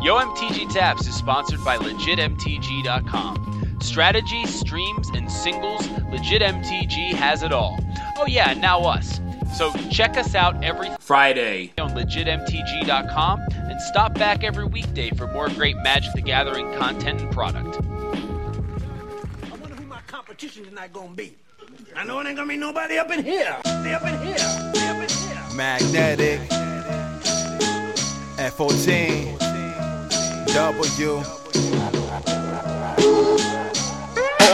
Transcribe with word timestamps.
YoMTG 0.00 0.72
Taps 0.72 1.08
is 1.08 1.16
sponsored 1.16 1.64
by 1.64 1.76
LegitMTG.com. 1.76 3.78
Strategy, 3.80 4.46
streams, 4.46 5.08
and 5.08 5.28
singles, 5.30 5.82
LegitMTG 6.12 7.14
has 7.14 7.42
it 7.42 7.52
all. 7.52 7.80
Oh 8.16 8.26
yeah, 8.26 8.50
and 8.50 8.60
now 8.60 8.82
us. 8.82 9.20
So 9.56 9.72
check 9.90 10.16
us 10.16 10.36
out 10.36 10.62
every 10.62 10.88
Friday 11.00 11.72
on 11.78 11.90
LegitMTG.com 11.90 13.40
and 13.50 13.80
stop 13.82 14.14
back 14.14 14.44
every 14.44 14.66
weekday 14.66 15.10
for 15.10 15.26
more 15.26 15.48
great 15.48 15.76
Magic 15.78 16.12
the 16.12 16.22
Gathering 16.22 16.72
content 16.76 17.20
and 17.20 17.32
product. 17.32 17.78
I 17.82 19.56
wonder 19.56 19.74
who 19.74 19.86
my 19.86 20.00
competition 20.06 20.64
tonight 20.64 20.92
gonna 20.92 21.14
be. 21.14 21.34
I 21.96 22.04
know 22.04 22.20
it 22.20 22.26
ain't 22.28 22.36
gonna 22.36 22.48
be 22.48 22.56
nobody 22.56 22.98
up 22.98 23.10
in 23.10 23.24
here. 23.24 23.56
They 23.64 23.94
up 23.94 24.04
in 24.04 24.16
here. 24.24 24.70
They 24.74 24.88
up 24.88 25.02
in 25.02 25.08
here. 25.08 25.42
Magnetic 25.56 26.38
F14 28.38 29.47
W 30.54 31.22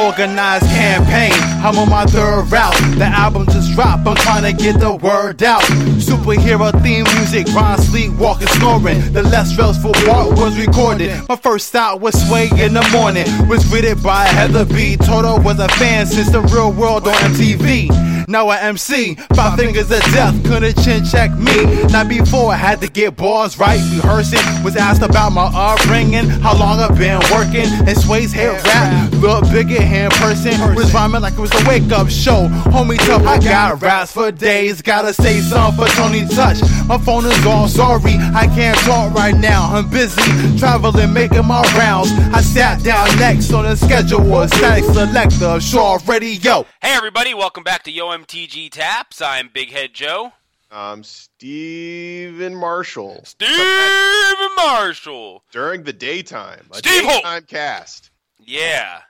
Organized 0.02 0.66
campaign, 0.66 1.32
I'm 1.62 1.78
on 1.78 1.88
my 1.88 2.05
third 2.06 2.50
route. 2.50 2.74
The 2.98 3.05
album 3.05 3.46
just 3.46 3.73
dropped, 3.73 4.06
I'm 4.06 4.16
trying 4.16 4.42
to 4.42 4.52
get 4.52 4.80
the 4.80 4.92
word 4.96 5.42
out. 5.42 5.62
Superhero 6.02 6.72
theme 6.83 7.05
music, 7.16 7.46
Ron 7.55 7.78
sleep, 7.78 8.12
walking, 8.19 8.48
snoring. 8.48 9.12
The 9.12 9.22
less 9.22 9.52
stressful 9.52 9.92
part 9.92 10.36
was 10.36 10.59
recorded. 10.59 11.12
My 11.28 11.36
first 11.36 11.69
stop 11.69 12.00
was 12.00 12.14
Sway 12.27 12.48
in 12.58 12.74
the 12.74 12.86
morning, 12.92 13.27
was 13.48 13.64
greeted 13.66 14.02
by 14.02 14.24
Heather 14.24 14.64
B. 14.64 14.97
Toto 14.97 15.41
was 15.41 15.61
a 15.61 15.69
fan 15.69 16.06
since 16.06 16.30
the 16.30 16.41
real 16.41 16.72
world 16.72 17.06
on 17.06 17.14
MTV. 17.14 18.13
Now 18.27 18.48
I 18.48 18.59
MC, 18.60 19.16
five 19.34 19.59
fingers 19.59 19.91
of 19.91 20.01
death, 20.12 20.34
couldn't 20.45 20.83
chin 20.83 21.05
check 21.05 21.30
me. 21.33 21.64
Not 21.92 22.09
before 22.09 22.52
I 22.52 22.56
had 22.56 22.80
to 22.80 22.88
get 22.88 23.16
bars 23.16 23.59
right, 23.59 23.80
rehearsing. 23.92 24.41
Was 24.64 24.77
asked 24.77 25.02
about 25.02 25.33
my 25.33 25.50
upbringing, 25.55 26.28
how 26.28 26.59
long 26.59 26.80
I've 26.80 26.97
been 26.97 27.20
working. 27.30 27.66
And 27.87 27.97
Sway's 27.97 28.33
head 28.33 28.64
rap, 28.64 29.12
look 29.14 29.45
bigger 29.50 29.80
hand 29.80 30.12
person. 30.14 30.52
Was 30.75 30.92
rhyming 30.95 31.20
like 31.20 31.34
it 31.34 31.41
was 31.41 31.52
a 31.52 31.69
wake 31.69 31.91
up 31.92 32.08
show. 32.08 32.48
Homie 32.72 32.98
tough, 33.06 33.27
I 33.27 33.39
got 33.39 33.83
raps 33.83 34.12
for 34.12 34.33
days. 34.33 34.80
Gotta 34.80 35.12
say 35.12 35.41
something 35.41 35.84
for 35.84 35.91
Tony 35.92 36.27
Touch. 36.27 36.61
My 36.86 36.98
phone 36.98 37.27
is 37.27 37.47
all 37.47 37.69
sorry, 37.69 38.14
I 38.34 38.47
can't 38.55 38.78
talk 38.78 39.12
right 39.14 39.36
now. 39.36 39.69
I'm 39.75 39.89
busy 39.91 40.22
traveling, 40.58 41.12
making 41.12 41.47
my 41.47 41.62
rounds. 41.77 42.11
I 42.33 42.41
sat 42.41 42.83
down 42.83 43.06
next 43.19 43.52
on 43.52 43.64
the 43.64 43.77
schedule 43.77 44.25
Statik 44.47 44.84
Selektah, 44.84 45.61
Shaw 45.61 45.98
Radio. 46.06 46.67
Hey 46.80 46.95
everybody, 46.95 47.34
welcome 47.34 47.62
back 47.62 47.83
to 47.84 47.91
YoMTG 48.15 48.70
Taps. 48.70 49.20
I'm 49.20 49.51
Big 49.53 49.70
Head 49.73 49.93
Joe. 49.93 50.33
I'm 50.70 51.03
Stephen 51.03 52.55
Marshall. 52.55 53.20
Stephen 53.25 54.48
Marshall. 54.57 55.43
During 55.51 55.83
the 55.83 55.93
daytime. 55.93 56.65
A 56.70 56.77
Steve 56.77 57.03
Holt. 57.03 57.25
daytime 57.25 57.42
cast. 57.42 58.11
Yeah. 58.39 59.01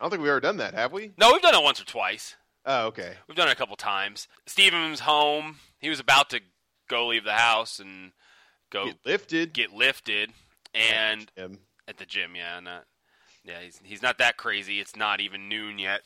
I 0.00 0.02
don't 0.04 0.10
think 0.10 0.22
we've 0.22 0.30
ever 0.30 0.40
done 0.40 0.56
that, 0.56 0.74
have 0.74 0.92
we? 0.92 1.12
No, 1.16 1.32
we've 1.32 1.40
done 1.42 1.54
it 1.54 1.62
once 1.62 1.80
or 1.80 1.84
twice. 1.84 2.34
Oh, 2.66 2.86
okay. 2.86 3.12
We've 3.28 3.36
done 3.36 3.46
it 3.46 3.52
a 3.52 3.56
couple 3.56 3.76
times. 3.76 4.26
Stephen's 4.46 4.98
home. 5.00 5.58
He 5.78 5.88
was 5.88 6.00
about 6.00 6.28
to 6.30 6.40
go 6.88 7.06
leave 7.06 7.22
the 7.22 7.34
house 7.34 7.78
and 7.78 8.10
go 8.70 8.86
Get 8.86 8.96
lifted. 9.06 9.52
get 9.54 9.72
lifted, 9.72 10.32
and 10.74 11.30
Him. 11.36 11.60
at 11.86 11.98
the 11.98 12.06
gym. 12.06 12.34
Yeah, 12.34 12.58
not. 12.58 12.86
Yeah, 13.44 13.60
he's 13.60 13.80
he's 13.84 14.02
not 14.02 14.18
that 14.18 14.36
crazy. 14.36 14.80
It's 14.80 14.96
not 14.96 15.20
even 15.20 15.48
noon 15.48 15.78
yet, 15.78 16.00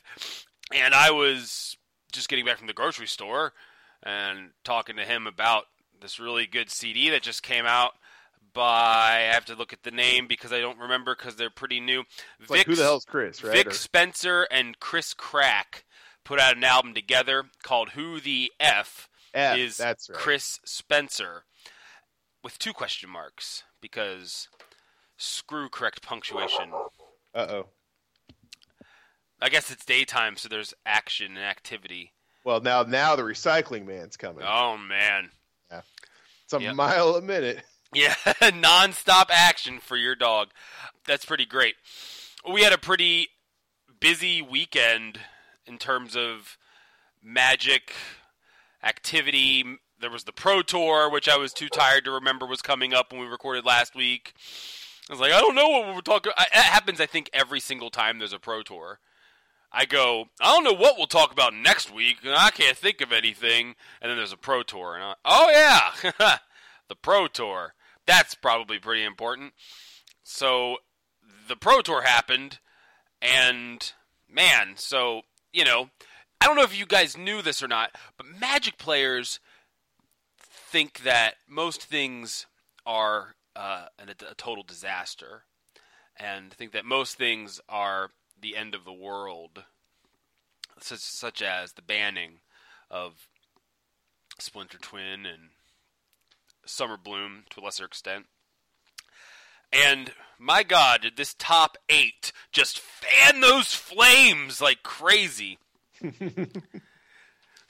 and 0.71 0.93
I 0.93 1.09
was 1.11 1.77
just 2.13 2.29
getting 2.29 2.45
back 2.45 2.57
from 2.57 2.67
the 2.67 2.73
grocery 2.73 3.07
store 3.07 3.51
and 4.01 4.51
talking 4.63 4.95
to 4.95 5.03
him 5.03 5.27
about 5.27 5.65
this 6.01 6.19
really 6.19 6.45
good 6.45 6.69
CD 6.69 7.09
that 7.09 7.21
just 7.23 7.43
came 7.43 7.65
out. 7.65 7.91
By 8.53 8.61
I 9.29 9.33
have 9.33 9.45
to 9.45 9.55
look 9.55 9.73
at 9.73 9.81
the 9.81 9.89
name 9.89 10.27
because 10.27 10.53
I 10.53 10.59
don't 10.59 10.77
remember 10.77 11.15
because 11.15 11.35
they're 11.37 11.49
pretty 11.49 11.79
new. 11.79 12.03
It's 12.39 12.51
like, 12.51 12.67
who 12.67 12.75
the 12.75 12.83
hell's 12.83 13.03
Chris, 13.03 13.43
right? 13.43 13.51
Vic 13.51 13.67
Or- 13.67 13.71
Spencer 13.71 14.43
and 14.51 14.79
Chris 14.79 15.15
Crack 15.15 15.85
put 16.23 16.39
out 16.39 16.55
an 16.55 16.63
album 16.63 16.93
together 16.93 17.45
called 17.63 17.89
"Who 17.91 18.19
the 18.19 18.51
F." 18.59 19.09
F, 19.33 19.57
is 19.57 19.77
that's 19.77 20.07
right. 20.07 20.19
Chris 20.19 20.59
Spencer 20.63 21.45
with 22.43 22.59
two 22.59 22.73
question 22.73 23.09
marks 23.09 23.63
because 23.81 24.49
screw 25.17 25.67
correct 25.67 26.03
punctuation. 26.03 26.71
Uh-oh. 27.33 27.69
I 29.43 29.49
guess 29.49 29.69
it's 29.69 29.83
daytime, 29.83 30.37
so 30.37 30.47
there's 30.47 30.73
action 30.85 31.35
and 31.35 31.45
activity. 31.45 32.13
Well, 32.45 32.61
now 32.61 32.83
now 32.83 33.17
the 33.17 33.23
recycling 33.23 33.85
man's 33.85 34.15
coming. 34.15 34.45
Oh 34.47 34.77
man, 34.77 35.29
it's 35.69 36.53
a 36.53 36.61
yep. 36.61 36.75
mile 36.75 37.17
a 37.17 37.21
minute. 37.21 37.61
yeah, 37.93 38.15
non-stop 38.55 39.29
action 39.29 39.79
for 39.79 39.97
your 39.97 40.15
dog. 40.15 40.49
That's 41.05 41.25
pretty 41.25 41.45
great. 41.45 41.75
We 42.49 42.63
had 42.63 42.71
a 42.71 42.77
pretty 42.77 43.27
busy 43.99 44.41
weekend 44.41 45.19
in 45.65 45.77
terms 45.77 46.15
of 46.15 46.57
magic 47.21 47.93
activity. 48.81 49.65
There 49.99 50.09
was 50.09 50.23
the 50.23 50.31
Pro 50.31 50.61
Tour, 50.61 51.09
which 51.09 51.27
I 51.27 51.35
was 51.35 51.51
too 51.51 51.67
tired 51.67 52.05
to 52.05 52.11
remember 52.11 52.45
was 52.45 52.61
coming 52.61 52.93
up 52.93 53.11
when 53.11 53.19
we 53.19 53.27
recorded 53.27 53.65
last 53.65 53.93
week. 53.93 54.33
I 55.09 55.13
was 55.13 55.19
like, 55.19 55.33
I 55.33 55.41
don't 55.41 55.55
know 55.55 55.67
what 55.67 55.95
we're 55.95 56.01
talking. 56.01 56.31
It 56.37 56.53
happens, 56.53 57.01
I 57.01 57.05
think, 57.07 57.29
every 57.33 57.59
single 57.59 57.89
time 57.89 58.19
there's 58.19 58.31
a 58.31 58.39
Pro 58.39 58.63
Tour. 58.63 58.99
I 59.73 59.85
go, 59.85 60.25
I 60.39 60.53
don't 60.53 60.63
know 60.63 60.79
what 60.79 60.97
we'll 60.97 61.07
talk 61.07 61.31
about 61.31 61.53
next 61.53 61.91
week. 61.91 62.17
and 62.23 62.35
I 62.35 62.51
can't 62.51 62.77
think 62.77 63.01
of 63.01 63.11
anything. 63.11 63.73
And 64.01 64.09
then 64.09 64.17
there's 64.17 64.31
a 64.31 64.37
Pro 64.37 64.61
Tour, 64.61 64.95
and 64.95 65.03
I, 65.03 65.13
oh 65.25 65.49
yeah, 65.49 66.37
the 66.87 66.95
Pro 66.95 67.27
Tour. 67.27 67.73
That's 68.05 68.35
probably 68.35 68.77
pretty 68.77 69.03
important. 69.03 69.53
So 70.23 70.77
the 71.47 71.55
Pro 71.55 71.81
Tour 71.81 72.03
happened, 72.03 72.59
and 73.21 73.91
man, 74.29 74.73
so 74.75 75.21
you 75.51 75.65
know, 75.65 75.89
I 76.39 76.45
don't 76.45 76.55
know 76.55 76.63
if 76.63 76.77
you 76.77 76.85
guys 76.85 77.17
knew 77.17 77.41
this 77.41 77.63
or 77.63 77.67
not, 77.67 77.95
but 78.17 78.27
Magic 78.39 78.77
players 78.77 79.39
think 80.37 81.03
that 81.03 81.35
most 81.47 81.83
things 81.83 82.45
are 82.85 83.35
uh, 83.55 83.85
a, 83.97 84.11
a 84.29 84.35
total 84.35 84.63
disaster, 84.63 85.45
and 86.15 86.53
think 86.53 86.73
that 86.73 86.85
most 86.85 87.17
things 87.17 87.59
are 87.67 88.11
the 88.43 88.55
end 88.55 88.75
of 88.75 88.85
the 88.85 88.93
world, 88.93 89.63
such, 90.79 90.99
such 90.99 91.41
as 91.41 91.73
the 91.73 91.81
banning 91.81 92.41
of 92.91 93.27
Splinter 94.37 94.77
Twin 94.77 95.25
and 95.25 95.49
Summer 96.65 96.97
Bloom 96.97 97.45
to 97.49 97.61
a 97.61 97.63
lesser 97.63 97.85
extent. 97.85 98.25
And 99.71 100.11
my 100.37 100.61
God, 100.61 101.01
did 101.01 101.17
this 101.17 101.33
top 101.33 101.77
eight 101.89 102.31
just 102.51 102.79
fan 102.79 103.39
those 103.39 103.73
flames 103.73 104.61
like 104.61 104.83
crazy? 104.83 105.57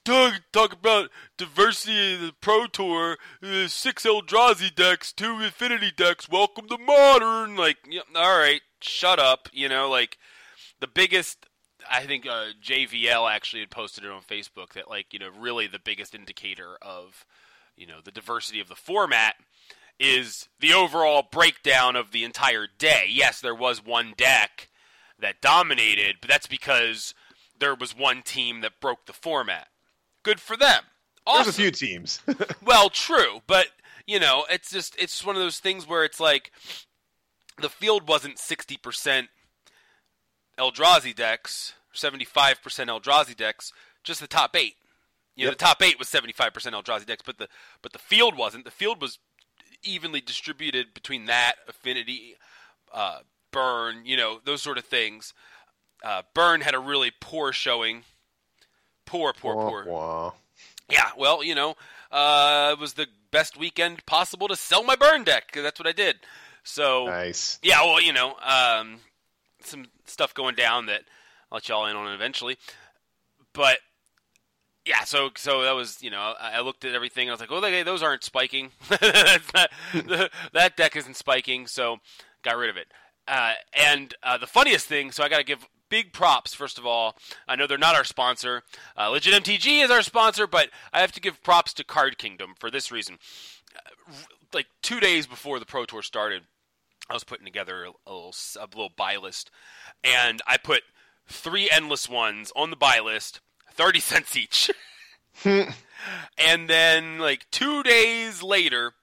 Doug, 0.04 0.34
talk 0.52 0.74
about 0.74 1.10
diversity 1.38 2.16
of 2.16 2.22
the 2.22 2.34
Pro 2.42 2.68
Tour. 2.68 3.18
Uh, 3.42 3.68
six 3.68 4.06
Eldrazi 4.06 4.74
decks, 4.74 5.14
two 5.14 5.42
Affinity 5.42 5.92
decks. 5.96 6.28
Welcome 6.28 6.68
to 6.68 6.78
Modern. 6.78 7.56
Like, 7.56 7.78
yeah, 7.90 8.02
all 8.14 8.38
right, 8.38 8.62
shut 8.82 9.18
up. 9.18 9.48
You 9.54 9.70
know, 9.70 9.90
like 9.90 10.18
the 10.84 10.88
biggest. 10.88 11.46
I 11.90 12.02
think 12.02 12.26
uh, 12.26 12.48
JVL 12.62 13.32
actually 13.32 13.62
had 13.62 13.70
posted 13.70 14.04
it 14.04 14.12
on 14.12 14.22
Facebook 14.22 14.74
that, 14.74 14.90
like, 14.90 15.14
you 15.14 15.20
know, 15.20 15.30
really 15.38 15.66
the 15.66 15.80
biggest 15.80 16.14
indicator 16.14 16.78
of, 16.82 17.26
you 17.78 17.88
know, 17.88 18.00
the 18.04 18.12
diversity 18.12 18.60
of 18.60 18.68
the 18.68 18.76
format 18.76 19.36
is 19.98 20.50
the 20.60 20.74
overall 20.74 21.24
breakdown 21.32 21.96
of 21.96 22.12
the 22.12 22.26
entire 22.26 22.68
day. 22.78 23.06
Yes, 23.10 23.40
there 23.40 23.56
was 23.56 23.84
one 23.84 24.14
deck 24.18 24.70
that 25.20 25.40
dominated, 25.42 26.18
but 26.20 26.30
that's 26.30 26.48
because 26.48 27.14
there 27.58 27.76
was 27.76 27.98
one 27.98 28.22
team 28.22 28.60
that 28.60 28.82
broke 28.82 29.06
the 29.06 29.14
format. 29.14 29.68
Good 30.22 30.42
for 30.42 30.58
them. 30.58 30.84
Awesome. 31.26 31.44
There's 31.46 31.56
a 31.56 31.62
few 31.62 31.72
teams. 31.72 32.22
Well, 32.66 32.90
true, 32.90 33.42
but 33.48 33.68
you 34.06 34.20
know, 34.20 34.46
it's 34.50 34.70
just 34.70 34.96
it's 35.02 35.26
one 35.26 35.38
of 35.38 35.42
those 35.42 35.60
things 35.60 35.88
where 35.88 36.04
it's 36.04 36.20
like 36.20 36.52
the 37.62 37.70
field 37.70 38.08
wasn't 38.08 38.40
sixty 38.40 38.76
percent 38.76 39.30
Eldrazi 40.58 41.16
decks, 41.16 41.74
seventy 41.94 42.26
five 42.26 42.62
percent 42.62 42.90
Eldrazi 42.90 43.36
decks, 43.36 43.72
just 44.04 44.20
the 44.22 44.28
top 44.28 44.56
eight. 44.56 44.76
You 45.36 45.46
know, 45.46 45.50
Yep. 45.52 45.58
the 45.58 45.66
top 45.66 45.82
eight 45.82 45.98
was 46.00 46.10
seventy 46.10 46.34
five 46.34 46.54
percent 46.54 46.76
Eldrazi 46.76 47.06
decks, 47.06 47.24
but 47.26 47.38
the 47.38 47.48
but 47.82 47.94
the 47.94 48.00
field 48.00 48.38
wasn't. 48.38 48.66
The 48.66 48.72
field 48.72 49.02
was 49.02 49.20
evenly 49.84 50.22
distributed 50.22 50.94
between 50.94 51.26
that 51.26 51.56
affinity, 51.68 52.36
uh, 52.94 53.20
burn, 53.52 54.06
you 54.06 54.16
know, 54.16 54.40
those 54.46 54.62
sort 54.62 54.78
of 54.78 54.86
things. 54.86 55.34
Uh, 56.04 56.22
burn 56.34 56.62
had 56.62 56.74
a 56.76 56.80
really 56.80 57.12
poor 57.20 57.52
showing. 57.52 58.04
Poor, 59.06 59.34
poor, 59.34 59.56
Wah, 59.56 59.70
poor. 59.70 59.86
wah. 59.86 60.32
Yeah, 60.90 61.12
well, 61.18 61.44
you 61.44 61.56
know, 61.56 61.76
uh, 62.12 62.70
it 62.74 62.80
was 62.80 62.94
the 62.94 63.08
best 63.32 63.58
weekend 63.58 64.06
possible 64.06 64.48
to 64.48 64.56
sell 64.56 64.84
my 64.84 64.96
burn 64.96 65.24
deck. 65.24 65.52
That's 65.54 65.80
what 65.80 65.88
I 65.88 65.92
did. 65.92 66.18
So 66.64 67.06
Nice. 67.08 67.60
yeah, 67.64 67.82
well, 67.84 68.02
you 68.02 68.14
know, 68.14 68.36
um, 68.42 69.00
some 69.66 69.86
stuff 70.06 70.34
going 70.34 70.56
down 70.56 70.86
that 70.88 71.04
I'll 71.52 71.58
let 71.58 71.70
y'all 71.70 71.86
in 71.86 71.96
on 71.96 72.12
eventually. 72.14 72.58
But 73.54 73.78
yeah, 74.86 75.04
so 75.04 75.30
so 75.38 75.62
that 75.64 75.72
was 75.76 76.02
you 76.02 76.10
know 76.10 76.34
I 76.40 76.62
looked 76.62 76.86
at 76.86 76.94
everything 76.94 77.30
and 77.30 77.32
I 77.32 77.34
was 77.34 77.40
like, 77.40 77.52
oh, 77.52 77.84
those 77.84 78.04
aren't 78.04 78.24
spiking. 78.24 78.72
That 80.54 80.74
deck 80.76 80.96
isn't 80.96 81.16
spiking, 81.16 81.68
so 81.68 81.98
got 82.44 82.58
rid 82.58 82.70
of 82.70 82.78
it. 82.78 82.88
Uh, 83.28 83.54
and 83.74 84.14
uh, 84.22 84.38
the 84.38 84.48
funniest 84.48 84.88
thing, 84.88 85.12
so 85.12 85.24
I 85.24 85.30
got 85.30 85.38
to 85.38 85.44
give 85.46 85.66
big 85.90 86.12
props 86.12 86.54
first 86.54 86.78
of 86.78 86.86
all. 86.86 87.16
I 87.48 87.56
know 87.56 87.68
they're 87.68 87.78
not 87.78 87.96
our 87.96 88.04
sponsor. 88.04 88.64
Uh, 88.98 89.10
Legit 89.10 89.44
MTG 89.44 89.84
is 89.84 89.92
our 89.92 90.02
sponsor, 90.02 90.48
but 90.48 90.70
I 90.92 91.02
have 91.02 91.12
to 91.14 91.22
give 91.22 91.44
props 91.44 91.74
to 91.76 91.84
Card 91.84 92.18
Kingdom 92.18 92.56
for 92.60 92.70
this 92.70 92.92
reason. 92.92 93.20
Uh, 93.76 94.14
like 94.54 94.68
two 94.82 95.00
days 95.00 95.28
before 95.28 95.60
the 95.60 95.66
Pro 95.66 95.86
Tour 95.86 96.02
started, 96.02 96.44
I 97.10 97.14
was 97.14 97.24
putting 97.24 97.46
together 97.46 97.84
a, 97.84 98.10
little 98.10 98.34
a 98.60 98.66
little 98.66 98.92
buy 98.96 99.18
list, 99.18 99.52
and 100.04 100.42
I 100.48 100.58
put 100.58 100.84
three 101.28 101.70
endless 101.70 102.08
ones 102.10 102.52
on 102.56 102.70
the 102.70 102.76
buy 102.76 103.00
list, 103.00 103.42
thirty 103.72 104.00
cents 104.00 104.36
each. 104.38 104.72
and 105.46 106.70
then 106.70 107.18
like 107.20 107.50
two 107.52 107.84
days 107.84 108.44
later, 108.44 108.94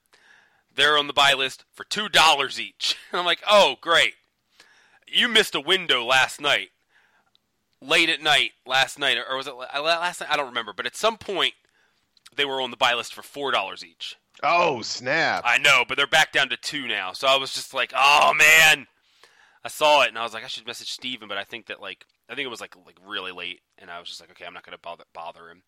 they're 0.75 0.99
on 0.99 1.07
the 1.07 1.13
buy 1.13 1.35
list 1.35 1.65
for 1.73 1.85
two 1.85 2.09
dollars 2.09 2.61
each. 2.61 2.97
And 3.13 3.19
I'm 3.21 3.27
like, 3.27 3.43
oh 3.49 3.77
great, 3.81 4.15
you 5.07 5.29
missed 5.29 5.55
a 5.55 5.61
window 5.61 6.05
last 6.05 6.41
night, 6.41 6.71
late 7.81 8.09
at 8.09 8.23
night 8.23 8.53
last 8.67 8.99
night, 8.99 9.19
or 9.29 9.37
was 9.37 9.47
it 9.47 9.55
last 9.55 10.21
night? 10.21 10.31
I 10.31 10.37
don't 10.37 10.49
remember, 10.49 10.73
but 10.73 10.87
at 10.87 10.97
some 10.97 11.19
point 11.19 11.55
they 12.35 12.45
were 12.45 12.61
on 12.61 12.71
the 12.71 12.77
buy 12.77 12.95
list 12.95 13.13
for 13.13 13.23
four 13.23 13.51
dollars 13.51 13.85
each. 13.85 14.17
Oh 14.43 14.83
snap! 14.83 15.43
I 15.45 15.59
know, 15.59 15.85
but 15.87 15.97
they're 15.97 16.07
back 16.07 16.33
down 16.33 16.49
to 16.51 16.57
two 16.57 16.87
now. 16.87 17.13
So 17.13 17.27
I 17.27 17.37
was 17.37 17.53
just 17.53 17.75
like, 17.75 17.93
oh 17.97 18.35
man. 18.35 18.87
I 19.63 19.69
saw 19.69 20.03
it 20.03 20.09
and 20.09 20.17
I 20.17 20.23
was 20.23 20.33
like, 20.33 20.43
I 20.43 20.47
should 20.47 20.67
message 20.67 20.91
Stephen, 20.91 21.29
but 21.29 21.37
I 21.37 21.45
think 21.45 21.67
that 21.67 21.83
like 21.83 22.07
I 22.31 22.35
think 22.35 22.47
it 22.47 22.51
was 22.51 22.61
like 22.61 22.75
like 22.87 22.97
really 23.07 23.33
late, 23.33 23.61
and 23.77 23.91
I 23.91 23.99
was 23.99 24.09
just 24.09 24.21
like, 24.21 24.31
okay, 24.31 24.47
I'm 24.47 24.55
not 24.55 24.65
gonna 24.65 24.79
bother 24.79 25.05
bother 25.13 25.51
him. 25.51 25.63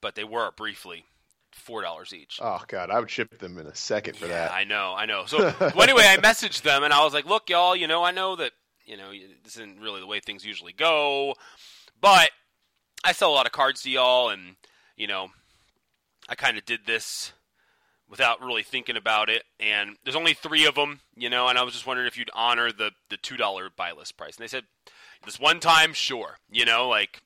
But 0.00 0.14
they 0.14 0.24
were 0.24 0.50
briefly 0.56 1.04
four 1.52 1.82
dollars 1.82 2.12
each. 2.12 2.38
Oh 2.42 2.62
god, 2.66 2.90
I 2.90 2.98
would 2.98 3.10
ship 3.10 3.38
them 3.38 3.58
in 3.58 3.66
a 3.66 3.74
second 3.74 4.16
for 4.16 4.26
yeah, 4.26 4.46
that. 4.46 4.52
I 4.52 4.64
know, 4.64 4.94
I 4.96 5.06
know. 5.06 5.24
So 5.26 5.38
well, 5.60 5.82
anyway, 5.82 6.04
I 6.04 6.16
messaged 6.16 6.62
them 6.62 6.82
and 6.82 6.92
I 6.92 7.04
was 7.04 7.14
like, 7.14 7.26
look, 7.26 7.48
y'all, 7.48 7.76
you 7.76 7.86
know, 7.86 8.02
I 8.02 8.10
know 8.10 8.36
that 8.36 8.52
you 8.86 8.96
know 8.96 9.10
this 9.44 9.56
isn't 9.56 9.80
really 9.80 10.00
the 10.00 10.06
way 10.06 10.20
things 10.20 10.44
usually 10.44 10.72
go, 10.72 11.34
but 12.00 12.30
I 13.04 13.12
sell 13.12 13.30
a 13.30 13.34
lot 13.34 13.46
of 13.46 13.52
cards 13.52 13.82
to 13.82 13.90
y'all, 13.90 14.30
and 14.30 14.56
you 14.96 15.06
know, 15.06 15.28
I 16.28 16.34
kind 16.34 16.58
of 16.58 16.64
did 16.64 16.80
this 16.86 17.32
without 18.08 18.40
really 18.40 18.62
thinking 18.62 18.96
about 18.96 19.28
it. 19.28 19.44
And 19.60 19.96
there's 20.04 20.16
only 20.16 20.34
three 20.34 20.66
of 20.66 20.74
them, 20.74 21.00
you 21.16 21.30
know, 21.30 21.48
and 21.48 21.58
I 21.58 21.62
was 21.62 21.74
just 21.74 21.86
wondering 21.86 22.08
if 22.08 22.16
you'd 22.16 22.30
honor 22.34 22.72
the 22.72 22.92
the 23.10 23.16
two 23.16 23.36
dollar 23.36 23.70
buy 23.74 23.92
list 23.92 24.16
price. 24.16 24.36
And 24.36 24.42
they 24.44 24.48
said 24.48 24.64
this 25.24 25.40
one 25.40 25.60
time, 25.60 25.92
sure, 25.92 26.38
you 26.50 26.64
know, 26.64 26.88
like 26.88 27.22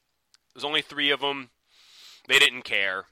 there's 0.54 0.64
only 0.64 0.82
three 0.82 1.10
of 1.10 1.20
them. 1.20 1.50
They 2.28 2.38
didn't 2.38 2.62
care. 2.62 3.04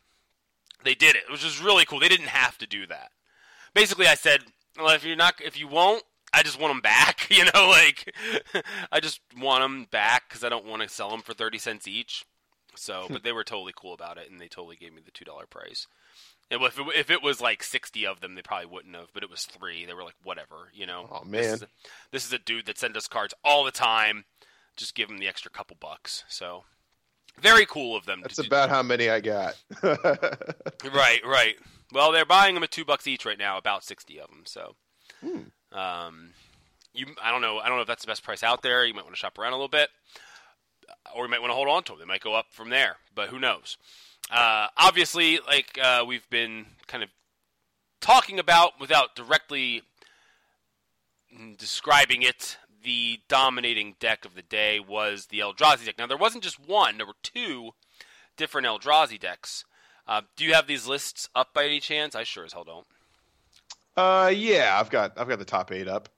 They 0.85 0.95
did 0.95 1.17
it. 1.17 1.25
which 1.31 1.45
was 1.45 1.61
really 1.61 1.85
cool. 1.85 2.01
They 2.01 2.09
didn't 2.09 2.29
have 2.29 2.57
to 2.59 2.67
do 2.67 2.87
that. 2.87 3.11
Basically, 3.75 4.07
I 4.07 4.15
said, 4.15 4.41
well, 4.79 4.95
if 4.95 5.05
you're 5.05 5.17
not, 5.17 5.35
if 5.45 5.59
you 5.59 5.69
won't, 5.69 6.03
I 6.33 6.43
just 6.43 6.61
want 6.61 6.73
them 6.73 6.81
back. 6.81 7.19
You 7.31 7.45
know, 7.55 7.69
like 7.69 8.13
I 8.93 8.99
just 8.99 9.21
want 9.39 9.63
them 9.63 9.87
back 9.91 10.29
because 10.29 10.43
I 10.43 10.49
don't 10.49 10.67
want 10.67 10.83
to 10.83 10.89
sell 10.89 11.11
them 11.11 11.23
for 11.23 11.33
thirty 11.33 11.59
cents 11.59 11.87
each. 11.87 12.25
So, 12.77 13.07
but 13.11 13.23
they 13.23 13.33
were 13.33 13.45
totally 13.45 13.73
cool 13.77 13.93
about 13.95 14.19
it, 14.19 14.31
and 14.31 14.41
they 14.41 14.49
totally 14.49 14.77
gave 14.77 14.93
me 14.95 15.03
the 15.05 15.11
two 15.11 15.25
dollar 15.25 15.47
price. 15.47 15.87
And 16.51 16.61
if 16.63 16.79
it, 16.79 16.87
if 16.97 17.11
it 17.11 17.23
was 17.23 17.41
like 17.41 17.63
sixty 17.63 18.07
of 18.07 18.21
them, 18.21 18.35
they 18.35 18.43
probably 18.43 18.67
wouldn't 18.67 18.95
have. 18.97 19.09
But 19.15 19.23
it 19.23 19.31
was 19.31 19.45
three. 19.45 19.85
They 19.87 19.95
were 19.95 20.03
like, 20.05 20.17
whatever, 20.25 20.71
you 20.75 20.87
know. 20.87 21.09
Oh, 21.11 21.21
This 21.25 21.31
man. 21.31 21.55
is, 21.55 21.63
a, 21.63 21.67
this 22.13 22.27
is 22.27 22.33
a 22.33 22.39
dude 22.39 22.67
that 22.67 22.79
sends 22.79 22.97
us 22.97 23.07
cards 23.09 23.35
all 23.45 23.65
the 23.65 23.71
time. 23.71 24.25
Just 24.77 24.95
give 24.95 25.11
him 25.11 25.19
the 25.19 25.29
extra 25.29 25.51
couple 25.51 25.77
bucks. 25.81 26.25
So, 26.29 26.65
very 27.41 27.67
cool 27.67 27.95
of 27.97 28.07
them. 28.07 28.21
That's 28.23 28.37
to 28.37 28.43
do- 28.43 28.47
about 28.49 28.69
how 28.71 28.83
many 28.83 29.09
I 29.11 29.21
got. 29.21 29.57
Right, 30.93 31.21
right. 31.25 31.57
Well, 31.93 32.13
they're 32.13 32.25
buying 32.25 32.55
them 32.55 32.63
at 32.65 32.71
two 32.71 32.85
bucks 32.85 33.07
each 33.07 33.25
right 33.27 33.39
now, 33.39 33.59
about 33.59 33.85
sixty 33.85 34.19
of 34.21 34.29
them. 34.31 34.43
So, 34.47 34.75
um, 35.73 36.31
you, 36.93 37.07
I 37.23 37.31
don't 37.31 37.43
know, 37.43 37.59
I 37.59 37.69
don't 37.69 37.77
know 37.77 37.83
if 37.83 37.89
that's 37.89 38.03
the 38.03 38.09
best 38.09 38.23
price 38.25 38.43
out 38.43 38.63
there. 38.63 38.85
You 38.85 38.95
might 38.95 39.05
want 39.05 39.15
to 39.15 39.19
shop 39.19 39.39
around 39.39 39.53
a 39.53 39.57
little 39.57 39.69
bit, 39.69 39.89
or 41.15 41.23
we 41.23 41.29
might 41.29 41.41
want 41.41 41.51
to 41.51 41.55
hold 41.55 41.69
on 41.69 41.83
to 41.85 41.93
them. 41.93 42.01
They 42.01 42.05
might 42.07 42.23
go 42.23 42.35
up 42.35 42.47
from 42.51 42.71
there, 42.71 42.97
but 43.15 43.29
who 43.29 43.39
knows? 43.39 43.77
Uh, 44.31 44.69
obviously, 44.77 45.39
like 45.47 45.79
uh, 45.83 46.05
we've 46.07 46.29
been 46.31 46.67
kind 46.87 47.03
of 47.03 47.11
talking 48.01 48.39
about 48.39 48.79
without 48.81 49.15
directly 49.17 49.83
mm, 51.37 51.57
describing 51.59 52.23
it, 52.23 52.57
the 52.83 53.21
dominating 53.29 53.97
deck 54.01 54.25
of 54.25 54.35
the 54.35 54.43
day 54.43 54.81
was 54.81 55.27
the 55.27 55.41
Eldrazi 55.41 55.85
deck. 55.87 55.99
Now, 55.99 56.07
there 56.07 56.17
wasn't 56.17 56.45
just 56.45 56.61
one; 56.61 56.97
there 56.97 57.07
were 57.07 57.15
two 57.23 57.73
different 58.37 58.67
Eldrazi 58.67 59.19
decks. 59.19 59.65
Uh, 60.07 60.23
do 60.37 60.45
you 60.45 60.55
have 60.55 60.67
these 60.67 60.87
lists 60.87 61.29
up 61.35 61.53
by 61.53 61.65
any 61.65 61.79
chance? 61.81 62.15
I 62.15 62.25
sure 62.25 62.45
as 62.45 62.53
hell 62.53 62.65
don't. 62.65 62.87
uh, 63.97 64.29
yeah, 64.35 64.77
I've 64.79 64.91
got 64.91 65.19
I've 65.19 65.29
got 65.29 65.39
the 65.39 65.45
top 65.45 65.73
eight 65.73 65.89
up. 65.89 66.09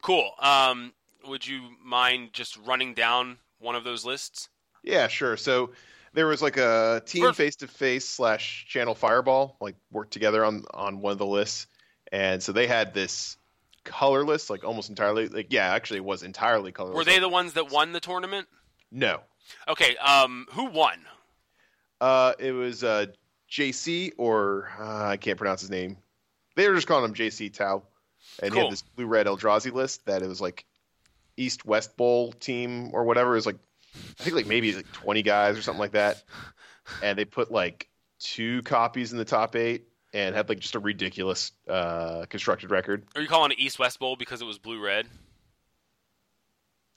Cool. 0.00 0.30
Um, 0.38 0.92
would 1.26 1.46
you 1.46 1.60
mind 1.84 2.32
just 2.32 2.56
running 2.56 2.94
down 2.94 3.38
one 3.58 3.74
of 3.74 3.84
those 3.84 4.04
lists? 4.04 4.48
Yeah, 4.82 5.08
sure. 5.08 5.36
So 5.36 5.70
there 6.12 6.26
was 6.26 6.42
like 6.42 6.56
a 6.56 7.02
team 7.04 7.32
face 7.32 7.56
to 7.56 7.68
face 7.68 8.08
slash 8.08 8.66
channel 8.68 8.94
fireball 8.94 9.56
like 9.60 9.76
worked 9.90 10.12
together 10.12 10.44
on 10.44 10.64
on 10.72 11.00
one 11.00 11.12
of 11.12 11.18
the 11.18 11.26
lists, 11.26 11.66
and 12.12 12.42
so 12.42 12.52
they 12.52 12.66
had 12.66 12.94
this 12.94 13.36
colorless, 13.84 14.50
like 14.50 14.64
almost 14.64 14.90
entirely, 14.90 15.28
like 15.28 15.52
yeah, 15.52 15.68
actually 15.68 15.98
it 15.98 16.04
was 16.04 16.22
entirely 16.22 16.72
colorless. 16.72 16.96
Were 16.96 17.04
they 17.04 17.18
the 17.18 17.28
ones 17.28 17.54
that 17.54 17.70
won 17.70 17.92
the 17.92 18.00
tournament? 18.00 18.48
no? 18.90 19.20
Okay. 19.66 19.96
Um, 19.96 20.46
who 20.52 20.66
won? 20.66 20.98
Uh, 22.00 22.34
it 22.38 22.52
was 22.52 22.84
uh 22.84 23.06
JC 23.50 24.12
or 24.18 24.70
uh, 24.78 25.04
I 25.04 25.16
can't 25.16 25.38
pronounce 25.38 25.60
his 25.60 25.70
name. 25.70 25.96
They 26.54 26.68
were 26.68 26.74
just 26.74 26.86
calling 26.86 27.04
him 27.04 27.14
JC 27.14 27.52
Tao, 27.52 27.82
and 28.42 28.52
he 28.52 28.60
had 28.60 28.70
this 28.70 28.82
blue 28.82 29.06
red 29.06 29.26
Eldrazi 29.26 29.72
list 29.72 30.04
that 30.06 30.22
it 30.22 30.28
was 30.28 30.40
like 30.40 30.64
East 31.38 31.64
West 31.64 31.96
Bowl 31.96 32.32
team 32.32 32.90
or 32.92 33.04
whatever. 33.04 33.32
It 33.32 33.36
was 33.36 33.46
like 33.46 33.58
I 34.20 34.22
think 34.22 34.36
like 34.36 34.46
maybe 34.46 34.72
like 34.74 34.90
twenty 34.92 35.22
guys 35.22 35.56
or 35.56 35.62
something 35.62 35.80
like 35.80 35.92
that, 35.92 36.22
and 37.02 37.18
they 37.18 37.24
put 37.24 37.50
like 37.50 37.88
two 38.18 38.62
copies 38.62 39.12
in 39.12 39.18
the 39.18 39.24
top 39.24 39.56
eight 39.56 39.88
and 40.12 40.34
had 40.34 40.48
like 40.48 40.58
just 40.58 40.74
a 40.74 40.78
ridiculous 40.80 41.52
uh, 41.68 42.26
constructed 42.28 42.70
record. 42.70 43.06
Are 43.14 43.22
you 43.22 43.28
calling 43.28 43.52
it 43.52 43.58
East 43.58 43.78
West 43.78 43.98
Bowl 43.98 44.16
because 44.16 44.40
it 44.42 44.46
was 44.46 44.58
blue 44.58 44.82
red? 44.82 45.06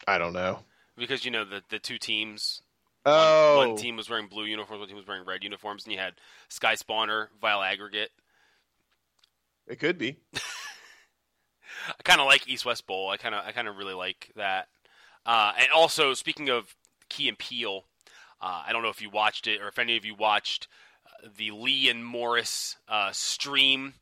I 0.08 0.18
don't 0.18 0.34
know. 0.34 0.60
Because 0.98 1.24
you 1.26 1.32
know 1.32 1.46
the 1.46 1.62
the 1.70 1.80
two 1.80 1.98
teams. 1.98 2.62
Oh, 3.04 3.58
One, 3.58 3.70
one 3.70 3.78
team 3.78 3.96
was 3.96 4.10
wearing 4.12 4.28
blue 4.28 4.46
uniforms. 4.46 4.80
One 4.80 4.88
team 4.88 4.98
was 4.98 5.08
wearing 5.08 5.26
red 5.26 5.44
uniforms, 5.44 5.86
and 5.86 5.94
you 5.94 5.98
had 5.98 6.14
Sky 6.50 6.76
Spawner, 6.76 7.28
Vile 7.42 7.64
Aggregate. 7.64 8.12
it 9.68 9.80
could 9.80 9.98
be. 9.98 10.18
I 11.88 12.04
kind 12.04 12.22
of 12.22 12.28
like 12.28 12.48
East 12.48 12.66
West 12.66 12.88
Bowl. 12.88 13.10
I 13.10 13.18
kind 13.18 13.36
of 13.36 13.46
I 13.46 13.52
kind 13.52 13.68
of 13.68 13.78
really 13.78 13.94
like 13.94 14.32
that. 14.36 14.68
Uh, 15.26 15.54
and 15.58 15.68
also, 15.76 16.14
speaking 16.14 16.50
of 16.50 16.76
Key 17.10 17.30
and 17.30 17.38
Peele, 17.38 17.86
uh, 18.42 18.64
I 18.66 18.74
don't 18.74 18.84
know 18.84 18.90
if 18.90 19.02
you 19.02 19.10
watched 19.10 19.48
it 19.48 19.62
or 19.62 19.68
if 19.68 19.78
any 19.78 19.98
of 19.98 20.06
you 20.06 20.16
watched 20.16 20.68
uh, 21.06 21.28
the 21.38 21.52
Lee 21.52 21.90
and 21.90 22.06
Morris 22.06 22.78
uh, 22.88 23.12
stream 23.12 23.96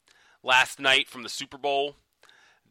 last 0.44 0.80
night 0.80 1.08
from 1.08 1.24
the 1.24 1.30
Super 1.30 1.58
Bowl. 1.58 1.96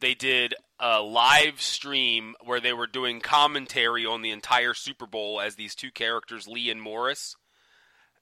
They 0.00 0.14
did 0.14 0.54
a 0.78 1.02
live 1.02 1.60
stream 1.60 2.36
where 2.44 2.60
they 2.60 2.72
were 2.72 2.86
doing 2.86 3.20
commentary 3.20 4.06
on 4.06 4.22
the 4.22 4.30
entire 4.30 4.72
Super 4.72 5.06
Bowl 5.06 5.40
as 5.40 5.56
these 5.56 5.74
two 5.74 5.90
characters, 5.90 6.46
Lee 6.46 6.70
and 6.70 6.80
Morris, 6.80 7.36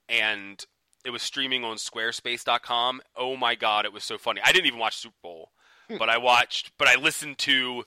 and 0.09 0.64
it 1.05 1.11
was 1.11 1.23
streaming 1.23 1.64
on 1.64 1.76
Squarespace.com. 1.76 3.02
Oh 3.14 3.37
my 3.37 3.55
god, 3.57 3.85
it 3.85 3.93
was 3.93 4.05
so 4.05 4.16
funny! 4.16 4.40
I 4.43 4.52
didn't 4.52 4.66
even 4.66 4.81
watch 4.81 4.97
Super 4.97 5.16
Bowl 5.23 5.50
but 5.99 6.09
I 6.09 6.19
watched, 6.19 6.73
but 6.78 6.88
I 6.88 6.97
listened 6.97 7.38
to 7.38 7.85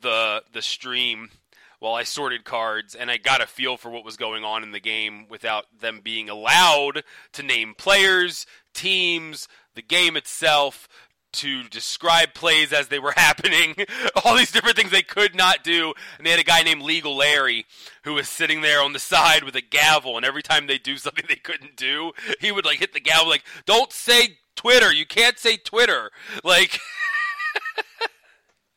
the 0.00 0.42
the 0.52 0.62
stream 0.62 1.30
while 1.80 1.94
I 1.94 2.02
sorted 2.02 2.44
cards, 2.44 2.94
and 2.94 3.10
I 3.10 3.18
got 3.18 3.40
a 3.40 3.46
feel 3.46 3.76
for 3.76 3.90
what 3.90 4.04
was 4.04 4.16
going 4.16 4.44
on 4.44 4.62
in 4.62 4.72
the 4.72 4.80
game 4.80 5.26
without 5.28 5.66
them 5.80 6.00
being 6.02 6.28
allowed 6.28 7.04
to 7.32 7.42
name 7.42 7.74
players, 7.76 8.46
teams, 8.74 9.46
the 9.74 9.82
game 9.82 10.16
itself, 10.16 10.88
to 11.30 11.62
describe 11.68 12.34
plays 12.34 12.72
as 12.72 12.88
they 12.88 12.98
were 12.98 13.12
happening, 13.16 13.76
all 14.24 14.36
these 14.36 14.50
different 14.50 14.76
things 14.76 14.90
they 14.90 15.02
could 15.02 15.34
not 15.34 15.62
do. 15.62 15.94
And 16.16 16.26
they 16.26 16.30
had 16.30 16.40
a 16.40 16.44
guy 16.44 16.62
named 16.62 16.82
Legal 16.82 17.16
Larry 17.16 17.66
who 18.02 18.14
was 18.14 18.28
sitting 18.28 18.60
there 18.60 18.82
on 18.82 18.92
the 18.92 18.98
side 18.98 19.44
with 19.44 19.54
a 19.54 19.60
gavel, 19.60 20.16
and 20.16 20.26
every 20.26 20.42
time 20.42 20.66
they 20.66 20.78
do 20.78 20.96
something 20.96 21.24
they 21.28 21.36
couldn't 21.36 21.76
do, 21.76 22.12
he 22.40 22.50
would 22.50 22.64
like 22.64 22.78
hit 22.78 22.92
the 22.92 23.00
gavel, 23.00 23.28
like, 23.28 23.44
"Don't 23.66 23.92
say 23.92 24.38
Twitter. 24.56 24.92
You 24.92 25.06
can't 25.06 25.38
say 25.38 25.56
Twitter." 25.56 26.10
Like. 26.42 26.80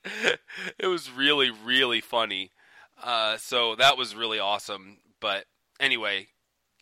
it 0.79 0.87
was 0.87 1.11
really, 1.11 1.49
really 1.49 2.01
funny. 2.01 2.51
Uh, 3.01 3.37
so 3.37 3.75
that 3.75 3.97
was 3.97 4.15
really 4.15 4.39
awesome. 4.39 4.97
But 5.19 5.45
anyway, 5.79 6.27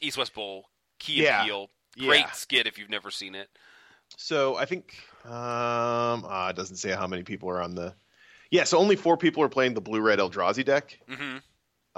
East 0.01 0.18
West 0.18 0.34
Bowl, 0.34 0.65
Key 1.00 1.24
Yeah. 1.24 1.41
and 1.41 1.68
great 1.98 2.20
Yeah. 2.22 2.32
skit 2.32 2.68
if 2.68 2.77
you've 2.77 2.89
never 2.89 3.12
seen 3.12 3.36
it. 3.36 3.50
So 4.18 4.56
I 4.56 4.65
think 4.65 4.96
um 5.25 6.25
ah, 6.25 6.50
it 6.50 6.56
doesn't 6.56 6.77
say 6.77 6.91
how 6.91 7.08
many 7.08 7.24
people 7.24 7.50
are 7.50 7.62
on 7.62 7.75
the 7.75 7.94
Yeah, 8.51 8.63
so 8.63 8.77
only 8.79 8.96
four 8.96 9.18
people 9.18 9.44
are 9.44 9.50
playing 9.50 9.74
the 9.75 9.82
blue 9.82 10.01
red 10.01 10.20
Eldrazi 10.20 10.65
deck. 10.65 11.00
hmm 11.08 11.38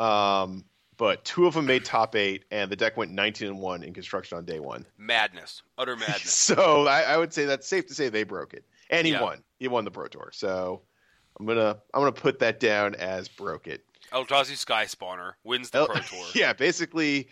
Um 0.03 0.65
but 0.97 1.23
two 1.25 1.47
of 1.47 1.55
them 1.55 1.65
made 1.65 1.83
top 1.83 2.15
eight, 2.15 2.45
and 2.51 2.71
the 2.71 2.75
deck 2.75 2.95
went 2.95 3.11
19 3.11 3.47
and 3.47 3.59
one 3.59 3.81
in 3.83 3.91
construction 3.93 4.37
on 4.37 4.45
day 4.45 4.59
one. 4.59 4.85
Madness, 4.97 5.63
utter 5.77 5.95
madness. 5.95 6.21
So 6.55 6.85
I, 6.85 7.01
I 7.01 7.17
would 7.17 7.33
say 7.33 7.45
that's 7.45 7.67
safe 7.67 7.87
to 7.87 7.95
say 7.95 8.09
they 8.09 8.23
broke 8.23 8.53
it, 8.53 8.65
and 8.89 9.07
he 9.61 9.67
won. 9.67 9.85
The 9.85 9.91
Pro 9.91 10.07
Tour. 10.07 10.31
So 10.33 10.81
I'm 11.39 11.45
gonna 11.45 11.77
I'm 11.93 12.01
gonna 12.01 12.11
put 12.11 12.39
that 12.39 12.59
down 12.59 12.95
as 12.95 13.27
broke 13.27 13.67
it. 13.67 13.85
Eldrazi 14.11 14.57
Sky 14.57 14.85
Spawner 14.85 15.33
wins 15.43 15.69
the 15.69 15.79
El- 15.79 15.85
Pro 15.85 16.01
Tour. 16.01 16.25
yeah, 16.35 16.51
basically, 16.51 17.29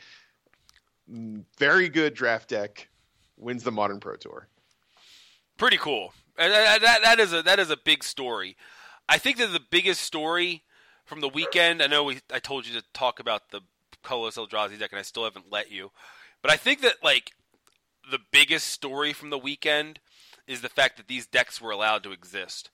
very 1.57 1.89
good 1.89 2.13
draft 2.13 2.49
deck 2.49 2.87
wins 3.35 3.63
the 3.63 3.71
Modern 3.71 3.99
Pro 3.99 4.15
Tour. 4.15 4.47
Pretty 5.57 5.77
cool. 5.77 6.13
And 6.37 6.53
that, 6.53 6.81
that, 6.81 7.01
that 7.01 7.19
is 7.19 7.33
a 7.33 7.41
that 7.41 7.57
is 7.57 7.71
a 7.71 7.77
big 7.77 8.03
story. 8.03 8.55
I 9.09 9.17
think 9.17 9.37
that 9.37 9.51
the 9.51 9.59
biggest 9.59 10.01
story 10.01 10.63
from 11.05 11.21
the 11.21 11.29
weekend. 11.29 11.81
I 11.81 11.87
know 11.87 12.03
we 12.03 12.19
I 12.31 12.37
told 12.37 12.67
you 12.67 12.79
to 12.79 12.85
talk 12.93 13.19
about 13.19 13.49
the 13.49 13.61
colorless 14.03 14.37
Eldrazi 14.37 14.77
deck, 14.77 14.91
and 14.91 14.99
I 14.99 15.03
still 15.03 15.23
haven't 15.23 15.51
let 15.51 15.71
you. 15.71 15.89
But 16.43 16.51
I 16.51 16.57
think 16.57 16.81
that 16.81 17.03
like 17.03 17.31
the 18.11 18.19
biggest 18.31 18.67
story 18.67 19.13
from 19.13 19.31
the 19.31 19.37
weekend 19.39 19.99
is 20.49 20.61
the 20.61 20.69
fact 20.69 20.97
that 20.97 21.07
these 21.07 21.27
decks 21.27 21.61
were 21.61 21.71
allowed 21.71 22.03
to 22.03 22.11
exist. 22.11 22.69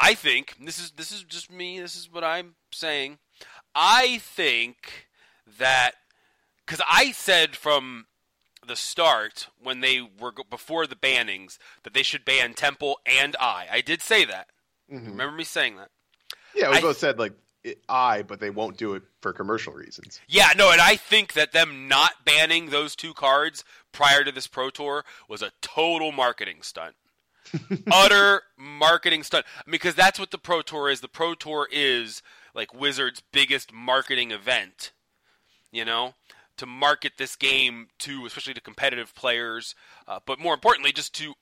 I 0.00 0.14
think 0.14 0.56
this 0.60 0.78
is 0.78 0.90
this 0.92 1.12
is 1.12 1.22
just 1.22 1.52
me. 1.52 1.78
This 1.78 1.94
is 1.94 2.10
what 2.10 2.24
I'm 2.24 2.54
saying. 2.72 3.18
I 3.74 4.18
think 4.18 5.08
that 5.58 5.92
because 6.66 6.80
I 6.90 7.12
said 7.12 7.54
from 7.54 8.06
the 8.66 8.74
start 8.76 9.48
when 9.62 9.80
they 9.80 10.00
were 10.00 10.32
before 10.50 10.86
the 10.86 10.96
bannings 10.96 11.58
that 11.82 11.92
they 11.94 12.02
should 12.02 12.24
ban 12.24 12.54
Temple 12.54 12.98
and 13.06 13.36
Eye. 13.38 13.66
I 13.70 13.82
did 13.82 14.00
say 14.00 14.24
that. 14.24 14.48
Mm-hmm. 14.90 15.10
Remember 15.10 15.36
me 15.36 15.44
saying 15.44 15.76
that? 15.76 15.90
Yeah, 16.54 16.70
we 16.70 16.78
I- 16.78 16.80
both 16.80 16.96
said 16.98 17.18
like 17.18 17.34
I, 17.88 18.22
but 18.22 18.40
they 18.40 18.50
won't 18.50 18.76
do 18.76 18.94
it 18.94 19.02
for 19.20 19.32
commercial 19.32 19.72
reasons. 19.72 20.20
Yeah, 20.28 20.48
no, 20.56 20.70
and 20.70 20.80
I 20.80 20.96
think 20.96 21.32
that 21.32 21.52
them 21.52 21.88
not 21.88 22.24
banning 22.24 22.70
those 22.70 22.94
two 22.94 23.14
cards 23.14 23.64
prior 23.94 24.24
to 24.24 24.32
this 24.32 24.46
Pro 24.46 24.68
Tour 24.68 25.04
was 25.28 25.40
a 25.40 25.52
total 25.62 26.12
marketing 26.12 26.58
stunt. 26.60 26.94
Utter 27.90 28.42
marketing 28.58 29.22
stunt. 29.22 29.46
Because 29.66 29.94
that's 29.94 30.18
what 30.18 30.30
the 30.30 30.38
Pro 30.38 30.60
Tour 30.60 30.90
is. 30.90 31.00
The 31.00 31.08
Pro 31.08 31.34
Tour 31.34 31.68
is 31.72 32.22
like 32.54 32.74
Wizards' 32.74 33.22
biggest 33.32 33.72
marketing 33.72 34.32
event. 34.32 34.92
You 35.72 35.86
know? 35.86 36.14
To 36.58 36.66
market 36.66 37.14
this 37.16 37.34
game 37.34 37.88
to, 38.00 38.26
especially 38.26 38.54
to 38.54 38.60
competitive 38.60 39.14
players, 39.14 39.74
uh, 40.06 40.20
but 40.24 40.38
more 40.38 40.54
importantly, 40.54 40.92
just 40.92 41.12
to 41.16 41.34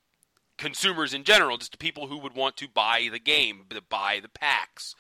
consumers 0.57 1.13
in 1.13 1.25
general, 1.25 1.59
just 1.59 1.73
to 1.73 1.79
people 1.79 2.07
who 2.07 2.17
would 2.17 2.35
want 2.35 2.57
to 2.57 2.69
buy 2.69 3.09
the 3.11 3.19
game, 3.19 3.65
to 3.69 3.83
buy 3.83 4.21
the 4.23 4.29
packs. 4.31 4.95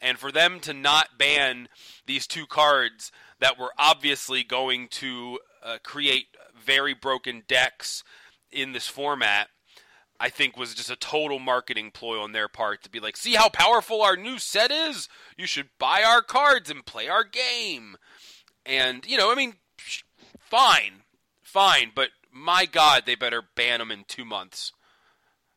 And 0.00 0.18
for 0.18 0.32
them 0.32 0.58
to 0.60 0.72
not 0.72 1.18
ban 1.18 1.68
these 2.06 2.26
two 2.26 2.46
cards 2.46 3.12
that 3.40 3.58
were 3.58 3.72
obviously 3.78 4.42
going 4.42 4.88
to 4.88 5.38
uh, 5.62 5.78
create 5.82 6.28
very 6.68 6.92
broken 6.92 7.44
decks 7.48 8.04
in 8.52 8.72
this 8.72 8.86
format, 8.86 9.48
I 10.20 10.28
think 10.28 10.56
was 10.56 10.74
just 10.74 10.90
a 10.90 10.96
total 10.96 11.38
marketing 11.38 11.92
ploy 11.92 12.20
on 12.20 12.32
their 12.32 12.46
part 12.46 12.82
to 12.82 12.90
be 12.90 13.00
like, 13.00 13.16
see 13.16 13.34
how 13.34 13.48
powerful 13.48 14.02
our 14.02 14.16
new 14.16 14.38
set 14.38 14.70
is? 14.70 15.08
You 15.38 15.46
should 15.46 15.70
buy 15.78 16.02
our 16.06 16.20
cards 16.20 16.70
and 16.70 16.84
play 16.84 17.08
our 17.08 17.24
game. 17.24 17.96
And, 18.66 19.06
you 19.06 19.16
know, 19.16 19.32
I 19.32 19.34
mean, 19.34 19.54
fine, 20.38 21.04
fine, 21.42 21.92
but 21.94 22.10
my 22.30 22.66
God, 22.66 23.04
they 23.06 23.14
better 23.14 23.42
ban 23.54 23.78
them 23.78 23.90
in 23.90 24.04
two 24.06 24.26
months. 24.26 24.72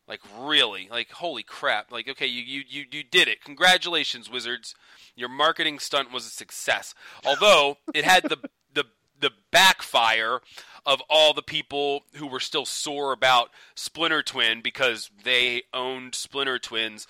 Like 0.08 0.22
really, 0.38 0.90
like 0.92 1.12
holy 1.12 1.44
crap! 1.44 1.90
Like 1.90 2.10
okay, 2.10 2.26
you 2.26 2.42
you 2.42 2.64
you, 2.68 2.86
you 2.92 3.02
did 3.02 3.30
it. 3.30 3.46
Congratulations, 3.46 4.30
Wizards. 4.30 4.76
Your 5.16 5.30
marketing 5.30 5.80
stunt 5.80 6.12
was 6.12 6.26
a 6.26 6.30
success. 6.30 6.94
Although 7.24 7.78
it 7.94 8.04
had 8.04 8.24
the 8.24 8.38
the 8.74 8.86
the 9.18 9.32
backfire 9.52 10.42
of 10.86 11.02
all 11.10 11.34
the 11.34 11.42
people 11.42 12.04
who 12.16 12.28
were 12.28 12.40
still 12.40 12.66
sore 12.66 13.12
about 13.12 13.50
Splinter 13.76 14.24
Twin 14.24 14.62
because 14.62 15.10
they 15.24 15.64
owned 15.74 16.16
Splinter 16.16 16.60
Twins, 16.60 17.08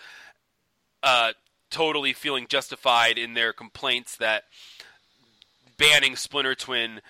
uh, 1.03 1.33
totally 1.69 2.13
feeling 2.13 2.47
justified 2.47 3.17
in 3.17 3.33
their 3.33 3.53
complaints 3.53 4.17
that 4.17 4.43
banning 5.77 6.15
Splinter 6.15 6.55
Twin 6.55 7.01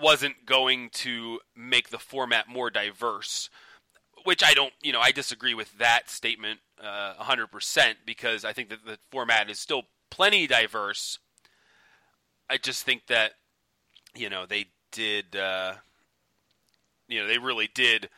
wasn't 0.00 0.44
going 0.44 0.90
to 0.90 1.40
make 1.54 1.90
the 1.90 1.98
format 1.98 2.48
more 2.48 2.68
diverse 2.68 3.48
which 4.26 4.42
I 4.42 4.54
don't, 4.54 4.72
you 4.82 4.92
know, 4.92 5.00
I 5.00 5.12
disagree 5.12 5.54
with 5.54 5.78
that 5.78 6.10
statement 6.10 6.58
uh, 6.82 7.14
100% 7.20 7.94
because 8.04 8.44
I 8.44 8.52
think 8.52 8.70
that 8.70 8.84
the 8.84 8.98
format 9.10 9.48
is 9.48 9.60
still 9.60 9.84
plenty 10.10 10.48
diverse. 10.48 11.20
I 12.50 12.58
just 12.58 12.82
think 12.82 13.06
that, 13.06 13.32
you 14.16 14.28
know, 14.28 14.44
they 14.44 14.66
did, 14.90 15.36
uh, 15.36 15.74
you 17.08 17.20
know, 17.20 17.26
they 17.26 17.38
really 17.38 17.68
did 17.74 18.08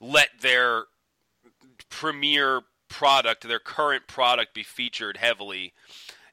let 0.00 0.28
their 0.40 0.84
premier 1.88 2.62
product, 2.88 3.46
their 3.46 3.58
current 3.58 4.06
product, 4.06 4.54
be 4.54 4.62
featured 4.62 5.16
heavily 5.16 5.72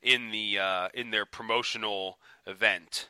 in 0.01 0.31
the 0.31 0.59
uh, 0.59 0.89
in 0.93 1.11
their 1.11 1.25
promotional 1.25 2.17
event. 2.45 3.09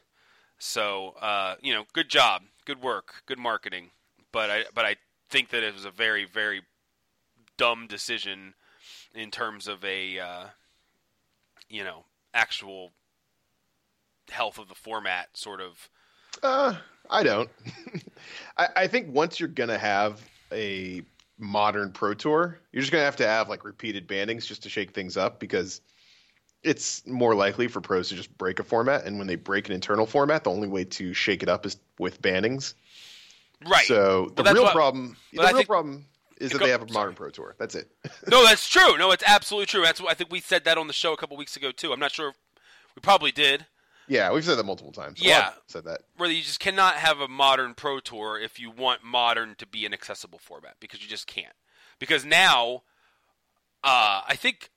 So, 0.60 1.16
uh, 1.22 1.56
you 1.62 1.74
know, 1.74 1.84
good 1.92 2.10
job, 2.10 2.44
good 2.66 2.82
work, 2.82 3.24
good 3.26 3.40
marketing. 3.40 3.92
But 4.32 4.50
I, 4.50 4.64
but 4.74 4.86
I 4.86 4.96
think 5.30 5.50
that 5.50 5.64
it 5.64 5.74
was 5.74 5.86
a 5.86 5.92
very, 5.92 6.26
very 6.26 6.62
dumb 7.58 7.88
decision 7.88 8.54
in 9.14 9.30
terms 9.30 9.68
of 9.68 9.84
a, 9.84 10.20
uh, 10.20 10.46
you 11.70 11.84
know, 11.84 12.06
actual 12.34 12.92
health 14.32 14.58
of 14.58 14.70
the 14.70 14.76
format 14.76 15.30
sort 15.34 15.60
of. 15.62 15.90
Uh, 16.42 16.76
I 17.10 17.24
don't. 17.24 17.50
I, 18.58 18.68
I 18.76 18.88
think 18.88 19.14
once 19.14 19.40
you're 19.40 19.50
gonna 19.50 19.78
have 19.78 20.22
a 20.52 21.04
modern 21.38 21.92
pro 21.92 22.14
tour, 22.14 22.60
you're 22.72 22.82
just 22.82 22.92
gonna 22.92 23.04
have 23.04 23.16
to 23.18 23.28
have 23.28 23.50
like 23.50 23.64
repeated 23.66 24.08
bannings 24.08 24.46
just 24.46 24.64
to 24.64 24.70
shake 24.70 24.92
things 24.92 25.18
up 25.18 25.40
because 25.40 25.82
it's 26.64 27.06
more 27.06 27.36
likely 27.36 27.68
for 27.68 27.82
pros 27.82 28.10
to 28.10 28.16
just 28.16 28.36
break 28.38 28.60
a 28.60 28.64
format, 28.64 29.06
and 29.06 29.18
when 29.18 29.28
they 29.28 29.36
break 29.36 29.68
an 29.68 29.74
internal 29.76 30.06
format, 30.06 30.44
the 30.46 30.52
only 30.52 30.68
way 30.68 30.86
to 30.86 31.14
shake 31.14 31.44
it 31.44 31.50
up 31.50 31.66
is 31.66 31.78
with 32.00 32.22
bannings. 32.22 32.74
Right. 33.68 33.86
So 33.86 34.32
the 34.36 34.44
that's 34.44 34.54
real 34.54 34.64
what- 34.64 34.74
problem, 34.74 35.18
the 35.34 35.42
I 35.42 35.52
real 35.52 35.64
problem 35.66 36.06
is 36.40 36.52
that 36.52 36.60
Go- 36.60 36.66
they 36.66 36.72
have 36.72 36.82
a 36.82 36.88
sorry. 36.88 36.94
modern 37.06 37.16
pro 37.16 37.30
tour. 37.30 37.56
That's 37.60 37.76
it. 37.76 37.90
no, 38.28 38.44
that's 38.44 38.68
true. 38.68 38.98
No, 38.98 39.12
it's 39.12 39.24
absolutely 39.26 39.68
true. 39.68 39.82
That's 39.84 40.02
what 40.02 40.10
I 40.12 40.14
think 40.14 40.32
we 40.32 40.40
said 40.40 40.66
that 40.66 40.78
on 40.78 40.88
the 40.88 40.94
show 40.94 41.14
a 41.14 41.18
couple 41.18 41.38
weeks 41.38 41.56
ago 41.56 41.72
too. 41.72 41.94
I'm 41.94 42.00
not 42.00 42.12
sure. 42.12 42.34
We 42.96 43.00
probably 43.02 43.32
did. 43.32 43.66
Yeah, 44.08 44.32
we've 44.32 44.44
said 44.46 44.56
that 44.56 44.66
multiple 44.66 44.92
times. 44.92 45.22
Yeah. 45.22 45.52
said 45.68 45.86
that. 45.86 46.02
where 46.18 46.30
you 46.30 46.42
just 46.42 46.60
cannot 46.60 46.96
have 46.96 47.20
a 47.20 47.28
modern 47.28 47.74
pro 47.74 48.00
tour 48.00 48.40
if 48.40 48.60
you 48.60 48.70
want 48.72 49.04
modern 49.04 49.56
to 49.56 49.66
be 49.66 49.86
an 49.86 49.94
accessible 49.94 50.40
format 50.40 50.76
because 50.80 51.02
you 51.02 51.08
just 51.10 51.28
can't 51.28 51.56
because 52.00 52.26
now 52.26 52.84
uh, 53.84 54.22
i 54.28 54.36
think 54.36 54.70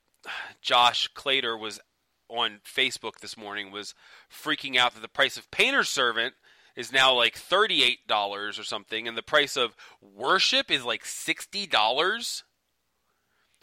josh 0.60 1.08
clater 1.14 1.56
was 1.56 1.80
on 2.28 2.60
facebook 2.64 3.18
this 3.20 3.36
morning 3.36 3.70
was 3.70 3.94
freaking 4.30 4.76
out 4.76 4.94
that 4.94 5.00
the 5.00 5.08
price 5.08 5.36
of 5.36 5.50
painter's 5.50 5.88
servant 5.88 6.34
is 6.74 6.92
now 6.92 7.14
like 7.14 7.34
$38 7.34 7.98
or 8.10 8.52
something 8.62 9.08
and 9.08 9.16
the 9.16 9.22
price 9.22 9.56
of 9.56 9.74
worship 10.02 10.70
is 10.70 10.84
like 10.84 11.04
$60 11.04 12.42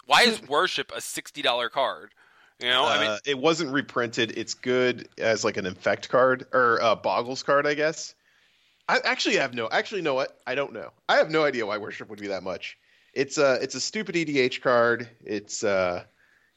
why 0.05 0.23
is 0.23 0.41
worship 0.47 0.91
a 0.91 0.99
$60 0.99 1.69
card 1.69 2.11
you 2.59 2.69
know 2.69 2.85
i 2.85 2.99
mean 2.99 3.09
Uh, 3.09 3.17
it 3.25 3.37
wasn't 3.37 3.71
reprinted. 3.71 4.37
It's 4.37 4.53
good 4.53 5.07
as 5.17 5.43
like 5.43 5.57
an 5.57 5.65
infect 5.65 6.09
card 6.09 6.47
or 6.53 6.77
a 6.81 6.95
boggles 6.95 7.43
card, 7.43 7.67
I 7.67 7.73
guess. 7.73 8.15
I 8.89 8.99
actually 9.05 9.37
have 9.37 9.53
no. 9.53 9.69
Actually, 9.71 10.01
know 10.01 10.13
what? 10.13 10.37
I 10.45 10.55
don't 10.55 10.73
know. 10.73 10.91
I 11.07 11.15
have 11.15 11.31
no 11.31 11.43
idea 11.43 11.65
why 11.65 11.77
worship 11.77 12.09
would 12.09 12.19
be 12.19 12.27
that 12.27 12.43
much. 12.43 12.77
It's 13.13 13.37
a 13.37 13.53
it's 13.61 13.75
a 13.75 13.79
stupid 13.79 14.15
EDH 14.15 14.61
card. 14.61 15.09
It's 15.23 15.63
uh 15.63 16.03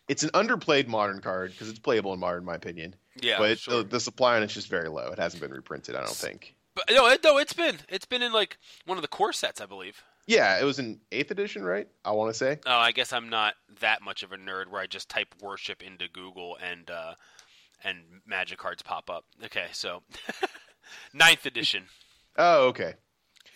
it's 0.08 0.22
an 0.22 0.30
underplayed 0.30 0.88
modern 0.88 1.20
card 1.20 1.52
because 1.52 1.68
it's 1.68 1.78
playable 1.78 2.12
in 2.12 2.20
modern, 2.20 2.40
in 2.40 2.46
my 2.46 2.54
opinion. 2.54 2.94
yeah 3.20 3.38
but 3.38 3.58
sure. 3.58 3.78
the, 3.78 3.88
the 3.88 4.00
supply 4.00 4.36
on 4.36 4.42
it's 4.42 4.54
just 4.54 4.68
very 4.68 4.88
low. 4.88 5.10
It 5.10 5.18
hasn't 5.18 5.42
been 5.42 5.52
reprinted. 5.52 5.94
I 5.94 6.00
don't 6.00 6.10
think. 6.10 6.54
But 6.74 6.84
no, 6.90 7.06
it, 7.06 7.22
no, 7.24 7.38
it's 7.38 7.52
been 7.52 7.78
it's 7.88 8.04
been 8.04 8.22
in 8.22 8.32
like 8.32 8.58
one 8.84 8.98
of 8.98 9.02
the 9.02 9.08
core 9.08 9.32
sets, 9.32 9.60
I 9.60 9.66
believe. 9.66 10.02
Yeah, 10.26 10.58
it 10.60 10.64
was 10.64 10.78
in 10.78 11.00
eighth 11.12 11.30
edition, 11.30 11.62
right? 11.64 11.86
I 12.04 12.10
want 12.12 12.30
to 12.32 12.34
say. 12.38 12.58
Oh, 12.66 12.78
I 12.78 12.92
guess 12.92 13.12
I'm 13.12 13.28
not 13.28 13.54
that 13.80 14.02
much 14.02 14.22
of 14.22 14.32
a 14.32 14.36
nerd 14.36 14.68
where 14.68 14.80
I 14.80 14.86
just 14.86 15.08
type 15.08 15.34
worship 15.40 15.82
into 15.82 16.08
Google 16.12 16.56
and 16.60 16.90
uh, 16.90 17.14
and 17.84 17.98
magic 18.26 18.58
cards 18.58 18.82
pop 18.82 19.08
up. 19.08 19.24
Okay, 19.44 19.66
so 19.72 20.02
ninth 21.14 21.46
edition. 21.46 21.84
Oh, 22.36 22.66
okay. 22.68 22.94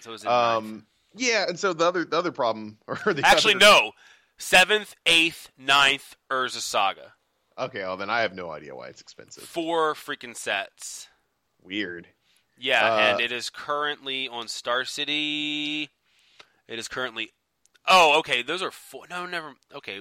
So 0.01 0.11
it 0.11 0.13
was 0.13 0.23
in 0.23 0.29
ninth. 0.31 0.57
Um, 0.65 0.87
yeah, 1.17 1.47
and 1.49 1.59
so 1.59 1.73
the 1.73 1.87
other 1.87 2.05
the 2.05 2.17
other 2.17 2.33
problem 2.33 2.79
or 2.87 3.13
the 3.13 3.23
actually 3.27 3.55
other- 3.57 3.65
no, 3.65 3.93
seventh, 4.39 4.95
eighth, 5.07 5.51
ninth 5.59 6.17
Urza 6.31 6.61
Saga. 6.61 7.13
Okay, 7.59 7.81
well 7.81 7.97
then 7.97 8.11
I 8.11 8.21
have 8.23 8.35
no 8.35 8.51
idea 8.51 8.75
why 8.77 8.87
it's 8.87 9.01
expensive. 9.01 9.43
Four 9.43 9.95
freaking 9.95 10.37
sets. 10.37 11.09
Weird. 11.63 12.07
Yeah, 12.57 12.95
Uh, 12.95 12.99
and 12.99 13.21
it 13.21 13.33
is 13.33 13.51
currently 13.51 14.29
on 14.29 14.47
Star 14.49 14.85
City. 14.85 15.91
It 16.71 16.79
is 16.79 16.89
currently. 16.89 17.33
Oh, 17.87 18.19
okay. 18.21 18.43
Those 18.43 18.63
are 18.63 18.71
four. 18.71 19.05
No, 19.11 19.27
never. 19.27 19.53
Okay. 19.75 20.01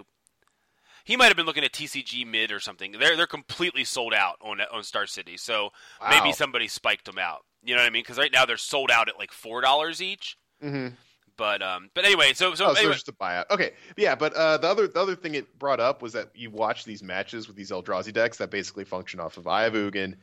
he 1.03 1.17
might 1.17 1.27
have 1.27 1.35
been 1.35 1.45
looking 1.45 1.63
at 1.63 1.73
TCG 1.73 2.25
mid 2.25 2.51
or 2.51 2.59
something. 2.61 2.91
They're 2.93 3.17
they're 3.17 3.27
completely 3.27 3.83
sold 3.83 4.13
out 4.13 4.35
on 4.41 4.61
on 4.71 4.83
Star 4.83 5.05
City. 5.07 5.35
So 5.35 5.71
maybe 6.09 6.31
somebody 6.31 6.67
spiked 6.67 7.05
them 7.05 7.17
out. 7.19 7.39
You 7.63 7.75
know 7.75 7.81
what 7.81 7.87
I 7.87 7.89
mean? 7.89 8.03
Because 8.03 8.17
right 8.17 8.31
now 8.31 8.45
they're 8.45 8.55
sold 8.57 8.91
out 8.91 9.09
at 9.09 9.17
like 9.17 9.31
four 9.33 9.59
dollars 9.61 10.01
each. 10.01 10.37
Mhm. 10.63 10.93
But 11.35 11.61
um, 11.61 11.89
but 11.95 12.05
anyway, 12.05 12.33
so 12.33 12.53
so 12.53 12.67
Oh, 12.67 12.73
so 12.73 12.91
just 12.91 13.07
a 13.07 13.13
buyout. 13.13 13.45
Okay, 13.49 13.71
yeah, 13.97 14.13
but 14.13 14.33
uh, 14.33 14.57
the 14.57 14.67
other 14.67 14.87
the 14.87 14.99
other 14.99 15.15
thing 15.15 15.35
it 15.35 15.57
brought 15.57 15.79
up 15.79 16.01
was 16.01 16.13
that 16.13 16.29
you 16.35 16.51
watch 16.51 16.83
these 16.83 17.01
matches 17.01 17.47
with 17.47 17.55
these 17.55 17.71
Eldrazi 17.71 18.11
decks 18.13 18.37
that 18.37 18.51
basically 18.51 18.83
function 18.83 19.19
off 19.21 19.37
of 19.37 19.47
Eye 19.47 19.63
of 19.65 19.73
Ugin 19.73 20.15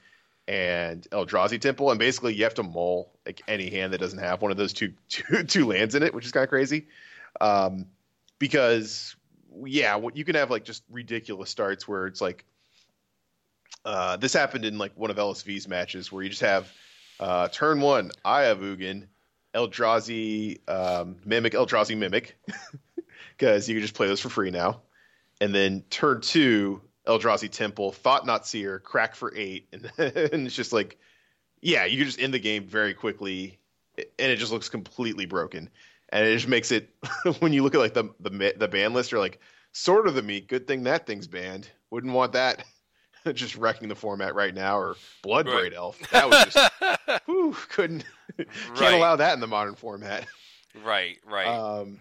and 0.48 1.02
Eldrazi 1.10 1.60
Temple, 1.60 1.90
and 1.90 1.98
basically 1.98 2.34
you 2.34 2.44
have 2.44 2.54
to 2.54 2.62
mull 2.62 3.10
like 3.24 3.42
any 3.48 3.70
hand 3.70 3.92
that 3.92 3.98
doesn't 3.98 4.18
have 4.18 4.42
one 4.42 4.50
of 4.50 4.56
those 4.56 4.72
two 4.72 4.92
two, 5.08 5.44
two 5.44 5.66
lands 5.66 5.94
in 5.94 6.02
it, 6.02 6.14
which 6.14 6.24
is 6.24 6.32
kind 6.32 6.44
of 6.44 6.50
crazy. 6.50 6.86
Um, 7.40 7.86
because 8.38 9.16
yeah, 9.64 10.00
you 10.14 10.24
can 10.24 10.34
have 10.34 10.50
like 10.50 10.64
just 10.64 10.84
ridiculous 10.90 11.50
starts 11.50 11.88
where 11.88 12.06
it's 12.06 12.20
like 12.20 12.44
uh, 13.84 14.16
this 14.16 14.32
happened 14.32 14.64
in 14.64 14.78
like 14.78 14.92
one 14.96 15.10
of 15.10 15.16
LSV's 15.16 15.68
matches 15.68 16.10
where 16.10 16.22
you 16.22 16.28
just 16.28 16.42
have 16.42 16.70
uh, 17.20 17.48
turn 17.48 17.80
one 17.80 18.10
Eye 18.24 18.44
of 18.44 18.58
Ugin, 18.58 19.06
Eldrazi 19.54 20.58
um, 20.68 21.16
Mimic, 21.24 21.52
Eldrazi 21.52 21.96
Mimic, 21.96 22.32
because 23.38 23.68
you 23.68 23.74
can 23.74 23.82
just 23.82 23.94
play 23.94 24.06
those 24.06 24.20
for 24.20 24.28
free 24.28 24.50
now, 24.50 24.82
and 25.40 25.54
then 25.54 25.82
turn 25.88 26.20
two 26.20 26.82
Eldrazi 27.06 27.50
Temple, 27.50 27.92
Thought-Knot 27.92 28.46
Seer, 28.46 28.78
Crack 28.80 29.14
for 29.14 29.32
eight, 29.36 29.68
and, 29.72 29.90
and 29.98 30.46
it's 30.46 30.56
just 30.56 30.72
like, 30.72 30.98
yeah, 31.60 31.84
you 31.84 31.96
can 31.98 32.06
just 32.06 32.20
end 32.20 32.34
the 32.34 32.38
game 32.38 32.64
very 32.64 32.94
quickly, 32.94 33.58
and 33.96 34.30
it 34.32 34.36
just 34.36 34.52
looks 34.52 34.68
completely 34.68 35.26
broken, 35.26 35.70
and 36.10 36.26
it 36.26 36.34
just 36.34 36.48
makes 36.48 36.70
it 36.72 36.90
when 37.40 37.52
you 37.52 37.62
look 37.62 37.74
at 37.74 37.80
like 37.80 37.94
the 37.94 38.04
the 38.20 38.54
the 38.56 38.68
ban 38.68 38.92
list, 38.92 39.12
you're 39.12 39.20
like, 39.20 39.40
sort 39.72 40.06
of 40.06 40.14
the 40.14 40.22
meat. 40.22 40.48
Good 40.48 40.66
thing 40.66 40.82
that 40.84 41.06
thing's 41.06 41.26
banned. 41.26 41.68
Wouldn't 41.90 42.12
want 42.12 42.32
that. 42.32 42.64
just 43.34 43.56
wrecking 43.56 43.88
the 43.88 43.94
format 43.94 44.34
right 44.34 44.54
now, 44.54 44.78
or 44.78 44.96
Blood 45.22 45.48
Right. 45.48 45.72
Elf. 45.74 45.98
That 46.10 46.28
was 46.30 46.52
just 46.52 47.22
whew, 47.26 47.56
couldn't 47.70 48.04
can't 48.36 48.48
Right. 48.80 48.92
allow 48.94 49.16
that 49.16 49.34
in 49.34 49.40
the 49.40 49.46
modern 49.46 49.74
format. 49.74 50.26
right, 50.84 51.18
right. 51.24 51.46
Um, 51.46 52.00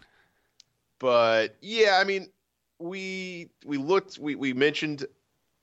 but 1.00 1.56
yeah, 1.62 1.98
I 2.00 2.04
mean, 2.04 2.30
we 2.86 3.50
we 3.66 3.78
looked, 3.78 4.18
we 4.18 4.36
we 4.36 4.54
mentioned 4.54 5.06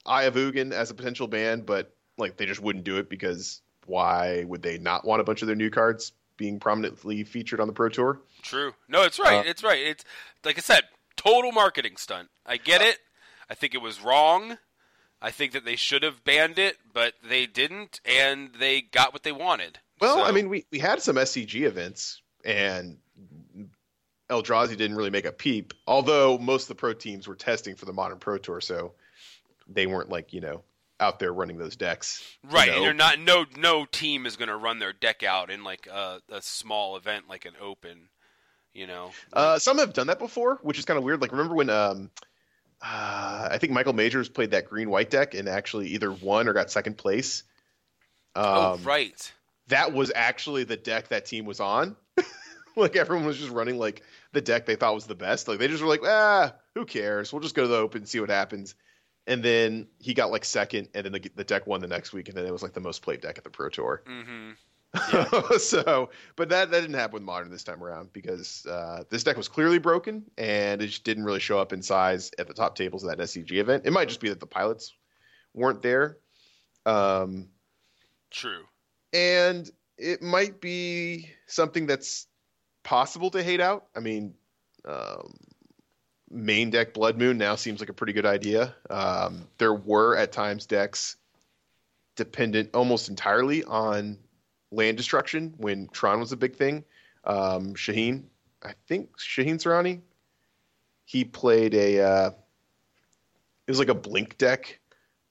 Eye 0.06 0.24
of 0.24 0.34
Ugin 0.34 0.72
as 0.72 0.90
a 0.90 0.94
potential 0.94 1.26
ban, 1.28 1.60
but 1.62 1.94
like 2.18 2.36
they 2.36 2.46
just 2.46 2.60
wouldn't 2.60 2.84
do 2.84 2.98
it 2.98 3.08
because 3.08 3.60
why 3.86 4.44
would 4.44 4.62
they 4.62 4.78
not 4.78 5.04
want 5.04 5.20
a 5.20 5.24
bunch 5.24 5.42
of 5.42 5.46
their 5.46 5.56
new 5.56 5.70
cards 5.70 6.12
being 6.36 6.58
prominently 6.60 7.24
featured 7.24 7.60
on 7.60 7.66
the 7.66 7.72
Pro 7.72 7.88
Tour? 7.88 8.20
True. 8.42 8.74
No, 8.88 9.02
it's 9.02 9.18
right. 9.18 9.40
Uh, 9.46 9.48
it's 9.48 9.62
right. 9.62 9.78
It's 9.78 10.04
like 10.44 10.58
I 10.58 10.60
said, 10.60 10.82
total 11.16 11.52
marketing 11.52 11.96
stunt. 11.96 12.28
I 12.46 12.56
get 12.56 12.82
it. 12.82 12.98
I 13.50 13.54
think 13.54 13.74
it 13.74 13.82
was 13.82 14.00
wrong. 14.02 14.58
I 15.20 15.30
think 15.30 15.52
that 15.52 15.64
they 15.64 15.76
should 15.76 16.02
have 16.02 16.24
banned 16.24 16.58
it, 16.58 16.78
but 16.92 17.14
they 17.22 17.46
didn't, 17.46 18.00
and 18.04 18.50
they 18.58 18.80
got 18.80 19.12
what 19.12 19.22
they 19.22 19.30
wanted. 19.30 19.78
Well, 20.00 20.16
So- 20.16 20.24
I 20.24 20.32
mean, 20.32 20.48
we 20.48 20.64
we 20.72 20.78
had 20.80 21.00
some 21.00 21.16
SCG 21.16 21.62
events, 21.62 22.20
and 22.44 22.98
Eldrazi 24.32 24.76
didn't 24.76 24.96
really 24.96 25.10
make 25.10 25.24
a 25.24 25.32
peep. 25.32 25.74
Although 25.86 26.38
most 26.38 26.62
of 26.62 26.68
the 26.68 26.74
pro 26.74 26.92
teams 26.92 27.28
were 27.28 27.36
testing 27.36 27.76
for 27.76 27.84
the 27.84 27.92
modern 27.92 28.18
Pro 28.18 28.38
Tour, 28.38 28.60
so 28.60 28.92
they 29.68 29.86
weren't 29.86 30.08
like 30.08 30.32
you 30.32 30.40
know 30.40 30.62
out 31.00 31.18
there 31.18 31.32
running 31.32 31.58
those 31.58 31.76
decks. 31.76 32.22
right? 32.50 32.68
you 32.68 32.74
And 32.74 32.84
you're 32.84 32.94
not. 32.94 33.18
No, 33.18 33.44
no 33.56 33.84
team 33.84 34.24
is 34.24 34.36
going 34.36 34.48
to 34.48 34.56
run 34.56 34.78
their 34.78 34.92
deck 34.92 35.22
out 35.22 35.50
in 35.50 35.64
like 35.64 35.86
a, 35.86 36.20
a 36.30 36.40
small 36.40 36.96
event, 36.96 37.28
like 37.28 37.44
an 37.44 37.54
open. 37.60 38.08
You 38.72 38.86
know. 38.86 39.10
Uh, 39.32 39.58
some 39.58 39.78
have 39.78 39.92
done 39.92 40.06
that 40.06 40.18
before, 40.18 40.58
which 40.62 40.78
is 40.78 40.84
kind 40.84 40.96
of 40.96 41.04
weird. 41.04 41.20
Like 41.20 41.32
remember 41.32 41.54
when 41.54 41.68
um, 41.68 42.10
uh, 42.80 43.48
I 43.50 43.58
think 43.58 43.72
Michael 43.72 43.92
Majors 43.92 44.28
played 44.28 44.52
that 44.52 44.68
green 44.68 44.90
white 44.90 45.10
deck 45.10 45.34
and 45.34 45.48
actually 45.48 45.88
either 45.88 46.10
won 46.10 46.48
or 46.48 46.52
got 46.52 46.70
second 46.70 46.96
place. 46.96 47.42
Um, 48.34 48.44
oh, 48.46 48.80
right. 48.82 49.32
That 49.68 49.92
was 49.92 50.10
actually 50.14 50.64
the 50.64 50.76
deck 50.76 51.08
that 51.08 51.26
team 51.26 51.44
was 51.44 51.60
on. 51.60 51.96
like 52.76 52.96
everyone 52.96 53.26
was 53.26 53.38
just 53.38 53.50
running 53.50 53.78
like 53.78 54.02
the 54.32 54.40
deck 54.40 54.66
they 54.66 54.76
thought 54.76 54.94
was 54.94 55.06
the 55.06 55.14
best. 55.14 55.48
Like 55.48 55.58
they 55.58 55.68
just 55.68 55.82
were 55.82 55.88
like, 55.88 56.02
ah, 56.04 56.54
who 56.74 56.84
cares? 56.84 57.32
We'll 57.32 57.42
just 57.42 57.54
go 57.54 57.62
to 57.62 57.68
the 57.68 57.76
open, 57.76 58.06
see 58.06 58.20
what 58.20 58.30
happens. 58.30 58.74
And 59.26 59.42
then 59.42 59.86
he 59.98 60.14
got 60.14 60.32
like 60.32 60.44
second, 60.44 60.88
and 60.94 61.04
then 61.04 61.12
the, 61.12 61.30
the 61.36 61.44
deck 61.44 61.66
won 61.66 61.80
the 61.80 61.86
next 61.86 62.12
week, 62.12 62.28
and 62.28 62.36
then 62.36 62.44
it 62.44 62.52
was 62.52 62.62
like 62.62 62.72
the 62.72 62.80
most 62.80 63.02
played 63.02 63.20
deck 63.20 63.38
at 63.38 63.44
the 63.44 63.50
Pro 63.50 63.68
Tour. 63.68 64.02
Mm-hmm. 64.06 64.52
so, 65.58 66.10
but 66.36 66.50
that 66.50 66.70
that 66.70 66.80
didn't 66.80 66.94
happen 66.94 67.14
with 67.14 67.22
modern 67.22 67.50
this 67.50 67.64
time 67.64 67.82
around 67.82 68.12
because 68.12 68.66
uh, 68.66 69.04
this 69.08 69.24
deck 69.24 69.36
was 69.36 69.48
clearly 69.48 69.78
broken 69.78 70.22
and 70.36 70.82
it 70.82 70.88
just 70.88 71.04
didn't 71.04 71.24
really 71.24 71.40
show 71.40 71.58
up 71.58 71.72
in 71.72 71.80
size 71.80 72.30
at 72.38 72.46
the 72.46 72.52
top 72.52 72.74
tables 72.74 73.02
of 73.02 73.08
that 73.08 73.18
SCG 73.18 73.52
event. 73.52 73.86
It 73.86 73.92
might 73.92 74.08
just 74.08 74.20
be 74.20 74.28
that 74.28 74.40
the 74.40 74.46
pilots 74.46 74.94
weren't 75.54 75.80
there, 75.80 76.18
um, 76.84 77.48
True. 78.30 78.64
and 79.14 79.70
it 79.96 80.20
might 80.20 80.60
be 80.60 81.30
something 81.46 81.86
that's 81.86 82.26
possible 82.82 83.30
to 83.30 83.42
hate 83.42 83.60
out. 83.60 83.86
I 83.94 84.00
mean, 84.00 84.34
um, 84.84 85.34
main 86.30 86.70
deck 86.70 86.94
Blood 86.94 87.18
Moon 87.18 87.38
now 87.38 87.56
seems 87.56 87.80
like 87.80 87.88
a 87.88 87.94
pretty 87.94 88.12
good 88.12 88.26
idea. 88.26 88.74
Um, 88.90 89.46
there 89.58 89.74
were 89.74 90.16
at 90.16 90.32
times 90.32 90.66
decks 90.66 91.16
dependent 92.16 92.70
almost 92.74 93.08
entirely 93.08 93.64
on 93.64 94.18
land 94.70 94.96
destruction 94.96 95.54
when 95.56 95.88
Tron 95.88 96.20
was 96.20 96.32
a 96.32 96.36
big 96.36 96.56
thing. 96.56 96.84
Um, 97.24 97.74
Shaheen, 97.74 98.24
I 98.62 98.72
think 98.88 99.18
Shaheen 99.18 99.56
Soorani, 99.56 100.00
he 101.04 101.24
played 101.24 101.74
a. 101.74 102.00
Uh, 102.00 102.30
it 103.66 103.70
was 103.70 103.78
like 103.78 103.88
a 103.88 103.94
blink 103.94 104.38
deck 104.38 104.80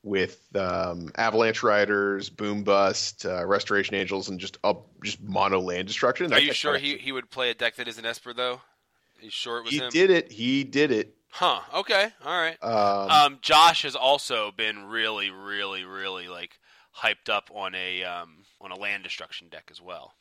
with 0.04 0.44
um, 0.56 1.12
Avalanche 1.16 1.64
Riders, 1.64 2.30
Boom 2.30 2.64
Bust, 2.64 3.26
uh, 3.26 3.46
Restoration 3.46 3.96
Angels, 3.96 4.30
and 4.30 4.40
just 4.40 4.58
up 4.64 4.88
just 5.04 5.22
mono 5.22 5.60
land 5.60 5.88
destruction. 5.88 6.34
Are 6.34 6.40
you 6.40 6.54
sure 6.54 6.78
he 6.78 6.98
he 6.98 7.12
would 7.12 7.30
play 7.30 7.50
a 7.52 7.54
deck 7.54 7.76
that 7.76 7.88
isn't 7.88 8.06
Esper 8.06 8.34
though? 8.34 8.54
Are 8.54 9.24
you 9.24 9.30
sure 9.30 9.60
it 9.60 9.64
was 9.66 9.74
he 9.74 9.80
him? 9.80 9.90
did 9.92 10.10
it? 10.10 10.32
He 10.32 10.64
did 10.64 10.92
it. 10.92 11.16
Huh. 11.30 11.62
Okay. 11.74 12.10
All 12.26 12.40
right. 12.40 12.58
Um, 12.62 13.10
Um, 13.10 13.40
Josh 13.42 13.84
has 13.84 13.96
also 13.96 14.52
been 14.52 14.86
really, 14.86 15.30
really, 15.30 15.86
really 15.86 16.28
like 16.28 16.60
hyped 16.98 17.30
up 17.30 17.50
on 17.54 17.74
a 17.76 18.04
um, 18.04 18.44
on 18.60 18.72
a 18.72 18.76
land 18.76 19.04
destruction 19.04 19.48
deck 19.50 19.70
as 19.72 19.82
well. 19.82 20.14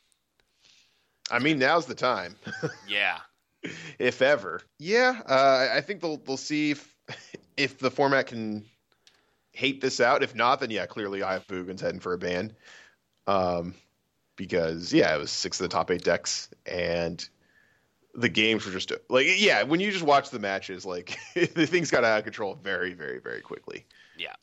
I 1.29 1.39
mean, 1.39 1.59
now's 1.59 1.85
the 1.85 1.95
time. 1.95 2.35
Yeah. 2.87 3.19
if 3.99 4.21
ever. 4.21 4.61
Yeah, 4.79 5.21
uh, 5.27 5.67
I 5.71 5.81
think 5.81 6.01
they'll 6.01 6.17
they'll 6.17 6.37
see 6.37 6.71
if 6.71 6.95
if 7.57 7.77
the 7.79 7.91
format 7.91 8.27
can 8.27 8.65
hate 9.51 9.81
this 9.81 9.99
out. 9.99 10.23
If 10.23 10.35
not, 10.35 10.59
then 10.59 10.69
yeah, 10.71 10.85
clearly 10.85 11.23
Eye 11.23 11.35
of 11.35 11.45
Ugin's 11.49 11.81
heading 11.81 11.99
for 11.99 12.13
a 12.13 12.17
ban. 12.17 12.53
Um, 13.27 13.75
because 14.35 14.93
yeah, 14.93 15.15
it 15.15 15.19
was 15.19 15.31
six 15.31 15.59
of 15.59 15.65
the 15.65 15.73
top 15.73 15.91
eight 15.91 16.03
decks, 16.03 16.49
and 16.65 17.27
the 18.15 18.29
games 18.29 18.65
were 18.65 18.71
just 18.71 18.91
like 19.09 19.27
yeah. 19.37 19.63
When 19.63 19.79
you 19.79 19.91
just 19.91 20.03
watch 20.03 20.29
the 20.29 20.39
matches, 20.39 20.85
like 20.85 21.17
the 21.35 21.67
things 21.67 21.91
got 21.91 22.03
out 22.03 22.17
of 22.19 22.23
control 22.23 22.55
very, 22.55 22.93
very, 22.93 23.19
very 23.19 23.41
quickly, 23.41 23.85
Yeah. 24.17 24.33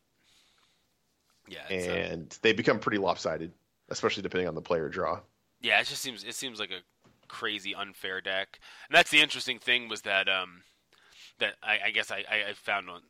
Yeah. 1.48 1.64
Uh, 1.70 1.74
and 1.74 2.38
they 2.42 2.52
become 2.52 2.78
pretty 2.78 2.98
lopsided, 2.98 3.52
especially 3.88 4.22
depending 4.22 4.48
on 4.48 4.54
the 4.54 4.60
player 4.62 4.88
draw. 4.88 5.20
yeah. 5.60 5.80
It 5.80 5.86
just 5.86 6.02
seems 6.02 6.22
it 6.22 6.34
seems 6.34 6.60
like 6.60 6.70
a 6.70 6.80
crazy 7.26 7.74
unfair 7.74 8.20
deck, 8.20 8.60
and 8.88 8.96
that's 8.96 9.10
the 9.10 9.20
interesting 9.20 9.58
thing 9.58 9.88
was 9.88 10.02
that 10.02 10.28
um 10.28 10.62
that 11.38 11.54
I, 11.62 11.78
I 11.86 11.90
guess 11.90 12.10
I, 12.10 12.24
I 12.48 12.52
found 12.54 12.88
on 12.90 13.00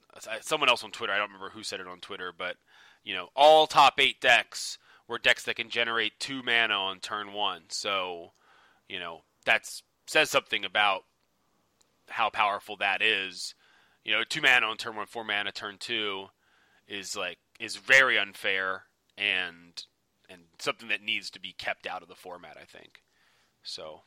someone 0.41 0.69
else 0.69 0.85
on 0.85 0.91
Twitter. 0.91 1.13
I 1.13 1.19
don't 1.19 1.29
remember 1.29 1.51
who 1.51 1.63
said 1.63 1.81
it 1.81 1.87
on 1.89 2.01
Twitter, 2.01 2.33
but 2.37 2.57
you 3.05 3.15
know, 3.15 3.29
all 3.35 3.67
top 3.67 3.99
eight 3.99 4.21
decks 4.21 4.79
were 5.07 5.19
decks 5.19 5.45
that 5.45 5.57
can 5.57 5.71
generate 5.71 6.19
two 6.21 6.43
mana 6.43 6.75
on 6.75 7.01
turn 7.01 7.33
one. 7.33 7.63
So, 7.69 8.33
you 8.89 8.99
know, 8.99 9.23
that 9.47 9.71
says 10.07 10.31
something 10.31 10.65
about 10.65 11.05
how 12.09 12.31
powerful 12.31 12.77
that 12.77 13.03
is. 13.03 13.55
You 14.05 14.13
know, 14.13 14.25
two 14.25 14.43
mana 14.43 14.67
on 14.67 14.77
turn 14.77 14.97
one, 14.97 15.07
four 15.07 15.25
mana 15.25 15.53
turn 15.53 15.77
two 15.79 16.27
is 16.87 17.17
like 17.17 17.39
is 17.59 17.77
very 17.77 18.19
unfair 18.19 18.85
and 19.17 19.85
and 20.29 20.43
something 20.59 20.89
that 20.89 21.03
needs 21.03 21.31
to 21.31 21.41
be 21.41 21.53
kept 21.53 21.87
out 21.87 22.03
of 22.03 22.09
the 22.09 22.15
format. 22.15 22.57
I 22.61 22.65
think. 22.65 23.03
So. 23.63 24.03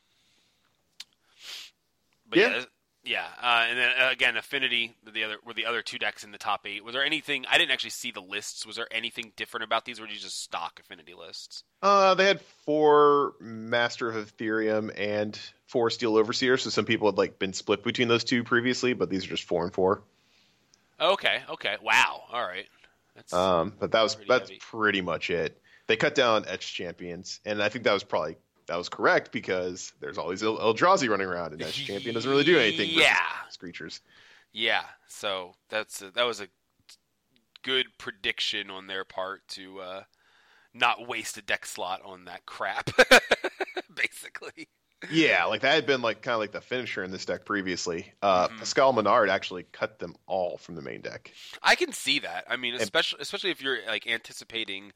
But 2.28 2.38
Yeah. 2.38 2.48
yeah, 2.48 2.64
yeah, 3.04 3.26
uh, 3.42 3.66
and 3.68 3.78
then 3.78 3.90
uh, 4.00 4.10
again, 4.10 4.36
Affinity, 4.36 4.94
the 5.12 5.24
other 5.24 5.36
were 5.44 5.54
the 5.54 5.66
other 5.66 5.82
two 5.82 5.98
decks 5.98 6.24
in 6.24 6.30
the 6.32 6.38
top 6.38 6.66
eight. 6.66 6.84
Was 6.84 6.94
there 6.94 7.04
anything? 7.04 7.44
I 7.50 7.58
didn't 7.58 7.72
actually 7.72 7.90
see 7.90 8.10
the 8.12 8.20
lists. 8.20 8.64
Was 8.66 8.76
there 8.76 8.86
anything 8.90 9.32
different 9.36 9.64
about 9.64 9.84
these, 9.84 9.98
or 9.98 10.02
were 10.02 10.08
you 10.08 10.18
just 10.18 10.42
stock 10.42 10.80
Affinity 10.80 11.14
lists? 11.14 11.64
Uh, 11.82 12.14
they 12.14 12.26
had 12.26 12.40
four 12.64 13.34
Master 13.40 14.08
of 14.08 14.36
Etherium 14.36 14.92
and 14.96 15.38
four 15.66 15.90
Steel 15.90 16.16
Overseer. 16.16 16.56
So 16.56 16.70
some 16.70 16.84
people 16.84 17.08
had 17.08 17.18
like 17.18 17.38
been 17.38 17.52
split 17.52 17.82
between 17.82 18.08
those 18.08 18.24
two 18.24 18.44
previously, 18.44 18.92
but 18.92 19.10
these 19.10 19.24
are 19.26 19.30
just 19.30 19.44
four 19.44 19.64
and 19.64 19.72
four. 19.74 20.02
Okay, 21.00 21.42
okay, 21.50 21.76
wow, 21.82 22.22
all 22.30 22.42
right. 22.42 22.66
That's 23.16 23.32
Um, 23.32 23.72
but 23.78 23.90
that 23.92 24.02
was 24.02 24.14
Pretty 24.14 24.28
that's 24.28 24.48
heavy. 24.50 24.60
pretty 24.62 25.00
much 25.00 25.30
it. 25.30 25.60
They 25.88 25.96
cut 25.96 26.14
down 26.14 26.44
Etch 26.46 26.72
Champions, 26.72 27.40
and 27.44 27.60
I 27.60 27.68
think 27.68 27.84
that 27.84 27.92
was 27.92 28.04
probably 28.04 28.36
that 28.66 28.76
was 28.76 28.88
correct 28.88 29.32
because 29.32 29.92
there's 30.00 30.18
always 30.18 30.42
El- 30.42 30.58
Eldrazi 30.58 31.08
running 31.08 31.26
around, 31.26 31.52
and 31.52 31.62
Etch 31.62 31.84
Champion 31.86 32.14
doesn't 32.14 32.30
really 32.30 32.44
do 32.44 32.58
anything. 32.58 32.90
Yeah. 32.90 33.16
these 33.46 33.56
creatures. 33.56 34.00
Yeah, 34.52 34.84
so 35.08 35.54
that's 35.70 36.02
a, 36.02 36.10
that 36.10 36.24
was 36.24 36.40
a 36.40 36.48
good 37.62 37.86
prediction 37.98 38.70
on 38.70 38.86
their 38.86 39.04
part 39.04 39.46
to 39.48 39.80
uh, 39.80 40.02
not 40.74 41.06
waste 41.08 41.36
a 41.38 41.42
deck 41.42 41.64
slot 41.64 42.02
on 42.04 42.24
that 42.26 42.44
crap. 42.46 42.90
Basically, 43.94 44.68
Yeah, 45.10 45.44
like 45.46 45.60
that 45.62 45.74
had 45.74 45.86
been 45.86 46.02
like 46.02 46.22
kind 46.22 46.34
of 46.34 46.40
like 46.40 46.52
the 46.52 46.60
finisher 46.60 47.02
in 47.04 47.10
this 47.10 47.24
deck 47.24 47.44
previously. 47.44 48.12
Uh, 48.22 48.48
Mhm. 48.48 48.58
Pascal 48.58 48.92
Maynard 48.92 49.28
actually 49.30 49.64
cut 49.72 49.98
them 49.98 50.14
all 50.26 50.56
from 50.58 50.74
the 50.74 50.82
main 50.82 51.00
deck. 51.00 51.32
I 51.62 51.74
can 51.74 51.92
see 51.92 52.18
that. 52.20 52.44
I 52.48 52.56
mean, 52.56 52.74
especially 52.74 53.20
especially 53.20 53.50
if 53.50 53.62
you're 53.62 53.78
like 53.86 54.06
anticipating 54.06 54.92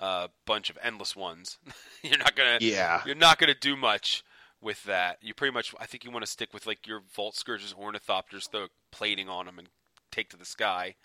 a 0.00 0.30
bunch 0.46 0.70
of 0.70 0.78
endless 0.82 1.14
ones, 1.14 1.58
you're 2.02 2.18
not 2.18 2.34
gonna 2.34 2.58
Yeah, 2.60 3.02
you're 3.06 3.14
not 3.14 3.38
gonna 3.38 3.54
do 3.54 3.76
much 3.76 4.24
with 4.60 4.82
that. 4.84 5.18
You 5.22 5.34
pretty 5.34 5.52
much, 5.52 5.74
I 5.78 5.86
think 5.86 6.04
you 6.04 6.10
want 6.10 6.24
to 6.24 6.30
stick 6.30 6.52
with 6.52 6.66
like 6.66 6.86
your 6.86 7.02
Vault 7.14 7.34
Skirges, 7.34 7.74
Ornithopters, 7.74 8.48
throw 8.48 8.66
plating 8.90 9.28
on 9.28 9.46
them 9.46 9.58
and 9.58 9.68
take 10.10 10.28
to 10.30 10.36
the 10.36 10.44
sky 10.44 10.96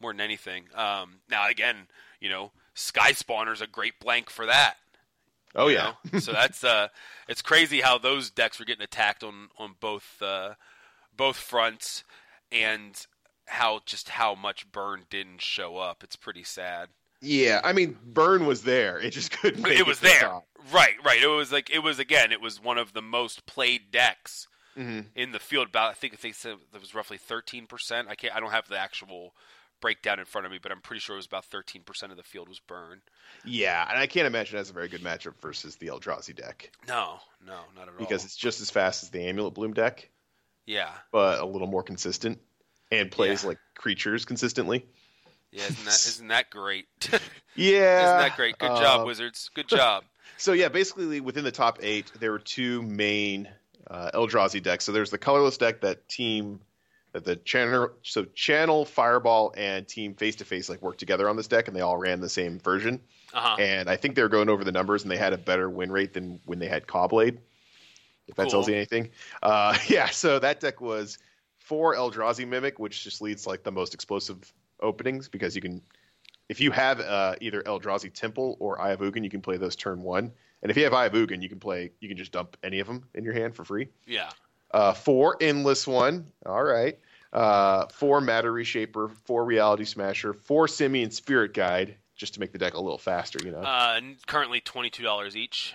more 0.00 0.12
than 0.12 0.20
anything. 0.20 0.64
Um, 0.74 1.20
now 1.28 1.48
again, 1.48 1.88
you 2.20 2.28
know, 2.28 2.52
Sky 2.74 3.12
Spawner's 3.12 3.60
a 3.60 3.66
great 3.66 4.00
blank 4.00 4.30
for 4.30 4.46
that. 4.46 4.74
oh 5.54 5.68
yeah, 5.68 5.94
so 6.18 6.32
that's 6.32 6.62
uh, 6.62 6.88
it's 7.28 7.42
crazy 7.42 7.80
how 7.80 7.98
those 7.98 8.30
decks 8.30 8.58
were 8.58 8.64
getting 8.64 8.84
attacked 8.84 9.24
on 9.24 9.48
on 9.58 9.74
both 9.80 10.22
uh, 10.22 10.54
both 11.16 11.36
fronts, 11.36 12.04
and 12.52 13.06
how 13.46 13.80
just 13.84 14.10
how 14.10 14.34
much 14.34 14.70
burn 14.70 15.04
didn't 15.10 15.40
show 15.40 15.78
up. 15.78 16.04
It's 16.04 16.16
pretty 16.16 16.44
sad. 16.44 16.88
Yeah. 17.20 17.60
I 17.64 17.72
mean, 17.72 17.96
Burn 18.04 18.46
was 18.46 18.62
there. 18.62 18.98
It 18.98 19.10
just 19.10 19.30
couldn't. 19.30 19.66
it 19.66 19.86
was 19.86 20.00
the 20.00 20.08
there, 20.08 20.20
top. 20.20 20.46
right? 20.72 20.94
Right. 21.04 21.22
It 21.22 21.26
was 21.26 21.50
like 21.52 21.70
it 21.70 21.80
was 21.80 21.98
again. 21.98 22.32
It 22.32 22.40
was 22.40 22.62
one 22.62 22.78
of 22.78 22.92
the 22.92 23.02
most 23.02 23.46
played 23.46 23.90
decks 23.90 24.46
Mhm. 24.76 25.06
in 25.14 25.32
the 25.32 25.38
field. 25.38 25.68
About 25.68 25.90
I 25.90 25.94
think 25.94 26.20
they 26.20 26.32
said 26.32 26.56
it 26.74 26.80
was 26.80 26.94
roughly 26.94 27.18
thirteen 27.18 27.66
percent. 27.66 28.08
I 28.08 28.14
can't. 28.14 28.34
I 28.34 28.40
don't 28.40 28.50
have 28.52 28.68
the 28.68 28.78
actual 28.78 29.34
breakdown 29.80 30.18
in 30.18 30.24
front 30.24 30.44
of 30.44 30.50
me, 30.50 30.58
but 30.60 30.72
I'm 30.72 30.80
pretty 30.80 30.98
sure 31.00 31.14
it 31.14 31.18
was 31.18 31.26
about 31.26 31.44
thirteen 31.44 31.82
percent 31.82 32.10
of 32.12 32.18
the 32.18 32.24
field 32.24 32.48
was 32.48 32.58
burn. 32.60 33.00
Yeah, 33.44 33.86
and 33.88 33.98
I 33.98 34.06
can't 34.06 34.26
imagine 34.26 34.56
it 34.56 34.58
has 34.58 34.70
a 34.70 34.72
very 34.72 34.88
good 34.88 35.02
matchup 35.02 35.34
versus 35.40 35.76
the 35.76 35.86
Eldrazi 35.88 36.34
deck 36.34 36.70
No, 36.88 37.20
no, 37.46 37.60
not 37.76 37.82
at 37.82 37.88
all. 37.90 37.94
because 37.98 38.24
it's 38.24 38.36
just 38.36 38.60
as 38.60 38.70
fast 38.70 39.02
as 39.04 39.10
the 39.10 39.20
Amulet 39.28 39.54
Bloom 39.54 39.72
deck, 39.74 40.08
yeah, 40.66 40.90
but 41.12 41.38
a 41.40 41.44
little 41.44 41.68
more 41.68 41.82
consistent 41.84 42.40
and 42.90 43.10
plays 43.12 43.42
Yeah. 43.44 43.50
like 43.50 43.58
creatures 43.76 44.24
consistently. 44.24 44.84
Yeah. 45.50 45.64
Isn't 45.64 45.84
that 45.84 46.06
isn't 46.06 46.28
that 46.28 46.50
great? 46.50 46.86
Yeah, 47.54 48.04
Isn't 48.04 48.18
that 48.18 48.36
great? 48.36 48.56
Good 48.58 48.68
job, 48.68 49.00
uh, 49.00 49.04
Wizards. 49.04 49.50
Good 49.54 49.68
job. 49.68 50.04
So 50.40 50.52
yeah, 50.52 50.68
basically 50.68 51.20
within 51.20 51.42
the 51.42 51.50
top 51.50 51.80
eight, 51.82 52.12
there 52.20 52.30
were 52.30 52.38
two 52.38 52.80
main 52.82 53.48
uh, 53.90 54.12
Eldrazi 54.14 54.62
decks. 54.62 54.84
So 54.84 54.92
there's 54.92 55.10
the 55.10 55.18
colorless 55.18 55.56
deck 55.56 55.80
that 55.80 56.08
team 56.08 56.60
that 57.12 57.24
the 57.24 57.34
channel 57.34 57.90
so 58.02 58.24
channel 58.36 58.84
Fireball 58.84 59.52
and 59.56 59.88
team 59.88 60.14
face 60.14 60.36
to 60.36 60.44
face 60.44 60.68
like 60.68 60.80
worked 60.80 61.00
together 61.00 61.28
on 61.28 61.36
this 61.36 61.48
deck, 61.48 61.66
and 61.66 61.76
they 61.76 61.80
all 61.80 61.96
ran 61.96 62.20
the 62.20 62.28
same 62.28 62.60
version. 62.60 63.00
Uh-huh. 63.34 63.56
And 63.58 63.90
I 63.90 63.96
think 63.96 64.14
they 64.14 64.22
were 64.22 64.28
going 64.28 64.48
over 64.48 64.62
the 64.62 64.70
numbers, 64.70 65.02
and 65.02 65.10
they 65.10 65.16
had 65.16 65.32
a 65.32 65.38
better 65.38 65.68
win 65.68 65.90
rate 65.90 66.12
than 66.12 66.38
when 66.44 66.60
they 66.60 66.68
had 66.68 66.86
Cawblade. 66.86 67.38
If 68.28 68.36
that 68.36 68.48
tells 68.48 68.66
Cool. 68.66 68.74
you 68.74 68.76
anything, 68.76 69.10
uh, 69.42 69.76
yeah. 69.88 70.10
So 70.10 70.38
that 70.38 70.60
deck 70.60 70.80
was 70.80 71.18
four 71.58 71.96
Eldrazi 71.96 72.46
Mimic, 72.46 72.78
which 72.78 73.02
just 73.02 73.20
leads 73.20 73.44
like 73.46 73.64
the 73.64 73.72
most 73.72 73.94
explosive 73.94 74.52
openings 74.80 75.28
because 75.28 75.54
you 75.54 75.62
can, 75.62 75.82
if 76.48 76.60
you 76.60 76.70
have 76.70 77.00
uh, 77.00 77.34
either 77.40 77.62
Eldrazi 77.62 78.12
Temple 78.12 78.56
or 78.60 78.80
Eye 78.80 78.92
of 78.92 79.00
Ugin, 79.00 79.24
you 79.24 79.30
can 79.30 79.40
play 79.40 79.56
those 79.56 79.76
turn 79.76 80.02
one. 80.02 80.32
And 80.62 80.70
if 80.70 80.76
you 80.76 80.84
have 80.84 80.94
Eye 80.94 81.06
of 81.06 81.12
Ugin, 81.12 81.42
you 81.42 81.48
can 81.48 81.60
play, 81.60 81.90
you 82.00 82.08
can 82.08 82.16
just 82.16 82.32
dump 82.32 82.56
any 82.62 82.80
of 82.80 82.86
them 82.86 83.06
in 83.14 83.24
your 83.24 83.34
hand 83.34 83.54
for 83.54 83.64
free. 83.64 83.88
Yeah. 84.06 84.30
Uh, 84.70 84.92
four 84.92 85.36
Endless 85.40 85.86
One, 85.86 86.26
all 86.44 86.62
right. 86.62 86.98
Uh, 87.32 87.86
four 87.88 88.20
Matter 88.20 88.52
Reshaper, 88.52 89.10
four 89.24 89.44
Reality 89.44 89.84
Smasher, 89.84 90.32
four 90.32 90.66
Simian 90.68 91.10
Spirit 91.10 91.54
Guide, 91.54 91.96
just 92.16 92.34
to 92.34 92.40
make 92.40 92.52
the 92.52 92.58
deck 92.58 92.74
a 92.74 92.80
little 92.80 92.98
faster, 92.98 93.38
you 93.44 93.50
know. 93.52 93.58
Uh, 93.60 94.00
currently 94.26 94.60
twenty 94.60 94.90
two 94.90 95.02
dollars 95.02 95.36
each. 95.36 95.74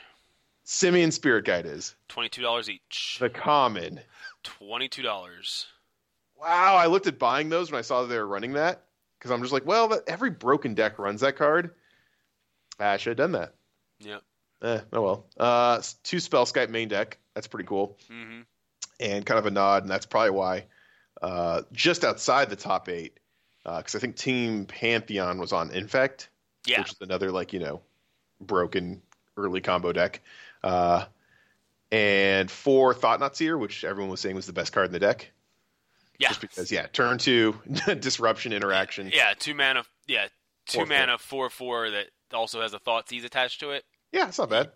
Simian 0.64 1.12
Spirit 1.12 1.46
Guide 1.46 1.66
is 1.66 1.96
Twenty 2.08 2.30
two 2.30 2.42
dollars 2.42 2.70
each. 2.70 3.18
the 3.20 3.30
common. 3.30 4.00
Twenty 4.44 4.88
two 4.88 5.02
dollars. 5.02 5.68
Wow, 6.40 6.76
I 6.76 6.88
looked 6.88 7.08
at 7.08 7.20
buying 7.20 7.50
those 7.50 7.72
when 7.72 7.80
I 7.80 7.84
saw 7.84 8.04
they 8.04 8.18
were 8.18 8.28
running 8.28 8.54
that 8.54 8.84
because 9.24 9.32
I'm 9.32 9.40
just 9.42 9.54
like, 9.54 9.66
well, 9.66 9.88
that, 9.88 10.04
every 10.06 10.30
broken 10.30 10.74
deck 10.74 11.00
runs 11.00 11.22
that 11.22 11.38
card. 11.38 11.72
Ah, 12.78 12.92
I 12.92 12.98
should 12.98 13.18
have 13.18 13.32
done 13.32 13.32
that. 13.32 13.54
Yep. 14.00 14.22
Eh, 14.64 14.80
oh 14.92 15.02
well. 15.02 15.26
Uh, 15.38 15.82
two 16.04 16.18
Spellskite 16.18 16.70
main 16.70 16.90
deck. 16.90 17.18
That's 17.34 17.48
pretty 17.48 17.66
cool 17.66 17.98
Mm-hmm. 18.12 18.42
and 19.00 19.26
kind 19.26 19.40
of 19.40 19.46
a 19.46 19.52
nod, 19.52 19.84
and 19.84 19.90
that's 19.92 20.06
probably 20.06 20.32
why 20.32 20.66
uh, 21.22 21.62
just 21.72 22.04
outside 22.04 22.50
the 22.50 22.58
top 22.58 22.90
eight, 22.90 23.18
because 23.64 23.96
I 23.96 24.00
think 24.00 24.18
Team 24.18 24.66
Pantheon 24.66 25.40
was 25.40 25.54
on 25.54 25.72
Infect, 25.72 26.28
Yeah. 26.66 26.80
which 26.80 26.92
is 26.92 26.98
another 27.00 27.32
like 27.32 27.54
you 27.54 27.60
know 27.60 27.80
broken 28.42 29.02
early 29.38 29.62
combo 29.62 29.94
deck, 29.94 30.20
uh, 30.64 31.06
and 31.94 32.52
four 32.52 32.94
Thought-Knot 32.94 33.38
Seer, 33.38 33.58
which 33.58 33.86
everyone 33.86 34.12
was 34.12 34.20
saying 34.20 34.36
was 34.36 34.48
the 34.48 34.54
best 34.54 34.74
card 34.74 34.88
in 34.88 34.92
the 34.92 35.00
deck. 35.00 35.32
Yeah. 36.20 36.30
Just 36.30 36.42
because, 36.42 36.72
yeah, 36.72 36.88
turn 36.88 37.18
two, 37.18 37.56
disruption, 38.00 38.54
interaction. 38.54 39.10
Yeah. 39.14 39.34
Two 39.38 39.54
mana. 39.56 39.84
Yeah. 40.08 40.28
Two 40.68 40.80
Four, 40.80 40.86
four. 40.88 40.98
mana. 40.98 41.18
Four 41.18 41.50
four 41.50 41.90
that 41.90 42.08
also 42.34 42.62
has 42.62 42.74
a 42.74 42.80
Thoughtseize 42.80 43.26
attached 43.26 43.60
to 43.62 43.72
it. 43.72 43.84
Yeah, 44.12 44.28
it's 44.28 44.38
not 44.38 44.50
bad. 44.50 44.72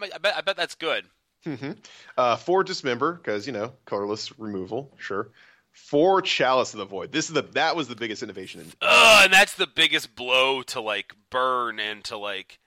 I, 0.00 0.08
I 0.14 0.18
bet. 0.18 0.36
I 0.36 0.40
bet 0.42 0.56
that's 0.56 0.74
good. 0.76 1.04
hmm 1.44 1.72
Uh, 2.16 2.36
four 2.36 2.62
dismember 2.64 3.14
because 3.14 3.46
you 3.46 3.52
know 3.52 3.72
colorless 3.84 4.38
removal, 4.38 4.94
sure. 4.98 5.30
Four 5.72 6.22
chalice 6.22 6.72
of 6.72 6.78
the 6.78 6.84
void. 6.86 7.12
This 7.12 7.26
is 7.28 7.34
the 7.34 7.42
that 7.42 7.76
was 7.76 7.88
the 7.88 7.96
biggest 7.96 8.22
innovation. 8.22 8.60
In, 8.62 8.66
and 8.80 9.32
that's 9.32 9.54
the 9.54 9.66
biggest 9.66 10.14
blow 10.14 10.62
to 10.62 10.80
like 10.80 11.12
burn 11.30 11.78
and 11.80 12.02
to 12.04 12.16
like 12.16 12.58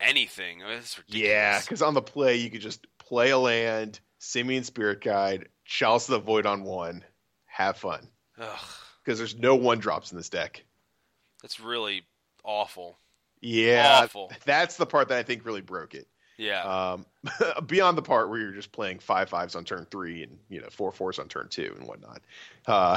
anything. 0.00 0.62
I 0.62 0.68
mean, 0.76 0.82
yeah, 1.08 1.60
because 1.60 1.82
on 1.82 1.94
the 1.94 2.02
play 2.02 2.36
you 2.36 2.50
could 2.50 2.60
just 2.62 2.86
play 2.98 3.30
a 3.30 3.38
land, 3.38 4.00
Simian 4.18 4.64
Spirit 4.64 5.02
Guide, 5.02 5.48
chalice 5.64 6.08
of 6.08 6.12
the 6.12 6.18
void 6.20 6.46
on 6.46 6.62
one, 6.64 7.04
have 7.58 7.76
fun 7.76 8.06
because 9.04 9.18
there's 9.18 9.36
no 9.36 9.56
one 9.56 9.78
drops 9.78 10.12
in 10.12 10.16
this 10.16 10.28
deck. 10.28 10.62
that's 11.42 11.58
really 11.60 12.04
awful. 12.44 12.96
Yeah, 13.40 14.00
Awful. 14.04 14.32
that's 14.44 14.76
the 14.76 14.86
part 14.86 15.08
that 15.08 15.18
I 15.18 15.22
think 15.24 15.44
really 15.44 15.60
broke 15.60 15.94
it. 15.94 16.06
Yeah. 16.36 16.62
Um, 16.62 17.06
beyond 17.66 17.98
the 17.98 18.02
part 18.02 18.30
where 18.30 18.38
you're 18.40 18.52
just 18.52 18.70
playing 18.70 19.00
five 19.00 19.28
fives 19.28 19.56
on 19.56 19.64
turn 19.64 19.86
three 19.90 20.22
and 20.22 20.38
you 20.48 20.60
know 20.60 20.68
four 20.70 20.92
fours 20.92 21.18
on 21.18 21.26
turn 21.28 21.48
two 21.48 21.74
and 21.78 21.86
whatnot, 21.88 22.20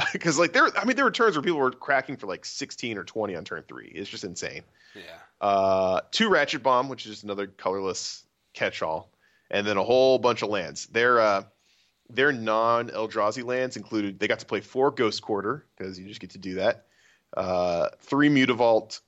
because 0.12 0.38
like 0.38 0.52
there, 0.52 0.68
I 0.78 0.84
mean, 0.84 0.94
there 0.94 1.04
were 1.04 1.10
turns 1.10 1.34
where 1.36 1.42
people 1.42 1.58
were 1.58 1.72
cracking 1.72 2.16
for 2.16 2.28
like 2.28 2.44
16 2.44 2.98
or 2.98 3.04
20 3.04 3.34
on 3.34 3.44
turn 3.44 3.64
three. 3.68 3.90
It's 3.94 4.08
just 4.10 4.22
insane. 4.24 4.62
yeah. 4.94 5.02
Uh, 5.40 6.00
two 6.12 6.28
ratchet 6.28 6.62
bomb, 6.62 6.88
which 6.88 7.04
is 7.04 7.10
just 7.12 7.24
another 7.24 7.48
colorless 7.48 8.24
catch-all, 8.54 9.10
and 9.50 9.66
then 9.66 9.76
a 9.76 9.82
whole 9.82 10.18
bunch 10.20 10.42
of 10.42 10.48
lands. 10.50 10.86
Their 10.86 11.18
uh, 11.20 11.42
their 12.14 12.32
non 12.32 12.88
Eldrazi 12.90 13.44
lands 13.44 13.76
included. 13.76 14.18
They 14.18 14.28
got 14.28 14.40
to 14.40 14.46
play 14.46 14.60
four 14.60 14.90
Ghost 14.90 15.22
Quarter 15.22 15.64
because 15.76 15.98
you 15.98 16.06
just 16.06 16.20
get 16.20 16.30
to 16.30 16.38
do 16.38 16.54
that. 16.54 16.86
Uh, 17.36 17.88
three 18.00 18.28
Mutavault, 18.28 19.00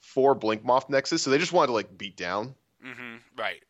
four 0.00 0.34
Blink 0.34 0.64
Moth 0.64 0.90
Nexus. 0.90 1.22
So 1.22 1.30
they 1.30 1.38
just 1.38 1.52
wanted 1.52 1.68
to 1.68 1.72
like 1.72 1.96
beat 1.96 2.16
down 2.16 2.54
Mm-hmm. 2.84 3.16
Right. 3.38 3.62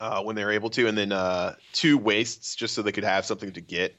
uh, 0.00 0.22
when 0.22 0.36
they 0.36 0.44
were 0.44 0.52
able 0.52 0.70
to, 0.70 0.86
and 0.88 0.96
then 0.96 1.12
uh, 1.12 1.54
two 1.72 1.98
wastes 1.98 2.54
just 2.56 2.74
so 2.74 2.80
they 2.82 2.92
could 2.92 3.04
have 3.04 3.26
something 3.26 3.52
to 3.52 3.60
get 3.60 3.94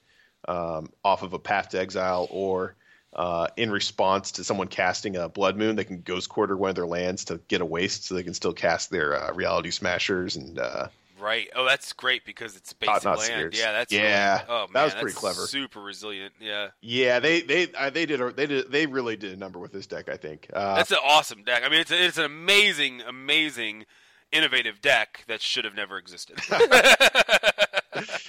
um, 0.47 0.89
off 1.03 1.21
of 1.21 1.33
a 1.33 1.39
Path 1.39 1.69
to 1.69 1.79
Exile 1.79 2.27
or 2.31 2.75
uh, 3.13 3.47
in 3.57 3.69
response 3.71 4.31
to 4.33 4.43
someone 4.43 4.67
casting 4.67 5.15
a 5.15 5.29
Blood 5.29 5.55
Moon, 5.55 5.75
they 5.75 5.83
can 5.83 6.01
Ghost 6.01 6.29
Quarter 6.29 6.57
one 6.57 6.69
of 6.71 6.75
their 6.75 6.87
lands 6.87 7.25
to 7.25 7.39
get 7.47 7.61
a 7.61 7.65
waste, 7.65 8.05
so 8.05 8.15
they 8.15 8.23
can 8.23 8.33
still 8.33 8.53
cast 8.53 8.89
their 8.89 9.15
uh, 9.15 9.33
Reality 9.33 9.69
Smashers 9.69 10.35
and 10.35 10.57
uh, 10.59 10.87
Right. 11.25 11.47
Oh, 11.55 11.65
that's 11.65 11.91
great 11.93 12.23
because 12.25 12.55
it's 12.55 12.71
basic 12.73 13.03
land. 13.03 13.53
Yeah, 13.55 13.71
that's 13.71 13.91
Yeah, 13.91 14.33
Really, 14.33 14.45
oh 14.49 14.59
man, 14.59 14.67
that 14.73 14.83
was 14.83 14.93
pretty 14.93 15.15
clever. 15.15 15.47
Super 15.47 15.81
resilient. 15.81 16.33
Yeah. 16.39 16.69
yeah, 16.81 17.19
they 17.19 17.41
they 17.41 17.71
uh, 17.73 17.89
they 17.89 18.05
did 18.05 18.21
a, 18.21 18.31
they 18.31 18.45
did 18.45 18.71
they 18.71 18.85
really 18.85 19.15
did 19.15 19.33
a 19.33 19.37
number 19.37 19.57
with 19.57 19.71
this 19.71 19.87
deck. 19.87 20.07
I 20.07 20.17
think. 20.17 20.49
Uh, 20.53 20.75
That's 20.75 20.91
an 20.91 20.99
awesome 21.03 21.43
deck. 21.43 21.63
I 21.65 21.69
mean, 21.69 21.79
it's 21.79 21.91
a, 21.91 22.05
it's 22.05 22.17
an 22.19 22.25
amazing, 22.25 23.01
amazing, 23.01 23.85
innovative 24.31 24.81
deck 24.81 25.23
that 25.27 25.41
should 25.41 25.65
have 25.65 25.75
never 25.75 25.97
existed. 25.97 26.39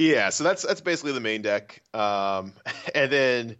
Yeah, 0.00 0.30
so 0.30 0.44
that's 0.44 0.62
that's 0.62 0.80
basically 0.80 1.12
the 1.12 1.20
main 1.20 1.42
deck. 1.42 1.82
Um, 1.92 2.54
and 2.94 3.12
then, 3.12 3.56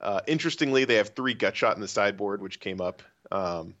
uh, 0.00 0.20
interestingly, 0.26 0.86
they 0.86 0.94
have 0.94 1.10
three 1.10 1.34
gut 1.34 1.54
shot 1.54 1.76
in 1.76 1.82
the 1.82 1.88
sideboard, 1.88 2.40
which 2.40 2.58
came 2.58 2.80
up. 2.80 3.02
Um, 3.30 3.74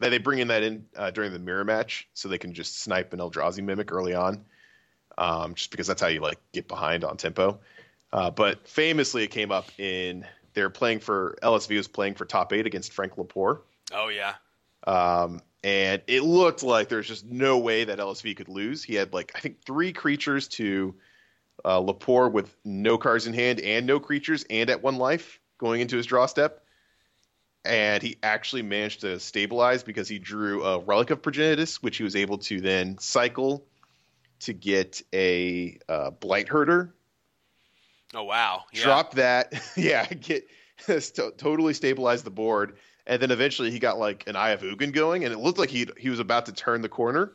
they 0.00 0.08
they 0.08 0.18
bring 0.18 0.40
in 0.40 0.48
that 0.48 0.62
in 0.62 0.86
uh, 0.96 1.10
during 1.10 1.32
the 1.32 1.38
mirror 1.38 1.64
match, 1.64 2.08
so 2.14 2.28
they 2.28 2.38
can 2.38 2.52
just 2.52 2.80
snipe 2.80 3.12
an 3.12 3.20
Eldrazi 3.20 3.62
mimic 3.62 3.92
early 3.92 4.14
on, 4.14 4.44
um, 5.18 5.54
just 5.54 5.70
because 5.70 5.86
that's 5.86 6.02
how 6.02 6.08
you 6.08 6.20
like 6.20 6.38
get 6.52 6.66
behind 6.66 7.04
on 7.04 7.16
tempo. 7.16 7.60
Uh, 8.12 8.30
but 8.30 8.66
famously, 8.66 9.22
it 9.22 9.28
came 9.28 9.52
up 9.52 9.66
in 9.78 10.26
they're 10.54 10.70
playing 10.70 10.98
for 10.98 11.38
LSV 11.42 11.76
was 11.76 11.88
playing 11.88 12.14
for 12.14 12.24
top 12.24 12.52
eight 12.52 12.66
against 12.66 12.92
Frank 12.92 13.14
Lepore. 13.16 13.60
oh 13.94 14.08
yeah. 14.08 14.34
Um, 14.86 15.42
and 15.62 16.00
it 16.06 16.22
looked 16.22 16.62
like 16.62 16.88
there's 16.88 17.06
just 17.06 17.26
no 17.26 17.58
way 17.58 17.84
that 17.84 17.98
LSV 17.98 18.36
could 18.36 18.48
lose. 18.48 18.82
He 18.82 18.94
had 18.94 19.12
like 19.12 19.32
I 19.34 19.40
think 19.40 19.62
three 19.64 19.92
creatures 19.92 20.48
to 20.48 20.94
uh, 21.64 21.80
Lepore 21.80 22.32
with 22.32 22.56
no 22.64 22.96
cards 22.96 23.26
in 23.26 23.34
hand 23.34 23.60
and 23.60 23.86
no 23.86 24.00
creatures 24.00 24.44
and 24.48 24.70
at 24.70 24.82
one 24.82 24.96
life 24.96 25.38
going 25.58 25.82
into 25.82 25.96
his 25.96 26.06
draw 26.06 26.26
step. 26.26 26.64
And 27.64 28.02
he 28.02 28.16
actually 28.22 28.62
managed 28.62 29.02
to 29.02 29.20
stabilize 29.20 29.82
because 29.82 30.08
he 30.08 30.18
drew 30.18 30.64
a 30.64 30.78
Relic 30.78 31.10
of 31.10 31.20
Progenitus, 31.20 31.76
which 31.76 31.98
he 31.98 32.04
was 32.04 32.16
able 32.16 32.38
to 32.38 32.60
then 32.60 32.96
cycle 32.98 33.66
to 34.40 34.52
get 34.54 35.02
a 35.12 35.78
uh, 35.88 36.10
Blight 36.10 36.48
Herder. 36.48 36.94
Oh 38.12 38.24
wow! 38.24 38.64
Yeah. 38.72 38.82
Drop 38.82 39.14
that, 39.14 39.52
yeah, 39.76 40.06
get 40.06 40.46
st- 40.78 41.38
totally 41.38 41.74
stabilize 41.74 42.22
the 42.22 42.30
board, 42.30 42.76
and 43.06 43.22
then 43.22 43.30
eventually 43.30 43.70
he 43.70 43.78
got 43.78 43.98
like 43.98 44.24
an 44.26 44.36
Eye 44.36 44.50
of 44.50 44.62
Ugin 44.62 44.92
going, 44.92 45.24
and 45.24 45.32
it 45.32 45.38
looked 45.38 45.58
like 45.58 45.70
he 45.70 45.86
he 45.96 46.10
was 46.10 46.18
about 46.18 46.46
to 46.46 46.52
turn 46.52 46.82
the 46.82 46.88
corner, 46.88 47.32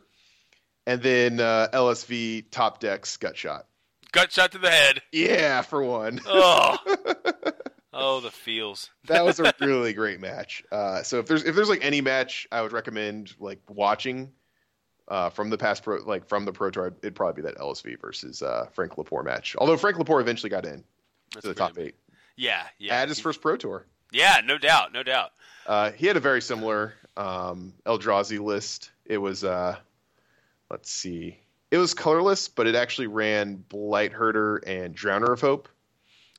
and 0.86 1.02
then 1.02 1.40
uh, 1.40 1.70
LSV 1.72 2.46
top 2.52 2.80
decks 2.80 3.16
gut 3.18 3.38
shot. 3.38 3.68
Gut 4.12 4.32
shot 4.32 4.52
to 4.54 4.58
the 4.58 4.70
head. 4.70 5.02
Yeah, 5.12 5.62
for 5.62 5.84
one. 5.84 6.22
Oh, 6.26 6.78
oh, 7.96 8.20
the 8.20 8.32
feels. 8.32 8.90
that 9.08 9.26
was 9.26 9.40
a 9.40 9.54
really 9.62 9.94
great 9.94 10.20
match. 10.20 10.64
Uh, 10.72 11.02
so 11.04 11.20
if 11.20 11.26
there's 11.28 11.44
if 11.44 11.56
there's 11.56 11.70
like 11.70 11.84
any 11.84 12.02
match 12.02 12.48
I 12.52 12.62
would 12.62 12.72
recommend 12.72 13.34
like 13.40 13.60
watching 13.70 14.32
uh, 15.08 15.30
from 15.30 15.50
the 15.50 15.58
past 15.58 15.84
pro 15.84 15.98
like 15.98 16.28
from 16.28 16.46
the 16.46 16.52
pro 16.54 16.70
tour, 16.72 16.96
it'd 17.02 17.16
probably 17.16 17.42
be 17.42 17.48
that 17.48 17.58
LSV 17.58 18.00
versus 18.02 18.42
uh, 18.42 18.68
Frank 18.74 18.94
Lepore 18.96 19.24
match. 19.24 19.56
Although 19.58 19.78
Frank 19.78 19.98
Lepore 19.98 20.22
eventually 20.22 20.50
got 20.50 20.66
in 20.66 20.84
That's 21.34 21.44
to 21.44 21.50
the 21.50 21.56
top 21.56 21.72
amazing. 21.72 21.88
eight 21.90 21.96
Yeah, 22.36 22.64
yeah. 22.80 22.96
at 23.02 23.10
his 23.10 23.20
first 23.20 23.42
pro 23.42 23.56
tour. 23.58 23.86
Yeah, 24.12 24.42
no 24.46 24.58
doubt, 24.58 24.94
no 24.94 25.04
doubt. 25.04 25.32
Uh, 25.66 25.92
he 25.92 26.06
had 26.08 26.16
a 26.16 26.20
very 26.22 26.42
similar 26.42 26.94
um, 27.18 27.74
Eldrazi 27.86 28.40
list. 28.40 28.92
It 29.06 29.18
was, 29.18 29.44
uh, 29.44 29.76
let's 30.70 30.92
see, 30.92 31.40
it 31.72 31.78
was 31.78 31.94
colorless, 31.94 32.48
but 32.48 32.68
it 32.68 32.76
actually 32.76 33.08
ran 33.08 33.56
Blight 33.56 34.14
Herder 34.14 34.58
and 34.58 34.96
Drowner 34.96 35.34
of 35.34 35.42
Hope, 35.42 35.68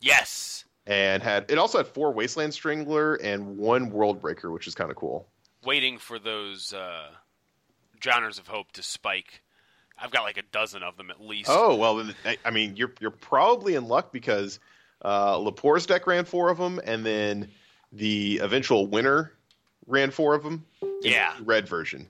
Yes. 0.00 0.64
And 0.86 1.22
had 1.22 1.50
it 1.50 1.58
also 1.58 1.78
had 1.78 1.86
four 1.86 2.12
Wasteland 2.12 2.54
Strangler 2.54 3.14
and 3.16 3.56
one 3.58 3.90
World 3.90 4.20
Breaker, 4.20 4.50
which 4.50 4.66
is 4.66 4.74
kind 4.74 4.90
of 4.90 4.96
cool. 4.96 5.26
Waiting 5.64 5.98
for 5.98 6.18
those 6.18 6.72
uh, 6.72 7.08
drowners 8.00 8.38
of 8.38 8.46
hope 8.46 8.72
to 8.72 8.82
spike. 8.82 9.42
I've 9.98 10.10
got 10.10 10.22
like 10.22 10.36
a 10.36 10.42
dozen 10.52 10.82
of 10.82 10.96
them 10.96 11.10
at 11.10 11.20
least. 11.20 11.48
Oh 11.50 11.74
well, 11.76 11.96
then, 11.96 12.14
I- 12.44 12.50
mean, 12.50 12.76
you're 12.76 12.92
you're 13.00 13.10
probably 13.10 13.74
in 13.74 13.88
luck 13.88 14.12
because 14.12 14.60
uh, 15.04 15.38
Lepore's 15.38 15.86
deck 15.86 16.06
ran 16.06 16.24
four 16.24 16.50
of 16.50 16.58
them, 16.58 16.80
and 16.84 17.04
then 17.04 17.48
the 17.92 18.38
eventual 18.42 18.86
winner 18.86 19.32
ran 19.86 20.10
four 20.10 20.34
of 20.34 20.42
them. 20.42 20.64
in 20.82 21.12
Yeah. 21.12 21.32
the 21.38 21.44
red 21.44 21.66
version. 21.68 22.08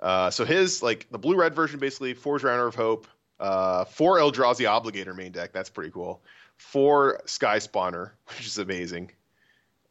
Uh, 0.00 0.30
so 0.30 0.44
his 0.44 0.82
like 0.82 1.06
the 1.10 1.18
blue 1.18 1.36
red 1.36 1.54
version 1.54 1.80
basically 1.80 2.14
four 2.14 2.38
Drowner 2.38 2.68
of 2.68 2.74
Hope, 2.74 3.06
uh, 3.40 3.84
four 3.84 4.18
Eldrazi 4.18 4.66
Obligator 4.66 5.16
main 5.16 5.32
deck. 5.32 5.52
That's 5.52 5.70
pretty 5.70 5.90
cool. 5.90 6.22
Four 6.56 7.20
Sky 7.26 7.58
Spawner, 7.58 8.10
which 8.28 8.46
is 8.46 8.58
amazing, 8.58 9.10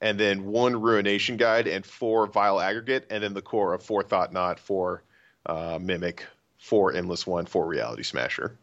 and 0.02 0.19
then 0.19 0.45
one 0.45 0.82
Ruination 0.82 1.38
Guide 1.38 1.67
and 1.67 1.86
four 1.86 2.28
Vile 2.28 2.60
Aggregate, 2.60 3.08
and 3.10 3.23
then 3.23 3.34
the 3.34 3.41
core 3.41 3.73
of 3.73 3.84
four 3.84 4.04
Thought 4.04 4.34
Knot, 4.34 4.60
four 4.60 5.04
uh, 5.45 5.78
Mimic, 5.82 6.26
four 6.58 6.93
Endless 6.93 7.28
One, 7.28 7.45
four 7.45 7.65
Reality 7.67 8.04
Smasher 8.04 8.58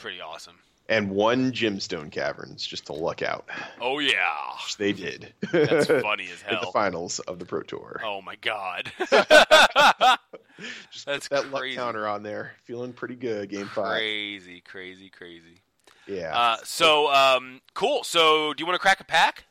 pretty 0.00 0.20
awesome. 0.20 0.58
and 0.88 1.10
one 1.10 1.52
gemstone 1.52 2.10
caverns 2.10 2.66
just 2.66 2.86
to 2.86 2.92
luck 2.92 3.22
out. 3.22 3.46
Oh 3.80 3.98
yeah, 4.00 4.16
Which 4.64 4.76
they 4.78 4.92
did. 4.92 5.32
that's 5.52 5.86
funny 6.02 6.24
as 6.24 6.42
At 6.42 6.50
the 6.52 6.56
hell. 6.56 6.72
finals 6.72 7.20
of 7.20 7.38
the 7.38 7.44
Pro 7.44 7.62
Tour. 7.62 8.00
Oh 8.04 8.20
my 8.20 8.34
god. 8.36 8.90
just 10.90 11.06
that's 11.06 11.28
that 11.28 11.44
crazy. 11.44 11.76
luck 11.76 11.84
counter 11.86 12.06
on 12.08 12.22
there. 12.22 12.52
Feeling 12.64 12.92
pretty 12.92 13.14
good. 13.14 13.48
Game 13.48 13.66
five. 13.68 13.96
crazy, 13.98 14.60
crazy, 14.60 15.08
crazy. 15.08 15.61
Yeah. 16.06 16.36
Uh, 16.36 16.56
so 16.64 17.12
um, 17.12 17.60
cool. 17.74 18.04
So 18.04 18.52
do 18.54 18.62
you 18.62 18.66
want 18.66 18.74
to 18.74 18.80
crack 18.80 19.00
a 19.00 19.04
pack? 19.04 19.44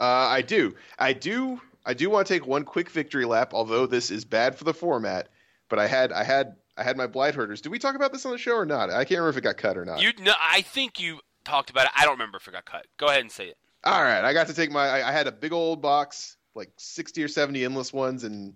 Uh, 0.00 0.04
I 0.04 0.42
do. 0.42 0.74
I 0.98 1.12
do. 1.12 1.60
I 1.84 1.94
do 1.94 2.10
want 2.10 2.26
to 2.26 2.32
take 2.32 2.46
one 2.46 2.64
quick 2.64 2.90
victory 2.90 3.24
lap. 3.24 3.52
Although 3.54 3.86
this 3.86 4.10
is 4.10 4.24
bad 4.24 4.56
for 4.56 4.64
the 4.64 4.74
format, 4.74 5.28
but 5.68 5.78
I 5.78 5.86
had. 5.86 6.12
I 6.12 6.24
had. 6.24 6.56
I 6.76 6.84
had 6.84 6.96
my 6.96 7.06
blight 7.06 7.34
herders. 7.34 7.60
Did 7.60 7.70
we 7.70 7.78
talk 7.78 7.94
about 7.96 8.12
this 8.12 8.24
on 8.24 8.32
the 8.32 8.38
show 8.38 8.56
or 8.56 8.64
not? 8.64 8.88
I 8.88 9.04
can't 9.04 9.18
remember 9.18 9.28
if 9.28 9.36
it 9.36 9.42
got 9.42 9.58
cut 9.58 9.76
or 9.76 9.84
not. 9.84 10.00
You, 10.00 10.12
no, 10.18 10.32
I 10.40 10.62
think 10.62 10.98
you 10.98 11.20
talked 11.44 11.68
about 11.68 11.84
it. 11.84 11.92
I 11.94 12.04
don't 12.04 12.14
remember 12.14 12.38
if 12.38 12.48
it 12.48 12.52
got 12.52 12.64
cut. 12.64 12.86
Go 12.96 13.08
ahead 13.08 13.20
and 13.20 13.30
say 13.30 13.48
it. 13.48 13.58
All 13.84 14.02
right, 14.02 14.24
I 14.24 14.32
got 14.32 14.46
to 14.46 14.54
take 14.54 14.70
my. 14.70 14.86
I, 14.86 15.08
I 15.08 15.12
had 15.12 15.26
a 15.26 15.32
big 15.32 15.52
old 15.52 15.82
box, 15.82 16.36
like 16.54 16.70
sixty 16.76 17.22
or 17.22 17.28
seventy 17.28 17.64
endless 17.64 17.92
ones, 17.92 18.24
and 18.24 18.54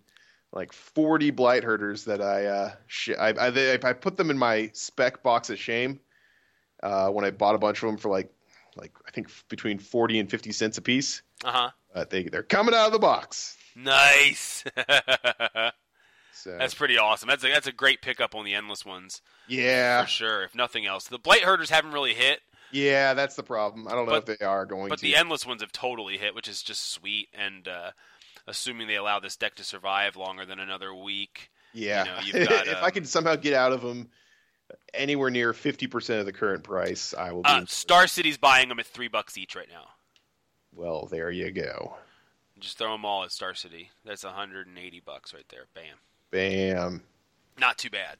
like 0.53 0.73
forty 0.73 1.31
blight 1.31 1.65
herders 1.65 2.05
that 2.05 2.23
I. 2.23 2.47
Uh, 2.47 2.73
sh- 2.87 3.11
I, 3.19 3.35
I, 3.39 3.51
they, 3.51 3.75
I 3.75 3.93
put 3.93 4.17
them 4.17 4.31
in 4.31 4.39
my 4.39 4.71
spec 4.73 5.23
box 5.23 5.51
of 5.51 5.59
shame 5.59 6.01
uh, 6.83 7.09
when 7.11 7.25
I 7.25 7.31
bought 7.31 7.55
a 7.55 7.59
bunch 7.59 7.83
of 7.83 7.89
them 7.89 7.97
for 7.97 8.11
like, 8.11 8.31
like 8.77 8.93
I 9.07 9.11
think 9.11 9.29
between 9.49 9.79
forty 9.79 10.19
and 10.19 10.31
fifty 10.31 10.53
cents 10.53 10.79
a 10.79 10.83
piece. 10.83 11.23
Uh 11.45 11.53
huh. 11.53 11.71
Uh, 11.95 12.05
they 12.09 12.25
they're 12.25 12.43
coming 12.43 12.75
out 12.75 12.87
of 12.87 12.93
the 12.93 12.99
box. 12.99 13.57
Nice. 13.75 14.65
So 16.33 16.55
that's 16.59 16.75
pretty 16.75 16.99
awesome. 16.99 17.31
That's 17.31 17.43
a, 17.45 17.49
that's 17.49 17.67
a 17.67 17.73
great 17.73 18.03
pickup 18.03 18.35
on 18.35 18.45
the 18.45 18.53
endless 18.53 18.85
ones 18.85 19.23
yeah, 19.49 20.03
for 20.03 20.09
sure. 20.09 20.43
If 20.43 20.55
nothing 20.55 20.85
else, 20.85 21.09
the 21.09 21.19
blight 21.19 21.41
herders 21.41 21.71
haven't 21.71 21.93
really 21.93 22.13
hit, 22.13 22.41
yeah, 22.73 23.15
that's 23.15 23.37
the 23.37 23.43
problem. 23.43 23.89
I 23.89 23.93
don't 23.93 24.09
know 24.09 24.15
if 24.15 24.27
they 24.27 24.45
are 24.45 24.67
going 24.67 24.89
but 24.89 24.99
to. 24.99 25.03
the 25.03 25.17
endless 25.17 25.47
ones 25.47 25.63
have 25.63 25.73
totally 25.73 26.19
hit, 26.19 26.35
which 26.35 26.49
is 26.49 26.63
just 26.63 26.91
sweet. 26.91 27.29
And 27.33 27.67
uh, 27.69 27.93
assuming 28.47 28.87
they 28.87 28.97
allow 28.97 29.21
this 29.21 29.37
deck 29.37 29.55
to 29.57 29.65
survive 29.65 30.17
longer 30.17 30.45
than 30.45 30.59
another 30.59 30.95
week, 30.95 31.51
yeah, 31.73 32.05
you 32.05 32.33
know, 32.33 32.41
you've 32.41 32.49
got, 32.49 32.67
if 32.67 32.77
I 32.77 32.87
um, 32.87 32.91
could 32.91 33.09
somehow 33.09 33.37
get 33.37 33.55
out 33.55 33.73
of 33.73 33.83
them 33.83 34.09
anywhere 34.97 35.31
near 35.31 35.53
fifty 35.53 35.87
percent 35.87 36.21
of 36.21 36.27
the 36.27 36.33
current 36.33 36.65
price, 36.65 37.15
I 37.17 37.33
will 37.33 37.43
be. 37.43 37.49
uh, 37.49 37.65
Star 37.67 38.07
City's 38.07 38.37
buying 38.39 38.69
them 38.69 38.79
at 38.81 38.87
three 38.87 39.09
bucks 39.09 39.37
each 39.39 39.55
right 39.57 39.69
now. 39.71 39.89
Well, 40.75 41.07
there 41.11 41.31
you 41.31 41.51
go. 41.53 41.97
Just 42.59 42.79
throw 42.79 42.93
them 42.93 43.05
all 43.05 43.25
at 43.25 43.33
Star 43.33 43.55
City. 43.55 43.91
That's 44.05 44.25
180 44.25 45.01
bucks 45.05 45.33
right 45.35 45.45
there. 45.51 45.65
Bam. 45.75 45.97
Bam. 46.31 47.03
Not 47.59 47.79
too 47.79 47.91
bad. 47.91 48.17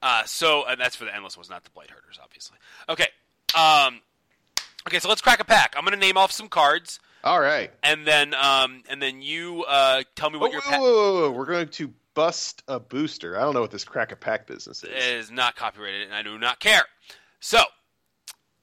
Uh, 0.00 0.22
so 0.24 0.64
and 0.66 0.80
that's 0.80 0.94
for 0.96 1.04
the 1.04 1.14
endless 1.14 1.36
ones, 1.36 1.50
not 1.50 1.64
the 1.64 1.70
blight 1.70 1.90
herders, 1.90 2.18
obviously. 2.22 2.56
Okay. 2.88 3.06
Um, 3.58 4.00
okay, 4.86 4.98
so 5.00 5.08
let's 5.08 5.20
crack 5.20 5.40
a 5.40 5.44
pack. 5.44 5.74
I'm 5.76 5.84
gonna 5.84 5.96
name 5.96 6.16
off 6.16 6.30
some 6.30 6.48
cards, 6.48 7.00
All 7.24 7.40
right. 7.40 7.70
and 7.82 8.06
then 8.06 8.34
um, 8.34 8.82
and 8.88 9.00
then 9.02 9.22
you 9.22 9.64
uh, 9.66 10.02
tell 10.14 10.30
me 10.30 10.38
what 10.38 10.50
Whoa, 10.50 10.52
your 10.52 10.62
pack 10.62 10.80
whoa, 10.80 10.92
whoa, 10.92 11.20
whoa. 11.22 11.30
We're 11.32 11.46
going 11.46 11.68
to 11.68 11.92
bust 12.18 12.64
a 12.66 12.80
booster. 12.80 13.38
I 13.38 13.42
don't 13.42 13.54
know 13.54 13.60
what 13.60 13.70
this 13.70 13.84
crack 13.84 14.10
a 14.10 14.16
pack 14.16 14.48
business 14.48 14.82
is. 14.82 14.90
It 14.90 14.96
is 14.96 15.30
not 15.30 15.54
copyrighted, 15.54 16.02
and 16.02 16.12
I 16.12 16.22
do 16.24 16.36
not 16.36 16.58
care. 16.58 16.82
So 17.38 17.60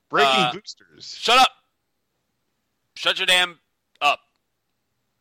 Breaking 0.10 0.30
uh, 0.30 0.52
boosters. 0.52 1.16
shut 1.18 1.40
up. 1.40 1.52
Shut 2.96 3.18
your 3.18 3.26
damn 3.26 3.60
up. 4.02 4.20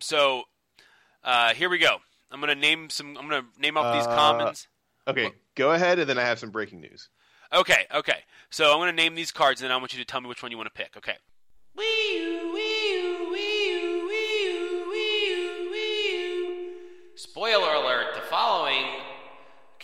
So 0.01 0.42
uh, 1.23 1.55
here 1.55 1.70
we 1.70 1.79
go. 1.79 1.99
I'm 2.33 2.40
gonna 2.40 2.57
name 2.57 2.90
some. 2.90 3.16
I'm 3.16 3.29
gonna 3.29 3.47
name 3.57 3.77
off 3.77 3.94
these 3.94 4.05
Uh, 4.07 4.16
commons. 4.16 4.66
Okay, 5.07 5.31
go 5.55 5.70
ahead, 5.70 6.01
and 6.01 6.09
then 6.11 6.18
I 6.18 6.23
have 6.23 6.40
some 6.40 6.51
breaking 6.51 6.81
news. 6.81 7.09
Okay, 7.53 7.87
okay. 7.94 8.25
So 8.51 8.73
I'm 8.73 8.79
going 8.79 8.90
to 8.90 8.97
name 8.97 9.14
these 9.14 9.31
cards, 9.31 9.61
and 9.61 9.66
then 9.68 9.73
I 9.73 9.77
want 9.77 9.92
you 9.92 10.01
to 10.01 10.05
tell 10.05 10.20
me 10.20 10.29
which 10.29 10.42
one 10.42 10.51
you 10.51 10.57
want 10.57 10.75
to 10.75 10.83
pick. 10.83 10.97
Okay. 10.97 11.14
Wee-oo, 11.77 12.53
wee-oo, 12.53 13.31
wee-oo, 13.31 13.94
Spoiler 17.16 17.75
alert: 17.75 17.85
the 17.85 17.85
following 17.85 17.93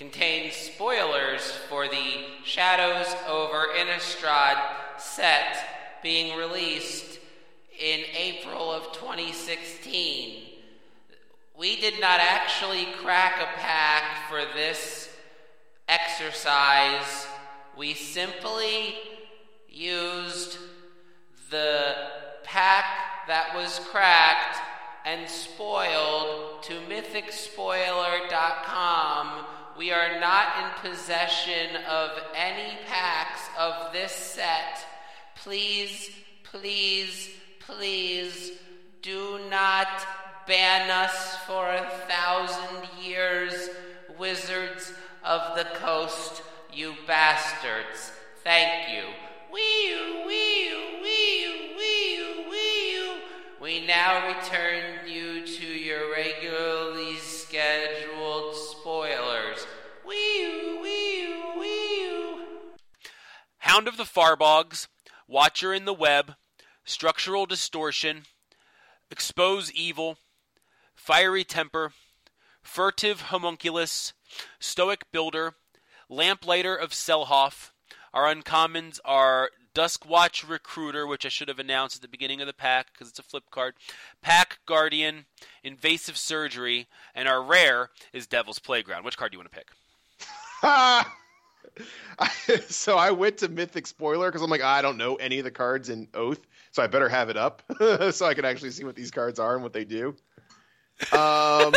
contains 0.00 0.54
spoilers 0.54 1.52
for 1.68 1.86
the 1.86 2.24
Shadows 2.42 3.06
over 3.28 3.66
Innistrad 3.76 4.56
set 4.96 6.02
being 6.02 6.38
released 6.38 7.18
in 7.78 8.00
April 8.16 8.72
of 8.72 8.94
2016. 8.94 10.44
We 11.54 11.78
did 11.78 12.00
not 12.00 12.18
actually 12.18 12.86
crack 13.02 13.42
a 13.42 13.48
pack 13.60 14.26
for 14.30 14.40
this 14.54 15.10
exercise, 15.86 17.26
we 17.76 17.92
simply 17.92 18.94
used 19.68 20.56
the 21.50 21.94
pack 22.42 23.26
that 23.26 23.54
was 23.54 23.78
cracked 23.90 24.56
and 25.04 25.28
spoiled 25.28 26.62
to 26.62 26.80
mythicspoiler.com. 26.88 29.44
We 29.80 29.92
are 29.92 30.20
not 30.20 30.46
in 30.58 30.90
possession 30.90 31.76
of 31.88 32.10
any 32.36 32.76
packs 32.86 33.40
of 33.58 33.94
this 33.94 34.12
set. 34.12 34.84
Please, 35.36 36.10
please, 36.44 37.30
please 37.60 38.58
do 39.00 39.40
not 39.48 39.88
ban 40.46 40.90
us 40.90 41.36
for 41.46 41.66
a 41.66 41.90
thousand 42.06 42.90
years, 43.02 43.70
wizards 44.18 44.92
of 45.24 45.56
the 45.56 45.64
coast, 45.76 46.42
you 46.70 46.92
bastards. 47.06 48.12
Thank 48.44 48.90
you. 48.90 49.04
Wee 49.50 50.26
wee 50.26 51.00
wee 51.02 51.74
wee 51.74 52.46
wee 52.50 53.20
We 53.58 53.86
now 53.86 54.28
return 54.28 54.99
Hound 63.70 63.86
of 63.86 63.96
the 63.96 64.02
Farbogs, 64.02 64.88
Watcher 65.28 65.72
in 65.72 65.84
the 65.84 65.94
Web, 65.94 66.34
Structural 66.84 67.46
Distortion, 67.46 68.24
Expose 69.12 69.70
Evil, 69.70 70.18
Fiery 70.96 71.44
Temper, 71.44 71.92
Furtive 72.62 73.20
Homunculus, 73.20 74.12
Stoic 74.58 75.04
Builder, 75.12 75.54
Lamplighter 76.08 76.74
of 76.74 76.90
Selhara. 76.90 77.70
Our 78.12 78.24
uncommons 78.34 78.98
are 79.04 79.50
Duskwatch 79.72 80.48
Recruiter, 80.48 81.06
which 81.06 81.24
I 81.24 81.28
should 81.28 81.46
have 81.46 81.60
announced 81.60 81.94
at 81.94 82.02
the 82.02 82.08
beginning 82.08 82.40
of 82.40 82.48
the 82.48 82.52
pack 82.52 82.92
because 82.92 83.08
it's 83.08 83.20
a 83.20 83.22
flip 83.22 83.44
card, 83.52 83.74
Pack 84.20 84.58
Guardian, 84.66 85.26
Invasive 85.62 86.16
Surgery, 86.16 86.88
and 87.14 87.28
our 87.28 87.40
rare 87.40 87.90
is 88.12 88.26
Devil's 88.26 88.58
Playground. 88.58 89.04
Which 89.04 89.16
card 89.16 89.30
do 89.30 89.36
you 89.36 89.38
want 89.38 89.52
to 89.52 89.58
pick? 89.60 91.06
so 92.68 92.96
I 92.96 93.10
went 93.10 93.38
to 93.38 93.48
Mythic 93.48 93.86
Spoiler 93.86 94.28
because 94.28 94.42
I'm 94.42 94.50
like, 94.50 94.62
I 94.62 94.82
don't 94.82 94.96
know 94.96 95.16
any 95.16 95.38
of 95.38 95.44
the 95.44 95.50
cards 95.50 95.88
in 95.88 96.08
Oath, 96.14 96.40
so 96.70 96.82
I 96.82 96.86
better 96.86 97.08
have 97.08 97.28
it 97.30 97.36
up 97.36 97.62
so 98.10 98.26
I 98.26 98.34
can 98.34 98.44
actually 98.44 98.70
see 98.70 98.84
what 98.84 98.96
these 98.96 99.10
cards 99.10 99.38
are 99.38 99.54
and 99.54 99.62
what 99.62 99.72
they 99.72 99.84
do. 99.84 100.14
Um, 101.12 101.72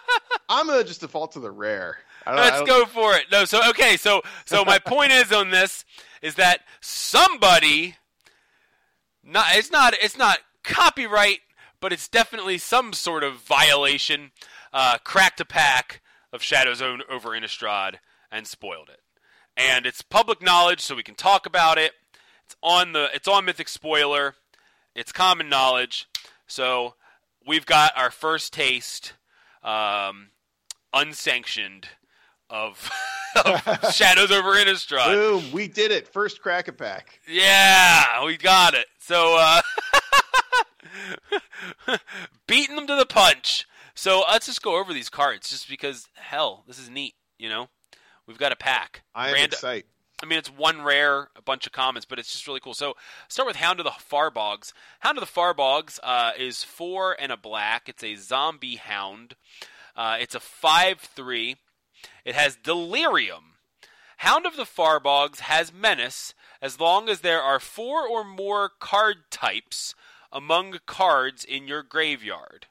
I'm 0.48 0.66
gonna 0.66 0.84
just 0.84 1.00
default 1.00 1.32
to 1.32 1.40
the 1.40 1.50
rare. 1.50 1.98
I 2.26 2.34
don't, 2.34 2.40
Let's 2.40 2.62
go 2.62 2.84
for 2.84 3.14
it. 3.14 3.24
No, 3.32 3.44
so 3.44 3.68
okay, 3.70 3.96
so 3.96 4.22
so 4.44 4.64
my 4.64 4.78
point 4.78 5.12
is 5.12 5.32
on 5.32 5.50
this 5.50 5.84
is 6.22 6.34
that 6.36 6.60
somebody 6.80 7.96
not 9.24 9.56
it's 9.56 9.70
not 9.70 9.94
it's 10.00 10.16
not 10.16 10.38
copyright, 10.62 11.40
but 11.80 11.92
it's 11.92 12.08
definitely 12.08 12.58
some 12.58 12.92
sort 12.92 13.24
of 13.24 13.36
violation. 13.36 14.32
Uh, 14.72 14.98
cracked 15.02 15.40
a 15.40 15.46
pack 15.46 16.02
of 16.30 16.42
Shadows 16.42 16.82
o- 16.82 16.98
over 17.10 17.30
Innistrad 17.30 17.96
and 18.30 18.46
spoiled 18.46 18.90
it, 18.90 19.00
and 19.58 19.84
it's 19.84 20.00
public 20.00 20.40
knowledge, 20.40 20.80
so 20.80 20.94
we 20.94 21.02
can 21.02 21.16
talk 21.16 21.44
about 21.44 21.76
it. 21.76 21.92
It's 22.46 22.56
on 22.62 22.92
the 22.92 23.08
it's 23.12 23.28
on 23.28 23.44
Mythic 23.44 23.68
Spoiler. 23.68 24.34
It's 24.94 25.12
common 25.12 25.48
knowledge. 25.48 26.08
So 26.46 26.94
we've 27.46 27.66
got 27.66 27.92
our 27.96 28.10
first 28.10 28.52
taste, 28.52 29.12
um, 29.62 30.28
unsanctioned, 30.94 31.88
of, 32.48 32.90
of 33.44 33.60
Shadows 33.94 34.30
over 34.30 34.52
Innistrad. 34.54 35.14
Boom, 35.14 35.52
we 35.52 35.68
did 35.68 35.90
it. 35.90 36.08
First 36.08 36.40
crack 36.40 36.68
a 36.68 36.72
pack. 36.72 37.20
Yeah, 37.28 38.24
we 38.24 38.36
got 38.36 38.74
it. 38.74 38.86
So, 38.98 39.36
uh, 39.38 39.62
beating 42.46 42.76
them 42.76 42.86
to 42.86 42.96
the 42.96 43.06
punch. 43.06 43.66
So 43.94 44.24
let's 44.30 44.46
just 44.46 44.62
go 44.62 44.78
over 44.78 44.92
these 44.92 45.08
cards, 45.08 45.50
just 45.50 45.68
because 45.68 46.08
hell, 46.14 46.64
this 46.66 46.78
is 46.78 46.88
neat. 46.88 47.14
You 47.38 47.48
know, 47.48 47.68
we've 48.28 48.38
got 48.38 48.52
a 48.52 48.56
pack. 48.56 49.02
I 49.14 49.30
am 49.30 49.34
Rand- 49.34 49.52
excited. 49.54 49.86
I 50.22 50.26
mean, 50.26 50.38
it's 50.38 50.50
one 50.50 50.82
rare, 50.82 51.30
a 51.36 51.42
bunch 51.42 51.66
of 51.66 51.72
commons, 51.72 52.04
but 52.04 52.18
it's 52.18 52.32
just 52.32 52.46
really 52.46 52.60
cool. 52.60 52.74
So, 52.74 52.94
start 53.28 53.46
with 53.46 53.56
Hound 53.56 53.78
of 53.78 53.84
the 53.84 53.90
Farbogs. 53.90 54.72
Hound 55.00 55.16
of 55.16 55.22
the 55.22 55.30
Farbogs 55.30 56.00
uh, 56.02 56.32
is 56.36 56.64
four 56.64 57.16
and 57.20 57.30
a 57.30 57.36
black. 57.36 57.88
It's 57.88 58.02
a 58.02 58.16
zombie 58.16 58.76
hound. 58.76 59.36
Uh, 59.96 60.16
it's 60.20 60.34
a 60.34 60.40
five-three. 60.40 61.56
It 62.24 62.34
has 62.34 62.56
Delirium. 62.56 63.54
Hound 64.18 64.44
of 64.44 64.56
the 64.56 64.64
Farbogs 64.64 65.40
has 65.40 65.72
Menace 65.72 66.34
as 66.60 66.80
long 66.80 67.08
as 67.08 67.20
there 67.20 67.40
are 67.40 67.60
four 67.60 68.06
or 68.06 68.24
more 68.24 68.68
card 68.80 69.30
types 69.30 69.94
among 70.32 70.78
cards 70.86 71.44
in 71.44 71.68
your 71.68 71.84
graveyard. 71.84 72.66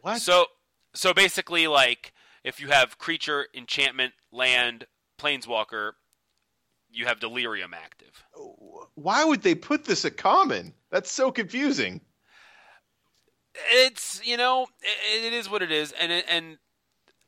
What? 0.00 0.22
So, 0.22 0.46
so 0.94 1.12
basically, 1.12 1.66
like 1.66 2.14
if 2.46 2.60
you 2.60 2.68
have 2.68 2.96
creature, 2.96 3.48
enchantment, 3.52 4.14
land, 4.30 4.86
planeswalker, 5.18 5.92
you 6.90 7.04
have 7.04 7.18
delirium 7.18 7.74
active. 7.74 8.24
Why 8.94 9.24
would 9.24 9.42
they 9.42 9.56
put 9.56 9.84
this 9.84 10.04
at 10.04 10.16
common? 10.16 10.72
That's 10.90 11.10
so 11.10 11.32
confusing. 11.32 12.00
It's 13.72 14.24
you 14.24 14.36
know, 14.36 14.66
it, 14.80 15.24
it 15.24 15.32
is 15.32 15.50
what 15.50 15.62
it 15.62 15.72
is, 15.72 15.92
and 15.92 16.12
and 16.12 16.58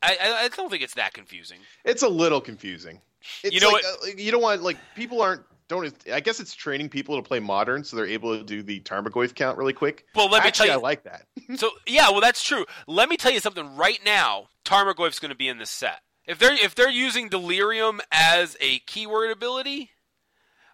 I, 0.01 0.17
I 0.43 0.47
don't 0.55 0.69
think 0.69 0.83
it's 0.83 0.93
that 0.93 1.13
confusing. 1.13 1.57
It's 1.83 2.03
a 2.03 2.07
little 2.07 2.39
confusing. 2.39 3.01
It's 3.43 3.53
You 3.53 3.59
know 3.59 3.69
like, 3.69 3.83
uh, 3.83 4.07
you 4.15 4.31
don't 4.31 4.41
want 4.41 4.61
like 4.61 4.77
people 4.95 5.21
aren't 5.21 5.41
don't. 5.67 5.93
I 6.11 6.19
guess 6.19 6.39
it's 6.39 6.53
training 6.53 6.89
people 6.89 7.15
to 7.15 7.21
play 7.21 7.39
modern, 7.39 7.83
so 7.83 7.95
they're 7.95 8.07
able 8.07 8.37
to 8.37 8.43
do 8.43 8.61
the 8.61 8.79
Tarmogoyf 8.81 9.33
count 9.35 9.57
really 9.57 9.73
quick. 9.73 10.05
Well, 10.15 10.29
let 10.29 10.43
me 10.43 10.47
Actually, 10.47 10.67
tell 10.67 10.77
you. 10.77 10.81
I 10.81 10.83
like 10.83 11.03
that. 11.03 11.25
So 11.55 11.71
yeah, 11.87 12.11
well 12.11 12.21
that's 12.21 12.43
true. 12.43 12.65
Let 12.85 13.09
me 13.09 13.17
tell 13.17 13.31
you 13.31 13.39
something 13.39 13.75
right 13.75 13.99
now. 14.05 14.49
Tarmogoyf's 14.69 15.19
going 15.19 15.29
to 15.29 15.35
be 15.35 15.47
in 15.47 15.57
this 15.57 15.71
set. 15.71 16.01
If 16.27 16.37
they're 16.37 16.53
if 16.53 16.75
they're 16.75 16.91
using 16.91 17.27
delirium 17.27 18.01
as 18.11 18.55
a 18.61 18.79
keyword 18.79 19.31
ability, 19.31 19.89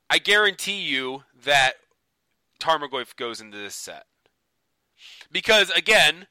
I 0.10 0.18
guarantee 0.18 0.82
you 0.82 1.24
that 1.46 1.76
Tarmogoyf 2.60 3.16
goes 3.16 3.40
into 3.40 3.58
this 3.58 3.76
set. 3.76 4.06
Because 5.32 5.70
again, 5.70 6.28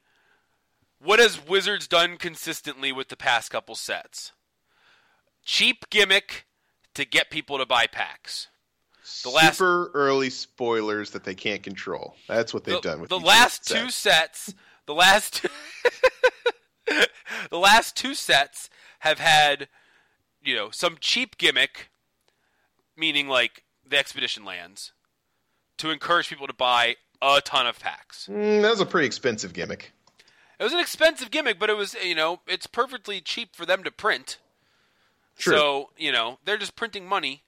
what 0.99 1.17
has 1.19 1.43
Wizards 1.43 1.87
done 1.87 2.17
consistently 2.17 2.91
with 2.91 3.09
the 3.09 3.17
past 3.17 3.49
couple 3.49 3.73
sets? 3.73 4.31
Cheap 5.43 5.89
gimmick 5.89 6.45
to 6.93 7.03
get 7.03 7.31
people 7.31 7.57
to 7.57 7.65
buy 7.65 7.87
packs. 7.87 8.47
The 9.23 9.29
last- 9.29 9.57
Super 9.57 9.91
early 9.95 10.29
spoilers 10.29 11.11
that 11.11 11.23
they 11.23 11.35
can't 11.35 11.63
control. 11.63 12.15
That's 12.27 12.53
what 12.53 12.63
they've 12.63 12.75
the, 12.75 12.81
done 12.81 13.01
with 13.01 13.09
the 13.09 13.19
last 13.19 13.67
two 13.67 13.89
sets. 13.89 14.53
The 14.85 14.93
last 14.93 15.35
two, 15.35 15.49
the 17.49 17.57
last 17.57 17.95
two 17.95 18.13
sets 18.13 18.69
have 18.99 19.19
had, 19.19 19.67
you 20.43 20.55
know, 20.55 20.69
some 20.71 20.97
cheap 20.99 21.37
gimmick, 21.37 21.89
meaning 22.97 23.27
like 23.27 23.63
the 23.87 23.97
expedition 23.97 24.45
lands, 24.45 24.91
to 25.77 25.89
encourage 25.89 26.29
people 26.29 26.47
to 26.47 26.53
buy 26.53 26.95
a 27.21 27.41
ton 27.41 27.67
of 27.67 27.79
packs. 27.79 28.27
Mm, 28.31 28.61
that 28.61 28.69
was 28.69 28.81
a 28.81 28.85
pretty 28.85 29.07
expensive 29.07 29.53
gimmick. 29.53 29.91
It 30.59 30.63
was 30.63 30.73
an 30.73 30.79
expensive 30.79 31.31
gimmick, 31.31 31.59
but 31.59 31.69
it 31.69 31.77
was 31.77 31.95
you 31.95 32.15
know 32.15 32.39
it's 32.47 32.67
perfectly 32.67 33.21
cheap 33.21 33.55
for 33.55 33.65
them 33.65 33.83
to 33.83 33.91
print. 33.91 34.39
True. 35.37 35.53
So 35.53 35.89
you 35.97 36.11
know 36.11 36.39
they're 36.45 36.57
just 36.57 36.75
printing 36.75 37.07
money, 37.07 37.43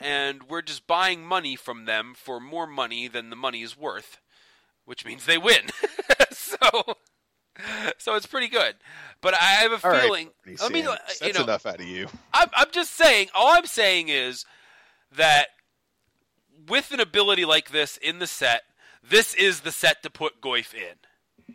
and 0.00 0.42
we're 0.44 0.62
just 0.62 0.86
buying 0.86 1.24
money 1.24 1.56
from 1.56 1.84
them 1.84 2.14
for 2.16 2.40
more 2.40 2.66
money 2.66 3.08
than 3.08 3.30
the 3.30 3.36
money 3.36 3.62
is 3.62 3.76
worth, 3.76 4.18
which 4.84 5.04
means 5.04 5.24
they 5.24 5.38
win. 5.38 5.66
so, 6.32 6.96
so 7.98 8.14
it's 8.14 8.26
pretty 8.26 8.48
good. 8.48 8.74
But 9.20 9.34
I 9.34 9.44
have 9.62 9.72
a 9.72 9.84
All 9.84 9.90
right, 9.90 10.02
feeling. 10.02 10.30
Bernie 10.44 10.56
I 10.62 10.68
mean, 10.68 10.84
that's 10.84 11.20
you 11.22 11.32
know, 11.32 11.42
enough 11.44 11.66
out 11.66 11.80
of 11.80 11.86
you. 11.86 12.06
I'm, 12.32 12.48
I'm 12.56 12.70
just 12.70 12.92
saying. 12.94 13.28
All 13.34 13.52
I'm 13.56 13.66
saying 13.66 14.08
is 14.08 14.44
that 15.16 15.48
with 16.68 16.92
an 16.92 17.00
ability 17.00 17.44
like 17.44 17.70
this 17.70 17.96
in 17.96 18.18
the 18.18 18.26
set, 18.26 18.62
this 19.08 19.34
is 19.34 19.60
the 19.60 19.72
set 19.72 20.02
to 20.02 20.10
put 20.10 20.40
Goyf 20.40 20.74
in 20.74 20.96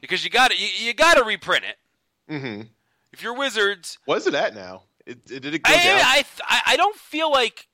because 0.02 0.24
you 0.24 0.30
got 0.30 0.52
to 0.52 0.58
you, 0.58 0.68
you 0.88 0.94
got 0.94 1.16
to 1.18 1.24
reprint 1.24 1.66
it. 1.66 1.78
hmm 2.40 2.62
If 3.12 3.22
you're 3.24 3.36
Wizards, 3.38 3.98
What's 4.06 4.28
it 4.28 4.34
at 4.34 4.56
now? 4.56 4.84
It, 5.06 5.20
it- 5.32 5.42
did 5.42 5.54
it 5.54 5.64
go 5.64 5.74
I, 5.74 5.84
down? 5.84 6.00
I, 6.02 6.26
I, 6.48 6.62
I 6.68 6.78
don't 6.78 6.96
feel 6.96 7.32
like 7.32 7.68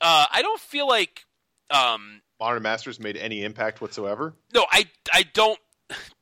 uh, 0.00 0.26
I 0.32 0.42
don't 0.42 0.60
feel 0.60 0.88
like 0.88 1.24
um, 1.70 2.20
Modern 2.40 2.62
Masters 2.62 2.98
made 2.98 3.16
any 3.16 3.44
impact 3.44 3.80
whatsoever. 3.80 4.34
no 4.52 4.66
I 4.70 4.86
I 5.12 5.22
don't 5.32 5.58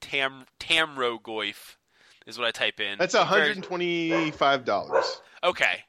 Tam 0.00 0.44
Tamro 0.60 1.20
Goif 1.20 1.76
is 2.26 2.38
what 2.38 2.46
I 2.46 2.50
type 2.50 2.80
in. 2.80 2.98
That's 2.98 3.14
hundred 3.14 3.56
and 3.56 3.64
twenty-five 3.64 4.64
dollars. 4.64 5.20
Okay. 5.42 5.84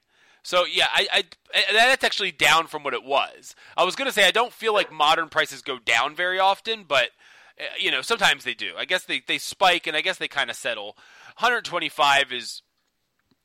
So 0.45 0.65
yeah, 0.65 0.87
I, 0.93 1.07
I, 1.13 1.23
that's 1.71 2.03
actually 2.03 2.31
down 2.31 2.67
from 2.67 2.83
what 2.83 2.93
it 2.93 3.03
was. 3.03 3.55
I 3.77 3.85
was 3.85 3.95
gonna 3.95 4.11
say 4.11 4.27
I 4.27 4.31
don't 4.31 4.51
feel 4.51 4.73
like 4.73 4.91
modern 4.91 5.29
prices 5.29 5.61
go 5.61 5.79
down 5.79 6.15
very 6.15 6.37
often, 6.39 6.83
but 6.85 7.09
uh, 7.59 7.63
you 7.79 7.91
know 7.91 8.01
sometimes 8.01 8.43
they 8.43 8.53
do. 8.53 8.73
I 8.77 8.85
guess 8.85 9.05
they, 9.05 9.21
they 9.25 9.37
spike 9.37 9.87
and 9.87 9.95
I 9.95 10.01
guess 10.01 10.17
they 10.17 10.27
kind 10.27 10.49
of 10.49 10.55
settle. 10.57 10.97
125 11.37 12.33
is 12.33 12.61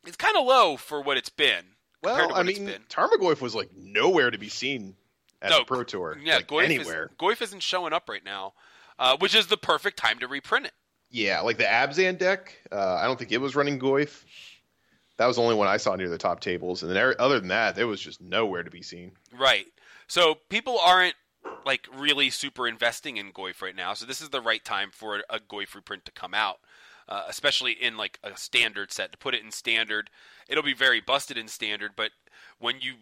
it's 0.06 0.16
kind 0.16 0.36
of 0.36 0.44
low 0.44 0.76
for 0.76 1.00
what 1.00 1.16
it's 1.16 1.28
been. 1.28 1.64
Well, 2.02 2.34
I 2.34 2.42
mean. 2.42 2.70
Tarmogoyf 2.88 3.40
was 3.40 3.54
like 3.54 3.70
nowhere 3.76 4.30
to 4.30 4.38
be 4.38 4.48
seen 4.48 4.96
at 5.42 5.50
No, 5.50 5.58
the 5.60 5.64
Pro 5.64 5.84
Tour. 5.84 6.18
yeah, 6.22 6.36
like, 6.36 6.48
Goyf 6.48 6.64
anywhere. 6.64 7.04
Is, 7.04 7.16
Goyf 7.18 7.42
isn't 7.42 7.62
showing 7.62 7.92
up 7.92 8.08
right 8.08 8.24
now, 8.24 8.54
uh, 8.98 9.16
which 9.18 9.34
is 9.34 9.46
the 9.46 9.56
perfect 9.56 9.96
time 9.96 10.18
to 10.18 10.28
reprint 10.28 10.66
it. 10.66 10.72
Yeah, 11.10 11.40
like 11.40 11.56
the 11.56 11.64
Abzan 11.64 12.18
deck. 12.18 12.54
Uh, 12.70 12.96
I 12.96 13.06
don't 13.06 13.18
think 13.18 13.32
it 13.32 13.40
was 13.40 13.56
running 13.56 13.78
Goyf. 13.78 14.24
That 15.16 15.26
was 15.26 15.36
the 15.36 15.42
only 15.42 15.54
one 15.54 15.66
I 15.66 15.78
saw 15.78 15.96
near 15.96 16.08
the 16.08 16.18
top 16.18 16.40
tables, 16.40 16.82
and 16.82 16.90
then 16.90 17.02
er- 17.02 17.16
other 17.18 17.40
than 17.40 17.48
that, 17.48 17.74
there 17.74 17.86
was 17.86 18.00
just 18.00 18.20
nowhere 18.20 18.62
to 18.62 18.70
be 18.70 18.82
seen. 18.82 19.12
Right. 19.36 19.66
So 20.06 20.36
people 20.48 20.78
aren't 20.78 21.14
like 21.64 21.86
really 21.94 22.30
super 22.30 22.68
investing 22.68 23.16
in 23.16 23.32
Goyf 23.32 23.62
right 23.62 23.74
now. 23.74 23.94
So 23.94 24.06
this 24.06 24.20
is 24.20 24.30
the 24.30 24.40
right 24.40 24.64
time 24.64 24.90
for 24.92 25.22
a 25.28 25.40
Goyf 25.40 25.74
reprint 25.74 26.04
to 26.04 26.12
come 26.12 26.34
out, 26.34 26.58
uh, 27.08 27.22
especially 27.28 27.72
in 27.72 27.96
like 27.96 28.18
a 28.22 28.36
standard 28.36 28.92
set. 28.92 29.12
To 29.12 29.18
put 29.18 29.34
it 29.34 29.42
in 29.42 29.50
standard, 29.50 30.10
it'll 30.48 30.62
be 30.62 30.74
very 30.74 31.00
busted 31.00 31.36
in 31.36 31.48
standard. 31.48 31.92
But 31.96 32.10
when 32.58 32.76
you 32.80 32.94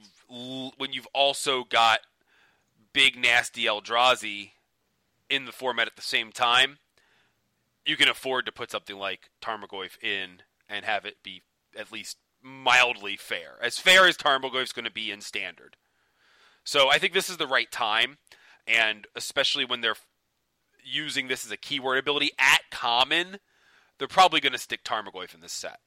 when 0.76 0.92
you've 0.92 1.08
also 1.12 1.64
got 1.64 2.00
big 2.92 3.16
nasty 3.16 3.64
Eldrazi 3.64 4.52
in 5.30 5.44
the 5.44 5.52
format 5.52 5.86
at 5.86 5.96
the 5.96 6.02
same 6.02 6.32
time, 6.32 6.78
you 7.84 7.96
can 7.96 8.08
afford 8.08 8.46
to 8.46 8.52
put 8.52 8.70
something 8.70 8.96
like 8.96 9.30
Tarmogoyf 9.42 10.02
in 10.02 10.42
and 10.68 10.84
have 10.84 11.04
it 11.04 11.22
be 11.22 11.42
at 11.78 11.92
least 11.92 12.16
mildly 12.42 13.16
fair, 13.16 13.58
as 13.62 13.78
fair 13.78 14.06
as 14.06 14.16
Tarmogoyf's 14.16 14.72
going 14.72 14.84
to 14.84 14.90
be 14.90 15.10
in 15.10 15.20
standard. 15.20 15.76
So 16.64 16.88
I 16.90 16.98
think 16.98 17.12
this 17.12 17.30
is 17.30 17.36
the 17.36 17.46
right 17.46 17.70
time, 17.70 18.18
and 18.66 19.06
especially 19.14 19.64
when 19.64 19.80
they're 19.80 19.94
using 20.84 21.28
this 21.28 21.44
as 21.44 21.50
a 21.52 21.56
keyword 21.56 21.98
ability 21.98 22.32
at 22.38 22.60
common, 22.70 23.38
they're 23.98 24.08
probably 24.08 24.40
going 24.40 24.52
to 24.52 24.58
stick 24.58 24.84
Tarmogoyf 24.84 25.34
in 25.34 25.40
this 25.40 25.52
set. 25.52 25.78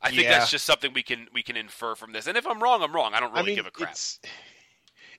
I 0.00 0.10
think 0.10 0.22
Yeah. 0.22 0.38
that's 0.38 0.50
just 0.50 0.64
something 0.64 0.92
we 0.92 1.02
can 1.02 1.28
we 1.32 1.42
can 1.42 1.56
infer 1.56 1.94
from 1.94 2.12
this. 2.12 2.26
And 2.26 2.36
if 2.36 2.46
I'm 2.46 2.62
wrong, 2.62 2.82
I'm 2.82 2.94
wrong. 2.94 3.14
I 3.14 3.20
don't 3.20 3.30
really 3.32 3.42
I 3.42 3.46
mean, 3.46 3.56
give 3.56 3.66
a 3.66 3.70
crap. 3.70 3.90
it's 3.92 4.18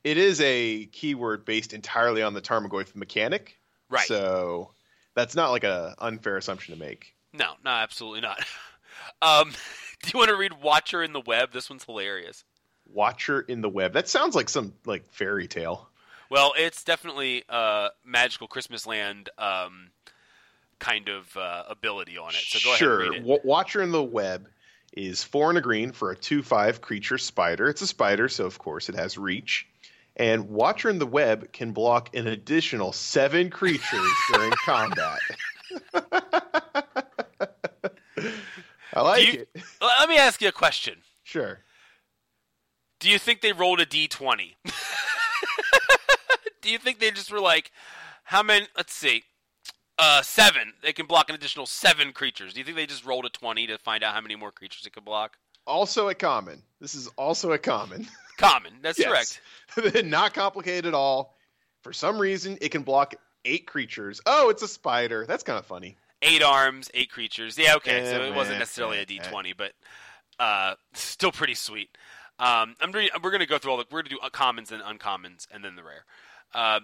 it 0.04 0.18
is 0.18 0.42
a 0.42 0.88
keyword 0.88 1.46
based 1.46 1.74
entirely 1.74 2.22
on 2.22 2.34
the 2.34 2.42
Tarmogoyf 2.42 2.94
mechanic, 2.96 3.58
Right. 3.94 4.08
So 4.08 4.72
that's 5.16 5.36
not 5.36 5.52
like 5.52 5.64
a 5.64 5.96
unfair 6.00 6.38
assumption 6.38 6.74
to 6.74 6.80
make. 6.80 7.14
No, 7.32 7.52
no, 7.64 7.72
absolutely 7.72 8.22
not. 8.22 8.44
Um, 9.22 9.52
do 10.04 10.12
you 10.14 10.20
want 10.20 10.30
to 10.30 10.36
read 10.36 10.54
Watcher 10.62 11.04
in 11.04 11.14
the 11.14 11.20
Web? 11.20 11.52
This 11.52 11.70
one's 11.70 11.84
hilarious. 11.84 12.44
Watcher 12.86 13.42
in 13.42 13.62
the 13.62 13.70
web. 13.70 13.94
That 13.94 14.08
sounds 14.08 14.36
like 14.36 14.50
some 14.50 14.74
like 14.86 15.12
fairy 15.12 15.48
tale. 15.48 15.90
Well, 16.30 16.54
it's 16.58 16.84
definitely 16.84 17.44
a 17.50 17.90
magical 18.06 18.48
Christmas 18.48 18.86
land 18.86 19.30
um, 19.38 19.92
kind 20.80 21.10
of 21.10 21.36
uh, 21.38 21.64
ability 21.70 22.18
on 22.18 22.30
it. 22.30 22.44
So 22.48 22.60
go 22.64 22.76
sure. 22.76 23.02
ahead 23.02 23.26
it. 23.26 23.46
Watcher 23.46 23.82
in 23.82 23.92
the 23.92 24.04
web 24.04 24.48
is 24.96 25.24
four 25.24 25.50
and 25.50 25.58
a 25.58 25.62
green 25.62 25.92
for 25.92 26.12
a 26.12 26.16
two-five 26.16 26.82
creature 26.82 27.18
spider. 27.18 27.70
It's 27.70 27.82
a 27.82 27.88
spider, 27.88 28.28
so 28.30 28.46
of 28.46 28.60
course 28.60 28.90
it 28.90 28.96
has 28.96 29.18
reach. 29.18 29.68
And 30.16 30.50
Watcher 30.50 30.90
in 30.90 31.00
the 31.00 31.08
web 31.08 31.52
can 31.54 31.72
block 31.72 32.16
an 32.16 32.28
additional 32.28 32.92
seven 32.94 33.50
creatures 33.50 34.12
during 34.34 34.52
combat. 34.64 35.20
I 38.94 39.02
like 39.02 39.34
you- 39.34 39.40
it. 39.42 39.50
Let 39.82 40.08
me 40.10 40.18
ask 40.18 40.42
you 40.42 40.48
a 40.50 40.52
question. 40.54 40.98
Sure. 41.24 41.60
Do 43.00 43.10
you 43.10 43.18
think 43.18 43.42
they 43.42 43.52
rolled 43.54 43.80
a 43.82 43.86
d20? 43.86 44.54
Do 46.62 46.70
you 46.70 46.78
think 46.78 47.00
they 47.00 47.12
just 47.12 47.32
were 47.32 47.42
like, 47.42 47.72
how 48.24 48.42
many? 48.44 48.68
Let's 48.78 48.94
see. 48.94 49.24
Uh, 50.00 50.22
seven. 50.22 50.74
They 50.82 50.94
can 50.94 51.06
block 51.08 51.28
an 51.30 51.36
additional 51.36 51.66
seven 51.66 52.14
creatures. 52.14 52.54
Do 52.54 52.60
you 52.60 52.64
think 52.66 52.78
they 52.78 52.86
just 52.86 53.06
rolled 53.06 53.26
a 53.26 53.30
20 53.30 53.68
to 53.68 53.78
find 53.80 54.04
out 54.04 54.14
how 54.14 54.22
many 54.22 54.36
more 54.36 54.52
creatures 54.52 54.86
it 54.86 54.94
could 54.94 55.04
block? 55.06 55.38
Also 55.68 56.08
a 56.10 56.16
common. 56.16 56.62
This 56.80 56.96
is 56.96 57.08
also 57.18 57.52
a 57.52 57.58
common. 57.58 58.08
Common. 58.38 58.74
That's 58.82 59.00
Yes. 59.00 59.40
correct. 59.76 60.06
Not 60.06 60.34
complicated 60.34 60.86
at 60.86 60.94
all. 60.94 61.36
For 61.82 61.94
some 61.94 62.18
reason, 62.20 62.58
it 62.62 62.70
can 62.70 62.84
block 62.84 63.16
eight 63.46 63.68
creatures. 63.68 64.22
Oh, 64.26 64.50
it's 64.50 64.64
a 64.64 64.68
spider. 64.68 65.26
That's 65.28 65.44
kind 65.44 65.60
of 65.60 65.66
funny. 65.66 65.98
Eight 66.22 66.42
arms, 66.42 66.90
eight 66.94 67.12
creatures. 67.12 67.58
Yeah, 67.58 67.76
okay. 67.76 68.06
so 68.06 68.22
it 68.24 68.34
wasn't 68.34 68.60
necessarily 68.60 69.00
a 69.00 69.02
eh, 69.02 69.06
d20, 69.06 69.54
but 69.58 69.74
uh, 70.40 70.76
still 70.94 71.32
pretty 71.32 71.54
sweet. 71.56 71.90
Um, 72.40 72.76
I'm 72.82 72.92
re- 72.92 73.12
we're 73.22 73.32
gonna 73.32 73.46
go 73.46 73.58
through 73.58 73.72
all 73.72 73.78
the 73.78 73.86
we're 73.92 74.02
gonna 74.02 74.16
do 74.16 74.30
commons 74.32 74.72
and 74.72 74.82
uncommons 74.82 75.48
and 75.52 75.64
then 75.64 75.76
the 75.76 75.84
rare. 75.84 76.06
Uh, 76.54 76.80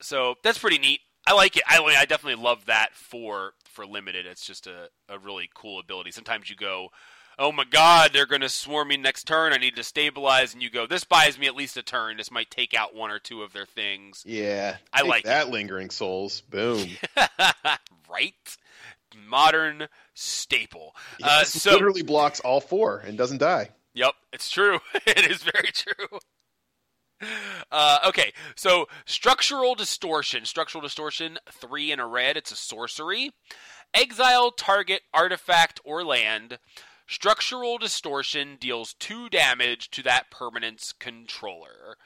so 0.00 0.34
that's 0.42 0.58
pretty 0.58 0.78
neat. 0.78 1.00
I 1.26 1.32
like 1.34 1.56
it. 1.56 1.62
I, 1.66 1.78
I 1.82 2.04
definitely 2.04 2.42
love 2.42 2.66
that 2.66 2.90
for 2.94 3.52
for 3.64 3.86
limited. 3.86 4.26
It's 4.26 4.46
just 4.46 4.66
a, 4.66 4.88
a 5.08 5.18
really 5.18 5.50
cool 5.54 5.80
ability. 5.80 6.12
Sometimes 6.12 6.48
you 6.50 6.56
go, 6.56 6.88
oh 7.40 7.50
my 7.50 7.64
god, 7.64 8.10
they're 8.12 8.26
gonna 8.26 8.48
swarm 8.48 8.88
me 8.88 8.96
next 8.98 9.24
turn. 9.24 9.52
I 9.52 9.56
need 9.56 9.74
to 9.76 9.82
stabilize, 9.82 10.52
and 10.52 10.62
you 10.62 10.70
go, 10.70 10.86
this 10.86 11.02
buys 11.04 11.38
me 11.38 11.46
at 11.46 11.56
least 11.56 11.76
a 11.76 11.82
turn. 11.82 12.18
This 12.18 12.30
might 12.30 12.50
take 12.50 12.74
out 12.74 12.94
one 12.94 13.10
or 13.10 13.18
two 13.18 13.42
of 13.42 13.52
their 13.52 13.66
things. 13.66 14.22
Yeah. 14.26 14.76
I 14.92 15.02
like 15.02 15.24
that 15.24 15.48
lingering 15.48 15.90
souls. 15.90 16.42
Boom. 16.42 16.86
right? 18.08 18.56
Modern 19.26 19.88
staple. 20.14 20.94
Uh, 21.22 21.40
This 21.40 21.62
so, 21.62 21.72
literally 21.72 22.02
blocks 22.02 22.38
all 22.40 22.60
four 22.60 22.98
and 22.98 23.18
doesn't 23.18 23.38
die. 23.38 23.70
yep, 23.94 24.14
it's 24.32 24.50
true. 24.50 24.78
it 25.06 25.28
is 25.28 25.42
very 25.42 25.72
true. 25.72 26.18
Uh, 27.70 27.98
okay, 28.06 28.32
so 28.56 28.88
structural 29.04 29.74
distortion. 29.74 30.46
Structural 30.46 30.80
distortion, 30.80 31.38
three 31.52 31.92
in 31.92 32.00
a 32.00 32.06
red. 32.06 32.38
It's 32.38 32.50
a 32.50 32.56
sorcery. 32.56 33.30
Exile 33.92 34.50
target 34.50 35.02
artifact 35.12 35.80
or 35.84 36.02
land. 36.02 36.58
Structural 37.10 37.76
distortion 37.76 38.56
deals 38.60 38.94
two 38.94 39.28
damage 39.28 39.90
to 39.90 40.02
that 40.04 40.30
permanence 40.30 40.92
controller. 40.92 41.96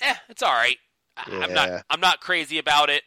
Eh, 0.00 0.14
it's 0.28 0.44
all 0.44 0.52
right. 0.52 0.78
I- 1.16 1.40
I'm 1.42 1.52
not. 1.52 1.84
I'm 1.90 2.00
not 2.00 2.20
crazy 2.20 2.58
about 2.58 2.88
it. 2.88 3.02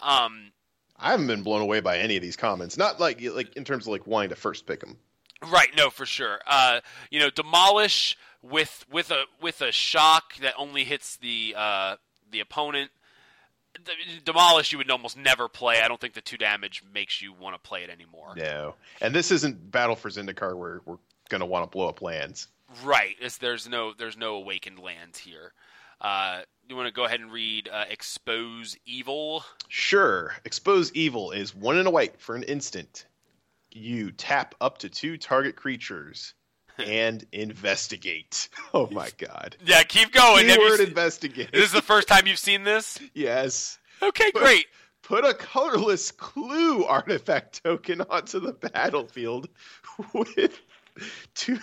Um, 0.00 0.50
I 0.96 1.12
haven't 1.12 1.28
been 1.28 1.44
blown 1.44 1.60
away 1.60 1.78
by 1.78 1.98
any 1.98 2.16
of 2.16 2.22
these 2.22 2.34
comments. 2.36 2.76
Not 2.76 2.98
like 2.98 3.20
like 3.22 3.56
in 3.56 3.64
terms 3.64 3.84
of 3.86 3.92
like 3.92 4.06
wanting 4.08 4.30
to 4.30 4.36
first 4.36 4.66
pick 4.66 4.80
them. 4.80 4.98
Right, 5.46 5.68
no, 5.76 5.90
for 5.90 6.04
sure. 6.04 6.40
Uh, 6.44 6.80
you 7.10 7.20
know, 7.20 7.30
demolish 7.30 8.18
with 8.42 8.84
with 8.90 9.12
a 9.12 9.24
with 9.40 9.60
a 9.60 9.70
shock 9.70 10.34
that 10.38 10.54
only 10.58 10.82
hits 10.82 11.16
the 11.18 11.54
uh, 11.56 11.96
the 12.30 12.40
opponent. 12.40 12.90
Demolish, 14.24 14.72
you 14.72 14.78
would 14.78 14.90
almost 14.90 15.16
never 15.16 15.48
play. 15.48 15.80
I 15.82 15.88
don't 15.88 16.00
think 16.00 16.14
the 16.14 16.20
two 16.20 16.36
damage 16.36 16.82
makes 16.92 17.20
you 17.22 17.32
want 17.32 17.54
to 17.54 17.60
play 17.60 17.84
it 17.84 17.90
anymore. 17.90 18.34
No. 18.36 18.74
And 19.00 19.14
this 19.14 19.30
isn't 19.30 19.70
Battle 19.70 19.96
for 19.96 20.08
Zendikar 20.08 20.56
where 20.56 20.80
we're 20.84 20.98
gonna 21.28 21.46
want 21.46 21.64
to 21.64 21.70
blow 21.70 21.88
up 21.88 22.02
lands. 22.02 22.48
Right, 22.84 23.16
it's, 23.20 23.38
there's 23.38 23.68
no 23.68 23.94
there's 23.94 24.16
no 24.16 24.34
awakened 24.34 24.78
lands 24.78 25.18
here. 25.18 25.52
Uh, 26.00 26.42
you 26.68 26.76
want 26.76 26.86
to 26.86 26.92
go 26.92 27.04
ahead 27.04 27.20
and 27.20 27.32
read 27.32 27.68
uh, 27.72 27.84
expose 27.88 28.76
evil? 28.86 29.44
Sure. 29.68 30.34
Expose 30.44 30.92
evil 30.92 31.32
is 31.32 31.54
one 31.54 31.78
in 31.78 31.86
a 31.86 31.90
white 31.90 32.20
for 32.20 32.36
an 32.36 32.42
instant. 32.44 33.06
You 33.72 34.12
tap 34.12 34.54
up 34.60 34.78
to 34.78 34.88
two 34.88 35.16
target 35.16 35.56
creatures 35.56 36.34
and 36.86 37.24
investigate. 37.32 38.48
Oh 38.74 38.88
my 38.90 39.08
god. 39.16 39.56
Yeah, 39.64 39.82
keep 39.82 40.12
going. 40.12 40.46
Keyword 40.46 40.80
investigate. 40.80 41.50
this 41.52 41.64
is 41.64 41.72
the 41.72 41.80
first 41.80 42.06
time 42.06 42.26
you've 42.26 42.38
seen 42.38 42.64
this. 42.64 42.98
yes. 43.14 43.78
Okay, 44.02 44.30
great. 44.32 44.66
Put 45.02 45.24
a 45.24 45.32
colorless 45.32 46.10
clue 46.10 46.84
artifact 46.84 47.64
token 47.64 48.02
onto 48.02 48.40
the 48.40 48.52
battlefield 48.52 49.48
with 50.12 50.60
two 51.34 51.58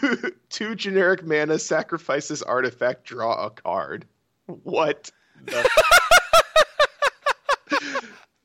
two 0.50 0.74
generic 0.74 1.24
mana. 1.24 1.60
sacrifices 1.60 2.42
artifact. 2.42 3.04
Draw 3.06 3.46
a 3.46 3.50
card. 3.52 4.08
What? 4.48 5.12
The... 5.44 5.70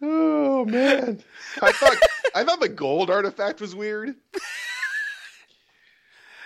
oh 0.02 0.64
man! 0.66 1.22
I 1.62 1.72
thought 1.72 1.96
I 2.34 2.44
thought 2.44 2.60
the 2.60 2.68
gold 2.68 3.10
artifact 3.10 3.60
was 3.60 3.74
weird. 3.74 4.14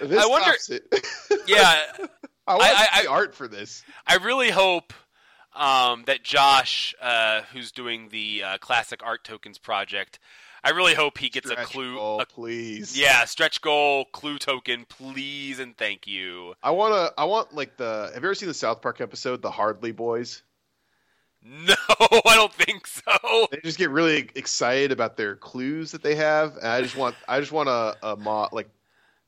This 0.09 0.23
I 0.23 0.27
wonder-. 0.27 0.53
Yeah, 1.47 1.83
I 2.47 2.55
want 2.55 2.63
I- 2.65 3.03
I- 3.03 3.07
art 3.07 3.35
for 3.35 3.49
this. 3.49 3.83
I 4.07 4.17
really 4.17 4.51
hope 4.51 4.93
um, 5.55 6.05
that 6.07 6.23
Josh, 6.25 6.95
uh, 7.01 7.43
who's 7.53 7.71
doing 7.73 8.09
the 8.11 8.43
uh, 8.43 8.59
classic 8.59 9.01
art 9.05 9.25
tokens 9.25 9.59
project, 9.59 10.19
I 10.63 10.71
really 10.71 10.95
hope 10.95 11.19
he 11.19 11.29
gets 11.29 11.51
a 11.51 11.57
clue. 11.57 11.97
goal, 11.97 12.21
a- 12.21 12.27
please. 12.27 12.99
yeah, 12.99 13.25
stretch 13.27 13.61
goal, 13.61 14.07
clue 14.07 14.39
token, 14.39 14.87
please 14.89 15.59
and 15.59 15.77
thank 15.77 16.07
you. 16.07 16.55
I 16.63 16.71
want 16.71 16.95
to. 16.95 17.13
I 17.21 17.25
want 17.25 17.55
like 17.55 17.77
the. 17.77 18.11
Have 18.15 18.23
you 18.23 18.29
ever 18.29 18.35
seen 18.35 18.49
the 18.49 18.55
South 18.55 18.81
Park 18.81 19.01
episode, 19.03 19.43
the 19.43 19.51
Hardly 19.51 19.93
Boys? 19.93 20.43
No, 21.47 21.75
I 21.91 22.37
don't 22.37 22.55
think 22.55 22.87
so. 22.87 23.47
They 23.51 23.59
just 23.63 23.77
get 23.77 23.91
really 23.91 24.31
excited 24.35 24.93
about 24.93 25.19
their 25.19 25.37
clues 25.37 25.93
that 25.93 26.03
they 26.03 26.15
have, 26.15 26.57
and 26.57 26.67
I 26.67 26.81
just 26.81 26.97
want. 26.97 27.17
I 27.29 27.39
just 27.41 27.53
want 27.53 27.69
a, 27.69 27.95
a 28.03 28.17
mo 28.17 28.49
like. 28.51 28.71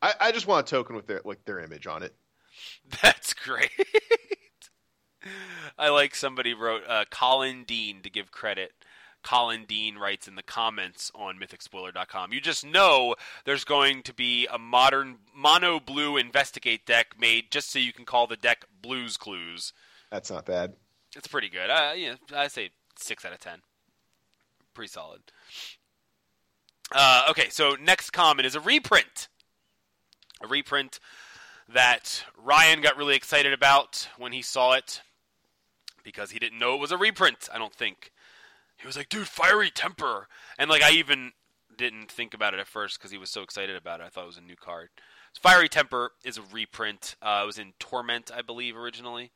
I, 0.03 0.15
I 0.21 0.33
just 0.33 0.47
want 0.47 0.67
a 0.67 0.71
token 0.71 0.97
with 0.97 1.07
their 1.07 1.21
like 1.25 1.45
their 1.45 1.61
image 1.61 1.87
on 1.87 2.03
it. 2.03 2.15
That's 3.03 3.35
great. 3.35 3.71
I 5.79 5.89
like 5.89 6.15
somebody 6.15 6.55
wrote 6.55 6.83
uh, 6.89 7.05
Colin 7.11 7.65
Dean 7.65 8.01
to 8.03 8.11
give 8.11 8.31
credit. 8.31 8.73
Colin 9.23 9.65
Dean 9.67 9.97
writes 9.97 10.29
in 10.29 10.37
the 10.37 10.43
comments 10.43 11.11
on 11.13 11.37
mythicspoiler.com. 11.37 12.33
You 12.33 12.41
just 12.41 12.65
know 12.65 13.17
there's 13.45 13.65
going 13.65 14.05
to 14.05 14.15
be 14.15 14.47
a 14.47 14.57
modern 14.57 15.17
mono 15.35 15.81
blue 15.81 16.17
investigate 16.17 16.87
deck 16.87 17.17
made 17.19 17.51
just 17.51 17.73
so 17.73 17.81
you 17.81 17.93
can 17.93 18.05
call 18.05 18.29
the 18.29 18.37
deck 18.37 18.67
Blues 18.81 19.17
Clues. 19.17 19.73
That's 20.13 20.31
not 20.31 20.47
bad. 20.47 20.75
It's 21.17 21.27
pretty 21.27 21.49
good. 21.49 21.71
Uh, 21.71 21.93
yeah, 21.97 22.15
I 22.35 22.47
say 22.47 22.71
six 22.97 23.25
out 23.25 23.33
of 23.33 23.41
ten. 23.41 23.61
Pretty 24.75 24.91
solid. 24.91 25.23
Uh, 26.93 27.23
okay, 27.31 27.49
so 27.49 27.77
next 27.83 28.11
common 28.11 28.45
is 28.45 28.55
a 28.55 28.61
reprint. 28.61 29.29
A 30.41 30.47
reprint 30.47 31.01
that 31.69 32.25
Ryan 32.37 32.81
got 32.81 32.97
really 32.97 33.17
excited 33.17 33.53
about 33.53 34.09
when 34.19 34.33
he 34.33 34.43
saw 34.43 34.73
it 34.73 35.03
because 36.05 36.31
he 36.31 36.39
didn't 36.39 36.59
know 36.59 36.75
it 36.75 36.81
was 36.81 36.93
a 36.93 36.99
reprint. 36.99 37.49
I 37.53 37.59
don't 37.59 37.75
think 37.75 38.13
he 38.77 38.87
was 38.87 38.97
like, 38.97 39.09
"Dude, 39.09 39.29
fiery 39.29 39.71
temper," 39.71 40.29
and 40.59 40.71
like 40.71 40.83
I 40.83 40.91
even 40.91 41.33
didn't 41.77 42.11
think 42.11 42.35
about 42.35 42.55
it 42.55 42.61
at 42.61 42.67
first 42.67 42.99
because 42.99 43.11
he 43.11 43.19
was 43.19 43.31
so 43.31 43.43
excited 43.43 43.77
about 43.77 44.01
it. 44.01 44.05
I 44.05 44.09
thought 44.09 44.25
it 44.25 44.29
was 44.29 44.39
a 44.39 44.43
new 44.43 44.57
card. 44.57 44.91
So 45.33 45.41
fiery 45.43 45.69
temper 45.69 46.13
is 46.25 46.39
a 46.39 46.43
reprint. 46.43 47.17
Uh, 47.21 47.41
it 47.43 47.47
was 47.47 47.59
in 47.59 47.75
Torment, 47.79 48.31
I 48.35 48.43
believe, 48.43 48.77
originally 48.77 49.33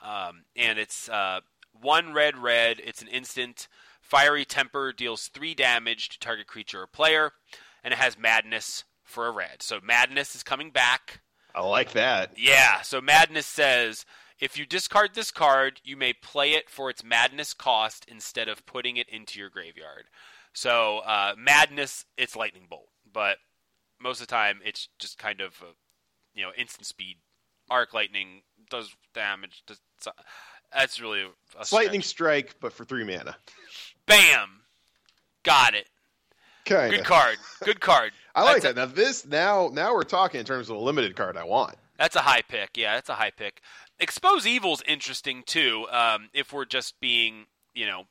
um, 0.00 0.44
and 0.54 0.78
it's 0.78 1.08
uh, 1.08 1.40
one 1.80 2.12
red 2.12 2.36
red. 2.36 2.80
It's 2.84 3.02
an 3.02 3.08
instant. 3.08 3.68
Fiery 4.00 4.44
temper 4.44 4.92
deals 4.92 5.28
three 5.28 5.54
damage 5.54 6.10
to 6.10 6.18
target 6.18 6.46
creature 6.46 6.82
or 6.82 6.86
player, 6.86 7.32
and 7.82 7.92
it 7.92 7.98
has 7.98 8.18
madness 8.18 8.84
for 9.06 9.26
a 9.26 9.30
red. 9.30 9.62
So 9.62 9.80
madness 9.82 10.34
is 10.34 10.42
coming 10.42 10.70
back. 10.70 11.20
I 11.54 11.62
like 11.62 11.92
that. 11.92 12.32
Yeah. 12.36 12.82
So 12.82 13.00
madness 13.00 13.46
says 13.46 14.04
If 14.38 14.58
you 14.58 14.66
discard 14.66 15.14
this 15.14 15.30
card, 15.30 15.80
you 15.84 15.96
may 15.96 16.12
play 16.12 16.52
it 16.52 16.68
for 16.68 16.90
its 16.90 17.02
madness 17.02 17.54
cost 17.54 18.04
instead 18.08 18.48
of 18.48 18.66
putting 18.66 18.98
it 18.98 19.08
into 19.08 19.38
your 19.40 19.48
graveyard. 19.48 20.04
So 20.52 20.98
uh, 20.98 21.34
madness, 21.38 22.04
it's 22.18 22.36
lightning 22.36 22.66
bolt, 22.68 22.88
but 23.10 23.38
most 24.00 24.20
of 24.20 24.26
the 24.26 24.30
time 24.30 24.60
it's 24.64 24.88
just 24.98 25.18
kind 25.18 25.40
of 25.40 25.54
a, 25.62 25.72
you 26.38 26.44
know 26.44 26.52
instant 26.56 26.86
speed. 26.86 27.16
Arc 27.70 27.94
lightning 27.94 28.42
does 28.70 28.94
damage. 29.14 29.62
Does, 29.66 29.80
that's 30.72 31.00
really 31.00 31.22
a 31.22 31.66
lightning 31.72 32.02
strike, 32.02 32.54
but 32.60 32.72
for 32.72 32.84
three 32.84 33.04
mana. 33.04 33.36
Bam, 34.06 34.60
got 35.42 35.74
it. 35.74 35.88
Kind 36.66 36.90
Good 36.92 37.04
card. 37.04 37.38
Good 37.64 37.80
card. 37.80 38.12
I 38.34 38.42
like 38.42 38.62
That's 38.62 38.74
that. 38.74 38.76
Now 38.76 38.86
this 38.86 39.24
now 39.24 39.70
now 39.72 39.94
we're 39.94 40.02
talking 40.02 40.40
in 40.40 40.46
terms 40.46 40.68
of 40.68 40.76
a 40.76 40.80
limited 40.80 41.16
card 41.16 41.36
I 41.36 41.44
want. 41.44 41.76
That's 41.98 42.16
a 42.16 42.20
high 42.20 42.42
pick. 42.42 42.76
Yeah, 42.76 42.94
that's 42.94 43.08
a 43.08 43.14
high 43.14 43.30
pick. 43.30 43.62
Expose 43.98 44.46
Evil's 44.46 44.82
interesting 44.86 45.42
too. 45.46 45.86
Um, 45.90 46.28
if 46.34 46.52
we're 46.52 46.66
just 46.66 47.00
being, 47.00 47.46
you 47.74 47.86
know, 47.86 48.04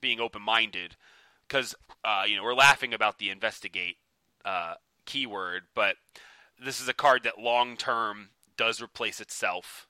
being 0.00 0.20
open 0.20 0.42
minded, 0.42 0.96
because 1.48 1.74
uh, 2.04 2.24
you 2.26 2.36
know 2.36 2.42
we're 2.42 2.54
laughing 2.54 2.92
about 2.92 3.18
the 3.18 3.30
investigate 3.30 3.96
uh, 4.44 4.74
keyword, 5.06 5.62
but 5.74 5.96
this 6.62 6.80
is 6.80 6.88
a 6.88 6.94
card 6.94 7.22
that 7.22 7.38
long 7.38 7.76
term 7.76 8.30
does 8.56 8.82
replace 8.82 9.20
itself. 9.20 9.86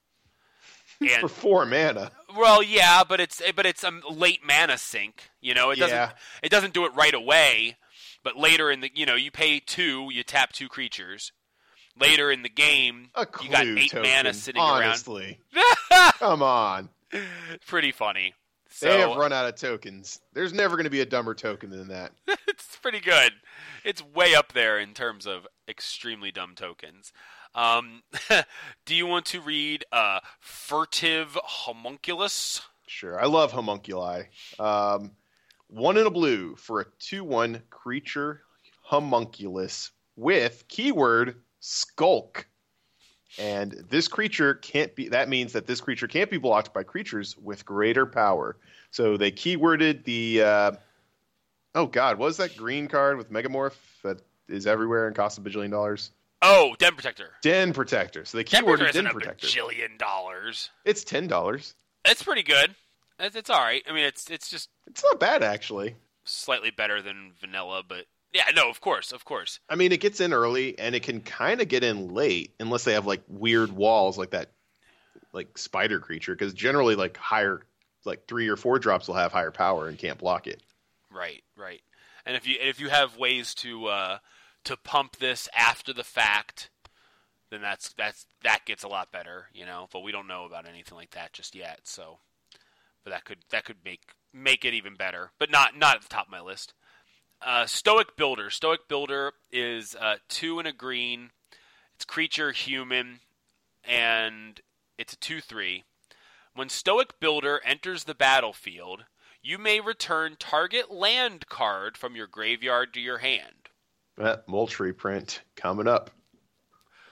For 0.99 1.07
And 1.09 1.31
four 1.31 1.67
mana. 1.67 2.13
well, 2.37 2.63
yeah, 2.63 3.03
but 3.03 3.19
it's 3.21 3.43
but 3.57 3.67
it's 3.67 3.83
a 3.83 3.91
late 4.09 4.41
mana 4.47 4.79
sink. 4.79 5.31
You 5.41 5.55
know, 5.55 5.71
it 5.71 5.79
doesn't 5.79 5.97
Yeah. 5.97 6.13
it 6.43 6.51
doesn't 6.51 6.75
do 6.75 6.85
it 6.85 6.95
right 6.95 7.15
away, 7.15 7.77
but 8.25 8.37
later 8.37 8.71
in 8.71 8.81
the 8.81 8.91
you 8.95 9.07
know 9.07 9.15
you 9.15 9.31
pay 9.31 9.61
two, 9.61 10.09
you 10.13 10.23
tap 10.23 10.53
two 10.53 10.69
creatures. 10.69 11.33
Later 12.01 12.33
in 12.33 12.43
the 12.43 12.49
game, 12.49 13.11
clue 13.33 13.47
you 13.47 13.53
got 13.53 13.67
eight 13.67 13.91
token, 13.91 14.11
mana 14.11 14.33
sitting 14.33 14.63
honestly. 14.63 15.39
around. 15.55 16.13
Come 16.19 16.43
on. 16.43 16.89
pretty 17.67 17.93
funny. 17.93 18.33
So 18.71 18.87
They 18.89 19.01
have 19.01 19.17
run 19.17 19.35
out 19.35 19.47
of 19.47 19.57
tokens. 19.57 20.19
There's 20.33 20.55
never 20.55 20.77
going 20.77 20.85
to 20.85 20.91
be 20.91 21.03
a 21.03 21.07
dumber 21.07 21.35
token 21.35 21.69
than 21.69 21.89
that. 21.89 22.13
it's 22.49 22.77
pretty 22.77 23.01
good. 23.01 23.33
It's 23.85 24.03
way 24.03 24.35
up 24.35 24.55
there 24.55 24.79
in 24.79 24.95
terms 24.95 25.27
of 25.27 25.47
extremely 25.69 26.31
dumb 26.31 26.55
tokens. 26.55 27.13
Um, 27.55 28.03
do 28.87 28.95
you 28.95 29.07
want 29.07 29.27
to 29.27 29.43
read 29.43 29.85
uh, 29.93 30.21
Furtive 30.41 31.37
Homunculus? 31.45 32.63
Sure. 32.87 33.23
I 33.23 33.27
love 33.27 33.53
homunculi. 33.53 34.25
Um, 34.59 35.13
one 35.73 35.97
in 35.97 36.07
a 36.07 36.11
blue 36.11 36.55
for 36.57 36.81
a 36.81 36.87
2 37.01 37.25
1 37.25 37.63
creature 37.71 38.43
homunculus 38.83 39.91
with 40.17 40.65
keyword 40.69 41.37
skulk. 41.61 42.47
And 43.39 43.73
this 43.89 44.09
creature 44.09 44.55
can't 44.55 44.95
be, 44.95 45.09
that 45.09 45.29
means 45.31 45.53
that 45.55 45.67
this 45.67 45.81
creature 45.81 46.07
can't 46.07 46.31
be 46.31 46.37
blocked 46.37 46.75
by 46.75 46.83
creatures 46.83 47.37
with 47.39 47.65
greater 47.65 48.05
power. 48.05 48.59
So 48.91 49.17
they 49.17 49.33
keyworded 49.33 50.05
the, 50.05 50.43
uh, 50.43 50.73
oh 51.75 51.87
God, 51.87 52.19
what 52.19 52.27
was 52.27 52.37
that 52.37 52.57
green 52.57 52.89
card 52.89 53.17
with 53.17 53.33
Megamorph 53.33 53.73
that 54.03 54.21
is 54.49 54.67
everywhere 54.67 55.07
and 55.07 55.17
costs 55.17 55.39
a 55.39 55.41
bajillion 55.41 55.71
dollars? 55.71 56.11
Oh, 56.43 56.75
Den 56.79 56.93
Protector. 56.95 57.31
Den 57.43 57.73
Protector. 57.73 58.27
So 58.27 58.37
they 58.37 58.45
Den 58.45 58.65
Protector 58.65 58.85
keyworded 58.85 58.93
Den 58.93 59.07
a 59.07 59.11
Protector. 59.13 59.47
bajillion 59.47 59.97
dollars. 59.97 60.69
It's 60.85 61.03
$10. 61.05 61.75
It's 62.05 62.23
pretty 62.23 62.43
good. 62.43 62.75
It's, 63.23 63.37
it's 63.37 63.51
all 63.51 63.61
right. 63.61 63.83
I 63.89 63.93
mean, 63.93 64.05
it's 64.05 64.29
it's 64.29 64.51
just 64.51 64.69
It's 64.87 65.03
not 65.03 65.21
bad, 65.21 65.43
actually. 65.43 65.95
slightly 66.25 66.71
better 66.71 67.01
than 67.01 67.33
vanilla, 67.41 67.83
but 67.87 68.07
yeah, 68.33 68.45
no, 68.55 68.69
of 68.69 68.81
course, 68.81 69.13
of 69.13 69.25
course. 69.25 69.61
I 69.69 69.77
mean, 69.77 69.93
it 69.93 70.01
gets 70.01 70.21
in 70.21 70.33
early 70.33 70.79
and 70.79 70.95
it 70.95 71.03
can 71.03 71.21
kind 71.21 71.61
of 71.61 71.69
get 71.69 71.85
in 71.85 72.15
late 72.15 72.55
unless 72.61 72.85
they 72.85 72.95
have 72.95 73.07
like 73.07 73.23
weird 73.29 73.73
walls 73.73 74.17
like 74.19 74.31
that, 74.31 74.53
like 75.33 75.57
spider 75.59 75.99
creature. 76.01 76.35
Because 76.35 76.55
generally, 76.55 76.97
like 76.97 77.17
higher, 77.17 77.63
like 78.05 78.27
three 78.27 78.49
or 78.49 78.57
four 78.57 78.79
drops 78.79 79.07
will 79.07 79.15
have 79.15 79.33
higher 79.33 79.51
power 79.51 79.87
and 79.89 79.99
can't 79.99 80.19
block 80.19 80.47
it. 80.47 80.63
Right, 81.11 81.43
right. 81.57 81.83
And 82.25 82.37
if 82.37 82.47
you 82.47 82.57
and 82.59 82.69
if 82.69 82.81
you 82.81 82.89
have 82.89 83.17
ways 83.19 83.55
to 83.57 83.87
uh, 83.87 84.19
to 84.65 84.77
pump 84.79 85.17
this 85.17 85.49
after 85.55 85.93
the 85.93 86.05
fact, 86.05 86.71
then 87.51 87.61
that's 87.61 87.93
that's 87.93 88.27
that 88.43 88.65
gets 88.65 88.83
a 88.83 88.89
lot 88.89 89.13
better, 89.13 89.47
you 89.53 89.67
know. 89.67 89.89
But 89.93 90.01
we 90.01 90.13
don't 90.13 90.29
know 90.29 90.45
about 90.47 90.67
anything 90.67 90.97
like 90.97 91.11
that 91.11 91.33
just 91.35 91.55
yet. 91.55 91.81
So, 91.85 92.19
but 93.05 93.11
that 93.11 93.25
could 93.25 93.39
that 93.51 93.65
could 93.65 93.79
make 93.85 94.01
make 94.33 94.65
it 94.65 94.75
even 94.75 94.95
better, 94.95 95.31
but 95.39 95.51
not 95.51 95.77
not 95.77 95.97
at 95.97 96.03
the 96.03 96.09
top 96.09 96.27
of 96.27 96.33
my 96.33 96.41
list. 96.41 96.75
Uh, 97.45 97.67
Stoic 97.67 98.17
Builder. 98.17 98.51
Stoic 98.51 98.89
Builder 98.89 99.33
is 99.51 99.97
uh, 99.97 100.17
two 100.29 100.59
and 100.59 100.69
a 100.69 100.73
green. 100.73 101.31
It's 101.97 102.05
creature 102.05 102.53
human, 102.53 103.21
and 103.85 104.61
it's 104.99 105.13
a 105.13 105.17
two 105.17 105.41
three. 105.41 105.85
When 106.55 106.69
Stoic 106.69 107.19
Builder 107.19 107.61
enters 107.65 108.05
the 108.05 108.15
battlefield, 108.15 109.05
you 109.43 109.59
may 109.59 109.81
return 109.81 110.37
target 110.39 110.93
land 110.93 111.47
card 111.49 111.97
from 111.97 112.15
your 112.15 112.27
graveyard 112.27 112.95
to 112.95 113.01
your 113.01 113.19
hand. 113.19 113.69
That 114.17 114.47
Moltri 114.47 114.97
print 114.97 115.41
coming 115.57 115.89
up. 115.89 116.11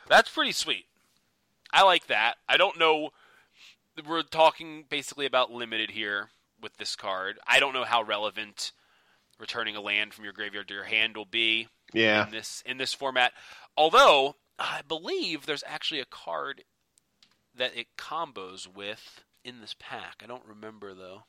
That's 0.08 0.30
pretty 0.30 0.52
sweet. 0.52 0.86
I 1.72 1.82
like 1.84 2.08
that. 2.08 2.34
I 2.48 2.56
don't 2.56 2.78
know. 2.78 3.10
We're 4.06 4.22
talking 4.22 4.84
basically 4.88 5.26
about 5.26 5.50
limited 5.50 5.90
here 5.90 6.30
with 6.60 6.76
this 6.76 6.96
card. 6.96 7.38
I 7.46 7.60
don't 7.60 7.74
know 7.74 7.84
how 7.84 8.02
relevant 8.02 8.72
returning 9.38 9.76
a 9.76 9.80
land 9.80 10.14
from 10.14 10.24
your 10.24 10.32
graveyard 10.32 10.68
to 10.68 10.74
your 10.74 10.84
hand 10.84 11.16
will 11.16 11.24
be 11.24 11.68
Yeah, 11.92 12.26
in 12.26 12.30
this 12.30 12.62
in 12.66 12.76
this 12.78 12.92
format. 12.94 13.32
Although 13.76 14.36
I 14.58 14.82
believe 14.86 15.46
there's 15.46 15.64
actually 15.66 16.00
a 16.00 16.06
card 16.06 16.64
that 17.54 17.76
it 17.76 17.88
combos 17.98 18.66
with 18.66 19.24
in 19.44 19.60
this 19.60 19.74
pack. 19.78 20.22
I 20.22 20.26
don't 20.26 20.46
remember 20.46 20.94
though. 20.94 21.24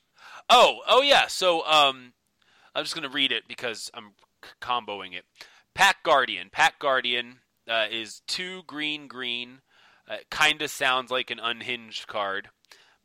Oh, 0.50 0.82
oh 0.88 1.02
yeah. 1.02 1.28
So 1.28 1.66
um, 1.66 2.14
I'm 2.76 2.84
just 2.84 2.96
gonna 2.96 3.10
read 3.10 3.32
it 3.32 3.48
because 3.48 3.90
I'm 3.94 4.12
c- 4.44 4.52
comboing 4.62 5.14
it. 5.14 5.26
Pack 5.74 6.04
Guardian. 6.04 6.50
Pack 6.52 6.80
Guardian 6.80 7.40
uh, 7.70 7.88
is 7.90 8.22
two 8.28 8.64
green 8.68 9.08
green. 9.08 9.62
Uh, 10.12 10.18
kind 10.30 10.62
of 10.62 10.70
sounds 10.70 11.10
like 11.10 11.32
an 11.32 11.40
unhinged 11.40 12.06
card, 12.06 12.50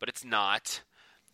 but 0.01 0.09
it's 0.09 0.25
not. 0.25 0.83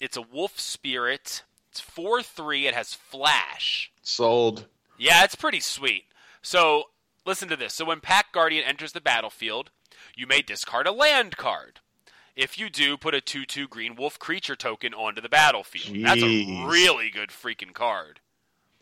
It's 0.01 0.19
a 0.19 0.23
wolf 0.23 0.61
spirit. 0.61 1.45
It's 1.71 1.81
four 1.81 2.23
three. 2.23 2.67
It 2.67 2.75
has 2.75 2.93
flash. 2.93 3.91
sold. 4.03 4.67
Yeah, 4.99 5.25
it's 5.25 5.35
pretty 5.35 5.61
sweet. 5.61 6.05
So, 6.43 6.85
listen 7.25 7.49
to 7.49 7.57
this. 7.57 7.73
So, 7.73 7.87
when 7.87 8.01
Pack 8.01 8.33
Guardian 8.33 8.65
enters 8.65 8.93
the 8.93 9.01
battlefield, 9.01 9.71
you 10.15 10.27
may 10.27 10.43
discard 10.43 10.87
a 10.87 10.93
land 10.93 11.39
card. 11.39 11.81
If 12.37 12.59
you 12.59 12.69
do, 12.69 12.99
put 12.99 13.15
a 13.15 13.23
2 13.23 13.47
2 13.47 13.67
green 13.67 13.97
wolf 13.97 14.19
creature 14.19 14.57
token 14.57 14.93
onto 14.93 15.23
the 15.23 15.29
battlefield. 15.31 16.05
That's 16.05 16.23
a 16.23 16.67
really 16.67 17.09
good 17.09 17.31
freaking 17.31 17.73
card. 17.73 18.21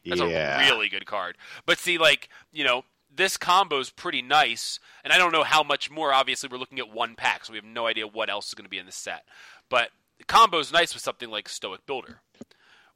That's 0.04 0.20
yeah, 0.20 0.60
a 0.60 0.68
really 0.68 0.88
good 0.88 1.06
card. 1.06 1.36
But 1.66 1.78
see, 1.78 1.98
like, 1.98 2.30
you 2.52 2.64
know, 2.64 2.84
this 3.14 3.36
combo 3.36 3.78
is 3.78 3.90
pretty 3.90 4.22
nice, 4.22 4.78
and 5.04 5.12
I 5.12 5.18
don't 5.18 5.32
know 5.32 5.42
how 5.42 5.62
much 5.62 5.90
more. 5.90 6.12
Obviously, 6.12 6.48
we're 6.50 6.58
looking 6.58 6.78
at 6.78 6.92
one 6.92 7.14
pack, 7.16 7.44
so 7.44 7.52
we 7.52 7.58
have 7.58 7.64
no 7.64 7.86
idea 7.86 8.06
what 8.06 8.30
else 8.30 8.48
is 8.48 8.54
going 8.54 8.64
to 8.64 8.70
be 8.70 8.78
in 8.78 8.86
the 8.86 8.92
set. 8.92 9.24
But 9.68 9.90
the 10.18 10.58
is 10.58 10.72
nice 10.72 10.94
with 10.94 11.02
something 11.02 11.30
like 11.30 11.48
Stoic 11.48 11.86
Builder, 11.86 12.20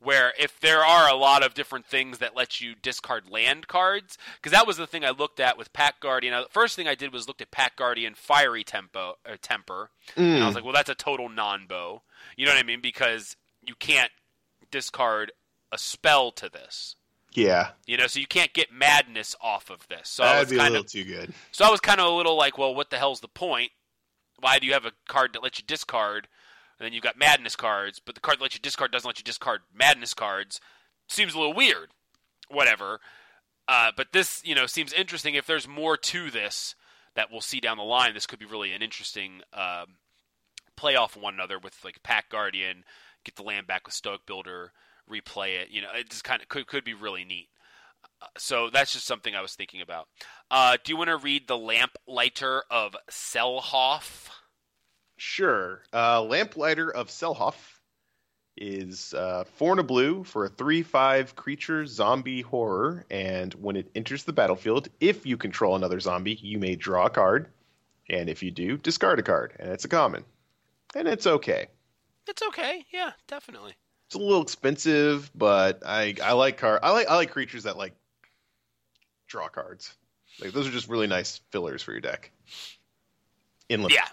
where 0.01 0.33
if 0.39 0.61
there 0.61 0.85
are 0.85 1.09
a 1.09 1.17
lot 1.17 1.43
of 1.43 1.55
different 1.55 1.87
things 1.87 2.19
that 2.19 2.37
let 2.37 2.61
you 2.61 2.75
discard 2.81 3.31
land 3.31 3.67
cards, 3.67 4.19
because 4.37 4.53
that 4.53 4.67
was 4.67 4.77
the 4.77 4.87
thing 4.87 5.05
I 5.05 5.11
looked 5.11 5.41
at 5.41 5.57
with 5.57 5.73
Pack 5.73 6.01
Guardian. 6.01 6.35
Uh, 6.35 6.43
The 6.43 6.49
first 6.51 6.77
thing 6.77 6.87
I 6.87 6.95
did 6.95 7.13
was 7.13 7.27
looked 7.27 7.41
at 7.43 7.51
Pack 7.51 7.77
Guardian 7.77 8.15
Fiery 8.15 8.65
Tempo 8.65 9.15
or 9.27 9.37
Temper, 9.37 9.91
and 10.17 10.43
I 10.43 10.47
was 10.47 10.55
like, 10.55 10.65
well, 10.65 10.73
that's 10.75 10.91
a 10.91 10.95
total 10.95 11.29
non-bo. 11.29 12.03
You 12.37 12.47
know 12.47 12.53
what 12.53 12.61
I 12.63 12.67
mean? 12.67 12.81
Because 12.81 13.37
you 13.63 13.75
can't 13.75 14.11
discard 14.71 15.33
a 15.73 15.79
spell 15.79 16.31
to 16.33 16.49
this. 16.49 16.97
Yeah. 17.37 17.71
You 17.87 17.97
know, 17.97 18.07
so 18.07 18.21
you 18.21 18.27
can't 18.27 18.53
get 18.53 18.73
madness 18.73 19.35
off 19.41 19.71
of 19.71 19.87
this. 19.89 20.09
So 20.09 20.23
That'd 20.23 20.49
be 20.51 20.57
a 20.57 20.59
kind 20.59 20.73
little 20.73 20.85
of 20.85 20.91
too 20.91 21.05
good. 21.05 21.33
so 21.53 21.65
I 21.65 21.71
was 21.71 21.81
kind 21.81 22.01
of 22.01 22.07
a 22.07 22.11
little 22.11 22.37
like, 22.37 22.59
well, 22.59 22.75
what 22.75 22.91
the 22.91 22.99
hell's 22.99 23.21
the 23.21 23.29
point? 23.29 23.71
Why 24.41 24.59
do 24.59 24.67
you 24.67 24.73
have 24.73 24.87
a 24.87 24.93
card 25.09 25.33
that 25.33 25.43
lets 25.43 25.59
you 25.59 25.65
discard, 25.67 26.29
and 26.79 26.87
then 26.87 26.93
you've 26.93 27.03
got 27.05 27.19
madness 27.19 27.57
cards, 27.57 28.01
but 28.05 28.15
the 28.15 28.21
card 28.21 28.39
that 28.39 28.43
lets 28.43 28.55
you 28.55 28.61
discard 28.61 28.91
doesn't 28.93 29.09
let 29.09 29.19
you 29.19 29.25
discard 29.25 29.61
madness 29.75 30.15
cards? 30.15 30.61
Seems 31.09 31.35
a 31.35 31.39
little 31.39 31.55
weird. 31.55 31.91
Whatever. 32.49 33.01
Uh, 33.67 33.91
but 33.97 34.09
this, 34.13 34.43
you 34.45 34.55
know, 34.55 34.67
seems 34.67 34.93
interesting. 34.93 35.35
If 35.35 35.47
there's 35.47 35.67
more 35.67 35.97
to 35.97 36.31
this 36.31 36.75
that 37.15 37.31
we'll 37.31 37.41
see 37.41 37.61
down 37.61 37.77
the 37.79 37.85
line, 37.85 38.13
this 38.13 38.27
could 38.27 38.39
be 38.39 38.45
really 38.45 38.73
an 38.73 38.83
interesting 38.83 39.41
um, 39.53 39.97
play 40.77 40.97
off 40.97 41.17
one 41.17 41.35
another 41.35 41.59
with 41.59 41.83
like 41.85 42.03
Pack 42.03 42.29
Guardian, 42.29 42.85
get 43.25 43.37
the 43.37 43.43
land 43.43 43.67
back 43.67 43.87
with 43.87 43.95
Stoic 43.95 44.27
Builder, 44.27 44.73
replay 45.11 45.61
it. 45.61 45.71
You 45.71 45.83
know, 45.83 45.89
it 45.95 46.11
just 46.11 46.25
kind 46.25 46.43
of 46.43 46.49
could 46.49 46.67
could 46.67 46.85
be 46.85 46.95
really 46.95 47.25
neat. 47.25 47.49
So 48.39 48.71
that's 48.71 48.93
just 48.93 49.07
something 49.07 49.35
I 49.35 49.43
was 49.43 49.55
thinking 49.55 49.81
about. 49.83 50.09
Uh, 50.51 50.77
do 50.83 50.93
you 50.93 50.97
want 50.97 51.09
to 51.09 51.17
read 51.17 51.47
the 51.47 51.59
Lamplighter 51.59 52.63
of 52.71 52.95
Selhoff? 53.11 54.29
Sure. 55.17 55.83
Uh, 55.93 56.23
Lamplighter 56.23 56.91
of 56.91 57.09
Selhoff 57.09 57.55
is 58.57 59.13
uh, 59.15 59.45
four 59.57 59.73
and 59.73 59.81
a 59.81 59.85
blue 59.85 60.23
for 60.25 60.45
a 60.45 60.49
3 60.49 60.83
5 60.83 61.37
creature 61.37 61.87
zombie 61.87 62.41
horror. 62.43 63.05
And 63.11 63.53
when 63.55 63.77
it 63.77 63.91
enters 63.95 64.25
the 64.25 64.33
battlefield, 64.33 64.89
if 65.01 65.27
you 65.27 65.37
control 65.37 65.77
another 65.77 66.01
zombie, 66.01 66.39
you 66.41 66.59
may 66.59 66.77
draw 66.77 67.07
a 67.07 67.11
card. 67.11 67.49
And 68.09 68.29
if 68.29 68.43
you 68.43 68.51
do, 68.51 68.77
discard 68.77 69.19
a 69.19 69.23
card. 69.23 69.55
And 69.59 69.71
it's 69.73 69.85
a 69.85 69.89
common. 69.89 70.25
and 70.95 71.09
it's 71.09 71.27
okay. 71.27 71.67
It's 72.27 72.43
okay. 72.43 72.85
Yeah, 72.93 73.13
definitely. 73.29 73.75
It's 74.07 74.15
a 74.15 74.19
little 74.19 74.43
expensive, 74.43 75.31
but 75.35 75.83
I 75.87 76.15
I 76.23 76.33
like 76.33 76.59
car 76.59 76.79
I 76.83 76.91
like 76.91 77.09
I 77.09 77.17
like 77.17 77.31
creatures 77.31 77.65
that 77.65 77.77
like 77.77 77.95
draw 79.27 79.49
cards. 79.49 79.95
Like 80.41 80.53
those 80.53 80.67
are 80.69 80.73
just 80.73 80.89
really 80.89 81.07
nice 81.07 81.41
fillers 81.51 81.83
for 81.83 81.93
your 81.93 82.01
deck. 82.01 82.31
Inland. 83.69 83.95
Yeah. 83.95 84.07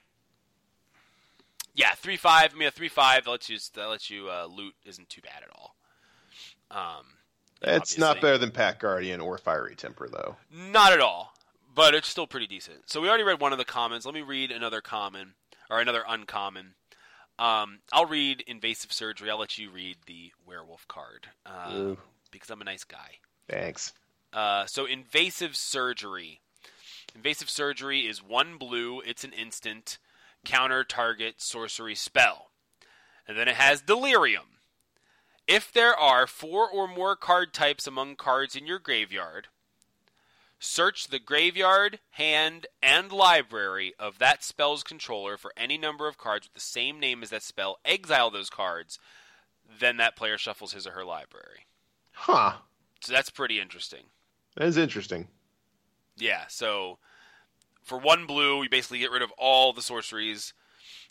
Yeah, 1.74 1.92
three 1.96 2.18
five. 2.18 2.54
I 2.54 2.58
mean, 2.58 2.68
a 2.68 2.72
three 2.72 2.90
five 2.90 3.26
that 3.26 3.32
lets 3.32 3.50
you 3.50 3.58
that 3.76 3.86
lets 3.86 4.10
you 4.10 4.30
uh, 4.30 4.46
loot 4.46 4.74
isn't 4.86 5.10
too 5.10 5.22
bad 5.22 5.44
at 5.44 5.50
all. 5.56 5.76
Um, 6.70 7.06
It's 7.62 7.98
not 7.98 8.22
better 8.22 8.38
than 8.38 8.52
Pack 8.52 8.80
Guardian 8.80 9.20
or 9.22 9.38
Fiery 9.38 9.76
Temper 9.76 10.10
though. 10.10 10.36
Not 10.52 10.94
at 10.94 11.00
all, 11.00 11.34
but 11.74 11.94
it's 11.94 12.08
still 12.08 12.28
pretty 12.28 12.48
decent. 12.48 12.90
So 12.90 13.02
we 13.02 13.08
already 13.10 13.24
read 13.24 13.40
one 13.40 13.52
of 13.52 13.58
the 13.58 13.66
commons. 13.66 14.06
Let 14.06 14.16
me 14.16 14.22
read 14.22 14.52
another 14.52 14.82
common 14.82 15.34
or 15.70 15.80
another 15.80 16.04
uncommon. 16.08 16.76
Um, 17.42 17.80
I'll 17.92 18.06
read 18.06 18.44
invasive 18.46 18.94
surgery. 18.94 19.32
I'll 19.32 19.40
let 19.40 19.58
you 19.58 19.72
read 19.72 19.98
the 20.06 20.32
werewolf 20.46 20.88
card 20.88 21.28
uh, 21.44 21.96
because 22.30 22.52
I'm 22.52 22.62
a 22.62 22.66
nice 22.66 22.84
guy. 22.84 23.18
Thanks. 23.50 23.94
Uh, 24.32 24.68
so 24.68 24.86
invasive 24.86 25.56
surgery. 25.56 26.42
Invasive 27.16 27.50
surgery 27.50 28.02
is 28.02 28.24
one 28.24 28.60
blue. 28.60 29.02
It's 29.02 29.24
an 29.24 29.34
instant 29.34 29.98
counter 30.46 30.84
target 30.84 31.42
sorcery 31.42 31.96
spell, 31.96 32.52
and 33.28 33.36
then 33.36 33.48
it 33.48 33.56
has 33.56 33.82
delirium. 33.82 34.60
If 35.48 35.74
there 35.74 35.96
are 35.96 36.28
four 36.28 36.70
or 36.70 36.88
more 36.88 37.16
card 37.16 37.54
types 37.54 37.88
among 37.88 38.18
cards 38.18 38.56
in 38.56 38.68
your 38.68 38.80
graveyard, 38.80 39.48
search 40.62 41.08
the 41.08 41.20
graveyard, 41.20 42.00
hand, 42.12 42.68
and 42.82 43.12
library 43.12 43.94
of 44.00 44.20
that 44.20 44.44
spell's 44.44 44.84
controller 44.84 45.36
for 45.36 45.52
any 45.58 45.78
number 45.78 46.08
of 46.08 46.18
cards 46.18 46.46
with 46.46 46.54
the 46.54 46.62
same 46.62 47.00
name 47.00 47.24
as 47.24 47.32
that 47.32 47.44
spell. 47.44 47.80
Exile 47.84 48.30
those 48.30 48.50
cards. 48.50 49.00
Then 49.80 49.98
that 49.98 50.16
player 50.16 50.38
shuffles 50.38 50.74
his 50.74 50.86
or 50.86 50.92
her 50.92 51.04
library. 51.04 51.66
Huh. 52.12 52.54
So 53.02 53.12
that's 53.12 53.32
pretty 53.32 53.60
interesting. 53.60 54.04
That 54.56 54.68
is 54.68 54.78
interesting. 54.78 55.28
Yeah, 56.16 56.44
so 56.48 57.00
for 57.82 57.98
one 57.98 58.28
blue, 58.28 58.62
you 58.62 58.70
basically 58.70 59.00
get 59.00 59.12
rid 59.12 59.24
of 59.24 59.32
all 59.38 59.74
the 59.74 59.82
sorceries. 59.82 60.54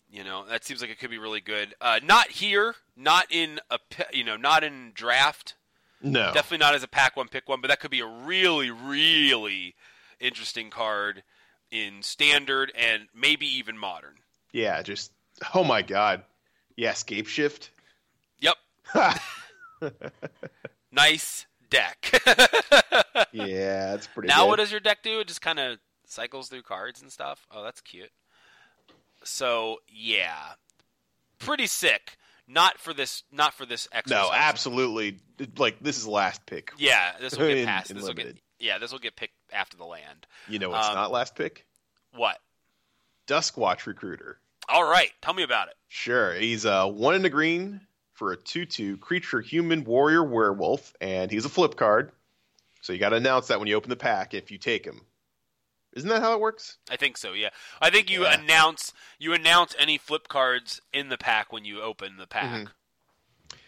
You 0.09 0.23
know, 0.23 0.45
that 0.47 0.63
seems 0.63 0.81
like 0.81 0.89
it 0.89 0.99
could 0.99 1.09
be 1.09 1.17
really 1.17 1.41
good. 1.41 1.73
Uh, 1.81 1.99
not 2.03 2.29
here, 2.29 2.75
not 2.95 3.27
in 3.29 3.59
a 3.69 3.79
you 4.13 4.23
know, 4.23 4.37
not 4.37 4.63
in 4.63 4.91
draft. 4.93 5.55
No. 6.03 6.31
Definitely 6.33 6.59
not 6.59 6.75
as 6.75 6.83
a 6.83 6.87
pack 6.87 7.15
one 7.15 7.27
pick 7.27 7.47
one, 7.47 7.61
but 7.61 7.67
that 7.67 7.79
could 7.79 7.91
be 7.91 7.99
a 7.99 8.07
really 8.07 8.71
really 8.71 9.75
interesting 10.19 10.69
card 10.69 11.23
in 11.71 12.01
standard 12.01 12.71
and 12.75 13.07
maybe 13.13 13.45
even 13.45 13.77
modern. 13.77 14.15
Yeah, 14.51 14.81
just 14.81 15.11
oh 15.53 15.63
my 15.63 15.81
god. 15.81 16.23
Yeah, 16.75 16.93
scape 16.93 17.27
shift. 17.27 17.69
Yep, 18.39 18.55
nice 20.91 21.45
deck. 21.69 22.21
yeah, 23.31 23.91
that's 23.91 24.07
pretty 24.07 24.27
now 24.27 24.43
good. 24.43 24.47
what 24.49 24.55
does 24.57 24.71
your 24.71 24.79
deck 24.79 25.03
do? 25.03 25.19
It 25.19 25.27
just 25.27 25.41
kind 25.41 25.59
of 25.59 25.77
cycles 26.05 26.49
through 26.49 26.63
cards 26.63 27.01
and 27.01 27.11
stuff. 27.11 27.45
Oh, 27.51 27.63
that's 27.63 27.81
cute. 27.81 28.11
So 29.23 29.77
yeah, 29.87 30.53
pretty 31.39 31.67
sick. 31.67 32.17
Not 32.51 32.77
for 32.79 32.93
this. 32.93 33.23
Not 33.31 33.53
for 33.53 33.65
this 33.65 33.87
exercise. 33.91 34.27
No, 34.27 34.31
absolutely. 34.33 35.19
Like 35.57 35.79
this 35.81 35.97
is 35.97 36.05
last 36.07 36.45
pick. 36.45 36.71
Yeah, 36.77 37.13
this 37.19 37.37
will 37.37 37.47
get 37.47 37.65
passed. 37.67 37.91
in 37.91 37.97
This 37.97 38.05
will 38.05 38.13
get. 38.13 38.37
Yeah, 38.59 38.77
this 38.77 38.91
will 38.91 38.99
get 38.99 39.15
picked 39.15 39.33
after 39.51 39.77
the 39.77 39.85
land. 39.85 40.27
You 40.47 40.59
know 40.59 40.73
it's 40.75 40.87
Um, 40.87 40.95
not 40.95 41.11
last 41.11 41.35
pick? 41.35 41.65
What? 42.13 42.37
Duskwatch 43.27 43.85
Recruiter. 43.85 44.37
All 44.69 44.83
right, 44.83 45.09
tell 45.21 45.33
me 45.33 45.43
about 45.43 45.67
it. 45.69 45.75
Sure. 45.87 46.33
He's 46.33 46.65
uh, 46.65 46.87
one 46.87 47.15
in 47.15 47.21
the 47.23 47.29
green 47.29 47.81
for 48.13 48.31
a 48.33 48.37
2 48.37 48.65
2 48.65 48.97
creature, 48.97 49.41
human, 49.41 49.83
warrior, 49.83 50.23
werewolf, 50.23 50.93
and 51.01 51.31
he's 51.31 51.45
a 51.45 51.49
flip 51.49 51.75
card. 51.75 52.11
So 52.81 52.93
you 52.93 52.99
got 52.99 53.09
to 53.09 53.15
announce 53.15 53.47
that 53.47 53.59
when 53.59 53.67
you 53.67 53.75
open 53.75 53.89
the 53.89 53.95
pack 53.95 54.33
if 54.33 54.51
you 54.51 54.57
take 54.57 54.85
him. 54.85 55.01
Isn't 55.93 56.09
that 56.09 56.21
how 56.21 56.33
it 56.33 56.39
works? 56.39 56.77
I 56.89 56.95
think 56.95 57.17
so. 57.17 57.33
Yeah, 57.33 57.49
I 57.81 57.89
think 57.89 58.09
you 58.09 58.23
Yeah. 58.23 58.39
announce 58.39 58.93
you 59.19 59.33
announce 59.33 59.75
any 59.77 59.97
flip 59.97 60.27
cards 60.27 60.81
in 60.93 61.09
the 61.09 61.17
pack 61.17 61.51
when 61.51 61.65
you 61.65 61.81
open 61.81 62.17
the 62.17 62.27
pack. 62.27 62.45
Mm-hmm. 62.51 62.65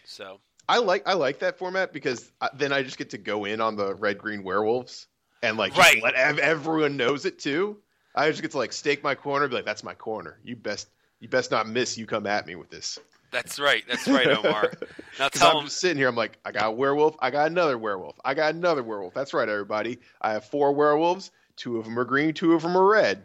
So 0.04 0.40
I 0.68 0.78
like 0.78 1.06
I 1.06 1.14
like 1.14 1.40
that 1.40 1.58
format 1.58 1.92
because 1.92 2.30
then 2.54 2.72
I 2.72 2.82
just 2.82 2.98
get 2.98 3.10
to 3.10 3.18
go 3.18 3.44
in 3.44 3.60
on 3.60 3.76
the 3.76 3.94
red 3.94 4.18
green 4.18 4.42
werewolves 4.42 5.06
and 5.42 5.56
like 5.56 5.76
Right. 5.76 6.02
let 6.02 6.14
everyone 6.14 6.96
knows 6.96 7.24
it 7.26 7.38
too. 7.38 7.78
I 8.14 8.30
just 8.30 8.42
get 8.42 8.52
to 8.52 8.58
like 8.58 8.72
stake 8.72 9.02
my 9.02 9.14
corner, 9.14 9.48
be 9.48 9.56
like, 9.56 9.64
"That's 9.64 9.82
my 9.84 9.94
corner. 9.94 10.38
You 10.44 10.56
best 10.56 10.88
you 11.20 11.28
best 11.28 11.50
not 11.50 11.68
miss. 11.68 11.98
You 11.98 12.06
come 12.06 12.26
at 12.26 12.46
me 12.46 12.54
with 12.54 12.70
this." 12.70 12.98
that's 13.30 13.58
right. 13.58 13.82
That's 13.88 14.06
right, 14.06 14.28
Omar. 14.28 14.70
now 15.18 15.28
tell 15.28 15.58
I'm 15.58 15.64
him. 15.64 15.68
sitting 15.68 15.96
here, 15.96 16.06
I'm 16.06 16.14
like, 16.14 16.38
I 16.44 16.52
got 16.52 16.66
a 16.68 16.70
werewolf, 16.70 17.16
I 17.18 17.30
got 17.32 17.50
another 17.50 17.76
werewolf, 17.76 18.14
I 18.24 18.32
got 18.34 18.54
another 18.54 18.84
werewolf. 18.84 19.12
That's 19.12 19.34
right, 19.34 19.48
everybody. 19.48 19.98
I 20.20 20.34
have 20.34 20.44
four 20.44 20.72
werewolves. 20.72 21.32
Two 21.56 21.78
of 21.78 21.84
them 21.84 21.98
are 21.98 22.04
green, 22.04 22.34
two 22.34 22.52
of 22.54 22.62
them 22.62 22.76
are 22.76 22.86
red. 22.86 23.24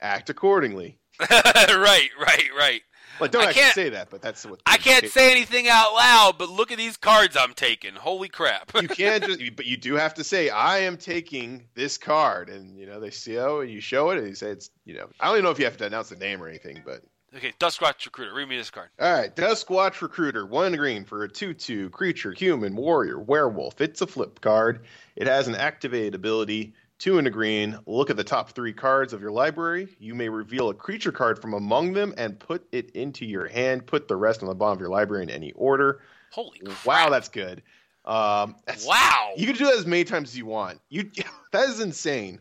Act 0.00 0.30
accordingly. 0.30 0.98
right, 1.30 2.08
right, 2.20 2.48
right. 2.56 2.82
Like, 3.20 3.32
don't 3.32 3.42
I 3.42 3.46
actually 3.46 3.62
can't- 3.62 3.74
say 3.74 3.88
that, 3.90 4.10
but 4.10 4.22
that's 4.22 4.46
what 4.46 4.60
I 4.64 4.76
can't 4.76 5.06
say 5.08 5.32
anything 5.32 5.66
out 5.68 5.92
loud, 5.94 6.36
but 6.38 6.50
look 6.50 6.70
at 6.70 6.78
these 6.78 6.96
cards 6.96 7.36
I'm 7.36 7.52
taking. 7.52 7.94
Holy 7.94 8.28
crap! 8.28 8.70
You 8.80 8.86
can't 8.86 9.24
just, 9.26 9.56
but 9.56 9.66
you 9.66 9.76
do 9.76 9.94
have 9.94 10.14
to 10.14 10.24
say, 10.24 10.50
I 10.50 10.78
am 10.78 10.96
taking 10.96 11.64
this 11.74 11.98
card, 11.98 12.48
and 12.48 12.76
you 12.78 12.86
know 12.86 13.00
they 13.00 13.10
see 13.10 13.36
oh, 13.38 13.60
and 13.60 13.70
you 13.70 13.80
show 13.80 14.10
it, 14.10 14.18
and 14.18 14.28
you 14.28 14.34
say 14.36 14.50
it's, 14.50 14.70
you 14.84 14.94
know, 14.94 15.08
I 15.18 15.26
don't 15.26 15.34
even 15.36 15.44
know 15.44 15.50
if 15.50 15.58
you 15.58 15.64
have 15.64 15.76
to 15.78 15.86
announce 15.86 16.10
the 16.10 16.16
name 16.16 16.40
or 16.40 16.46
anything, 16.46 16.80
but 16.84 17.02
okay, 17.34 17.52
Duskwatch 17.58 18.04
Recruiter, 18.04 18.32
read 18.34 18.48
me 18.48 18.56
this 18.56 18.70
card. 18.70 18.90
All 19.00 19.12
right, 19.12 19.34
Duskwatch 19.34 20.00
Recruiter, 20.00 20.46
one 20.46 20.76
green 20.76 21.04
for 21.04 21.24
a 21.24 21.28
2 21.28 21.54
2 21.54 21.90
creature, 21.90 22.30
human, 22.32 22.76
warrior, 22.76 23.18
werewolf. 23.18 23.80
It's 23.80 24.00
a 24.00 24.06
flip 24.06 24.40
card. 24.40 24.84
It 25.16 25.26
has 25.26 25.48
an 25.48 25.56
activated 25.56 26.14
ability, 26.14 26.74
two 26.98 27.18
and 27.18 27.26
a 27.26 27.30
green. 27.30 27.78
Look 27.86 28.10
at 28.10 28.16
the 28.16 28.24
top 28.24 28.50
three 28.50 28.72
cards 28.72 29.12
of 29.12 29.20
your 29.20 29.30
library. 29.30 29.88
You 29.98 30.14
may 30.14 30.28
reveal 30.28 30.68
a 30.68 30.74
creature 30.74 31.12
card 31.12 31.40
from 31.40 31.54
among 31.54 31.92
them 31.92 32.14
and 32.16 32.38
put 32.38 32.66
it 32.72 32.90
into 32.90 33.24
your 33.24 33.46
hand. 33.48 33.86
Put 33.86 34.08
the 34.08 34.16
rest 34.16 34.42
on 34.42 34.48
the 34.48 34.54
bottom 34.54 34.74
of 34.76 34.80
your 34.80 34.90
library 34.90 35.22
in 35.22 35.30
any 35.30 35.52
order. 35.52 36.00
Holy 36.32 36.58
crap! 36.58 36.84
Wow, 36.84 37.10
that's 37.10 37.28
good. 37.28 37.62
Um, 38.04 38.56
that's, 38.66 38.86
wow. 38.86 39.32
You 39.36 39.46
can 39.46 39.56
do 39.56 39.64
that 39.66 39.74
as 39.74 39.86
many 39.86 40.04
times 40.04 40.30
as 40.30 40.38
you 40.38 40.46
want. 40.46 40.80
You 40.88 41.10
that 41.52 41.68
is 41.68 41.80
insane. 41.80 42.40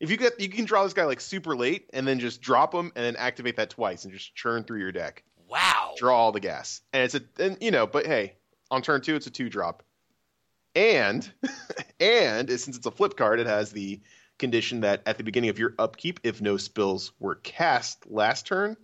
If 0.00 0.10
you 0.10 0.16
get, 0.16 0.40
you 0.40 0.48
can 0.48 0.64
draw 0.64 0.84
this 0.84 0.92
guy 0.92 1.04
like 1.04 1.20
super 1.20 1.56
late 1.56 1.90
and 1.92 2.06
then 2.06 2.20
just 2.20 2.40
drop 2.40 2.72
him 2.72 2.92
and 2.94 3.04
then 3.04 3.16
activate 3.16 3.56
that 3.56 3.70
twice 3.70 4.04
and 4.04 4.12
just 4.12 4.34
churn 4.34 4.62
through 4.62 4.78
your 4.78 4.92
deck 4.92 5.24
Wow. 5.48 5.94
draw 5.96 6.16
all 6.16 6.32
the 6.32 6.40
gas. 6.40 6.82
And 6.92 7.02
it's 7.02 7.14
a 7.14 7.22
and 7.38 7.56
you 7.60 7.70
know, 7.70 7.86
but 7.86 8.06
hey, 8.06 8.34
on 8.70 8.82
turn 8.82 9.00
two 9.00 9.16
it's 9.16 9.26
a 9.26 9.30
two 9.30 9.48
drop. 9.48 9.82
And 10.74 11.30
and 12.00 12.48
since 12.48 12.76
it's 12.76 12.86
a 12.86 12.90
flip 12.90 13.16
card, 13.16 13.40
it 13.40 13.46
has 13.46 13.72
the 13.72 14.00
condition 14.38 14.80
that 14.82 15.02
at 15.06 15.18
the 15.18 15.24
beginning 15.24 15.50
of 15.50 15.58
your 15.58 15.74
upkeep, 15.78 16.20
if 16.22 16.40
no 16.40 16.56
spills 16.56 17.12
were 17.18 17.34
cast 17.34 18.10
last 18.10 18.46
turn, 18.46 18.76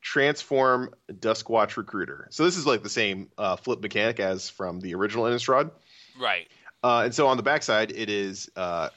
transform 0.00 0.94
Duskwatch 1.10 1.76
Recruiter. 1.76 2.28
So 2.30 2.44
this 2.44 2.56
is 2.56 2.66
like 2.66 2.82
the 2.82 2.88
same 2.88 3.28
uh, 3.36 3.56
flip 3.56 3.80
mechanic 3.80 4.20
as 4.20 4.48
from 4.48 4.80
the 4.80 4.94
original 4.94 5.24
Innistrad. 5.24 5.70
Right. 6.18 6.48
Uh, 6.82 7.02
and 7.04 7.14
so 7.14 7.26
on 7.26 7.36
the 7.36 7.42
backside, 7.42 7.92
it 7.92 8.08
is 8.08 8.50
uh, 8.56 8.88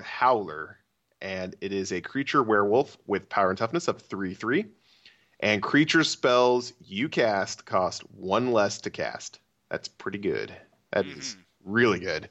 Howler, 0.00 0.78
and 1.20 1.54
it 1.60 1.72
is 1.72 1.92
a 1.92 2.00
creature 2.00 2.42
werewolf 2.42 2.98
with 3.06 3.28
power 3.28 3.50
and 3.50 3.58
toughness 3.58 3.86
of 3.86 4.02
3 4.02 4.34
3. 4.34 4.66
And 5.40 5.62
creature 5.62 6.04
spells 6.04 6.72
you 6.80 7.08
cast 7.08 7.64
cost 7.64 8.02
one 8.10 8.52
less 8.52 8.80
to 8.82 8.90
cast. 8.90 9.40
That's 9.70 9.88
pretty 9.88 10.18
good. 10.18 10.52
That 10.92 11.06
is 11.06 11.36
really 11.64 12.00
good. 12.00 12.28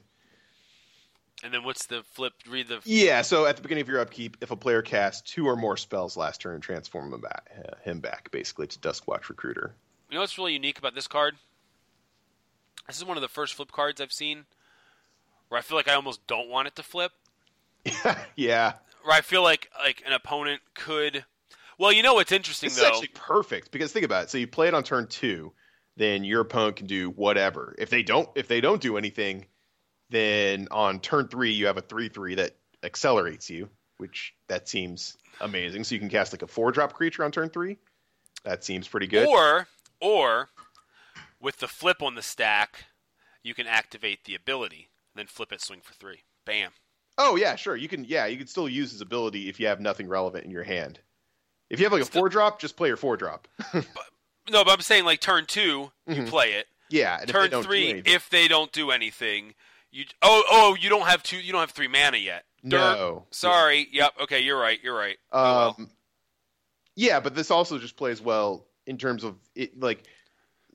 And 1.44 1.52
then 1.52 1.64
what's 1.64 1.86
the 1.86 2.04
flip? 2.12 2.34
Read 2.48 2.68
the. 2.68 2.80
Yeah, 2.84 3.22
so 3.22 3.46
at 3.46 3.56
the 3.56 3.62
beginning 3.62 3.82
of 3.82 3.88
your 3.88 4.00
upkeep, 4.00 4.36
if 4.40 4.52
a 4.52 4.56
player 4.56 4.80
casts 4.80 5.28
two 5.28 5.46
or 5.46 5.56
more 5.56 5.76
spells 5.76 6.16
last 6.16 6.40
turn, 6.40 6.60
transform 6.60 7.12
him 7.12 7.20
back, 7.20 7.50
uh, 7.58 7.74
him 7.82 7.98
back 7.98 8.30
basically 8.30 8.68
to 8.68 8.78
Duskwatch 8.78 9.28
Recruiter. 9.28 9.74
You 10.08 10.14
know 10.14 10.20
what's 10.20 10.38
really 10.38 10.52
unique 10.52 10.78
about 10.78 10.94
this 10.94 11.08
card? 11.08 11.34
This 12.86 12.98
is 12.98 13.04
one 13.04 13.16
of 13.16 13.22
the 13.22 13.28
first 13.28 13.54
flip 13.54 13.72
cards 13.72 14.00
I've 14.00 14.12
seen 14.12 14.44
where 15.48 15.58
I 15.58 15.62
feel 15.62 15.76
like 15.76 15.88
I 15.88 15.94
almost 15.94 16.26
don't 16.26 16.48
want 16.48 16.68
it 16.68 16.76
to 16.76 16.82
flip. 16.82 17.12
yeah, 18.36 18.74
Where 19.02 19.16
I 19.16 19.20
feel 19.20 19.42
like 19.42 19.68
like 19.82 20.02
an 20.06 20.12
opponent 20.12 20.62
could. 20.74 21.24
Well, 21.78 21.90
you 21.92 22.02
know 22.02 22.14
what's 22.14 22.30
interesting 22.30 22.68
This 22.68 22.76
though. 22.76 22.84
is 22.84 22.90
actually 22.90 23.08
perfect 23.08 23.72
because 23.72 23.92
think 23.92 24.04
about 24.04 24.24
it. 24.24 24.30
So 24.30 24.38
you 24.38 24.46
play 24.46 24.68
it 24.68 24.74
on 24.74 24.84
turn 24.84 25.08
two, 25.08 25.52
then 25.96 26.24
your 26.24 26.40
opponent 26.40 26.76
can 26.76 26.86
do 26.86 27.10
whatever. 27.10 27.74
If 27.78 27.90
they 27.90 28.02
don't, 28.02 28.28
if 28.34 28.48
they 28.48 28.60
don't 28.60 28.80
do 28.80 28.96
anything, 28.96 29.46
then 30.10 30.68
on 30.70 31.00
turn 31.00 31.28
three 31.28 31.52
you 31.52 31.66
have 31.66 31.76
a 31.78 31.82
three 31.82 32.08
three 32.08 32.34
that 32.36 32.56
accelerates 32.82 33.48
you, 33.50 33.68
which 33.98 34.34
that 34.48 34.68
seems 34.68 35.16
amazing. 35.40 35.84
So 35.84 35.94
you 35.94 35.98
can 36.00 36.08
cast 36.08 36.32
like 36.32 36.42
a 36.42 36.46
four 36.46 36.72
drop 36.72 36.92
creature 36.94 37.24
on 37.24 37.30
turn 37.32 37.48
three. 37.50 37.78
That 38.44 38.64
seems 38.64 38.88
pretty 38.88 39.06
good. 39.06 39.28
Or 39.28 39.68
or 40.00 40.48
with 41.40 41.58
the 41.58 41.68
flip 41.68 42.02
on 42.02 42.14
the 42.14 42.22
stack, 42.22 42.84
you 43.42 43.54
can 43.54 43.66
activate 43.66 44.24
the 44.24 44.34
ability, 44.34 44.88
then 45.14 45.26
flip 45.26 45.52
it, 45.52 45.60
swing 45.60 45.80
for 45.82 45.94
three. 45.94 46.20
Bam. 46.44 46.72
oh 47.18 47.36
yeah, 47.36 47.54
sure. 47.56 47.76
You 47.76 47.88
can 47.88 48.04
yeah, 48.04 48.26
you 48.26 48.36
can 48.36 48.46
still 48.48 48.68
use 48.68 48.90
his 48.92 49.00
ability 49.00 49.48
if 49.48 49.60
you 49.60 49.66
have 49.68 49.80
nothing 49.80 50.08
relevant 50.08 50.44
in 50.44 50.50
your 50.50 50.64
hand. 50.64 50.98
If 51.70 51.78
you 51.78 51.86
have 51.86 51.92
like 51.92 52.02
a 52.02 52.06
Still- 52.06 52.22
four 52.22 52.28
drop, 52.28 52.60
just 52.60 52.76
play 52.76 52.88
your 52.88 52.96
four 52.96 53.16
drop. 53.16 53.46
No, 54.50 54.64
but 54.64 54.72
I'm 54.72 54.80
saying 54.80 55.04
like 55.04 55.20
turn 55.20 55.46
two, 55.46 55.92
you 56.06 56.14
Mhm. 56.16 56.28
play 56.28 56.52
it. 56.54 56.66
yeah. 56.90 57.18
And 57.20 57.28
turn 57.28 57.50
three, 57.62 58.02
if 58.04 58.28
they 58.30 58.48
don't 58.48 58.72
do 58.72 58.90
anything, 58.90 59.54
you 59.90 60.04
oh 60.22 60.42
oh 60.50 60.76
you 60.80 60.88
don't 60.88 61.06
have 61.06 61.22
two, 61.22 61.36
you 61.38 61.52
don't 61.52 61.60
have 61.60 61.70
three 61.70 61.88
mana 61.88 62.16
yet. 62.18 62.44
Derp. 62.64 62.70
no. 62.70 63.26
Sorry. 63.30 63.88
Yep. 63.92 64.14
Okay, 64.22 64.40
you're 64.40 64.58
right. 64.58 64.78
You're 64.82 64.96
right. 64.96 65.18
Oh, 65.32 65.42
well. 65.42 65.74
Um, 65.78 65.90
yeah, 66.94 67.20
but 67.20 67.34
this 67.34 67.50
also 67.50 67.78
just 67.78 67.96
plays 67.96 68.20
well 68.20 68.66
in 68.86 68.98
terms 68.98 69.24
of 69.24 69.36
it, 69.54 69.78
like, 69.80 70.04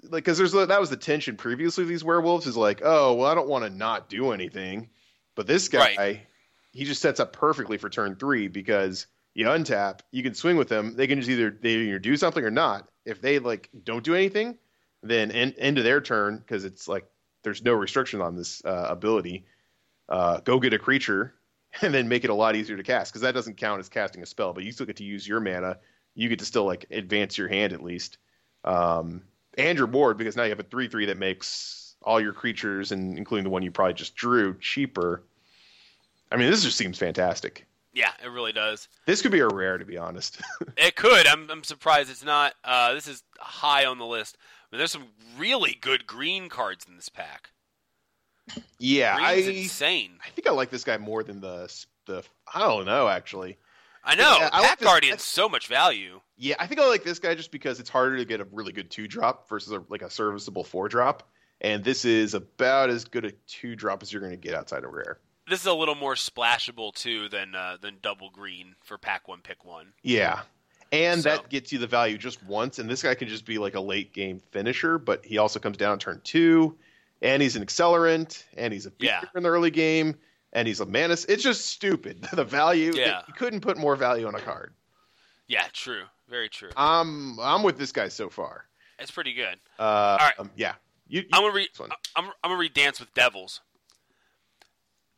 like 0.04 0.24
because 0.24 0.38
there's 0.38 0.52
that 0.54 0.80
was 0.80 0.90
the 0.90 0.98
tension 0.98 1.36
previously. 1.38 1.86
These 1.86 2.04
werewolves 2.04 2.48
is 2.48 2.58
like, 2.58 2.82
oh 2.84 3.14
well, 3.14 3.30
I 3.30 3.36
don't 3.36 3.48
want 3.48 3.64
to 3.66 3.70
not 3.70 4.10
do 4.10 4.32
anything, 4.32 4.90
but 5.36 5.48
this 5.48 5.68
guy, 5.70 5.96
Right. 5.98 6.28
he 6.72 6.84
just 6.86 7.02
sets 7.02 7.20
up 7.20 7.34
perfectly 7.34 7.78
for 7.78 7.90
turn 7.90 8.16
three 8.16 8.48
because 8.48 9.08
you 9.34 9.46
untap, 9.46 10.00
you 10.12 10.24
can 10.24 10.34
swing 10.34 10.58
with 10.58 10.68
them. 10.70 10.96
They 10.96 11.06
can 11.08 11.20
just 11.20 11.30
either 11.30 11.52
they 11.52 11.72
either 11.74 12.00
do 12.00 12.18
something 12.18 12.44
or 12.44 12.52
not. 12.52 12.90
If 13.08 13.22
they 13.22 13.40
like 13.40 13.70
don't 13.84 14.04
do 14.04 14.16
anything, 14.16 14.58
then 15.02 15.32
end, 15.32 15.56
end 15.58 15.78
of 15.78 15.84
their 15.84 16.02
turn 16.02 16.38
because 16.38 16.66
it's 16.66 16.88
like 16.88 17.06
there's 17.44 17.64
no 17.64 17.74
restriction 17.74 18.22
on 18.22 18.36
this 18.36 18.64
uh, 18.66 18.88
ability. 18.90 19.46
Uh, 20.10 20.40
go 20.42 20.60
get 20.60 20.74
a 20.74 20.80
creature 20.80 21.34
and 21.82 21.94
then 21.94 22.08
make 22.08 22.24
it 22.24 22.30
a 22.30 22.34
lot 22.36 22.56
easier 22.56 22.78
to 22.78 22.84
cast 22.84 23.12
because 23.12 23.22
that 23.22 23.34
doesn't 23.34 23.58
count 23.58 23.80
as 23.80 23.90
casting 23.90 24.24
a 24.24 24.26
spell, 24.26 24.54
but 24.54 24.64
you 24.64 24.72
still 24.72 24.86
get 24.86 24.98
to 24.98 25.04
use 25.04 25.28
your 25.28 25.40
mana. 25.40 25.78
You 26.16 26.30
get 26.30 26.40
to 26.40 26.46
still 26.46 26.66
like 26.66 26.86
advance 26.92 27.38
your 27.38 27.48
hand 27.48 27.74
at 27.74 27.84
least, 27.84 28.18
um, 28.64 29.22
and 29.58 29.78
your 29.78 29.88
board 29.88 30.18
because 30.18 30.36
now 30.36 30.44
you 30.44 30.50
have 30.50 30.60
a 30.60 30.64
three 30.64 30.88
three 30.88 31.06
that 31.06 31.18
makes 31.18 31.96
all 32.02 32.20
your 32.20 32.34
creatures 32.34 32.92
and 32.92 33.18
including 33.18 33.44
the 33.44 33.50
one 33.50 33.62
you 33.62 33.72
probably 33.72 33.94
just 33.94 34.16
drew 34.16 34.58
cheaper. 34.58 35.24
I 36.32 36.38
mean, 36.38 36.50
this 36.50 36.64
just 36.64 36.78
seems 36.78 36.98
fantastic. 36.98 37.67
Yeah, 37.98 38.12
it 38.24 38.28
really 38.30 38.52
does. 38.54 38.88
This 39.06 39.22
could 39.22 39.32
be 39.32 39.40
a 39.40 39.48
rare, 39.48 39.78
to 39.78 39.86
be 39.86 39.98
honest. 39.98 40.40
It 40.78 40.96
could. 40.96 41.26
I'm 41.26 41.50
I'm 41.50 41.64
surprised 41.64 42.10
it's 42.12 42.24
not. 42.24 42.54
Uh, 42.64 42.94
this 42.94 43.08
is 43.08 43.24
high 43.40 43.86
on 43.86 43.98
the 43.98 44.06
list. 44.06 44.38
I 44.40 44.76
mean, 44.76 44.78
there's 44.78 44.92
some 44.92 45.08
really 45.38 45.76
good 45.82 46.06
green 46.06 46.50
cards 46.50 46.86
in 46.88 46.96
this 46.96 47.10
pack. 47.10 47.50
yeah, 48.80 49.18
I 49.20 49.34
insane. 49.34 50.20
I 50.26 50.30
think 50.30 50.48
I 50.48 50.52
like 50.52 50.70
this 50.70 50.84
guy 50.84 50.98
more 50.98 51.24
than 51.24 51.42
the 51.42 51.74
the 52.06 52.24
I 52.54 52.60
don't 52.60 52.86
know 52.86 53.08
actually. 53.08 53.58
I 54.04 54.16
know. 54.16 54.38
Yeah, 54.40 54.50
I 54.54 54.60
like 54.60 54.70
Pack 54.70 54.80
this- 54.80 54.88
Guardian's 54.88 55.24
so 55.24 55.50
much 55.50 55.68
value. 55.68 56.22
Yeah, 56.38 56.56
I 56.60 56.68
think 56.68 56.80
I 56.80 56.88
like 56.88 57.04
this 57.04 57.20
guy 57.20 57.34
just 57.36 57.52
because 57.52 57.80
it's 57.80 57.90
harder 57.90 58.18
to 58.18 58.26
get 58.26 58.40
a 58.40 58.48
really 58.52 58.72
good 58.72 58.90
two 58.92 59.08
drop 59.08 59.50
versus 59.50 59.74
a, 59.74 59.84
like 59.90 60.04
a 60.04 60.10
serviceable 60.10 60.64
four 60.64 60.88
drop, 60.88 61.28
and 61.60 61.84
this 61.84 62.06
is 62.06 62.36
about 62.36 62.90
as 62.92 63.04
good 63.06 63.26
a 63.26 63.32
two 63.48 63.76
drop 63.76 64.04
as 64.04 64.14
you're 64.14 64.22
going 64.22 64.32
to 64.32 64.38
get 64.38 64.54
outside 64.54 64.84
of 64.84 64.92
rare. 64.94 65.20
This 65.50 65.62
is 65.62 65.66
a 65.66 65.74
little 65.74 65.96
more 65.96 66.16
splashable 66.16 66.94
too 66.94 67.30
than 67.30 67.56
uh, 67.56 67.78
than 67.82 67.98
double 68.02 68.30
green 68.30 68.76
for 68.84 68.98
pack 68.98 69.28
one 69.28 69.40
pick 69.42 69.64
one. 69.66 69.94
Yeah, 70.04 70.42
and 70.92 71.22
So- 71.24 71.30
that 71.30 71.50
gets 71.50 71.72
you 71.72 71.80
the 71.80 71.88
value 71.88 72.18
just 72.18 72.44
once, 72.44 72.80
and 72.80 72.90
this 72.90 73.04
guy 73.04 73.16
can 73.16 73.28
just 73.28 73.46
be 73.46 73.58
like 73.58 73.76
a 73.76 73.80
late 73.82 74.14
game 74.14 74.42
finisher, 74.52 74.98
but 74.98 75.24
he 75.26 75.38
also 75.38 75.60
comes 75.60 75.78
down 75.78 75.92
on 75.94 76.00
turn 76.00 76.22
two, 76.24 76.78
and 77.22 77.42
he's 77.42 77.56
an 77.56 77.66
accelerant, 77.66 78.44
and 78.58 78.74
he's 78.74 78.86
a 78.86 78.92
beater 78.92 79.14
Yeah. 79.24 79.30
in 79.36 79.44
the 79.44 79.50
early 79.50 79.72
game, 79.72 80.16
and 80.54 80.68
he's 80.68 80.80
a 80.82 80.86
manus. 80.86 81.26
It's 81.26 81.44
just 81.44 81.66
stupid. 81.68 82.22
the 82.34 82.44
value, 82.44 82.94
Yeah. 82.96 83.22
you 83.28 83.34
couldn't 83.34 83.62
put 83.62 83.78
more 83.78 83.96
value 83.96 84.28
on 84.28 84.36
a 84.36 84.42
card. 84.42 84.74
Yeah, 85.48 85.66
true. 85.72 86.04
Very 86.30 86.50
true. 86.50 86.72
I'm 86.76 87.40
I'm 87.40 87.64
with 87.64 87.78
this 87.78 87.94
guy 87.94 88.10
so 88.10 88.30
far. 88.30 88.66
It's 89.00 89.12
pretty 89.12 89.34
good. 89.34 89.60
Uh, 89.80 90.18
right. 90.20 90.34
um, 90.40 90.52
yeah, 90.58 90.74
you, 91.08 91.22
you 91.22 91.28
I'm 91.32 91.42
gonna 91.44 91.54
read. 91.54 91.70
I'm, 91.80 91.92
I'm 92.26 92.32
gonna 92.44 92.58
read 92.58 92.74
Dance 92.74 93.00
with 93.00 93.14
Devils. 93.14 93.62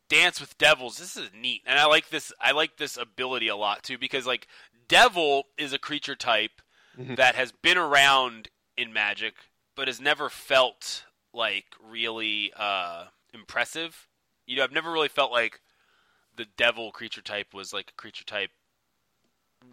Dance 0.09 0.41
with 0.41 0.57
Devils. 0.57 0.97
This 0.97 1.15
is 1.15 1.29
neat, 1.33 1.61
and 1.65 1.79
I 1.79 1.85
like 1.85 2.09
this. 2.09 2.33
I 2.41 2.51
like 2.51 2.77
this 2.77 2.97
ability 2.97 3.47
a 3.47 3.55
lot 3.55 3.83
too 3.83 3.97
because 3.97 4.25
like 4.27 4.47
Devil 4.87 5.43
is 5.57 5.71
a 5.71 5.79
creature 5.79 6.15
type 6.15 6.61
Mhm. 6.97 7.15
that 7.15 7.35
has 7.35 7.51
been 7.51 7.77
around 7.77 8.49
in 8.75 8.91
Magic, 8.91 9.35
but 9.75 9.87
has 9.87 10.01
never 10.01 10.29
felt 10.29 11.05
like 11.31 11.67
really 11.79 12.51
uh, 12.55 13.05
impressive. 13.33 14.07
You 14.45 14.57
know, 14.57 14.63
I've 14.63 14.71
never 14.71 14.91
really 14.91 15.07
felt 15.07 15.31
like 15.31 15.61
the 16.35 16.45
Devil 16.45 16.91
creature 16.91 17.21
type 17.21 17.53
was 17.53 17.71
like 17.71 17.91
a 17.91 18.01
creature 18.01 18.23
type 18.25 18.51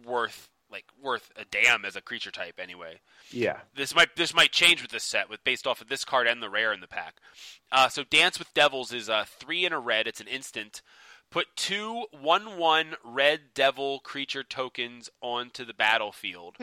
worth 0.05 0.49
like 0.71 0.85
worth 1.01 1.31
a 1.35 1.45
damn 1.49 1.85
as 1.85 1.95
a 1.95 2.01
creature 2.01 2.31
type 2.31 2.59
anyway 2.61 2.99
yeah. 3.31 3.59
this 3.75 3.95
might 3.95 4.15
this 4.15 4.33
might 4.33 4.51
change 4.51 4.81
with 4.81 4.91
this 4.91 5.03
set 5.03 5.29
with 5.29 5.43
based 5.43 5.67
off 5.67 5.81
of 5.81 5.89
this 5.89 6.05
card 6.05 6.27
and 6.27 6.41
the 6.41 6.49
rare 6.49 6.73
in 6.73 6.79
the 6.79 6.87
pack. 6.87 7.15
Uh, 7.71 7.89
so 7.89 8.03
Dance 8.03 8.39
with 8.39 8.53
Devils 8.53 8.93
is 8.93 9.09
uh, 9.09 9.25
three 9.27 9.65
in 9.65 9.73
a 9.73 9.79
red. 9.79 10.07
It's 10.07 10.21
an 10.21 10.27
instant. 10.27 10.81
Put 11.29 11.47
two 11.55 12.05
one 12.11 12.57
one 12.57 12.95
red 13.03 13.53
devil 13.53 13.99
creature 13.99 14.43
tokens 14.43 15.09
onto 15.21 15.65
the 15.65 15.73
battlefield. 15.73 16.55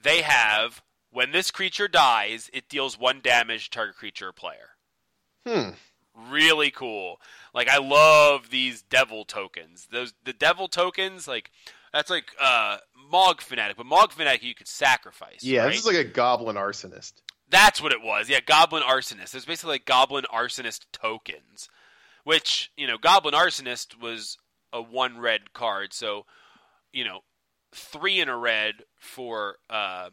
They 0.00 0.22
have 0.22 0.82
when 1.10 1.32
this 1.32 1.50
creature 1.50 1.88
dies, 1.88 2.50
it 2.52 2.68
deals 2.68 2.98
one 2.98 3.20
damage 3.22 3.64
to 3.64 3.70
target 3.70 3.96
creature 3.96 4.28
or 4.28 4.32
player. 4.32 4.70
Hmm. 5.46 5.70
Really 6.30 6.70
cool. 6.70 7.18
Like 7.54 7.68
I 7.68 7.78
love 7.78 8.50
these 8.50 8.82
devil 8.82 9.24
tokens. 9.24 9.88
Those 9.90 10.12
the 10.24 10.34
devil 10.34 10.68
tokens 10.68 11.26
like 11.26 11.50
that's 11.92 12.10
like 12.10 12.32
uh 12.40 12.78
Mog 13.12 13.40
Fanatic, 13.40 13.76
but 13.76 13.86
Mog 13.86 14.10
Fanatic 14.10 14.42
you 14.42 14.54
could 14.54 14.66
sacrifice. 14.66 15.44
Yeah, 15.44 15.64
right? 15.64 15.70
this 15.72 15.80
is 15.80 15.86
like 15.86 15.96
a 15.96 16.04
goblin 16.04 16.56
arsonist. 16.56 17.12
That's 17.50 17.82
what 17.82 17.92
it 17.92 18.00
was. 18.02 18.30
Yeah, 18.30 18.40
Goblin 18.40 18.82
Arsonist. 18.82 19.32
There's 19.32 19.44
basically 19.44 19.74
like 19.74 19.84
Goblin 19.84 20.24
Arsonist 20.32 20.86
tokens, 20.90 21.68
which 22.24 22.72
you 22.78 22.86
know, 22.86 22.96
Goblin 22.96 23.34
Arsonist 23.34 24.00
was 24.00 24.38
a 24.72 24.80
one 24.80 25.18
red 25.18 25.52
card, 25.52 25.92
so 25.92 26.24
you 26.94 27.04
know, 27.04 27.20
three 27.74 28.20
in 28.20 28.30
a 28.30 28.38
red 28.38 28.76
for 28.98 29.56
uh, 29.68 30.08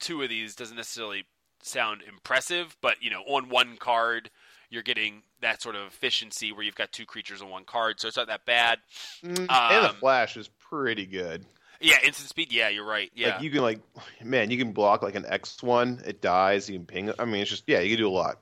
two 0.00 0.20
of 0.22 0.28
these 0.28 0.54
doesn't 0.54 0.76
necessarily 0.76 1.24
sound 1.62 2.02
impressive, 2.06 2.76
but 2.82 2.96
you 3.00 3.08
know, 3.10 3.22
on 3.22 3.48
one 3.48 3.78
card 3.78 4.30
you're 4.70 4.82
getting 4.82 5.22
that 5.40 5.62
sort 5.62 5.76
of 5.76 5.86
efficiency 5.86 6.50
where 6.52 6.64
you've 6.64 6.74
got 6.74 6.90
two 6.90 7.06
creatures 7.06 7.40
on 7.40 7.48
one 7.48 7.64
card, 7.64 8.00
so 8.00 8.08
it's 8.08 8.16
not 8.16 8.26
that 8.26 8.44
bad. 8.44 8.80
Mm, 9.22 9.38
and 9.38 9.48
the 9.84 9.90
Um, 9.90 9.96
flash 9.96 10.36
is 10.36 10.48
pretty 10.58 11.06
good. 11.06 11.46
Yeah, 11.84 11.96
instant 12.04 12.28
speed. 12.28 12.52
Yeah, 12.52 12.68
you're 12.68 12.84
right. 12.86 13.10
Yeah, 13.14 13.34
Like 13.34 13.42
you 13.42 13.50
can 13.50 13.62
like, 13.62 13.80
man, 14.22 14.50
you 14.50 14.58
can 14.58 14.72
block 14.72 15.02
like 15.02 15.14
an 15.14 15.26
X 15.28 15.62
one. 15.62 16.00
It 16.04 16.20
dies. 16.20 16.68
You 16.68 16.78
can 16.78 16.86
ping. 16.86 17.12
I 17.18 17.24
mean, 17.24 17.42
it's 17.42 17.50
just 17.50 17.64
yeah, 17.66 17.80
you 17.80 17.90
can 17.96 18.04
do 18.04 18.08
a 18.08 18.10
lot. 18.10 18.40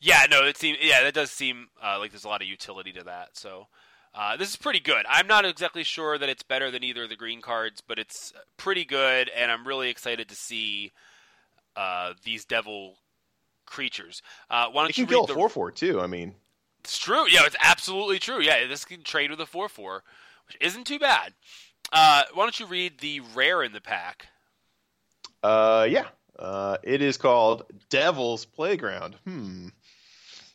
Yeah, 0.00 0.26
no, 0.30 0.44
it 0.44 0.56
seems 0.56 0.78
yeah, 0.82 1.02
that 1.02 1.14
does 1.14 1.30
seem 1.30 1.68
uh, 1.82 1.98
like 1.98 2.10
there's 2.12 2.24
a 2.24 2.28
lot 2.28 2.42
of 2.42 2.48
utility 2.48 2.92
to 2.92 3.04
that. 3.04 3.36
So 3.36 3.68
uh, 4.14 4.36
this 4.36 4.50
is 4.50 4.56
pretty 4.56 4.80
good. 4.80 5.06
I'm 5.08 5.26
not 5.26 5.44
exactly 5.44 5.82
sure 5.84 6.18
that 6.18 6.28
it's 6.28 6.42
better 6.42 6.70
than 6.70 6.84
either 6.84 7.04
of 7.04 7.08
the 7.08 7.16
green 7.16 7.40
cards, 7.40 7.80
but 7.80 7.98
it's 7.98 8.32
pretty 8.56 8.84
good, 8.84 9.30
and 9.34 9.50
I'm 9.50 9.66
really 9.66 9.88
excited 9.90 10.28
to 10.28 10.34
see 10.36 10.92
uh, 11.76 12.14
these 12.24 12.44
devil 12.44 12.98
creatures. 13.66 14.22
Uh, 14.50 14.68
why 14.70 14.82
don't 14.82 14.90
It 14.90 14.98
you 14.98 15.04
can 15.04 15.08
kill 15.08 15.20
read 15.22 15.26
the? 15.26 15.34
four 15.34 15.48
four 15.48 15.70
too. 15.72 16.00
I 16.00 16.06
mean, 16.06 16.34
It's 16.80 16.98
true. 16.98 17.26
Yeah, 17.28 17.46
it's 17.46 17.56
absolutely 17.62 18.18
true. 18.18 18.40
Yeah, 18.40 18.66
this 18.66 18.84
can 18.84 19.02
trade 19.02 19.30
with 19.30 19.40
a 19.40 19.46
four 19.46 19.68
four, 19.68 20.02
which 20.46 20.56
isn't 20.60 20.86
too 20.86 20.98
bad. 20.98 21.34
Uh, 21.94 22.24
why 22.34 22.44
don't 22.44 22.58
you 22.58 22.66
read 22.66 22.98
the 22.98 23.20
rare 23.34 23.62
in 23.62 23.72
the 23.72 23.80
pack? 23.80 24.26
uh, 25.44 25.86
yeah, 25.88 26.06
uh, 26.38 26.76
it 26.82 27.00
is 27.02 27.16
called 27.16 27.64
Devil's 27.88 28.44
Playground. 28.44 29.14
Hmm. 29.24 29.68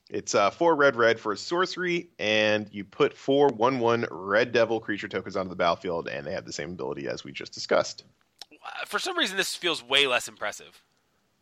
It's 0.10 0.34
uh, 0.34 0.50
four 0.50 0.76
red 0.76 0.96
red 0.96 1.20
for 1.20 1.32
a 1.34 1.38
sorcery, 1.38 2.10
and 2.18 2.68
you 2.72 2.84
put 2.84 3.16
four 3.16 3.48
one 3.50 3.80
one 3.80 4.06
red 4.10 4.52
devil 4.52 4.80
creature 4.80 5.08
tokens 5.08 5.38
onto 5.38 5.50
the 5.50 5.56
battlefield, 5.56 6.08
and 6.08 6.26
they 6.26 6.34
have 6.34 6.46
the 6.46 6.52
same 6.52 6.72
ability 6.72 7.08
as 7.08 7.24
we 7.24 7.32
just 7.32 7.54
discussed. 7.54 8.04
Uh, 8.52 8.86
For 8.88 8.98
some 8.98 9.18
reason, 9.18 9.38
this 9.38 9.56
feels 9.56 9.84
way 9.84 10.08
less 10.08 10.28
impressive. 10.28 10.82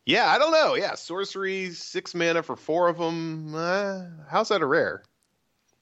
Yeah, 0.04 0.26
I 0.26 0.38
don't 0.38 0.52
know. 0.52 0.74
Yeah, 0.74 0.94
sorcery, 0.94 1.70
six 1.70 2.14
mana 2.14 2.42
for 2.42 2.56
four 2.56 2.88
of 2.88 2.98
them. 2.98 3.54
Uh, 3.54 4.02
how's 4.30 4.50
that 4.50 4.60
a 4.60 4.66
rare? 4.66 5.02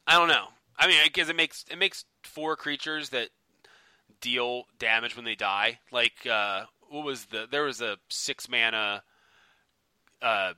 I 0.06 0.16
don't 0.16 0.28
know. 0.28 0.46
I 0.78 0.86
mean, 0.86 0.98
because 1.04 1.28
it 1.28 1.36
makes 1.36 1.64
it 1.68 1.78
makes 1.78 2.04
four 2.22 2.54
creatures 2.54 3.08
that 3.10 3.30
deal 4.20 4.64
damage 4.78 5.16
when 5.16 5.24
they 5.24 5.34
die. 5.34 5.80
Like 5.90 6.26
uh, 6.30 6.64
what 6.88 7.04
was 7.04 7.26
the? 7.26 7.46
There 7.50 7.64
was 7.64 7.80
a 7.80 7.98
six 8.08 8.48
mana 8.48 9.02
uh, 10.22 10.54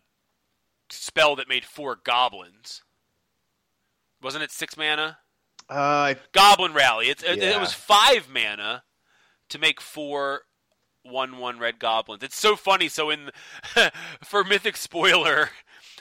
spell 0.91 1.37
that 1.37 1.49
made 1.49 1.65
four 1.65 1.97
goblins. 2.03 2.83
Wasn't 4.23 4.43
it 4.43 4.51
six 4.51 4.77
mana? 4.77 5.19
Uh, 5.69 6.15
Goblin 6.33 6.73
Rally. 6.73 7.09
It's, 7.09 7.23
it, 7.23 7.43
it 7.43 7.61
was 7.61 7.75
five 7.75 8.29
mana 8.33 8.85
to 9.51 9.59
make 9.59 9.81
four 9.81 10.43
one 11.03 11.39
one 11.39 11.59
red 11.59 11.79
goblins. 11.79 12.23
It's 12.23 12.39
so 12.39 12.57
funny. 12.57 12.89
So 12.89 13.11
in 13.11 13.31
for 14.25 14.45
Mythic 14.45 14.77
Spoiler, 14.77 15.51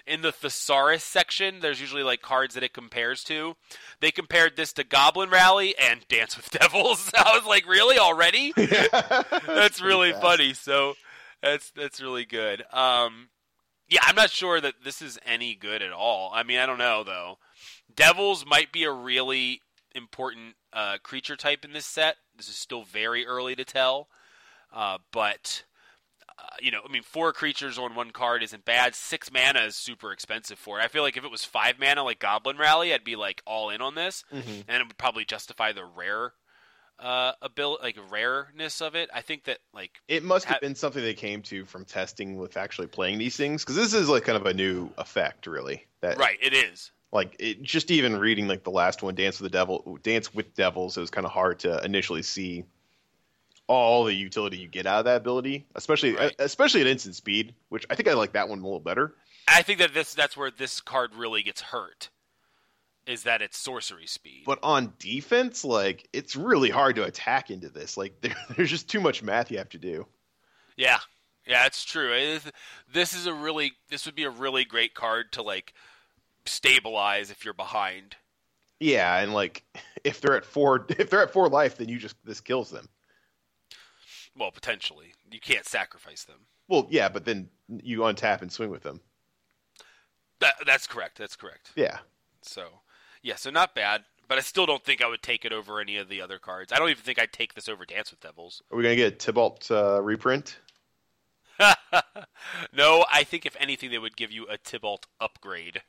in 0.08 0.22
the 0.22 0.32
thesaurus 0.32 1.04
section, 1.04 1.60
there's 1.60 1.82
usually 1.82 2.04
like 2.04 2.22
cards 2.22 2.56
that 2.56 2.64
it 2.64 2.74
compares 2.74 3.24
to. 3.26 3.56
They 4.00 4.12
compared 4.12 4.56
this 4.56 4.74
to 4.74 4.84
Goblin 4.84 5.30
Rally 5.30 5.76
and 5.78 6.08
Dance 6.08 6.38
with 6.38 6.50
Devils. 6.50 7.12
I 7.18 7.38
was 7.38 7.46
like, 7.46 7.68
really 7.68 8.00
already? 8.00 8.54
that's 8.56 9.82
really 9.82 10.14
funny. 10.14 10.54
So 10.54 10.96
that's 11.42 11.72
that's 11.72 12.02
really 12.02 12.26
good. 12.26 12.64
Um, 12.72 13.30
yeah, 13.90 14.00
I'm 14.04 14.16
not 14.16 14.32
sure 14.32 14.60
that 14.60 14.76
this 14.84 15.02
is 15.02 15.20
any 15.26 15.56
good 15.56 15.82
at 15.82 15.92
all. 15.92 16.32
I 16.34 16.44
mean, 16.44 16.60
I 16.60 16.66
don't 16.66 16.78
know 16.78 17.04
though. 17.04 17.38
Devils 17.94 18.46
might 18.46 18.72
be 18.72 18.84
a 18.84 18.92
really 18.92 19.62
important 19.94 20.56
uh, 20.74 20.98
creature 21.04 21.36
type 21.36 21.66
in 21.66 21.74
this 21.74 21.86
set. 21.86 22.18
This 22.36 22.48
is 22.48 22.56
still 22.56 22.84
very 22.84 23.26
early 23.26 23.56
to 23.56 23.66
tell, 23.66 24.08
uh, 24.74 25.00
but 25.12 25.64
you 26.62 26.72
know, 26.72 26.82
I 26.88 26.92
mean, 26.92 27.04
four 27.04 27.34
creatures 27.34 27.78
on 27.78 27.96
one 27.96 28.12
card 28.12 28.44
isn't 28.44 28.66
bad. 28.66 28.96
Six 28.96 29.32
mana 29.32 29.62
is 29.62 29.76
super 29.76 30.12
expensive 30.12 30.58
for 30.60 30.80
it. 30.80 30.84
I 30.84 30.88
feel 30.88 31.04
like 31.04 31.18
if 31.18 31.24
it 31.24 31.32
was 31.32 31.44
five 31.44 31.80
mana, 31.80 32.04
like 32.04 32.20
Goblin 32.20 32.58
Rally, 32.58 32.94
I'd 32.94 33.04
be 33.04 33.16
like 33.16 33.42
all 33.46 33.70
in 33.70 33.82
on 33.82 33.96
this, 33.96 34.24
Mhm. 34.34 34.64
and 34.68 34.82
it 34.82 34.88
would 34.88 34.98
probably 34.98 35.26
justify 35.26 35.72
the 35.72 35.86
rare 35.86 36.34
uh 37.00 37.34
ability, 37.44 37.84
like 37.84 37.98
rareness 38.12 38.82
of 38.82 38.96
it. 38.96 39.08
I 39.14 39.22
think 39.22 39.44
that 39.44 39.60
like 39.72 40.02
It 40.08 40.24
must 40.24 40.46
have 40.46 40.56
Ha- 40.56 40.60
been 40.62 40.74
something 40.74 41.04
they 41.04 41.14
came 41.14 41.44
to 41.44 41.64
from 41.64 41.86
testing 41.86 42.38
with 42.38 42.58
actually 42.58 42.88
playing 42.88 43.20
these 43.20 43.38
things 43.38 43.64
because 43.64 43.76
this 43.76 43.94
is 43.94 44.10
like 44.10 44.24
kind 44.24 44.36
of 44.36 44.48
a 44.48 44.54
new 44.54 44.90
effect, 44.98 45.46
really. 45.46 45.86
That 46.02 46.18
right, 46.18 46.40
it 46.42 46.54
is. 46.56 46.92
like 47.12 47.36
it, 47.38 47.62
just 47.62 47.92
even 47.92 48.18
reading 48.18 48.48
like 48.48 48.64
the 48.64 48.72
last 48.72 49.04
one, 49.04 49.14
Dance 49.14 49.40
with 49.40 49.52
the 49.52 49.56
Devil, 49.56 50.00
Dance 50.02 50.34
with 50.34 50.56
Devils, 50.56 50.98
it 50.98 51.02
was 51.02 51.12
kind 51.12 51.26
of 51.26 51.32
hard 51.32 51.60
to 51.60 51.84
initially 51.86 52.24
see 52.24 52.64
all 53.68 54.06
the 54.06 54.14
utility 54.14 54.58
you 54.58 54.68
get 54.68 54.86
out 54.86 55.00
of 55.00 55.06
that 55.06 55.18
ability, 55.18 55.68
especially 55.76 56.14
Right. 56.14 56.34
especially 56.40 56.82
at 56.82 56.88
instant 56.88 57.16
speed, 57.16 57.54
which 57.70 57.86
I 57.90 57.96
think 57.96 58.08
I 58.08 58.14
like 58.14 58.34
that 58.34 58.50
one 58.50 58.60
a 58.60 58.64
little 58.64 58.80
better. 58.80 59.16
I 59.48 59.62
think 59.62 59.80
that 59.80 59.94
this 59.94 60.14
that's 60.14 60.36
where 60.38 60.52
this 60.52 60.82
card 60.82 61.16
really 61.16 61.44
gets 61.44 61.62
hurt. 61.62 62.10
Is 63.06 63.24
that 63.24 63.42
it's 63.42 63.58
sorcery 63.58 64.06
speed? 64.08 64.44
But 64.46 64.60
on 64.64 64.94
defense, 65.00 65.64
like 65.64 66.08
it's 66.12 66.36
really 66.36 66.70
hard 66.70 66.96
to 66.98 67.04
attack 67.04 67.50
into 67.52 67.70
this. 67.70 67.96
Like 67.98 68.20
there, 68.22 68.36
there's 68.56 68.70
just 68.70 68.90
too 68.90 69.00
much 69.00 69.24
math 69.24 69.52
you 69.52 69.58
have 69.58 69.70
to 69.70 69.78
do. 69.78 70.06
Yeah, 70.76 71.00
yeah, 71.46 71.66
it's 71.66 71.84
true. 71.86 72.14
It 72.14 72.24
is, 72.24 72.52
this 72.92 73.14
is 73.14 73.26
a 73.26 73.34
really 73.34 73.74
this 73.90 74.06
would 74.06 74.16
be 74.16 74.24
a 74.26 74.30
really 74.30 74.66
great 74.66 74.94
card 74.94 75.32
to 75.34 75.42
like 75.42 75.74
stabilize 76.46 77.32
if 77.32 77.46
you're 77.46 77.54
behind. 77.54 78.16
Yeah, 78.80 79.18
and 79.20 79.34
like 79.34 79.64
if 80.04 80.22
they're 80.22 80.36
at 80.38 80.46
four, 80.46 80.86
if 80.90 81.10
they're 81.10 81.24
at 81.24 81.32
four 81.34 81.50
life, 81.50 81.78
then 81.78 81.90
you 81.90 81.98
just 81.98 82.16
this 82.26 82.42
kills 82.42 82.70
them. 82.70 82.88
Well, 84.38 84.52
potentially, 84.52 85.14
you 85.32 85.40
can't 85.40 85.66
sacrifice 85.66 86.24
them. 86.24 86.42
Well, 86.68 86.88
yeah, 86.90 87.10
but 87.10 87.26
then 87.26 87.50
you 87.68 88.00
untap 88.00 88.42
and 88.42 88.52
swing 88.52 88.70
with 88.70 88.84
them. 88.84 89.02
That, 90.40 90.56
that's 90.66 90.86
correct. 90.86 91.18
That's 91.18 91.36
correct. 91.36 91.72
Yeah. 91.76 92.00
So, 92.42 92.82
yeah, 93.24 93.36
so 93.36 93.50
not 93.50 93.74
bad. 93.74 94.04
But 94.28 94.38
I 94.38 94.42
still 94.42 94.66
don't 94.66 94.84
think 94.84 95.02
I 95.02 95.08
would 95.08 95.22
take 95.22 95.46
it 95.46 95.54
over 95.54 95.80
any 95.80 95.96
of 95.98 96.10
the 96.10 96.22
other 96.22 96.38
cards. 96.38 96.74
I 96.74 96.78
don't 96.78 96.90
even 96.90 97.02
think 97.02 97.18
I'd 97.18 97.32
take 97.32 97.54
this 97.54 97.70
over 97.70 97.86
Dance 97.86 98.12
with 98.12 98.20
Devils. 98.20 98.62
Are 98.72 98.78
we 98.78 98.84
gonna 98.84 98.98
get 98.98 99.14
a 99.14 99.32
Tibalt 99.32 99.72
uh, 99.72 100.02
reprint? 100.02 100.58
no, 102.74 103.06
I 103.12 103.24
think 103.24 103.46
if 103.46 103.56
anything, 103.60 103.90
they 103.90 103.98
would 103.98 104.18
give 104.18 104.32
you 104.32 104.46
a 104.48 104.58
Tibalt 104.58 105.04
upgrade. 105.20 105.82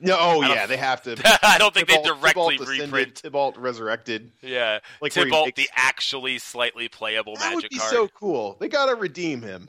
No, 0.00 0.16
oh 0.18 0.42
yeah, 0.42 0.66
they 0.66 0.76
have 0.76 1.02
to. 1.02 1.16
I 1.42 1.58
don't 1.58 1.74
think 1.74 1.88
they 1.88 1.96
Tibalt- 1.96 2.20
directly 2.20 2.58
Tibalt 2.58 2.68
reprint. 2.68 3.14
Tibalt 3.22 3.54
resurrected. 3.58 4.30
Yeah, 4.42 4.78
Like 5.00 5.12
Tibalt, 5.12 5.46
makes- 5.46 5.56
the 5.56 5.68
actually 5.74 6.38
slightly 6.38 6.88
playable 6.88 7.34
That 7.36 7.54
would 7.54 7.64
magic 7.64 7.70
be 7.72 7.78
card. 7.78 7.90
so 7.90 8.08
cool. 8.08 8.56
They 8.60 8.68
gotta 8.68 8.94
redeem 8.94 9.42
him. 9.42 9.68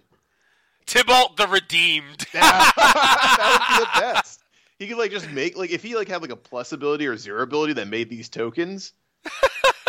Tibalt 0.86 1.36
the 1.38 1.48
Redeemed. 1.48 2.26
that 2.34 3.54
would 3.60 3.78
be 3.78 3.86
the 3.86 4.14
best. 4.14 4.42
He 4.80 4.88
could 4.88 4.98
like 4.98 5.12
just 5.12 5.30
make 5.32 5.58
like 5.58 5.72
if 5.72 5.84
he 5.84 5.96
like 5.96 6.08
had 6.08 6.22
like 6.22 6.32
a 6.32 6.36
plus 6.36 6.72
ability 6.72 7.06
or 7.08 7.16
zero 7.18 7.42
ability 7.44 7.74
that 7.74 7.88
made 7.88 8.10
these 8.10 8.30
tokens. 8.30 8.94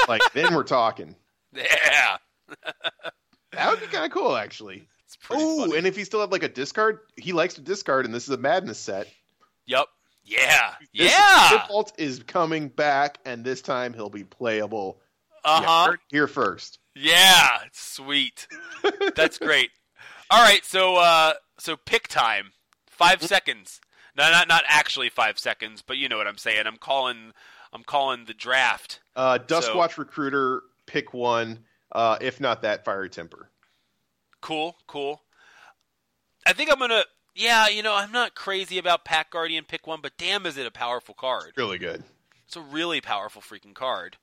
like 0.08 0.20
then 0.34 0.54
we're 0.54 0.62
talking. 0.64 1.14
yeah, 1.54 2.16
That 3.52 3.70
would 3.70 3.80
be 3.80 3.86
kind 3.86 4.04
of 4.04 4.10
cool, 4.12 4.36
actually. 4.36 4.86
it's 5.04 5.16
pretty 5.16 5.42
Oh, 5.44 5.72
and 5.74 5.86
if 5.86 5.96
he 5.96 6.04
still 6.04 6.20
had 6.20 6.32
like 6.32 6.42
a 6.42 6.48
discard, 6.48 7.00
he 7.16 7.32
likes 7.32 7.54
to 7.54 7.60
discard, 7.60 8.04
and 8.04 8.14
this 8.14 8.24
is 8.24 8.30
a 8.30 8.36
madness 8.38 8.78
set. 8.78 9.06
Yep. 9.66 9.86
Yeah. 10.30 10.74
This 10.94 11.12
yeah. 11.12 11.66
Tibalt 11.68 11.92
is 11.98 12.22
coming 12.22 12.68
back, 12.68 13.18
and 13.24 13.44
this 13.44 13.60
time 13.62 13.92
he'll 13.92 14.10
be 14.10 14.24
playable. 14.24 15.00
Uh 15.44 15.62
huh. 15.62 15.86
heard 15.86 15.94
it 15.94 16.00
Here 16.10 16.26
first. 16.26 16.78
Yeah. 16.94 17.48
Sweet. 17.72 18.46
That's 19.16 19.38
great. 19.38 19.70
All 20.30 20.42
right. 20.42 20.64
So 20.64 20.96
uh, 20.96 21.34
so 21.58 21.76
pick 21.76 22.08
time. 22.08 22.52
Five 22.86 23.22
seconds. 23.22 23.80
No, 24.16 24.30
not 24.30 24.46
not 24.48 24.64
actually 24.68 25.08
five 25.08 25.38
seconds, 25.38 25.82
but 25.82 25.96
you 25.96 26.08
know 26.08 26.18
what 26.18 26.26
I'm 26.26 26.36
saying. 26.38 26.66
I'm 26.66 26.76
calling. 26.76 27.32
I'm 27.72 27.82
calling 27.84 28.24
the 28.26 28.34
draft. 28.34 29.00
Uh, 29.16 29.38
So- 29.48 29.60
Duskwatch 29.60 29.96
Recruiter, 29.98 30.62
pick 30.86 31.14
one. 31.14 31.60
Uh, 31.92 32.18
if 32.20 32.40
not 32.40 32.62
that, 32.62 32.84
Fiery 32.84 33.08
Temper. 33.08 33.50
Cool. 34.40 34.76
Cool. 34.86 35.22
I 36.46 36.52
think 36.52 36.70
I'm 36.70 36.78
gonna. 36.78 37.02
Yeah. 37.40 37.68
You 37.68 37.82
know, 37.82 37.94
I'm 37.94 38.12
not 38.12 38.34
crazy 38.34 38.78
about 38.78 39.04
Pack 39.04 39.30
Guardian 39.30 39.64
pick 39.64 39.86
one, 39.86 40.00
but 40.02 40.12
damn, 40.18 40.46
is 40.46 40.56
it 40.56 40.66
a 40.66 40.70
powerful 40.70 41.14
card. 41.14 41.52
Really 41.56 41.78
good. 41.78 42.04
It's 42.46 42.56
a 42.56 42.60
really 42.60 43.00
powerful 43.00 43.40
freaking 43.42 43.74
card. 43.74 44.16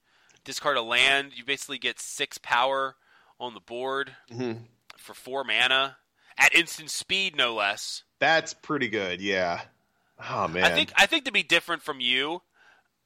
Discard 0.44 0.78
a 0.78 0.82
land, 0.82 1.32
you 1.36 1.44
basically 1.44 1.78
get 1.78 2.00
six 2.00 2.38
power 2.38 2.96
on 3.40 3.54
the 3.54 3.60
board 3.60 4.16
Mhm. 4.32 4.64
for 4.98 5.14
four 5.14 5.44
mana 5.44 5.98
at 6.38 6.54
instant 6.56 6.90
speed, 6.92 7.36
no 7.36 7.54
less. 7.54 8.04
That's 8.20 8.54
pretty 8.54 8.88
good. 8.88 9.22
Yeah. 9.22 9.62
Oh 10.30 10.48
man. 10.48 10.64
I 10.64 10.70
think 10.74 10.92
I 10.96 11.06
think 11.06 11.26
to 11.26 11.32
be 11.32 11.44
different 11.44 11.84
from 11.84 12.00
you. 12.00 12.42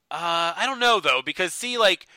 Uh, 0.09 0.53
I 0.55 0.65
don't 0.65 0.79
know 0.79 0.99
though 0.99 1.21
because 1.21 1.53
see, 1.53 1.77
like 1.77 2.07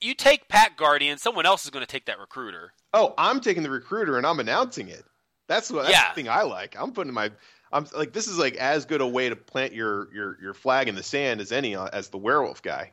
you 0.00 0.14
take 0.14 0.48
Pack 0.48 0.76
Guardian, 0.76 1.18
someone 1.18 1.46
else 1.46 1.64
is 1.64 1.70
going 1.70 1.84
to 1.84 1.90
take 1.90 2.06
that 2.06 2.18
recruiter. 2.18 2.72
Oh, 2.92 3.14
I'm 3.16 3.40
taking 3.40 3.62
the 3.62 3.70
recruiter 3.70 4.16
and 4.18 4.26
I'm 4.26 4.40
announcing 4.40 4.88
it. 4.88 5.04
That's 5.48 5.70
what 5.70 5.82
that's 5.82 5.92
Yeah. 5.94 6.08
the 6.10 6.14
thing 6.14 6.28
I 6.28 6.42
like. 6.42 6.76
I'm 6.78 6.92
putting 6.92 7.12
my 7.12 7.30
I'm 7.72 7.86
like 7.96 8.12
this 8.12 8.28
is 8.28 8.38
like 8.38 8.56
as 8.56 8.84
good 8.84 9.00
a 9.00 9.06
way 9.06 9.28
to 9.28 9.36
plant 9.36 9.72
your 9.72 10.12
your 10.14 10.38
your 10.42 10.54
flag 10.54 10.88
in 10.88 10.94
the 10.94 11.02
sand 11.02 11.40
as 11.40 11.52
any 11.52 11.74
uh, 11.76 11.88
as 11.92 12.08
the 12.08 12.18
werewolf 12.18 12.62
guy 12.62 12.90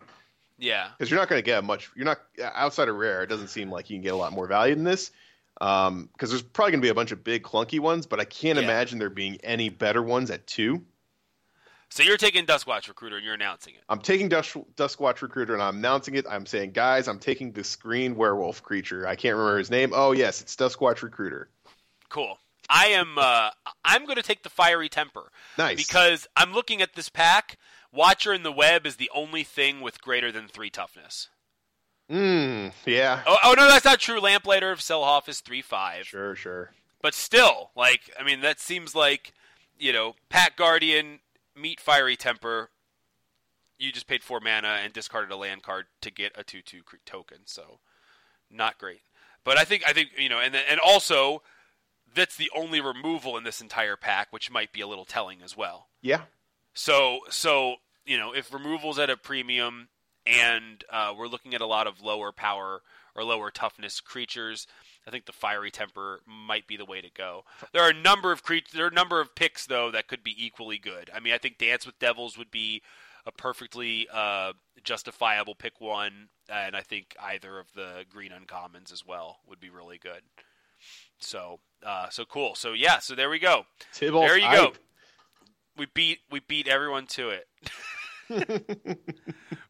Yeah, 0.58 0.90
because 0.98 1.10
you're 1.12 1.20
not 1.20 1.30
going 1.30 1.40
to 1.40 1.46
get 1.46 1.64
much. 1.64 1.90
You're 1.96 2.06
not 2.06 2.20
outside 2.42 2.88
of 2.90 2.96
rare. 2.96 3.22
It 3.24 3.28
doesn't 3.28 3.50
seem 3.50 3.70
like 3.72 3.90
you 3.90 3.96
can 3.98 4.04
get 4.04 4.14
a 4.14 4.18
lot 4.18 4.32
more 4.34 4.48
value 4.48 4.76
than 4.76 4.84
this. 4.84 5.12
Um, 5.62 6.10
because 6.14 6.30
there's 6.30 6.42
probably 6.42 6.72
going 6.72 6.82
to 6.82 6.86
be 6.86 6.90
a 6.90 6.94
bunch 6.94 7.12
of 7.12 7.22
big 7.24 7.44
clunky 7.44 7.80
ones, 7.82 8.06
but 8.06 8.20
I 8.22 8.24
can't 8.26 8.58
Yeah. 8.58 8.64
imagine 8.64 8.98
there 9.00 9.10
being 9.10 9.38
any 9.44 9.68
better 9.70 10.02
ones 10.02 10.32
at 10.32 10.48
two. 10.48 10.86
so 11.90 12.04
you're 12.04 12.18
taking 12.18 12.46
Duskwatch 12.46 12.88
recruiter 12.88 13.18
and 13.18 13.26
you're 13.26 13.34
announcing 13.34 13.74
it. 13.76 13.82
I'm 13.90 14.00
taking 14.00 14.30
Dusk, 14.30 14.56
Duskwatch 14.76 15.22
Recruiter 15.22 15.54
and 15.56 15.62
I'm 15.64 15.78
announcing 15.78 16.16
it. 16.16 16.26
I'm 16.30 16.46
saying, 16.46 16.72
guys, 16.72 17.08
I'm 17.10 17.20
taking 17.20 17.52
this 17.52 17.76
green 17.76 18.16
werewolf 18.16 18.62
creature. 18.64 19.06
I 19.08 19.16
can't 19.16 19.36
remember 19.36 19.58
his 19.58 19.70
name. 19.72 19.92
Oh 19.94 20.12
yes, 20.14 20.40
it's 20.42 20.56
Duskwatch 20.56 21.02
Recruiter. 21.02 21.50
Cool. 22.10 22.40
I 22.70 22.88
am. 22.88 23.18
Uh, 23.18 23.50
I'm 23.84 24.06
going 24.06 24.18
to 24.18 24.24
take 24.24 24.44
the 24.44 24.50
fiery 24.50 24.90
temper. 24.90 25.32
Nice. 25.58 25.78
because 25.78 26.28
I'm 26.36 26.54
looking 26.54 26.82
at 26.82 26.94
this 26.96 27.10
pack. 27.10 27.58
Watcher 27.92 28.34
in 28.34 28.44
the 28.44 28.52
web 28.52 28.86
is 28.86 28.98
the 28.98 29.10
only 29.16 29.44
thing 29.44 29.82
with 29.82 30.02
greater 30.02 30.32
than 30.32 30.48
three 30.48 30.70
toughness. 30.70 31.30
Mm, 32.10 32.72
yeah. 32.86 33.22
Oh, 33.26 33.38
oh 33.44 33.54
no, 33.58 33.68
that's 33.68 33.86
not 33.86 34.00
true. 34.00 34.20
Lamplighter 34.20 34.72
of 34.72 34.80
Selhoff 34.80 35.28
is 35.30 35.42
three 35.42 35.62
five, 35.62 36.06
Sure, 36.08 36.36
sure. 36.36 36.72
but 37.02 37.14
still, 37.14 37.70
like 37.76 38.02
I 38.20 38.24
mean, 38.24 38.42
that 38.42 38.60
seems 38.60 38.96
like 38.96 39.34
you 39.78 39.94
know, 39.94 40.16
Pack 40.30 40.58
Guardian 40.58 41.20
meet 41.56 41.80
Fiery 41.80 42.16
Temper. 42.16 42.70
You 43.78 43.92
just 43.92 44.08
paid 44.08 44.24
four 44.24 44.40
mana 44.40 44.80
and 44.84 44.92
discarded 44.92 45.32
a 45.32 45.36
land 45.38 45.64
card 45.64 45.86
to 46.02 46.12
get 46.12 46.34
a 46.36 46.44
two 46.44 46.62
two 46.62 46.82
token, 47.06 47.40
so 47.46 47.80
not 48.52 48.78
great. 48.80 49.02
But 49.44 49.58
I 49.58 49.64
think 49.64 49.84
I 49.88 49.94
think 49.94 50.10
you 50.18 50.30
know, 50.30 50.40
and 50.40 50.56
and 50.56 50.80
also 50.80 51.44
that's 52.16 52.36
the 52.36 52.52
only 52.56 52.82
removal 52.82 53.38
in 53.38 53.44
this 53.44 53.62
entire 53.62 53.96
pack, 53.96 54.28
which 54.32 54.52
might 54.52 54.72
be 54.72 54.82
a 54.82 54.88
little 54.88 55.06
telling 55.06 55.42
as 55.42 55.56
well. 55.56 55.88
Yeah. 56.02 56.22
So, 56.74 57.22
so 57.30 57.76
you 58.06 58.18
know, 58.18 58.34
if 58.34 58.54
removal's 58.54 59.00
at 59.00 59.10
a 59.10 59.18
premium, 59.18 59.90
and 60.26 60.84
uh, 60.92 61.14
we're 61.18 61.28
looking 61.28 61.54
at 61.54 61.62
a 61.62 61.66
lot 61.66 61.88
of 61.88 62.02
lower 62.02 62.32
power 62.32 62.82
or 63.16 63.24
lower 63.24 63.52
toughness 63.52 64.00
creatures, 64.00 64.68
I 65.08 65.12
think 65.12 65.26
the 65.26 65.32
fiery 65.32 65.72
temper 65.72 66.22
might 66.26 66.68
be 66.68 66.78
the 66.78 66.86
way 66.86 67.02
to 67.02 67.10
go. 67.12 67.44
There 67.74 67.82
are 67.82 67.90
a 67.90 67.94
number 67.94 68.32
of 68.32 68.44
creatures. 68.44 68.74
There 68.74 68.86
are 68.86 68.90
a 68.90 68.94
number 68.94 69.20
of 69.20 69.36
picks 69.36 69.66
though 69.66 69.92
that 69.92 70.08
could 70.08 70.24
be 70.24 70.36
equally 70.38 70.78
good. 70.78 71.10
I 71.14 71.20
mean, 71.20 71.34
I 71.34 71.38
think 71.38 71.58
Dance 71.58 71.86
with 71.86 72.00
Devils 72.00 72.38
would 72.38 72.52
be 72.52 72.82
a 73.26 73.32
perfectly 73.32 74.08
uh, 74.12 74.54
justifiable 74.84 75.56
pick 75.56 75.82
one, 75.82 76.30
and 76.50 76.76
I 76.76 76.82
think 76.82 77.16
either 77.22 77.60
of 77.60 77.68
the 77.74 78.06
green 78.10 78.32
uncommons 78.32 78.94
as 78.94 79.06
well 79.06 79.40
would 79.48 79.60
be 79.60 79.70
really 79.70 79.98
good. 79.98 80.22
So, 81.20 81.60
uh, 81.86 82.10
so 82.10 82.26
cool. 82.26 82.56
So 82.56 82.74
yeah, 82.74 83.00
so 83.00 83.16
there 83.16 83.30
we 83.30 83.40
go. 83.40 83.66
Tibalt 83.94 84.28
There 84.28 84.38
you 84.38 84.52
go. 84.52 84.74
We 85.78 85.86
beat 85.94 86.20
we 86.32 86.40
beat 86.42 86.68
everyone 86.68 87.08
to 87.08 87.30
it. 87.30 87.48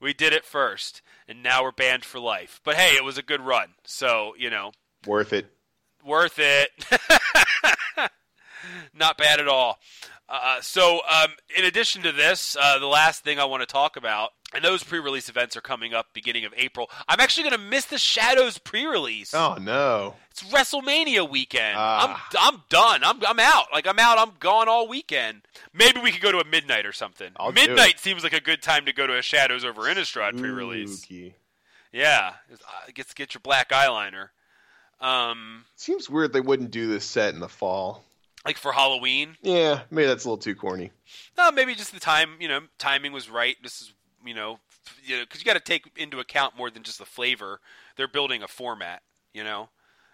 we 0.02 0.14
did 0.14 0.34
it 0.34 0.43
first, 0.45 1.02
and 1.28 1.41
now 1.43 1.64
we're 1.64 1.72
banned 1.72 2.04
for 2.04 2.20
life. 2.20 2.60
But 2.64 2.76
hey, 2.76 2.95
it 2.95 3.04
was 3.04 3.18
a 3.18 3.22
good 3.24 3.41
run, 3.41 3.70
so 3.86 4.34
you 4.38 4.50
know, 4.50 4.72
Worth 5.06 5.34
it. 5.34 5.47
worth 6.04 6.39
it. 6.39 6.70
Not 8.93 9.18
bad 9.18 9.39
at 9.39 9.47
all. 9.47 9.80
Uh, 10.28 10.62
so, 10.62 11.00
um, 11.10 11.30
in 11.58 11.66
addition 11.66 12.04
to 12.04 12.12
this, 12.12 12.56
uh, 12.60 12.78
the 12.80 12.86
last 12.86 13.24
thing 13.24 13.39
I 13.39 13.45
want 13.45 13.62
to 13.62 13.66
talk 13.66 13.95
about, 13.95 14.32
and 14.54 14.64
those 14.64 14.84
pre-release 14.84 15.30
events 15.30 15.56
are 15.56 15.62
coming 15.62 15.93
up 15.93 16.08
beginning 16.14 16.45
of 16.45 16.54
April. 16.58 16.89
I'm 17.08 17.20
actually 17.20 17.50
going 17.50 17.62
to 17.62 17.70
miss 17.70 17.86
the 17.86 17.97
Shadows 17.97 18.58
pre-release. 18.58 19.34
Oh 19.34 19.58
no. 19.60 20.16
It's 20.32 20.43
WrestleMania 20.43 21.30
weekend. 21.30 21.76
Ah. 21.78 22.28
I'm 22.32 22.54
I'm 22.56 22.64
done. 22.70 23.04
I'm 23.04 23.24
I'm 23.26 23.39
out. 23.39 23.68
Like 23.72 23.88
I'm 23.88 24.00
out. 24.00 24.18
I'm 24.18 24.32
gone 24.39 24.68
all 24.70 24.88
weekend. 24.88 25.41
Maybe 25.74 26.00
we 26.00 26.12
could 26.12 26.22
go 26.22 26.32
to 26.32 26.39
a 26.39 26.45
midnight 26.45 26.86
or 26.86 26.93
something. 26.93 27.32
I'll 27.38 27.52
midnight 27.52 28.00
seems 28.00 28.24
like 28.24 28.34
a 28.34 28.41
good 28.41 28.62
time 28.62 28.86
to 28.86 28.93
go 28.93 29.06
to 29.08 29.18
a 29.18 29.22
Shadows 29.22 29.66
over 29.66 29.84
Innistrad 29.84 30.38
pre-release. 30.39 31.06
Yeah, 31.91 32.34
uh, 32.52 32.91
get 32.93 33.14
get 33.16 33.34
your 33.34 33.41
black 33.41 33.70
eyeliner. 33.70 34.30
Um, 35.02 35.66
Seems 35.76 36.10
weird 36.10 36.34
they 36.34 36.41
wouldn't 36.41 36.72
do 36.72 36.88
this 36.88 37.06
set 37.06 37.34
in 37.34 37.39
the 37.39 37.47
fall. 37.47 38.04
like 38.45 38.58
for 38.58 38.72
Halloween. 38.72 39.38
Yeah, 39.41 39.82
maybe 39.89 40.08
that's 40.08 40.26
a 40.26 40.28
little 40.28 40.38
too 40.38 40.56
corny. 40.56 40.91
No, 41.38 41.52
maybe 41.52 41.74
just 41.76 41.93
the 41.93 42.00
time. 42.00 42.36
You 42.39 42.47
know, 42.47 42.62
timing 42.78 43.12
was 43.12 43.30
right. 43.30 43.56
This 43.64 43.82
is 43.82 43.93
you 44.26 44.34
know, 44.34 44.59
you 45.03 45.17
know, 45.17 45.24
because 45.24 45.39
you 45.41 45.45
got 45.45 45.53
to 45.53 45.59
take 45.59 45.89
into 45.95 46.20
account 46.20 46.57
more 46.57 46.70
than 46.70 46.84
just 46.84 46.99
the 46.99 47.05
flavor. 47.05 47.59
They're 47.95 48.07
building 48.07 48.43
a 48.43 48.47
format. 48.47 49.01
You 49.34 49.43
know, 49.43 49.70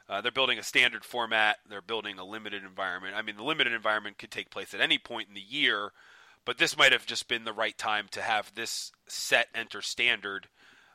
uh, 0.10 0.22
they're 0.22 0.32
building 0.32 0.60
a 0.60 0.64
standard 0.64 1.06
format. 1.06 1.58
They're 1.70 1.82
building 1.82 2.20
a 2.20 2.26
limited 2.26 2.64
environment. 2.64 3.16
I 3.16 3.22
mean, 3.22 3.38
the 3.38 3.43
limited 3.43 3.74
environment 3.74 4.18
could 4.18 4.32
take 4.32 4.49
place 4.49 4.74
at 4.74 4.82
any 4.82 4.97
point 4.97 5.30
in 5.30 5.34
the 5.36 5.41
year, 5.41 5.91
but 6.45 6.58
this 6.58 6.78
might 6.78 6.91
have 6.91 7.06
just 7.06 7.28
been 7.28 7.43
the 7.45 7.53
right 7.53 7.78
time 7.78 8.08
to 8.12 8.22
have 8.22 8.51
this 8.56 8.91
set 9.08 9.47
enter 9.56 9.82
standard 9.82 10.47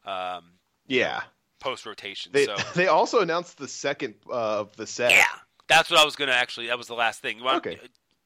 um, 0.05 0.45
Yeah. 0.87 1.23
post 1.61 1.87
rotation. 1.87 2.33
They 2.33 2.45
so 2.47 2.57
they 2.75 2.87
also 2.89 3.21
announced 3.21 3.59
the 3.59 3.69
second 3.69 4.15
uh, 4.29 4.61
of 4.61 4.77
the 4.77 4.87
set. 4.87 5.13
yeah, 5.13 5.25
that's 5.69 5.91
what 5.91 5.99
I 6.01 6.05
was 6.05 6.17
gonna 6.17 6.33
actually. 6.33 6.67
That 6.69 6.79
was 6.79 6.87
the 6.87 6.95
last 6.95 7.21
thing. 7.23 7.39
Don't- 7.39 7.57
Okay. 7.57 7.79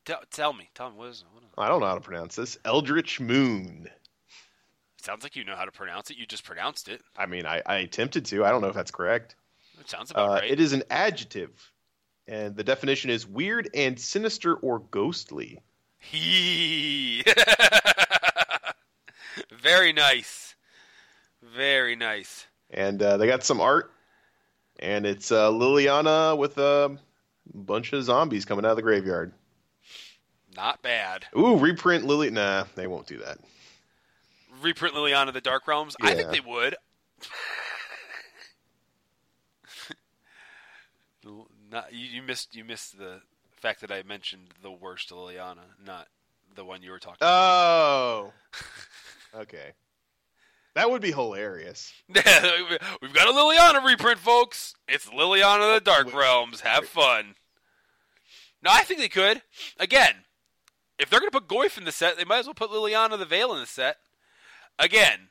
Tell, 0.05 0.20
tell 0.30 0.53
me. 0.53 0.68
Tell 0.74 0.91
me 0.91 0.97
what 0.99 1.09
is, 1.09 1.24
what 1.32 1.43
is. 1.45 1.49
I 1.57 1.66
don't 1.68 1.80
know 1.80 1.87
how 1.87 1.95
to 1.95 2.01
pronounce 2.03 2.37
this. 2.37 2.59
Eldritch 2.66 3.20
Moon. 3.20 3.89
Sounds 5.05 5.23
like 5.23 5.37
you 5.37 5.45
know 5.45 5.55
how 5.55 5.67
to 5.67 5.71
pronounce 5.71 6.11
it. 6.11 6.17
You 6.17 6.25
just 6.25 6.45
pronounced 6.45 6.89
it. 6.89 7.03
I 7.15 7.27
mean, 7.27 7.45
I, 7.45 7.61
I 7.67 7.77
attempted 7.77 8.25
to. 8.27 8.43
I 8.43 8.51
don't 8.51 8.63
know 8.63 8.69
if 8.69 8.75
that's 8.75 8.91
correct. 8.91 9.37
It 9.79 9.91
sounds 9.91 10.11
about 10.11 10.31
Uh, 10.31 10.35
right. 10.37 10.51
It 10.51 10.61
is 10.61 10.73
an 10.73 10.83
adjective, 10.89 11.51
and 12.27 12.57
the 12.57 12.65
definition 12.65 13.11
is 13.11 13.27
weird 13.27 13.69
and 13.75 14.01
sinister 14.01 14.55
or 14.55 14.79
ghostly. 14.79 15.61
He. 15.99 17.23
Very 19.61 19.93
nice. 19.93 20.55
Very 21.55 21.97
nice. 21.97 22.47
And 22.71 23.03
uh, 23.03 23.19
they 23.19 23.27
got 23.27 23.45
some 23.45 23.61
art, 23.61 23.93
and 24.79 25.05
it's 25.05 25.31
uh, 25.31 25.51
Liliana 25.51 26.39
with 26.39 26.57
a 26.57 26.97
bunch 27.53 27.93
of 27.93 28.05
zombies 28.05 28.47
coming 28.47 28.65
out 28.65 28.71
of 28.71 28.77
the 28.77 28.83
graveyard. 28.83 29.35
Not 30.57 30.81
bad. 30.81 31.27
Ooh, 31.37 31.59
reprint 31.59 32.07
Lily. 32.07 32.31
Nah, 32.31 32.65
they 32.75 32.87
won't 32.87 33.07
do 33.07 33.19
that. 33.19 33.37
Reprint 34.65 34.95
Liliana 34.95 35.33
the 35.33 35.41
Dark 35.41 35.69
Realms. 35.69 35.95
I 36.01 36.15
think 36.15 36.31
they 36.31 36.41
would. 36.41 36.77
Not, 41.71 41.93
you, 41.93 42.07
you 42.07 42.23
missed 42.23 42.55
you 42.55 42.65
missed 42.65 42.99
the 42.99 43.21
fact 43.57 43.81
that 43.81 43.91
I 43.91 44.03
mentioned 44.03 44.49
the 44.62 44.71
worst 44.71 45.11
Liliana, 45.11 45.65
not 45.85 46.09
the 46.55 46.65
one 46.65 46.83
you 46.83 46.91
were 46.91 46.99
talking. 46.99 47.19
Oh, 47.21 48.33
okay. 49.35 49.73
That 50.75 50.91
would 50.91 51.03
be 51.03 51.12
hilarious. 51.12 51.93
We've 52.09 52.23
got 52.23 53.29
a 53.29 53.33
Liliana 53.33 53.85
reprint, 53.85 54.19
folks. 54.19 54.75
It's 54.89 55.07
Liliana 55.07 55.77
the 55.77 55.81
Dark 55.81 56.12
Realms. 56.12 56.62
Have 56.62 56.87
fun. 56.87 57.37
No, 58.62 58.71
I 58.73 58.81
think 58.81 58.99
they 58.99 59.09
could. 59.09 59.43
Again, 59.79 60.15
if 60.99 61.09
they're 61.11 61.21
going 61.21 61.31
to 61.31 61.41
put 61.41 61.49
Goyf 61.49 61.79
in 61.79 61.85
the 61.85 61.93
set, 61.93 62.17
they 62.17 62.25
might 62.25 62.41
as 62.41 62.47
well 62.47 62.55
put 62.55 62.71
Liliana 62.71 63.19
the 63.19 63.25
Veil 63.25 63.53
in 63.55 63.61
the 63.61 63.67
set. 63.67 63.99
Again, 64.79 65.29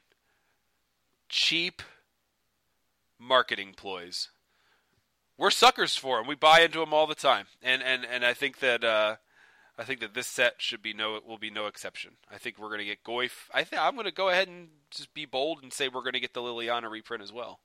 cheap 1.29 1.81
marketing 3.19 3.73
ploys. 3.75 4.29
We're 5.37 5.51
suckers 5.51 5.95
for 5.95 6.17
them. 6.17 6.27
We 6.27 6.35
buy 6.35 6.61
into 6.61 6.79
them 6.79 6.93
all 6.93 7.07
the 7.07 7.15
time, 7.15 7.47
and 7.61 7.81
and 7.81 8.05
and 8.05 8.23
I 8.23 8.33
think 8.33 8.59
that 8.59 8.83
uh, 8.83 9.15
I 9.77 9.83
think 9.83 9.99
that 10.01 10.13
this 10.13 10.27
set 10.27 10.55
should 10.59 10.81
be 10.81 10.93
no 10.93 11.19
will 11.25 11.37
be 11.39 11.49
no 11.49 11.65
exception. 11.65 12.11
I 12.31 12.37
think 12.37 12.57
we're 12.57 12.67
going 12.67 12.79
to 12.79 12.85
get 12.85 13.03
Goyf. 13.03 13.31
I 13.53 13.63
think 13.63 13.81
I'm 13.81 13.95
going 13.95 14.05
to 14.05 14.11
go 14.11 14.29
ahead 14.29 14.47
and 14.47 14.69
just 14.91 15.13
be 15.13 15.25
bold 15.25 15.63
and 15.63 15.73
say 15.73 15.87
we're 15.87 16.01
going 16.01 16.13
to 16.13 16.19
get 16.19 16.33
the 16.33 16.41
Liliana 16.41 16.89
reprint 16.89 17.23
as 17.23 17.33
well. 17.33 17.59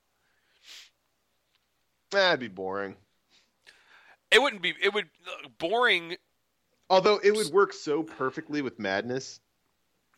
That'd 2.10 2.40
be 2.40 2.48
boring. 2.48 2.96
It 4.30 4.40
wouldn't 4.40 4.62
be. 4.62 4.74
It 4.82 4.94
would 4.94 5.08
boring. 5.58 6.16
Although 6.90 7.20
it 7.22 7.34
would 7.34 7.52
work 7.52 7.74
so 7.74 8.02
perfectly 8.02 8.62
with 8.62 8.78
Madness. 8.78 9.40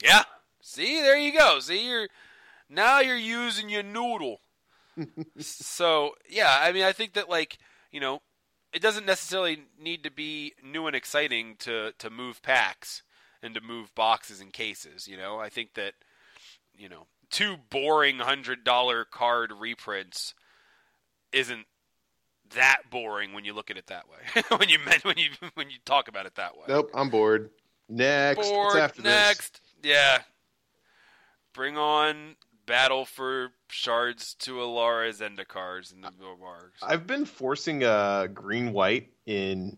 Yeah. 0.03 0.23
See, 0.61 1.01
there 1.01 1.19
you 1.19 1.37
go. 1.37 1.61
See, 1.61 1.87
you're 1.87 2.09
now 2.69 3.01
you're 3.01 3.17
using 3.17 3.69
your 3.69 3.83
noodle. 3.83 4.41
so 5.39 6.15
yeah, 6.29 6.59
I 6.61 6.73
mean, 6.73 6.85
I 6.85 6.93
think 6.93 7.15
that 7.15 7.29
like 7.29 7.59
you 7.91 8.01
know, 8.01 8.21
it 8.73 8.83
doesn't 8.83 9.07
necessarily 9.07 9.65
need 9.81 10.05
to 10.05 10.11
be 10.11 10.55
new 10.63 10.87
and 10.87 10.97
exciting 10.97 11.57
to 11.61 11.93
to 11.99 12.11
move 12.11 12.43
packs 12.43 13.03
and 13.43 13.55
to 13.55 13.61
move 13.61 13.95
boxes 13.95 14.41
and 14.41 14.53
cases. 14.53 15.09
You 15.09 15.17
know, 15.17 15.39
I 15.39 15.49
think 15.49 15.75
that 15.75 15.95
you 16.77 16.89
know, 16.89 17.07
two 17.31 17.57
boring 17.71 18.19
hundred 18.19 18.65
dollar 18.65 19.05
card 19.05 19.53
reprints 19.59 20.35
isn't 21.33 21.67
that 22.55 22.83
boring 22.91 23.33
when 23.33 23.45
you 23.45 23.53
look 23.53 23.71
at 23.71 23.77
it 23.77 23.87
that 23.87 24.05
way. 24.09 24.43
when 24.57 24.69
you 24.69 24.79
meant 24.85 25.05
when 25.05 25.19
you 25.19 25.31
when 25.55 25.71
you 25.71 25.77
talk 25.85 26.09
about 26.09 26.27
it 26.27 26.35
that 26.37 26.57
way. 26.57 26.65
Nope, 26.69 26.91
I'm 26.95 27.11
bored. 27.11 27.51
Next. 27.89 28.39
What's 28.39 28.77
after 28.77 29.03
this? 29.03 29.51
Yeah. 29.83 30.19
Bring 31.53 31.77
on 31.77 32.37
Battle 32.67 33.05
for 33.05 33.49
Shards 33.69 34.35
to 34.41 34.53
Alara 34.55 35.11
Zendikars 35.13 35.93
and 35.93 36.05
the 36.05 36.11
Barbars. 36.11 36.71
I've 36.83 37.07
been 37.07 37.25
forcing 37.25 37.83
uh, 37.85 38.29
green 38.29 38.73
white 38.73 39.09
in 39.27 39.77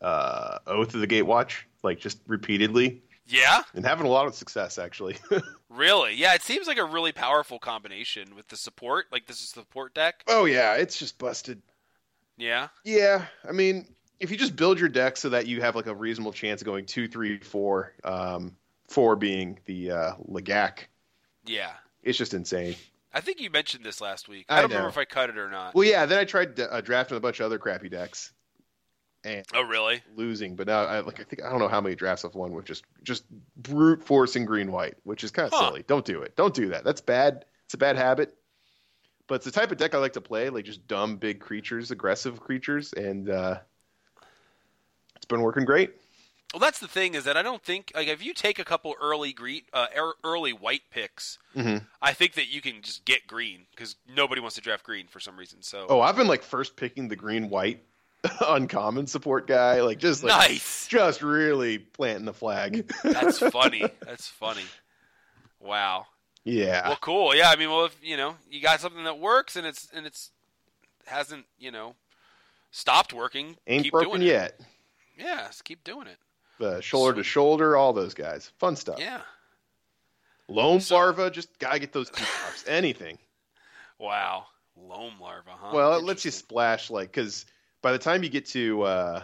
uh, 0.00 0.58
Oath 0.66 0.94
of 0.94 1.00
the 1.00 1.06
Gatewatch, 1.06 1.62
like 1.82 1.98
just 2.00 2.20
repeatedly, 2.26 3.02
Yeah? 3.26 3.62
and 3.74 3.84
having 3.84 4.06
a 4.06 4.10
lot 4.10 4.26
of 4.26 4.34
success 4.34 4.78
actually. 4.78 5.16
Really? 5.70 6.14
Yeah, 6.14 6.32
it 6.34 6.40
seems 6.42 6.66
like 6.66 6.78
a 6.78 6.84
really 6.84 7.12
powerful 7.12 7.58
combination 7.58 8.34
with 8.34 8.48
the 8.48 8.56
support. 8.56 9.04
Like, 9.12 9.26
this 9.26 9.42
is 9.42 9.52
the 9.52 9.60
support 9.60 9.92
deck. 9.92 10.24
oh 10.26 10.46
yeah, 10.46 10.76
it's 10.76 10.98
just 10.98 11.18
busted. 11.18 11.60
Yeah? 12.38 12.68
Yeah, 12.84 13.26
I 13.46 13.52
mean, 13.52 13.86
if 14.18 14.30
you 14.30 14.38
just 14.38 14.56
build 14.56 14.80
your 14.80 14.88
deck 14.88 15.18
so 15.18 15.28
that 15.28 15.46
you 15.46 15.60
have 15.60 15.76
like 15.76 15.86
a 15.86 15.94
reasonable 15.94 16.32
chance 16.32 16.62
of 16.62 16.64
going 16.64 16.86
two, 16.86 17.06
three, 17.06 17.38
four, 17.38 17.92
um, 18.02 18.56
four 18.88 19.16
being 19.16 19.58
the 19.66 19.90
uh, 19.90 20.12
Lagac, 20.28 20.86
Yeah. 21.46 21.72
it's 22.02 22.18
just 22.18 22.34
insane. 22.34 22.74
I 23.12 23.20
think 23.20 23.40
you 23.40 23.50
mentioned 23.50 23.84
this 23.84 24.00
last 24.00 24.28
week. 24.28 24.46
I 24.48 24.58
I 24.58 24.60
don't 24.60 24.70
know. 24.70 24.76
remember 24.76 24.90
if 24.90 24.98
I 24.98 25.04
cut 25.04 25.30
it 25.30 25.38
or 25.38 25.50
not. 25.50 25.74
Well, 25.74 25.84
yeah, 25.84 26.04
then 26.06 26.18
I 26.18 26.24
tried 26.24 26.58
uh, 26.60 26.80
drafting 26.80 27.16
a 27.16 27.20
bunch 27.20 27.40
of 27.40 27.46
other 27.46 27.58
crappy 27.58 27.88
decks 27.88 28.32
and 29.24 29.44
Oh, 29.54 29.62
really? 29.62 30.02
losing, 30.14 30.56
but 30.56 30.66
now 30.66 30.84
I 30.84 31.00
like 31.00 31.18
I 31.18 31.24
think 31.24 31.42
I 31.42 31.50
don't 31.50 31.58
know 31.58 31.68
how 31.68 31.80
many 31.80 31.94
drafts 31.94 32.24
I've 32.24 32.34
won 32.34 32.52
with 32.52 32.64
just 32.66 32.84
just 33.02 33.24
brute 33.56 34.04
forcing 34.04 34.44
green 34.44 34.70
white, 34.72 34.94
which 35.04 35.24
is 35.24 35.30
kind 35.30 35.46
of 35.46 35.52
Huh. 35.52 35.68
silly. 35.68 35.84
Don't 35.86 36.04
do 36.04 36.22
it. 36.22 36.36
Don't 36.36 36.54
do 36.54 36.68
that. 36.68 36.84
That's 36.84 37.00
bad. 37.00 37.44
It's 37.64 37.74
a 37.74 37.78
bad 37.78 37.96
habit. 37.96 38.34
But 39.26 39.36
it's 39.36 39.44
the 39.46 39.50
type 39.50 39.70
of 39.72 39.76
deck 39.78 39.94
I 39.94 39.98
like 39.98 40.14
to 40.14 40.20
play, 40.22 40.48
like 40.50 40.64
just 40.64 40.86
dumb 40.86 41.16
big 41.16 41.40
creatures, 41.40 41.90
aggressive 41.90 42.40
creatures, 42.40 42.92
and 42.94 43.28
uh, 43.28 43.58
it's 45.16 45.26
been 45.26 45.42
working 45.42 45.64
great. 45.64 45.92
Well, 46.54 46.60
that's 46.60 46.78
the 46.78 46.88
thing 46.88 47.14
is 47.14 47.24
that 47.24 47.36
I 47.36 47.42
don't 47.42 47.62
think 47.62 47.92
like 47.94 48.08
if 48.08 48.24
you 48.24 48.32
take 48.32 48.58
a 48.58 48.64
couple 48.64 48.94
early 49.00 49.32
green, 49.34 49.62
uh, 49.74 49.86
er- 49.96 50.14
early 50.24 50.52
white 50.54 50.82
picks, 50.90 51.38
Mhm. 51.54 51.84
I 52.00 52.14
think 52.14 52.34
that 52.34 52.48
you 52.48 52.60
can 52.62 52.80
just 52.80 53.04
get 53.04 53.26
green 53.26 53.66
because 53.70 53.96
nobody 54.08 54.40
wants 54.40 54.54
to 54.56 54.62
draft 54.62 54.82
green 54.84 55.08
for 55.08 55.20
some 55.20 55.36
reason. 55.36 55.62
So 55.62 55.86
Oh, 55.90 56.00
I've 56.00 56.16
been 56.16 56.26
like 56.26 56.42
first 56.42 56.74
picking 56.76 57.08
the 57.08 57.16
green 57.16 57.50
white 57.50 57.82
uncommon 58.40 59.06
support 59.06 59.46
guy, 59.46 59.82
like 59.82 59.98
just 59.98 60.24
like 60.24 60.50
nice. 60.50 60.86
just 60.88 61.20
really 61.22 61.78
planting 61.78 62.24
the 62.24 62.32
flag. 62.34 62.90
That's 63.04 63.38
funny. 63.50 63.84
That's 64.00 64.26
funny. 64.28 64.64
Wow. 65.60 66.06
yeah. 66.44 66.88
Well, 66.88 66.98
cool. 67.00 67.34
Yeah. 67.34 67.50
I 67.50 67.56
mean, 67.56 67.68
well, 67.68 67.84
if 67.84 67.96
you 68.02 68.16
know 68.16 68.36
you 68.50 68.60
got 68.62 68.80
something 68.80 69.04
that 69.04 69.18
works 69.18 69.54
and 69.56 69.66
it's 69.66 69.88
and 69.92 70.06
it's 70.06 70.30
hasn't 71.06 71.44
you 71.58 71.70
know 71.70 71.94
stopped 72.70 73.12
working, 73.12 73.56
Ain't 73.66 73.82
keep 73.84 73.92
broken 73.92 74.22
yet. 74.22 74.56
it. 74.58 74.66
Yeah, 75.18 75.46
just 75.48 75.64
keep 75.64 75.84
doing 75.84 76.06
it. 76.06 76.16
The 76.58 76.80
shoulder 76.80 77.14
to 77.16 77.22
shoulder, 77.22 77.76
all 77.76 77.92
those 77.92 78.14
guys. 78.14 78.50
Fun 78.58 78.74
stuff. 78.76 78.98
Yeah. 78.98 79.20
Loam 80.48 80.80
So- 80.80 80.94
larva, 80.96 81.30
just 81.30 81.58
gotta 81.58 81.78
get 81.78 81.92
those. 81.92 82.10
Anything. 82.66 83.18
Wow. 83.98 84.46
Loam 84.76 85.14
larva, 85.20 85.50
huh? 85.50 85.70
well, 85.74 85.96
it 85.98 86.04
lets 86.04 86.24
you 86.24 86.30
splash 86.30 86.88
like 86.88 87.10
because 87.10 87.46
by 87.82 87.90
the 87.92 87.98
time 87.98 88.22
you 88.22 88.28
get 88.28 88.46
to 88.46 88.82
uh, 88.82 89.22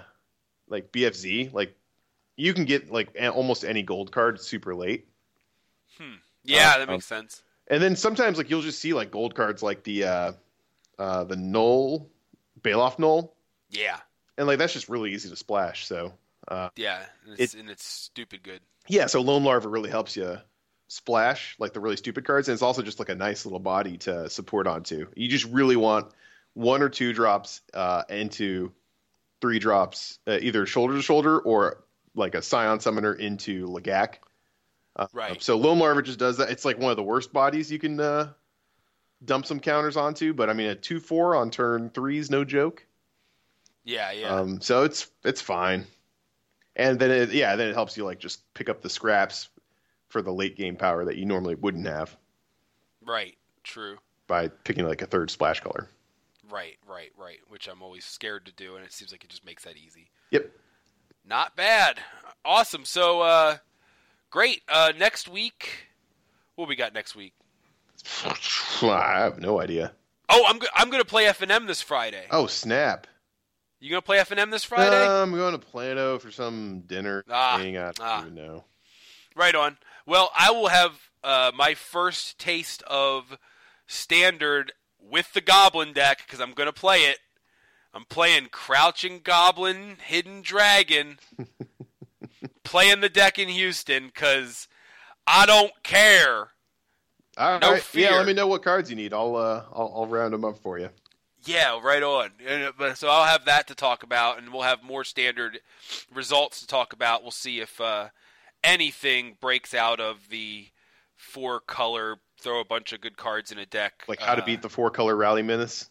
like 0.68 0.90
BFZ, 0.90 1.52
like 1.52 1.76
you 2.36 2.52
can 2.52 2.64
get 2.64 2.90
like 2.90 3.16
almost 3.32 3.64
any 3.64 3.82
gold 3.82 4.10
card 4.10 4.40
super 4.40 4.74
late, 4.74 5.06
Hmm. 5.98 6.14
Yeah, 6.42 6.72
uh, 6.74 6.78
that 6.78 6.88
makes 6.88 7.06
sense. 7.06 7.42
and 7.68 7.80
then 7.80 7.94
sometimes 7.94 8.36
like 8.36 8.50
you'll 8.50 8.62
just 8.62 8.80
see 8.80 8.92
like 8.94 9.12
gold 9.12 9.36
cards 9.36 9.62
like 9.62 9.84
the 9.84 10.04
uh, 10.04 10.32
uh, 10.98 11.22
the 11.24 11.36
null 11.36 12.10
Baloth 12.60 12.98
null, 12.98 13.36
Yeah. 13.70 13.98
and 14.36 14.48
like 14.48 14.58
that's 14.58 14.72
just 14.72 14.88
really 14.88 15.12
easy 15.14 15.28
to 15.30 15.36
splash. 15.36 15.86
So 15.86 16.12
uh, 16.48 16.68
Yeah. 16.76 17.00
And 17.26 17.38
it's, 17.38 17.54
and 17.54 17.70
it's 17.70 17.84
stupid 17.84 18.42
good. 18.42 18.60
yeah, 18.88 19.06
so 19.06 19.20
Loam 19.20 19.44
Larva 19.44 19.68
really 19.68 19.90
helps 19.90 20.16
you 20.16 20.38
splash 20.88 21.56
like 21.58 21.72
the 21.72 21.80
really 21.80 21.96
stupid 21.96 22.24
cards, 22.24 22.48
and 22.48 22.54
it's 22.54 22.62
also 22.62 22.82
just 22.82 22.98
like 22.98 23.08
a 23.08 23.14
nice 23.14 23.46
little 23.46 23.58
body 23.58 23.98
to 23.98 24.28
support 24.30 24.66
onto. 24.66 25.06
You 25.16 25.28
just 25.28 25.46
really 25.46 25.76
want 25.76 26.12
one 26.52 26.82
or 26.82 26.88
two 26.88 27.12
drops 27.12 27.62
uh, 27.72 28.02
into 28.08 28.72
three 29.40 29.58
drops, 29.58 30.18
uh, 30.26 30.38
either 30.40 30.66
shoulder 30.66 30.94
to 30.94 31.02
shoulder 31.02 31.38
or 31.38 31.84
like 32.14 32.34
a 32.34 32.42
Scion 32.42 32.80
Summoner 32.80 33.12
into 33.12 33.66
Lagac. 33.66 34.16
Uh, 34.96 35.08
Right. 35.12 35.42
So 35.42 35.56
Loam 35.56 35.80
Larva 35.80 36.02
just 36.02 36.18
does 36.18 36.36
that. 36.36 36.50
It's 36.50 36.64
like 36.64 36.78
one 36.78 36.90
of 36.92 36.96
the 36.96 37.02
worst 37.02 37.32
bodies 37.32 37.72
you 37.72 37.80
can 37.80 37.98
uh, 37.98 38.32
dump 39.24 39.46
some 39.46 39.58
counters 39.58 39.96
onto. 39.96 40.32
But 40.32 40.48
I 40.48 40.52
mean, 40.52 40.68
a 40.68 40.76
two 40.76 41.00
four 41.00 41.34
on 41.34 41.50
turn 41.50 41.90
three 41.90 42.18
is 42.18 42.30
no 42.30 42.44
joke. 42.44 42.86
Yeah, 43.84 44.12
yeah. 44.12 44.28
Um, 44.28 44.60
so 44.60 44.84
it's 44.84 45.08
it's 45.24 45.40
fine. 45.40 45.86
And 46.76 46.98
then 46.98 47.10
it 47.10 47.32
yeah, 47.32 47.56
then 47.56 47.68
it 47.68 47.74
helps 47.74 47.96
you 47.96 48.04
like 48.04 48.18
just 48.18 48.42
pick 48.54 48.68
up 48.68 48.82
the 48.82 48.90
scraps 48.90 49.48
for 50.08 50.22
the 50.22 50.32
late 50.32 50.56
game 50.56 50.76
power 50.76 51.04
that 51.04 51.16
you 51.16 51.24
normally 51.24 51.54
wouldn't 51.54 51.86
have 51.86 52.16
right. 53.04 53.36
True. 53.62 53.96
by 54.26 54.48
picking 54.48 54.86
like 54.86 55.02
a 55.02 55.06
third 55.06 55.30
splash 55.30 55.60
color. 55.60 55.88
Right, 56.50 56.76
right, 56.86 57.10
right. 57.16 57.38
Which 57.48 57.66
I'm 57.68 57.82
always 57.82 58.04
scared 58.04 58.44
to 58.46 58.52
do, 58.52 58.76
and 58.76 58.84
it 58.84 58.92
seems 58.92 59.10
like 59.10 59.24
it 59.24 59.30
just 59.30 59.44
makes 59.46 59.64
that 59.64 59.76
easy. 59.76 60.10
Yep. 60.30 60.50
Not 61.26 61.56
bad. 61.56 61.98
Awesome. 62.44 62.84
So, 62.84 63.22
uh, 63.22 63.56
great. 64.30 64.60
Uh, 64.68 64.92
next 64.98 65.26
week, 65.28 65.88
what 66.56 66.68
we 66.68 66.76
got 66.76 66.92
next 66.92 67.16
week? 67.16 67.32
I 68.82 69.20
have 69.20 69.40
no 69.40 69.60
idea. 69.60 69.92
Oh, 70.28 70.44
I'm 70.46 70.58
go- 70.58 70.66
I'm 70.74 70.90
gonna 70.90 71.04
play 71.04 71.26
F 71.26 71.40
and 71.42 71.50
M 71.50 71.66
this 71.66 71.80
Friday. 71.80 72.26
Oh 72.30 72.46
snap! 72.46 73.06
You 73.84 73.90
gonna 73.90 74.00
play 74.00 74.18
F 74.18 74.30
and 74.30 74.40
M 74.40 74.48
this 74.48 74.64
Friday? 74.64 75.06
I'm 75.06 75.30
going 75.32 75.52
to 75.52 75.58
Plano 75.58 76.18
for 76.18 76.30
some 76.30 76.84
dinner 76.86 77.22
Ah, 77.28 77.58
thing. 77.58 77.76
I 77.76 77.92
don't 77.92 78.00
ah. 78.00 78.22
even 78.22 78.34
know. 78.34 78.64
Right 79.36 79.54
on. 79.54 79.76
Well, 80.06 80.30
I 80.34 80.52
will 80.52 80.68
have 80.68 80.92
uh, 81.22 81.52
my 81.54 81.74
first 81.74 82.38
taste 82.38 82.82
of 82.84 83.36
standard 83.86 84.72
with 84.98 85.34
the 85.34 85.42
Goblin 85.42 85.92
deck 85.92 86.22
because 86.24 86.40
I'm 86.40 86.52
going 86.52 86.66
to 86.66 86.72
play 86.72 87.00
it. 87.00 87.18
I'm 87.92 88.06
playing 88.06 88.48
Crouching 88.50 89.20
Goblin, 89.22 89.98
Hidden 90.02 90.40
Dragon, 90.40 91.18
playing 92.64 93.02
the 93.02 93.10
deck 93.10 93.38
in 93.38 93.48
Houston 93.48 94.06
because 94.06 94.66
I 95.26 95.44
don't 95.44 95.72
care. 95.82 96.52
All 97.36 97.58
No 97.58 97.72
right. 97.72 97.82
fear. 97.82 98.12
Yeah, 98.12 98.16
let 98.16 98.26
me 98.26 98.32
know 98.32 98.46
what 98.46 98.62
cards 98.62 98.88
you 98.88 98.96
need. 98.96 99.12
I'll 99.12 99.36
uh, 99.36 99.64
I'll, 99.74 99.92
I'll 99.94 100.06
round 100.06 100.32
them 100.32 100.46
up 100.46 100.56
for 100.56 100.78
you. 100.78 100.88
Yeah, 101.46 101.78
right 101.82 102.02
on. 102.02 102.30
And, 102.46 102.72
uh, 102.78 102.94
So 102.94 103.08
I'll 103.08 103.24
have 103.26 103.44
that 103.46 103.66
to 103.68 103.74
talk 103.74 104.02
about, 104.02 104.38
and 104.38 104.52
we'll 104.52 104.62
have 104.62 104.82
more 104.82 105.04
standard 105.04 105.60
results 106.12 106.60
to 106.60 106.66
talk 106.66 106.92
about. 106.92 107.22
We'll 107.22 107.30
see 107.32 107.60
if 107.60 107.80
uh, 107.80 108.08
anything 108.62 109.36
breaks 109.40 109.74
out 109.74 110.00
of 110.00 110.28
the 110.30 110.66
four 111.16 111.60
color, 111.60 112.16
throw 112.40 112.60
a 112.60 112.64
bunch 112.64 112.92
of 112.92 113.00
good 113.00 113.16
cards 113.16 113.52
in 113.52 113.58
a 113.58 113.66
deck. 113.66 114.04
Like 114.08 114.20
how 114.20 114.34
to 114.34 114.42
uh, 114.42 114.46
beat 114.46 114.62
the 114.62 114.68
four 114.68 114.90
color 114.90 115.14
rally 115.16 115.42
menace. 115.42 115.88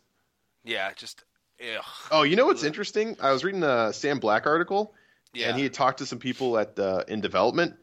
Yeah, 0.64 0.92
just 0.96 1.24
ugh. 1.62 1.84
Oh, 2.12 2.24
you 2.24 2.36
know 2.36 2.46
what's 2.46 2.64
interesting? 2.64 3.18
I 3.22 3.32
was 3.32 3.44
reading 3.44 3.64
a 3.64 3.92
Sam 3.94 4.20
Black 4.20 4.46
article, 4.48 4.94
Yeah. 5.34 5.50
and 5.50 5.58
he 5.58 5.64
had 5.64 5.74
talked 5.74 5.98
to 6.00 6.06
some 6.06 6.20
people 6.20 6.58
at 6.58 6.78
uh, 6.80 7.04
in 7.08 7.22
development, 7.22 7.76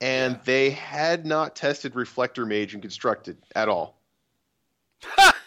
and 0.00 0.34
Yeah. 0.34 0.40
they 0.44 0.70
had 0.70 1.24
not 1.26 1.56
tested 1.56 1.94
Reflector 1.96 2.44
Mage 2.46 2.74
and 2.74 2.82
Constructed 2.82 3.38
at 3.56 3.68
all, 3.68 3.98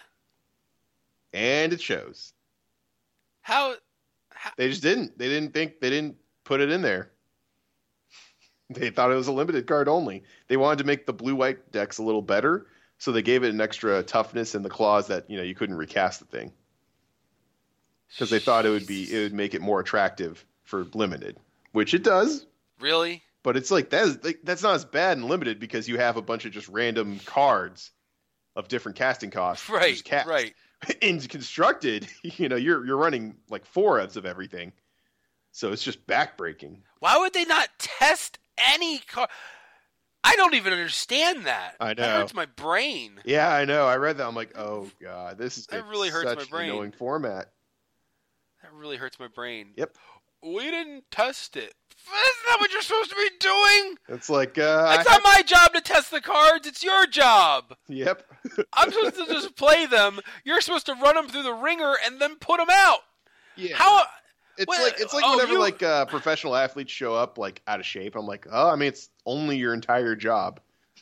and 1.32 1.72
it 1.72 1.80
shows. 1.80 2.32
How? 3.42 3.74
They 4.56 4.68
just 4.68 4.82
didn't. 4.82 5.18
They 5.18 5.28
didn't 5.28 5.52
think. 5.52 5.80
They 5.80 5.90
didn't 5.90 6.16
put 6.44 6.60
it 6.60 6.70
in 6.70 6.82
there. 6.82 7.10
They 8.70 8.88
thought 8.88 9.10
it 9.10 9.16
was 9.16 9.28
a 9.28 9.32
limited 9.32 9.66
card 9.66 9.86
only. 9.86 10.22
They 10.48 10.56
wanted 10.56 10.78
to 10.78 10.84
make 10.84 11.04
the 11.04 11.12
blue 11.12 11.34
white 11.34 11.72
decks 11.72 11.98
a 11.98 12.02
little 12.02 12.22
better, 12.22 12.68
so 12.96 13.12
they 13.12 13.20
gave 13.20 13.44
it 13.44 13.52
an 13.52 13.60
extra 13.60 14.02
toughness 14.02 14.54
in 14.54 14.62
the 14.62 14.70
clause 14.70 15.08
that 15.08 15.28
you 15.28 15.36
know 15.36 15.42
you 15.42 15.54
couldn't 15.54 15.76
recast 15.76 16.20
the 16.20 16.24
thing 16.24 16.52
because 18.08 18.30
they 18.30 18.38
thought 18.38 18.66
it 18.66 18.70
would 18.70 18.86
be 18.86 19.12
it 19.12 19.22
would 19.24 19.34
make 19.34 19.54
it 19.54 19.60
more 19.60 19.80
attractive 19.80 20.44
for 20.64 20.84
limited, 20.94 21.36
which 21.72 21.92
it 21.94 22.02
does. 22.02 22.46
Really? 22.80 23.22
But 23.42 23.56
it's 23.56 23.70
like 23.70 23.90
that's 23.90 24.24
like, 24.24 24.40
that's 24.44 24.62
not 24.62 24.74
as 24.74 24.84
bad 24.84 25.18
in 25.18 25.28
limited 25.28 25.58
because 25.58 25.88
you 25.88 25.98
have 25.98 26.16
a 26.16 26.22
bunch 26.22 26.44
of 26.44 26.52
just 26.52 26.68
random 26.68 27.18
cards 27.24 27.90
of 28.54 28.68
different 28.68 28.96
casting 28.96 29.30
costs. 29.30 29.68
Right. 29.68 30.02
cast. 30.02 30.28
Right. 30.28 30.54
In 31.00 31.20
constructed, 31.20 32.08
you 32.22 32.48
know, 32.48 32.56
you're 32.56 32.84
you're 32.84 32.96
running 32.96 33.36
like 33.48 33.64
four 33.66 34.00
outs 34.00 34.16
of 34.16 34.26
everything, 34.26 34.72
so 35.52 35.72
it's 35.72 35.82
just 35.82 36.06
backbreaking. 36.06 36.78
Why 37.00 37.18
would 37.18 37.32
they 37.32 37.44
not 37.44 37.68
test 37.78 38.38
any 38.74 38.98
car? 38.98 39.28
I 40.24 40.36
don't 40.36 40.54
even 40.54 40.72
understand 40.72 41.46
that. 41.46 41.74
I 41.80 41.88
That 41.94 41.98
know. 41.98 42.16
hurts 42.20 42.34
my 42.34 42.46
brain. 42.46 43.20
Yeah, 43.24 43.52
I 43.52 43.64
know. 43.64 43.86
I 43.86 43.96
read 43.96 44.18
that. 44.18 44.26
I'm 44.26 44.36
like, 44.36 44.56
oh 44.56 44.88
god, 45.00 45.38
this 45.38 45.58
is 45.58 45.66
That 45.66 45.86
really 45.86 46.10
hurts 46.10 46.36
my 46.36 46.44
brain. 46.44 46.70
annoying 46.70 46.92
format. 46.92 47.50
That 48.62 48.72
really 48.72 48.96
hurts 48.96 49.18
my 49.18 49.28
brain. 49.28 49.72
Yep. 49.76 49.96
We 50.44 50.70
didn't 50.70 51.04
test 51.10 51.56
it. 51.56 51.74
Isn't 52.06 52.46
that 52.46 52.56
what 52.60 52.72
you're 52.72 52.82
supposed 52.82 53.10
to 53.10 53.16
be 53.16 53.30
doing? 53.40 53.96
It's 54.08 54.28
like, 54.28 54.58
uh, 54.58 54.96
It's 54.98 55.08
I 55.08 55.12
not 55.14 55.22
my 55.24 55.42
job 55.42 55.72
to 55.74 55.80
test 55.80 56.10
the 56.10 56.20
cards. 56.20 56.66
It's 56.66 56.82
your 56.84 57.06
job. 57.06 57.74
yep. 57.88 58.24
I'm 58.72 58.90
supposed 58.92 59.16
to 59.16 59.26
just 59.26 59.56
play 59.56 59.86
them. 59.86 60.20
You're 60.44 60.60
supposed 60.60 60.86
to 60.86 60.94
run 60.94 61.14
them 61.14 61.28
through 61.28 61.44
the 61.44 61.54
wringer 61.54 61.94
and 62.04 62.20
then 62.20 62.36
put 62.36 62.58
them 62.58 62.68
out. 62.70 62.98
yeah. 63.56 63.76
How? 63.76 64.04
It's 64.58 64.66
Well, 64.68 64.82
like 64.82 65.00
it's 65.00 65.14
like 65.14 65.24
oh, 65.26 65.36
whenever 65.36 65.52
you- 65.54 65.60
like 65.60 65.82
uh, 65.82 66.04
professional 66.06 66.54
athletes 66.54 66.92
show 66.92 67.14
up 67.14 67.38
like 67.38 67.62
out 67.66 67.80
of 67.80 67.86
shape. 67.86 68.14
I'm 68.16 68.26
like, 68.26 68.46
oh, 68.52 68.68
I 68.68 68.76
mean, 68.76 68.88
it's 68.88 69.08
only 69.24 69.56
your 69.56 69.72
entire 69.74 70.14
job. 70.14 70.60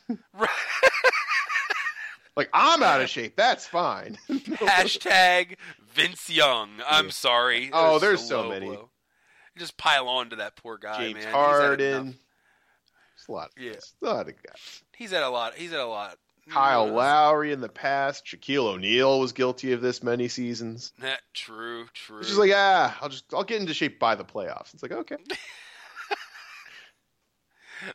Like 2.36 2.48
I'm 2.54 2.82
out 2.82 3.00
of 3.02 3.10
shape. 3.10 3.34
That's 3.36 3.66
fine. 3.66 4.16
Hashtag 4.30 5.56
Vince 5.92 6.30
Young. 6.30 6.70
I'm 6.88 7.10
sorry. 7.10 7.70
Oh, 7.72 7.98
there's 7.98 8.26
so 8.26 8.48
many. 8.48 8.66
blow. 8.66 8.89
Just 9.60 9.76
pile 9.76 10.08
on 10.08 10.30
to 10.30 10.36
that 10.36 10.56
poor 10.56 10.78
guy, 10.78 10.96
James 10.98 11.16
man. 11.16 11.22
He's 11.26 11.32
Harden. 11.34 12.18
It's 13.14 13.28
a 13.28 13.32
lot. 13.32 13.50
Of 13.54 13.62
Yeah. 13.62 13.72
guys. 13.74 13.92
A 14.02 14.06
lot 14.06 14.26
of 14.28 14.34
guys. 14.42 14.82
He's 14.96 15.10
had 15.10 15.22
a 15.22 15.28
lot. 15.28 15.54
He's 15.54 15.70
had 15.70 15.80
a 15.80 15.86
lot. 15.86 16.16
Kyle 16.48 16.86
Lowry 16.86 17.52
in 17.52 17.60
the 17.60 17.68
past. 17.68 18.24
Shaquille 18.24 18.64
O'Neal 18.64 19.20
was 19.20 19.32
guilty 19.32 19.72
of 19.72 19.82
this 19.82 20.02
many 20.02 20.28
seasons. 20.28 20.94
Nah, 21.02 21.12
true, 21.34 21.86
true. 21.92 22.20
It's 22.20 22.28
just 22.28 22.40
like 22.40 22.52
ah, 22.54 22.96
I'll 23.02 23.10
just 23.10 23.24
I'll 23.34 23.44
get 23.44 23.60
into 23.60 23.74
shape 23.74 24.00
by 24.00 24.14
the 24.14 24.24
playoffs. 24.24 24.72
It's 24.72 24.82
like 24.82 24.92
okay, 24.92 25.16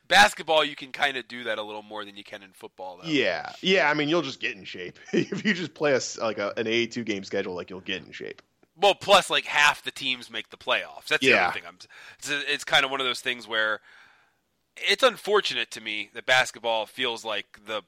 Basketball, 0.08 0.64
you 0.66 0.76
can 0.76 0.92
kind 0.92 1.16
of 1.18 1.28
do 1.28 1.44
that 1.46 1.58
a 1.60 1.64
little 1.64 1.84
more 1.84 2.06
than 2.06 2.16
you 2.18 2.24
can 2.24 2.42
in 2.42 2.52
football, 2.54 3.00
though. 3.02 3.08
yeah, 3.10 3.52
yeah. 3.62 3.90
I 3.90 3.94
mean, 3.94 4.08
you'll 4.10 4.22
just 4.24 4.40
get 4.40 4.56
in 4.56 4.64
shape 4.64 4.98
if 5.14 5.44
you 5.46 5.54
just 5.54 5.74
play 5.74 5.94
a 5.94 6.00
like 6.24 6.38
a, 6.40 6.54
an 6.58 6.68
A 6.68 6.86
two 6.88 7.04
game 7.04 7.24
schedule. 7.24 7.56
Like 7.56 7.70
you'll 7.72 7.82
get 7.82 8.04
in 8.06 8.12
shape. 8.12 8.42
Well, 8.78 8.96
plus 8.96 9.30
like 9.30 9.46
half 9.46 9.84
the 9.84 9.92
teams 9.92 10.30
make 10.30 10.50
the 10.50 10.58
playoffs. 10.58 11.08
That's 11.08 11.22
the 11.26 11.34
other 11.34 11.54
thing. 11.54 11.64
I'm. 11.68 11.78
It's, 12.20 12.30
it's 12.30 12.64
kind 12.64 12.84
of 12.86 12.92
one 12.92 13.00
of 13.00 13.06
those 13.08 13.22
things 13.22 13.48
where 13.48 13.80
it's 14.76 15.04
unfortunate 15.04 15.72
to 15.72 15.82
me 15.82 16.10
that 16.14 16.26
basketball 16.26 16.86
feels 16.86 17.24
like 17.24 17.60
the 17.66 17.84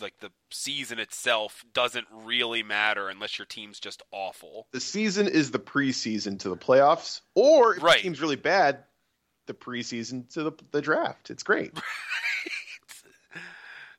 like 0.00 0.18
the 0.20 0.30
season 0.50 0.98
itself 0.98 1.64
doesn't 1.74 2.06
really 2.10 2.62
matter 2.62 3.10
unless 3.10 3.38
your 3.38 3.44
team's 3.44 3.78
just 3.78 4.02
awful. 4.10 4.66
The 4.72 4.80
season 4.80 5.28
is 5.28 5.50
the 5.50 5.58
preseason 5.58 6.38
to 6.40 6.48
the 6.48 6.56
playoffs, 6.56 7.20
or 7.34 7.74
if 7.76 7.82
Right. 7.82 7.98
the 7.98 8.02
team's 8.04 8.22
really 8.22 8.36
bad, 8.36 8.84
the 9.46 9.54
preseason 9.54 10.32
to 10.32 10.44
the 10.44 10.52
the 10.70 10.80
draft. 10.80 11.28
It's 11.30 11.42
great. 11.42 11.72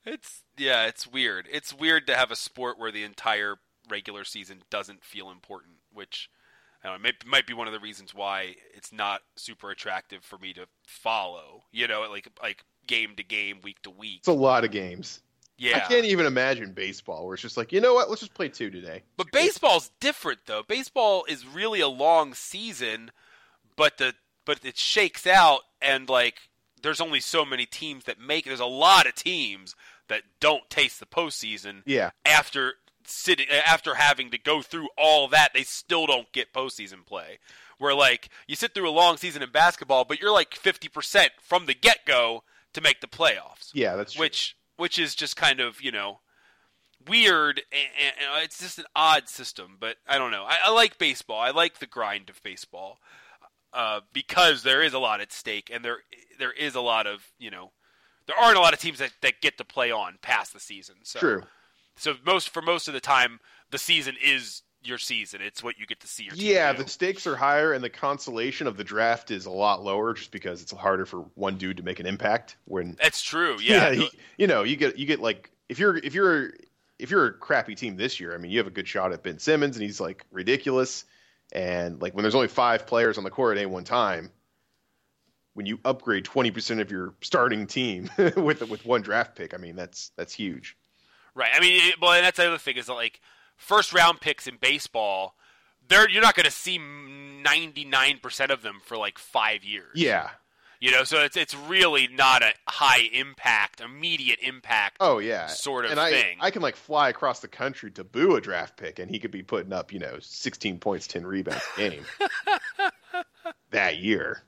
It's 0.05 0.43
yeah, 0.57 0.85
it's 0.85 1.07
weird. 1.07 1.47
It's 1.49 1.73
weird 1.73 2.07
to 2.07 2.15
have 2.15 2.29
a 2.29 2.35
sport 2.35 2.77
where 2.77 2.91
the 2.91 3.03
entire 3.03 3.55
regular 3.89 4.25
season 4.25 4.63
doesn't 4.69 5.03
feel 5.03 5.31
important, 5.31 5.75
which 5.93 6.29
I 6.83 6.89
don't 6.89 7.01
know, 7.01 7.03
might, 7.03 7.25
might 7.25 7.47
be 7.47 7.53
one 7.53 7.67
of 7.67 7.73
the 7.73 7.79
reasons 7.79 8.13
why 8.13 8.55
it's 8.75 8.91
not 8.91 9.21
super 9.35 9.71
attractive 9.71 10.23
for 10.23 10.37
me 10.37 10.53
to 10.53 10.65
follow. 10.85 11.63
You 11.71 11.87
know, 11.87 12.07
like 12.09 12.27
like 12.41 12.63
game 12.87 13.15
to 13.15 13.23
game, 13.23 13.59
week 13.63 13.81
to 13.83 13.89
week. 13.89 14.19
It's 14.19 14.27
a 14.27 14.33
lot 14.33 14.65
of 14.65 14.71
games. 14.71 15.21
yeah, 15.57 15.77
I 15.77 15.79
can't 15.81 16.05
even 16.05 16.25
imagine 16.25 16.73
baseball 16.73 17.25
where 17.25 17.35
it's 17.35 17.41
just 17.41 17.57
like 17.57 17.71
you 17.71 17.79
know 17.79 17.93
what, 17.93 18.09
let's 18.09 18.21
just 18.21 18.33
play 18.33 18.49
two 18.49 18.69
today. 18.69 19.03
But 19.17 19.31
baseball's 19.31 19.91
different 19.99 20.39
though. 20.45 20.63
Baseball 20.67 21.25
is 21.29 21.47
really 21.47 21.79
a 21.79 21.87
long 21.87 22.33
season, 22.33 23.11
but 23.77 23.97
the 23.97 24.13
but 24.45 24.59
it 24.65 24.77
shakes 24.77 25.25
out 25.25 25.61
and 25.81 26.09
like 26.09 26.35
there's 26.81 26.99
only 26.99 27.21
so 27.21 27.45
many 27.45 27.65
teams 27.65 28.03
that 28.03 28.19
make 28.19 28.45
it. 28.45 28.49
There's 28.49 28.59
a 28.59 28.65
lot 28.65 29.07
of 29.07 29.15
teams 29.15 29.73
that 30.09 30.23
don't 30.41 30.69
taste 30.69 30.99
the 30.99 31.05
postseason 31.05 31.81
Yeah, 31.85 32.11
after 32.25 32.73
sitting 33.07 33.47
after 33.49 33.95
having 33.95 34.31
to 34.31 34.37
go 34.37 34.61
through 34.61 34.89
all 34.97 35.27
that. 35.29 35.49
They 35.53 35.63
still 35.63 36.05
don't 36.05 36.31
get 36.31 36.53
postseason 36.53 37.05
play. 37.05 37.39
Where 37.77 37.93
like 37.93 38.29
you 38.47 38.55
sit 38.55 38.73
through 38.73 38.89
a 38.89 38.91
long 38.91 39.17
season 39.17 39.41
in 39.41 39.51
basketball, 39.51 40.05
but 40.05 40.19
you're 40.19 40.31
like 40.31 40.55
fifty 40.55 40.87
percent 40.87 41.31
from 41.39 41.65
the 41.65 41.73
get 41.73 42.05
go 42.05 42.43
to 42.73 42.81
make 42.81 43.01
the 43.01 43.07
playoffs 43.07 43.71
yeah, 43.73 43.95
that's 43.95 44.13
true. 44.13 44.21
which 44.21 44.55
which 44.77 44.99
is 44.99 45.15
just 45.15 45.35
kind 45.35 45.59
of 45.59 45.81
you 45.81 45.91
know 45.91 46.19
weird 47.07 47.61
and, 47.71 48.15
and 48.17 48.43
it's 48.43 48.59
just 48.59 48.79
an 48.79 48.85
odd 48.95 49.27
system 49.27 49.75
but 49.77 49.97
i 50.07 50.17
don't 50.17 50.31
know 50.31 50.43
I, 50.43 50.55
I 50.65 50.71
like 50.71 50.97
baseball 50.97 51.39
i 51.39 51.51
like 51.51 51.79
the 51.79 51.85
grind 51.85 52.29
of 52.29 52.41
baseball 52.43 52.99
uh, 53.73 54.01
because 54.13 54.63
there 54.63 54.83
is 54.83 54.93
a 54.93 54.99
lot 54.99 55.19
at 55.19 55.33
stake 55.33 55.69
and 55.73 55.83
there 55.83 55.97
there 56.39 56.53
is 56.53 56.75
a 56.75 56.81
lot 56.81 57.05
of 57.05 57.31
you 57.37 57.51
know 57.51 57.71
there 58.25 58.37
aren't 58.37 58.57
a 58.57 58.61
lot 58.61 58.73
of 58.73 58.79
teams 58.79 58.99
that, 58.99 59.11
that 59.21 59.41
get 59.41 59.57
to 59.57 59.65
play 59.65 59.91
on 59.91 60.17
past 60.21 60.53
the 60.53 60.59
season 60.61 60.95
so 61.03 61.19
true. 61.19 61.43
So 61.95 62.15
most 62.25 62.49
for 62.49 62.61
most 62.61 62.87
of 62.87 62.93
the 62.93 62.99
time 62.99 63.39
the 63.71 63.77
season 63.77 64.15
is 64.23 64.61
your 64.83 64.97
season 64.97 65.39
it's 65.41 65.63
what 65.63 65.77
you 65.79 65.85
get 65.85 65.99
to 66.01 66.07
see 66.07 66.23
your 66.25 66.35
team 66.35 66.45
Yeah, 66.51 66.73
do. 66.73 66.83
the 66.83 66.89
stakes 66.89 67.25
are 67.25 67.35
higher, 67.37 67.71
and 67.73 67.81
the 67.83 67.89
consolation 67.89 68.67
of 68.67 68.75
the 68.75 68.83
draft 68.83 69.31
is 69.31 69.45
a 69.45 69.49
lot 69.51 69.81
lower, 69.81 70.13
just 70.13 70.31
because 70.31 70.61
it's 70.61 70.71
harder 70.73 71.05
for 71.05 71.19
one 71.35 71.57
dude 71.57 71.77
to 71.77 71.83
make 71.83 71.99
an 72.01 72.05
impact. 72.05 72.57
When 72.65 72.97
that's 73.01 73.21
true 73.21 73.57
yeah, 73.61 73.91
he- 73.93 74.09
you 74.37 74.47
know, 74.47 74.63
you 74.63 74.75
get 74.75 74.97
you 74.99 75.05
get 75.05 75.21
like 75.21 75.51
if 75.69 75.79
you're 75.79 75.95
if 75.97 76.13
you're 76.13 76.51
if 76.99 77.09
you're 77.09 77.27
a 77.27 77.33
crappy 77.33 77.75
team 77.75 77.95
this 77.95 78.19
year, 78.19 78.33
I 78.33 78.37
mean, 78.37 78.51
you 78.51 78.57
have 78.59 78.67
a 78.67 78.71
good 78.71 78.87
shot 78.87 79.13
at 79.13 79.23
Ben 79.23 79.39
Simmons, 79.39 79.77
and 79.77 79.83
he's 79.83 79.99
like 80.01 80.25
ridiculous. 80.31 81.05
And 81.53 82.01
like 82.01 82.13
when 82.13 82.23
there's 82.23 82.35
only 82.35 82.47
five 82.49 82.85
players 82.85 83.17
on 83.17 83.23
the 83.23 83.29
court 83.29 83.57
at 83.57 83.61
any 83.61 83.71
one 83.71 83.83
time, 83.85 84.31
when 85.53 85.65
you 85.65 85.79
upgrade 85.85 86.25
20% 86.25 86.81
of 86.81 86.89
your 86.91 87.13
starting 87.21 87.67
team 87.67 88.09
with 88.35 88.67
with 88.69 88.85
one 88.85 89.01
draft 89.01 89.35
pick, 89.35 89.53
I 89.53 89.57
mean, 89.57 89.75
that's 89.75 90.11
that's 90.17 90.33
huge. 90.33 90.75
Right. 91.35 91.51
I 91.53 91.59
mean, 91.59 91.79
it, 91.89 92.01
well, 92.01 92.13
and 92.13 92.23
that's 92.23 92.37
the 92.37 92.47
other 92.47 92.57
thing 92.57 92.77
is 92.77 92.85
that 92.87 92.93
like 92.93 93.21
first 93.57 93.93
round 93.93 94.21
picks 94.21 94.47
in 94.47 94.57
baseball, 94.57 95.35
they're 95.87 96.09
you're 96.09 96.21
not 96.21 96.35
going 96.35 96.45
to 96.45 96.51
see 96.51 96.77
99% 96.77 98.49
of 98.49 98.61
them 98.61 98.79
for 98.83 98.97
like 98.97 99.17
5 99.17 99.63
years. 99.63 99.91
Yeah. 99.95 100.29
You 100.83 100.91
know, 100.91 101.05
so 101.05 101.21
it's 101.21 101.37
it's 101.37 101.55
really 101.55 102.09
not 102.09 102.43
a 102.43 102.51
high 102.67 103.07
impact, 103.13 103.79
immediate 103.79 104.39
impact. 104.41 104.97
Oh 104.99 105.19
yeah, 105.19 105.47
sort 105.47 105.85
of 105.85 105.91
and 105.91 105.99
I, 105.99 106.11
thing. 106.11 106.37
I 106.41 106.51
can 106.51 106.61
like 106.61 106.75
fly 106.75 107.07
across 107.07 107.39
the 107.39 107.47
country 107.47 107.89
to 107.91 108.03
boo 108.03 108.35
a 108.35 108.41
draft 108.41 108.75
pick, 108.75 108.99
and 108.99 109.09
he 109.09 109.17
could 109.17 109.31
be 109.31 109.43
putting 109.43 109.71
up, 109.71 109.93
you 109.93 109.99
know, 109.99 110.17
16 110.19 110.79
points, 110.79 111.07
10 111.07 111.25
rebounds 111.25 111.63
a 111.77 111.79
game 111.79 112.05
that 113.71 113.99
year. 113.99 114.43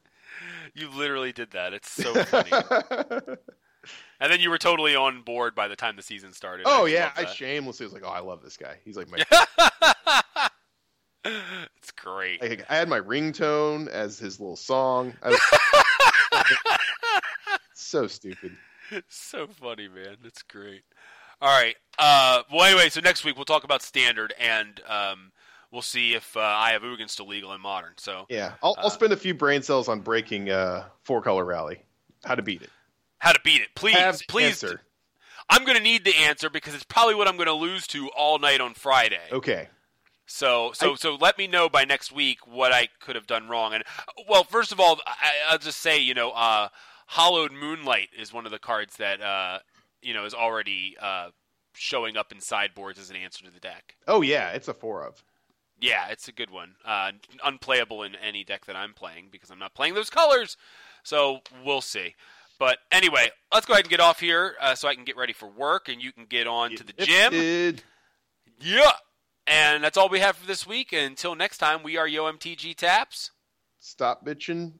You 0.73 0.89
literally 0.89 1.31
did 1.31 1.51
that. 1.51 1.71
It's 1.73 1.89
so 1.89 2.13
funny. 2.25 2.51
and 4.19 4.31
then 4.31 4.39
you 4.39 4.49
were 4.49 4.57
totally 4.57 4.95
on 4.95 5.21
board 5.21 5.55
by 5.55 5.67
the 5.67 5.75
time 5.75 5.95
the 5.95 6.01
season 6.01 6.33
started. 6.33 6.65
Oh 6.67 6.85
I 6.85 6.89
yeah, 6.89 7.11
I 7.15 7.25
shamelessly 7.25 7.85
was 7.85 7.93
like, 7.93 8.03
oh, 8.05 8.09
I 8.09 8.19
love 8.19 8.41
this 8.43 8.57
guy. 8.57 8.77
He's 8.83 8.97
like 8.97 9.09
my. 9.09 9.23
it's 11.25 11.91
great. 11.91 12.43
I, 12.43 12.57
I 12.69 12.75
had 12.77 12.89
my 12.89 12.99
ringtone 12.99 13.87
as 13.87 14.19
his 14.19 14.39
little 14.39 14.55
song. 14.55 15.13
I 15.23 15.29
was- 15.29 15.41
so 17.73 18.07
stupid. 18.07 18.55
so 19.07 19.47
funny, 19.47 19.87
man. 19.87 20.17
That's 20.23 20.43
great. 20.43 20.83
All 21.41 21.49
right. 21.49 21.75
Uh, 21.99 22.43
well, 22.51 22.63
anyway, 22.65 22.89
so 22.89 23.01
next 23.01 23.23
week 23.25 23.35
we'll 23.35 23.45
talk 23.45 23.63
about 23.63 23.81
standard, 23.81 24.33
and 24.39 24.79
um, 24.87 25.31
we'll 25.71 25.81
see 25.81 26.13
if 26.13 26.35
uh, 26.37 26.39
Eye 26.39 26.71
of 26.73 26.83
Ugin's 26.83 27.11
still 27.11 27.27
legal 27.27 27.53
in 27.53 27.61
modern. 27.61 27.93
So 27.97 28.25
Yeah, 28.29 28.53
I'll, 28.63 28.75
I'll 28.77 28.89
spend 28.89 29.13
a 29.13 29.17
few 29.17 29.33
brain 29.33 29.61
cells 29.61 29.87
on 29.89 29.99
breaking 30.01 30.49
uh, 30.49 30.85
four 31.03 31.21
color 31.21 31.43
rally. 31.45 31.79
How 32.23 32.35
to 32.35 32.41
beat 32.41 32.61
it? 32.61 32.69
How 33.25 33.33
to 33.33 33.39
beat 33.43 33.59
it? 33.61 33.69
Please, 33.73 33.97
Have 33.97 34.21
please. 34.27 34.63
answer. 34.63 34.81
I'm 35.49 35.65
going 35.65 35.77
to 35.77 35.83
need 35.83 36.05
the 36.05 36.15
answer 36.15 36.47
because 36.47 36.75
it's 36.75 36.83
probably 36.83 37.15
what 37.15 37.27
I'm 37.27 37.37
going 37.37 37.47
to 37.47 37.53
lose 37.53 37.87
to 37.87 38.07
all 38.15 38.37
night 38.37 38.61
on 38.61 38.75
Friday. 38.75 39.19
Okay. 39.31 39.67
So, 40.27 40.71
so, 40.75 40.91
I- 40.91 40.95
so 40.95 41.15
let 41.15 41.35
me 41.39 41.47
know 41.47 41.67
by 41.67 41.85
next 41.85 42.11
week 42.11 42.45
what 42.45 42.71
I 42.71 42.87
could 42.99 43.15
have 43.15 43.25
done 43.25 43.47
wrong. 43.47 43.73
And 43.73 43.83
well, 44.29 44.43
first 44.43 44.71
of 44.71 44.79
all, 44.79 44.99
I, 45.07 45.31
I'll 45.49 45.57
just 45.57 45.79
say, 45.79 45.97
you 45.99 46.13
know, 46.13 46.29
uh, 46.31 46.67
Hallowed 47.07 47.51
Moonlight 47.51 48.09
is 48.15 48.31
one 48.31 48.45
of 48.45 48.51
the 48.51 48.59
cards 48.59 48.97
that 48.97 49.21
uh, 49.21 49.57
you 50.03 50.13
know 50.13 50.25
is 50.25 50.33
already 50.35 50.95
uh, 51.01 51.29
showing 51.73 52.17
up 52.17 52.31
in 52.31 52.39
sideboards 52.41 52.99
as 52.99 53.09
an 53.09 53.15
answer 53.15 53.43
to 53.43 53.51
the 53.51 53.59
deck. 53.59 53.95
Oh 54.07 54.21
yeah, 54.21 54.49
it's 54.51 54.67
a 54.67 54.73
four 54.75 55.03
of. 55.03 55.23
Yeah, 55.79 56.09
it's 56.09 56.27
a 56.27 56.31
good 56.31 56.49
one. 56.51 56.75
Uh, 56.85 57.11
unplayable 57.43 58.01
in 58.03 58.15
any 58.15 58.43
deck 58.43 58.65
that 58.65 58.75
I'm 58.75 58.93
playing 58.93 59.29
because 59.31 59.49
I'm 59.51 59.59
not 59.59 59.73
playing 59.73 59.93
those 59.95 60.09
colors. 60.11 60.57
So 61.03 61.39
we'll 61.63 61.81
see. 61.81 62.15
But 62.59 62.77
anyway, 62.91 63.29
let's 63.53 63.65
go 63.65 63.73
ahead 63.73 63.85
and 63.85 63.89
get 63.89 63.99
off 63.99 64.19
here 64.19 64.55
uh, 64.61 64.75
so 64.75 64.87
I 64.87 64.95
can 64.95 65.03
get 65.03 65.17
ready 65.17 65.33
for 65.33 65.47
work 65.47 65.89
and 65.89 66.01
you 66.01 66.11
can 66.11 66.25
get 66.25 66.47
on 66.47 66.75
to 66.75 66.83
the 66.83 66.93
gym. 66.93 67.31
Gifted. 67.31 67.83
Yeah. 68.59 68.91
And 69.47 69.83
that's 69.83 69.97
all 69.97 70.09
we 70.09 70.19
have 70.19 70.35
for 70.35 70.47
this 70.47 70.65
week. 70.65 70.93
And 70.93 71.03
until 71.03 71.35
next 71.35 71.57
time, 71.59 71.83
we 71.83 71.97
are 71.97 72.07
YoMTG 72.07 72.75
Taps. 72.75 73.31
Stop 73.79 74.25
bitching. 74.25 74.73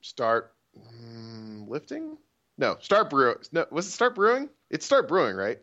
Start 0.00 0.52
mm, 0.76 1.68
lifting. 1.68 2.16
No, 2.56 2.76
start 2.80 3.10
brewing. 3.10 3.36
No, 3.52 3.66
was 3.70 3.86
it 3.86 3.90
start 3.92 4.16
brewing? 4.16 4.48
It's 4.70 4.84
start 4.84 5.06
brewing, 5.06 5.36
right? 5.36 5.58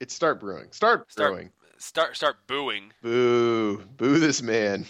It's 0.00 0.14
start 0.14 0.38
brewing. 0.40 0.66
Start, 0.70 1.10
Start 1.10 1.32
brewing. 1.32 1.50
start 1.78 2.16
start 2.16 2.36
booing. 2.46 2.92
Boo, 3.02 3.78
boo 3.96 4.18
this 4.18 4.42
man. 4.42 4.84